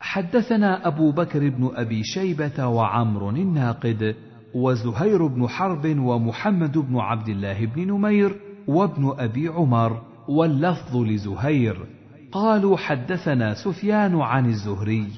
حدثنا 0.00 0.86
أبو 0.86 1.12
بكر 1.12 1.48
بن 1.48 1.70
أبي 1.74 2.02
شيبة 2.04 2.66
وعمر 2.66 3.30
الناقد 3.30 4.16
وزهير 4.54 5.26
بن 5.26 5.48
حرب 5.48 5.98
ومحمد 5.98 6.78
بن 6.78 6.96
عبد 6.96 7.28
الله 7.28 7.66
بن 7.66 7.86
نمير 7.86 8.36
وابن 8.68 9.14
أبي 9.18 9.48
عمر 9.48 10.02
واللفظ 10.28 10.96
لزهير. 10.96 11.86
قالوا 12.32 12.76
حدثنا 12.76 13.54
سفيان 13.54 14.20
عن 14.20 14.46
الزهري 14.46 15.08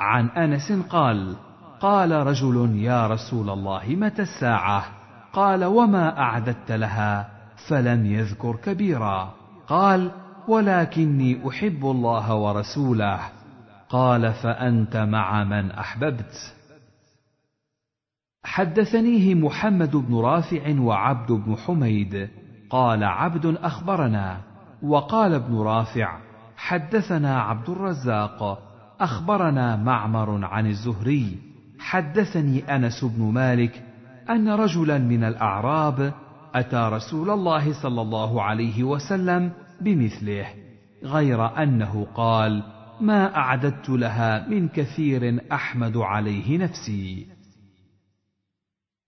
عن 0.00 0.28
أنس 0.28 0.72
قال 0.72 1.36
قال 1.80 2.12
رجل 2.12 2.76
يا 2.76 3.06
رسول 3.06 3.50
الله 3.50 3.82
متى 3.88 4.22
الساعة؟ 4.22 4.84
قال 5.32 5.64
وما 5.64 6.18
أعددت 6.18 6.72
لها 6.72 7.28
فلم 7.68 8.06
يذكر 8.06 8.56
كبيرا. 8.56 9.34
قال 9.68 10.10
ولكني 10.48 11.48
أحب 11.48 11.84
الله 11.84 12.34
ورسوله. 12.34 13.35
قال 13.88 14.32
فأنت 14.32 14.96
مع 14.96 15.44
من 15.44 15.70
أحببت. 15.70 16.54
حدثنيه 18.44 19.34
محمد 19.34 19.96
بن 19.96 20.14
رافع 20.14 20.80
وعبد 20.80 21.32
بن 21.32 21.56
حميد. 21.56 22.28
قال 22.70 23.04
عبد 23.04 23.46
أخبرنا. 23.46 24.40
وقال 24.82 25.34
ابن 25.34 25.58
رافع 25.58 26.18
حدثنا 26.56 27.40
عبد 27.40 27.70
الرزاق. 27.70 28.58
أخبرنا 29.00 29.76
معمر 29.76 30.44
عن 30.44 30.66
الزهري. 30.66 31.38
حدثني 31.78 32.76
أنس 32.76 33.04
بن 33.04 33.22
مالك 33.24 33.82
أن 34.30 34.48
رجلا 34.48 34.98
من 34.98 35.24
الأعراب 35.24 36.12
أتى 36.54 36.90
رسول 36.92 37.30
الله 37.30 37.82
صلى 37.82 38.02
الله 38.02 38.42
عليه 38.42 38.84
وسلم 38.84 39.52
بمثله 39.80 40.46
غير 41.04 41.62
أنه 41.62 42.06
قال 42.14 42.62
ما 43.00 43.36
أعددت 43.36 43.88
لها 43.88 44.48
من 44.48 44.68
كثير 44.68 45.40
أحمد 45.52 45.96
عليه 45.96 46.58
نفسي. 46.58 47.26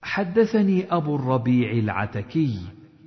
حدثني 0.02 0.92
أبو 0.94 1.16
الربيع 1.16 1.72
العتكي. 1.72 2.58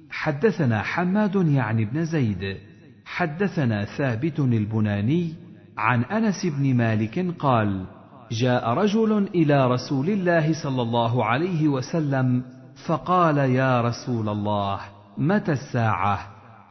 حدثنا 0.10 0.82
حماد 0.82 1.36
يعني 1.36 1.86
بن 1.86 2.06
زيد. 2.06 2.58
حدثنا 3.06 3.86
ثابت 3.86 4.40
البناني 4.40 5.34
عن 5.78 6.04
أنس 6.04 6.46
بن 6.46 6.76
مالك 6.76 7.36
قال 7.40 7.86
جاء 8.32 8.70
رجل 8.70 9.28
إلى 9.36 9.68
رسول 9.68 10.10
الله 10.10 10.64
صلى 10.64 10.82
الله 10.82 11.26
عليه 11.26 11.68
وسلم 11.68 12.44
فقال 12.88 13.38
يا 13.38 13.82
رسول 13.82 14.30
الله 14.30 14.80
متى 15.18 15.52
الساعة؟ 15.52 16.20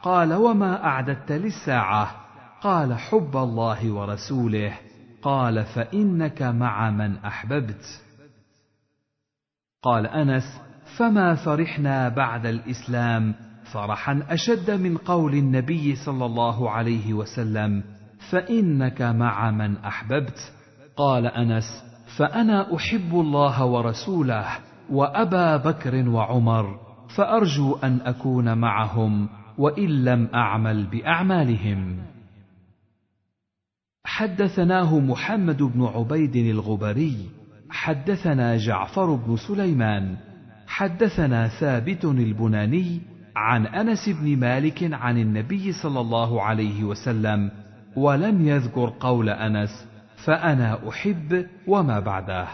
قال 0.03 0.35
وما 0.35 0.85
أعددت 0.85 1.33
للساعة. 1.33 2.20
قال 2.63 2.95
حب 2.95 3.37
الله 3.37 3.93
ورسوله 3.93 4.73
قال 5.23 5.65
فإنك 5.65 6.43
مع 6.43 6.91
من 6.91 7.17
أحببت. 7.17 7.85
قال 9.83 10.07
أنس 10.07 10.61
فما 10.99 11.35
فرحنا 11.35 12.09
بعد 12.09 12.47
الإسلام؟ 12.47 13.35
فرحا 13.73 14.23
أشد 14.29 14.71
من 14.71 14.97
قول 14.97 15.35
النبي 15.35 15.97
صلى 15.97 16.27
الله 16.27 16.71
عليه 16.71 17.15
وسلم 17.15 17.83
فإنك 18.31 19.03
مع 19.03 19.51
من 19.51 19.77
أحببت. 19.77 20.53
قال 20.97 21.27
أنس 21.27 21.85
فأنا 22.17 22.77
أحب 22.77 23.15
الله 23.15 23.65
ورسوله 23.65 24.47
وأبا 24.91 25.57
بكر 25.57 26.09
وعمر 26.09 26.79
فأرجو 27.17 27.77
أن 27.77 28.01
أكون 28.01 28.59
معهم 28.59 29.29
وإن 29.59 30.05
لم 30.05 30.29
أعمل 30.35 30.87
بأعمالهم. 30.87 32.10
حدثناه 34.05 34.99
محمد 34.99 35.63
بن 35.63 35.85
عبيد 35.85 36.37
الغبري 36.37 37.31
حدثنا 37.71 38.57
جعفر 38.57 39.15
بن 39.15 39.37
سليمان 39.37 40.17
حدثنا 40.67 41.49
ثابت 41.49 42.05
البناني 42.05 43.01
عن 43.37 43.67
أنس 43.67 44.09
بن 44.09 44.37
مالك 44.37 44.93
عن 44.93 45.19
النبي 45.19 45.73
صلى 45.73 46.01
الله 46.01 46.43
عليه 46.43 46.85
وسلم 46.85 47.51
ولم 47.97 48.49
يذكر 48.49 48.93
قول 49.01 49.29
أنس 49.29 49.87
فأنا 50.25 50.89
أحب 50.89 51.47
وما 51.67 52.01
بعده. 52.01 52.49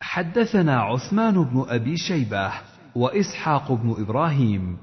حدثنا 0.00 0.80
عثمان 0.80 1.44
بن 1.44 1.64
أبي 1.68 1.96
شيبة 1.96 2.52
وإسحاق 2.94 3.72
بن 3.72 3.94
إبراهيم 3.98 4.76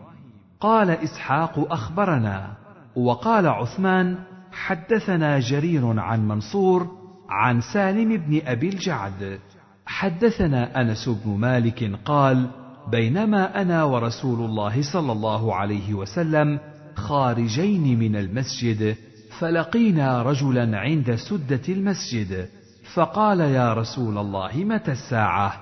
قال 0.60 0.90
إسحاق 0.90 1.72
أخبرنا 1.74 2.54
وقال 2.96 3.48
عثمان 3.48 4.18
حدثنا 4.54 5.40
جرير 5.40 6.00
عن 6.00 6.28
منصور 6.28 6.88
عن 7.30 7.62
سالم 7.62 8.18
بن 8.18 8.42
أبي 8.46 8.70
الجعد. 8.70 9.40
حدثنا 9.86 10.82
أنس 10.82 11.10
بن 11.10 11.32
مالك 11.32 12.00
قال 12.06 12.50
بينما 12.92 13.62
أنا 13.62 13.84
ورسول 13.84 14.46
الله 14.46 14.94
صلى 14.94 15.12
الله 15.12 15.56
عليه 15.56 15.94
وسلم 15.94 16.60
خارجين 16.96 18.00
من 18.00 18.16
المسجد 18.16 18.96
فلقينا 19.40 20.22
رجلا 20.22 20.80
عند 20.80 21.16
سدة 21.16 21.62
المسجد 21.70 22.50
فقال 22.94 23.40
يا 23.40 23.74
رسول 23.74 24.18
الله 24.18 24.52
متى 24.56 24.92
الساعة؟ 24.92 25.54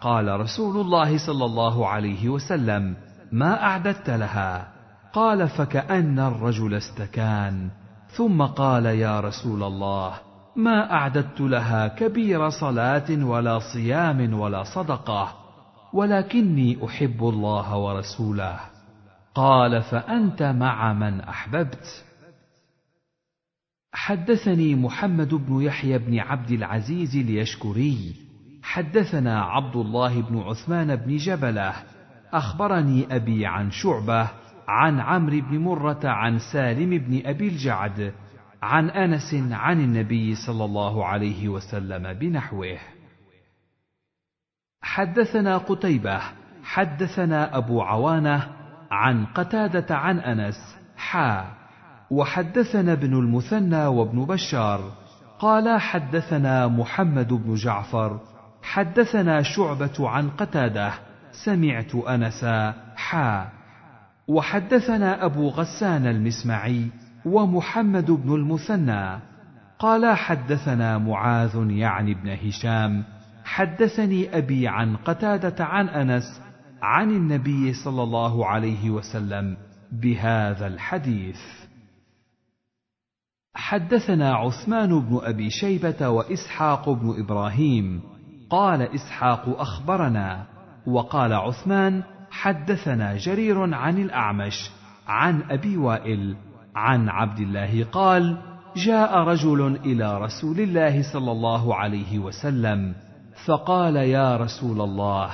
قال 0.00 0.40
رسول 0.40 0.80
الله 0.80 1.18
صلى 1.26 1.44
الله 1.44 1.88
عليه 1.88 2.28
وسلم 2.28 2.96
ما 3.32 3.62
أعددت 3.62 4.10
لها. 4.10 4.68
قال 5.12 5.48
فكأن 5.48 6.18
الرجل 6.18 6.74
استكان. 6.74 7.70
ثم 8.16 8.42
قال 8.42 8.86
يا 8.86 9.20
رسول 9.20 9.62
الله 9.62 10.20
ما 10.56 10.92
أعددت 10.92 11.40
لها 11.40 11.88
كبير 11.88 12.48
صلاة 12.48 13.24
ولا 13.24 13.58
صيام 13.58 14.40
ولا 14.40 14.62
صدقة 14.64 15.34
ولكني 15.92 16.84
أحب 16.84 17.22
الله 17.22 17.76
ورسوله. 17.76 18.60
قال 19.34 19.82
فأنت 19.82 20.42
مع 20.42 20.92
من 20.92 21.20
أحببت؟ 21.20 22.04
حدثني 23.92 24.74
محمد 24.74 25.34
بن 25.34 25.62
يحيى 25.62 25.98
بن 25.98 26.18
عبد 26.18 26.50
العزيز 26.50 27.16
اليشكري. 27.16 28.14
حدثنا 28.62 29.42
عبد 29.42 29.76
الله 29.76 30.22
بن 30.22 30.38
عثمان 30.38 30.96
بن 30.96 31.16
جبله 31.16 31.74
أخبرني 32.32 33.16
أبي 33.16 33.46
عن 33.46 33.70
شعبة 33.70 34.28
عن 34.70 35.00
عمرو 35.00 35.40
بن 35.40 35.58
مرة 35.58 36.00
عن 36.04 36.38
سالم 36.38 36.98
بن 36.98 37.22
أبي 37.26 37.48
الجعد 37.48 38.12
عن 38.62 38.90
أنس 38.90 39.34
عن 39.50 39.80
النبي 39.80 40.34
صلى 40.34 40.64
الله 40.64 41.06
عليه 41.06 41.48
وسلم 41.48 42.12
بنحوه. 42.12 42.78
حدثنا 44.82 45.58
قتيبة 45.58 46.20
حدثنا 46.64 47.56
أبو 47.56 47.82
عوانة 47.82 48.48
عن 48.90 49.26
قتادة 49.26 49.96
عن 49.96 50.18
أنس 50.18 50.76
حا 50.96 51.44
وحدثنا 52.10 52.92
ابن 52.92 53.12
المثنى 53.18 53.86
وابن 53.86 54.24
بشار. 54.24 54.92
قال 55.38 55.80
حدثنا 55.80 56.68
محمد 56.68 57.32
بن 57.32 57.54
جعفر 57.54 58.20
حدثنا 58.62 59.42
شعبة 59.42 60.08
عن 60.08 60.30
قتادة 60.30 60.92
سمعت 61.44 61.94
انسا 61.94 62.74
حا 62.96 63.59
وحدثنا 64.30 65.24
أبو 65.24 65.48
غسان 65.48 66.06
المسمعي 66.06 66.90
ومحمد 67.24 68.10
بن 68.10 68.34
المثنى 68.34 69.20
قال 69.78 70.16
حدثنا 70.16 70.98
معاذ 70.98 71.70
يعني 71.70 72.12
ابن 72.12 72.28
هشام 72.48 73.04
حدثني 73.44 74.38
أبي 74.38 74.68
عن 74.68 74.96
قتادة 74.96 75.64
عن 75.64 75.88
أنس 75.88 76.40
عن 76.82 77.10
النبي 77.10 77.72
صلى 77.72 78.02
الله 78.02 78.46
عليه 78.46 78.90
وسلم 78.90 79.56
بهذا 79.92 80.66
الحديث. 80.66 81.40
حدثنا 83.54 84.34
عثمان 84.34 85.00
بن 85.00 85.20
أبي 85.22 85.50
شيبة 85.50 86.08
وإسحاق 86.08 86.90
بن 86.90 87.14
إبراهيم. 87.24 88.00
قال 88.50 88.82
إسحاق 88.82 89.60
أخبرنا 89.60 90.46
وقال 90.86 91.32
عثمان 91.32 92.02
حدثنا 92.30 93.16
جرير 93.16 93.74
عن 93.74 93.98
الأعمش 93.98 94.70
عن 95.06 95.42
أبي 95.50 95.76
وائل 95.76 96.36
عن 96.74 97.08
عبد 97.08 97.38
الله 97.38 97.84
قال 97.84 98.36
جاء 98.76 99.18
رجل 99.18 99.76
إلى 99.84 100.18
رسول 100.18 100.60
الله 100.60 101.12
صلى 101.12 101.32
الله 101.32 101.74
عليه 101.74 102.18
وسلم 102.18 102.94
فقال 103.46 103.96
يا 103.96 104.36
رسول 104.36 104.80
الله 104.80 105.30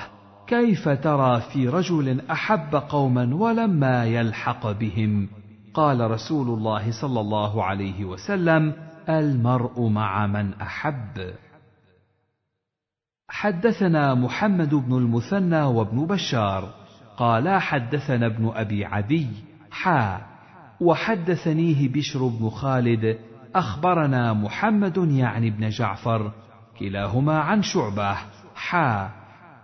كيف 0.46 0.88
ترى 0.88 1.40
في 1.40 1.68
رجل 1.68 2.20
أحب 2.30 2.74
قوما 2.88 3.34
ولما 3.34 4.04
يلحق 4.04 4.70
بهم؟ 4.70 5.28
قال 5.74 6.10
رسول 6.10 6.48
الله 6.48 7.00
صلى 7.00 7.20
الله 7.20 7.64
عليه 7.64 8.04
وسلم 8.04 8.72
المرء 9.08 9.88
مع 9.88 10.26
من 10.26 10.54
أحب. 10.54 11.34
حدثنا 13.28 14.14
محمد 14.14 14.74
بن 14.74 14.92
المثنى 14.96 15.62
وابن 15.62 16.06
بشار 16.06 16.85
قالا 17.16 17.58
حدثنا 17.58 18.26
ابن 18.26 18.52
أبي 18.54 18.84
عدي 18.84 19.26
حا 19.70 20.20
وحدثنيه 20.80 21.88
بشر 21.88 22.26
بن 22.26 22.48
خالد 22.48 23.18
أخبرنا 23.54 24.32
محمد 24.32 24.96
يعني 25.10 25.50
بن 25.50 25.68
جعفر 25.68 26.32
كلاهما 26.78 27.38
عن 27.38 27.62
شعبة 27.62 28.16
حا 28.54 29.10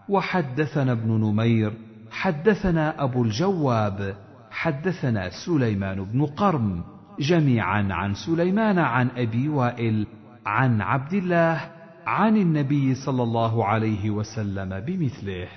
وحدثنا 0.08 0.92
ابن 0.92 1.10
نمير 1.20 1.72
حدثنا 2.10 3.04
أبو 3.04 3.22
الجواب 3.22 4.16
حدثنا 4.50 5.30
سليمان 5.46 6.04
بن 6.04 6.26
قرم 6.26 6.84
جميعا 7.20 7.88
عن 7.90 8.14
سليمان 8.14 8.78
عن 8.78 9.08
أبي 9.16 9.48
وائل 9.48 10.06
عن 10.46 10.80
عبد 10.80 11.12
الله 11.12 11.60
عن 12.06 12.36
النبي 12.36 12.94
صلى 12.94 13.22
الله 13.22 13.66
عليه 13.66 14.10
وسلم 14.10 14.80
بمثله. 14.80 15.48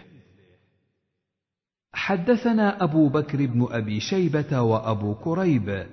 حدثنا 1.96 2.84
أبو 2.84 3.10
بكر 3.10 3.46
بن 3.46 3.68
أبي 3.72 4.00
شيبة 4.00 4.62
وأبو 4.62 5.16
كريب. 5.16 5.86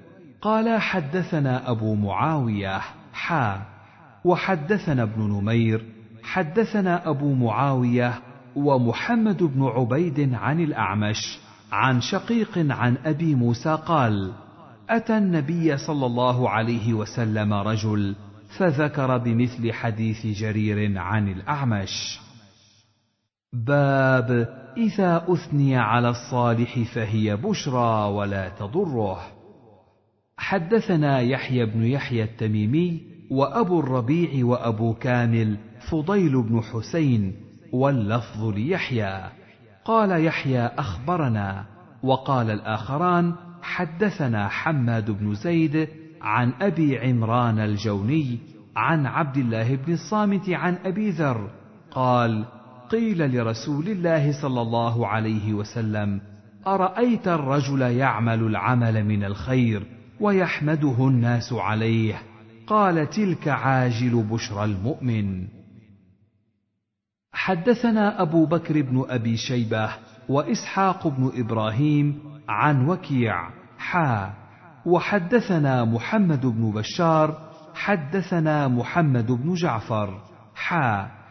قال 0.42 0.80
حدثنا 0.80 1.70
أبو 1.70 1.94
معاوية 1.94 2.80
حا 3.12 3.62
وحدثنا 4.24 5.02
ابن 5.02 5.22
نمير 5.22 5.84
حدثنا 6.22 7.08
أبو 7.08 7.34
معاوية 7.34 8.14
ومحمد 8.56 9.42
بن 9.42 9.62
عبيد 9.62 10.34
عن 10.34 10.60
الأعمش 10.60 11.38
عن 11.72 12.00
شقيق 12.00 12.58
عن 12.58 12.96
أبي 13.04 13.34
موسى 13.34 13.78
قال 13.86 14.32
أتى 14.90 15.18
النبي 15.18 15.76
صلى 15.76 16.06
الله 16.06 16.50
عليه 16.50 16.94
وسلم 16.94 17.52
رجل 17.52 18.16
فذكر 18.58 19.18
بمثل 19.18 19.72
حديث 19.72 20.26
جرير 20.26 20.98
عن 20.98 21.28
الأعمش. 21.28 22.20
باب 23.52 24.48
إذا 24.76 25.24
أثني 25.28 25.76
على 25.76 26.08
الصالح 26.08 26.94
فهي 26.94 27.36
بشرى 27.36 28.12
ولا 28.12 28.48
تضره. 28.48 29.20
حدثنا 30.36 31.20
يحيى 31.20 31.66
بن 31.66 31.84
يحيى 31.84 32.22
التميمي 32.22 33.00
وأبو 33.30 33.80
الربيع 33.80 34.44
وأبو 34.46 34.94
كامل 34.94 35.58
فضيل 35.90 36.42
بن 36.42 36.60
حسين 36.60 37.34
واللفظ 37.72 38.44
ليحيى. 38.44 39.20
قال 39.84 40.24
يحيى 40.24 40.66
أخبرنا 40.66 41.64
وقال 42.02 42.50
الآخران 42.50 43.34
حدثنا 43.62 44.48
حماد 44.48 45.10
بن 45.10 45.34
زيد 45.34 45.88
عن 46.22 46.52
أبي 46.60 46.98
عمران 46.98 47.58
الجوني 47.58 48.38
عن 48.76 49.06
عبد 49.06 49.36
الله 49.36 49.76
بن 49.76 49.92
الصامت 49.92 50.50
عن 50.50 50.78
أبي 50.84 51.10
ذر 51.10 51.50
قال 51.90 52.44
قيل 52.92 53.36
لرسول 53.36 53.88
الله 53.88 54.42
صلى 54.42 54.62
الله 54.62 55.06
عليه 55.06 55.54
وسلم 55.54 56.20
أرأيت 56.66 57.28
الرجل 57.28 57.80
يعمل 57.80 58.42
العمل 58.42 59.04
من 59.04 59.24
الخير 59.24 59.86
ويحمده 60.20 61.08
الناس 61.08 61.52
عليه؟ 61.52 62.22
قال 62.66 63.10
تلك 63.10 63.48
عاجل 63.48 64.22
بشرى 64.22 64.64
المؤمن. 64.64 65.48
حدثنا 67.32 68.22
أبو 68.22 68.46
بكر 68.46 68.82
بن 68.82 69.04
أبي 69.08 69.36
شيبة 69.36 69.90
وإسحاق 70.28 71.08
بن 71.08 71.32
إبراهيم 71.34 72.18
عن 72.48 72.88
وكيع 72.88 73.50
حا. 73.78 74.34
وحدثنا 74.86 75.84
محمد 75.84 76.46
بن 76.46 76.70
بشار 76.70 77.38
حدثنا 77.74 78.68
محمد 78.68 79.32
بن 79.32 79.54
جعفر 79.54 80.20
حا. 80.54 81.21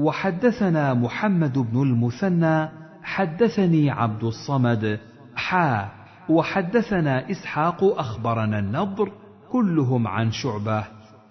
وحدثنا 0.00 0.94
محمد 0.94 1.58
بن 1.58 1.82
المثنى 1.82 2.68
حدثني 3.02 3.90
عبد 3.90 4.24
الصمد 4.24 4.98
حا 5.36 5.88
وحدثنا 6.28 7.30
إسحاق 7.30 7.84
أخبرنا 7.84 8.58
النضر 8.58 9.12
كلهم 9.50 10.06
عن 10.06 10.32
شعبة 10.32 10.84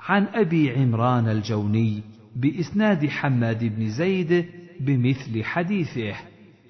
عن 0.08 0.28
أبي 0.34 0.72
عمران 0.76 1.30
الجوني 1.30 2.04
بإسناد 2.36 3.06
حماد 3.08 3.64
بن 3.64 3.90
زيد 3.90 4.46
بمثل 4.80 5.44
حديثه 5.44 6.14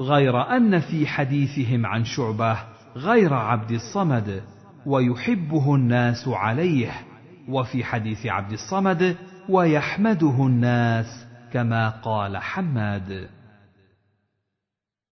غير 0.01 0.41
أن 0.57 0.79
في 0.79 1.07
حديثهم 1.07 1.85
عن 1.85 2.03
شعبة 2.03 2.57
غير 2.95 3.33
عبد 3.33 3.71
الصمد 3.71 4.41
ويحبه 4.85 5.75
الناس 5.75 6.27
عليه 6.27 6.91
وفي 7.49 7.83
حديث 7.83 8.25
عبد 8.25 8.51
الصمد 8.51 9.15
ويحمده 9.49 10.45
الناس 10.45 11.28
كما 11.53 11.89
قال 11.89 12.37
حماد. 12.37 13.29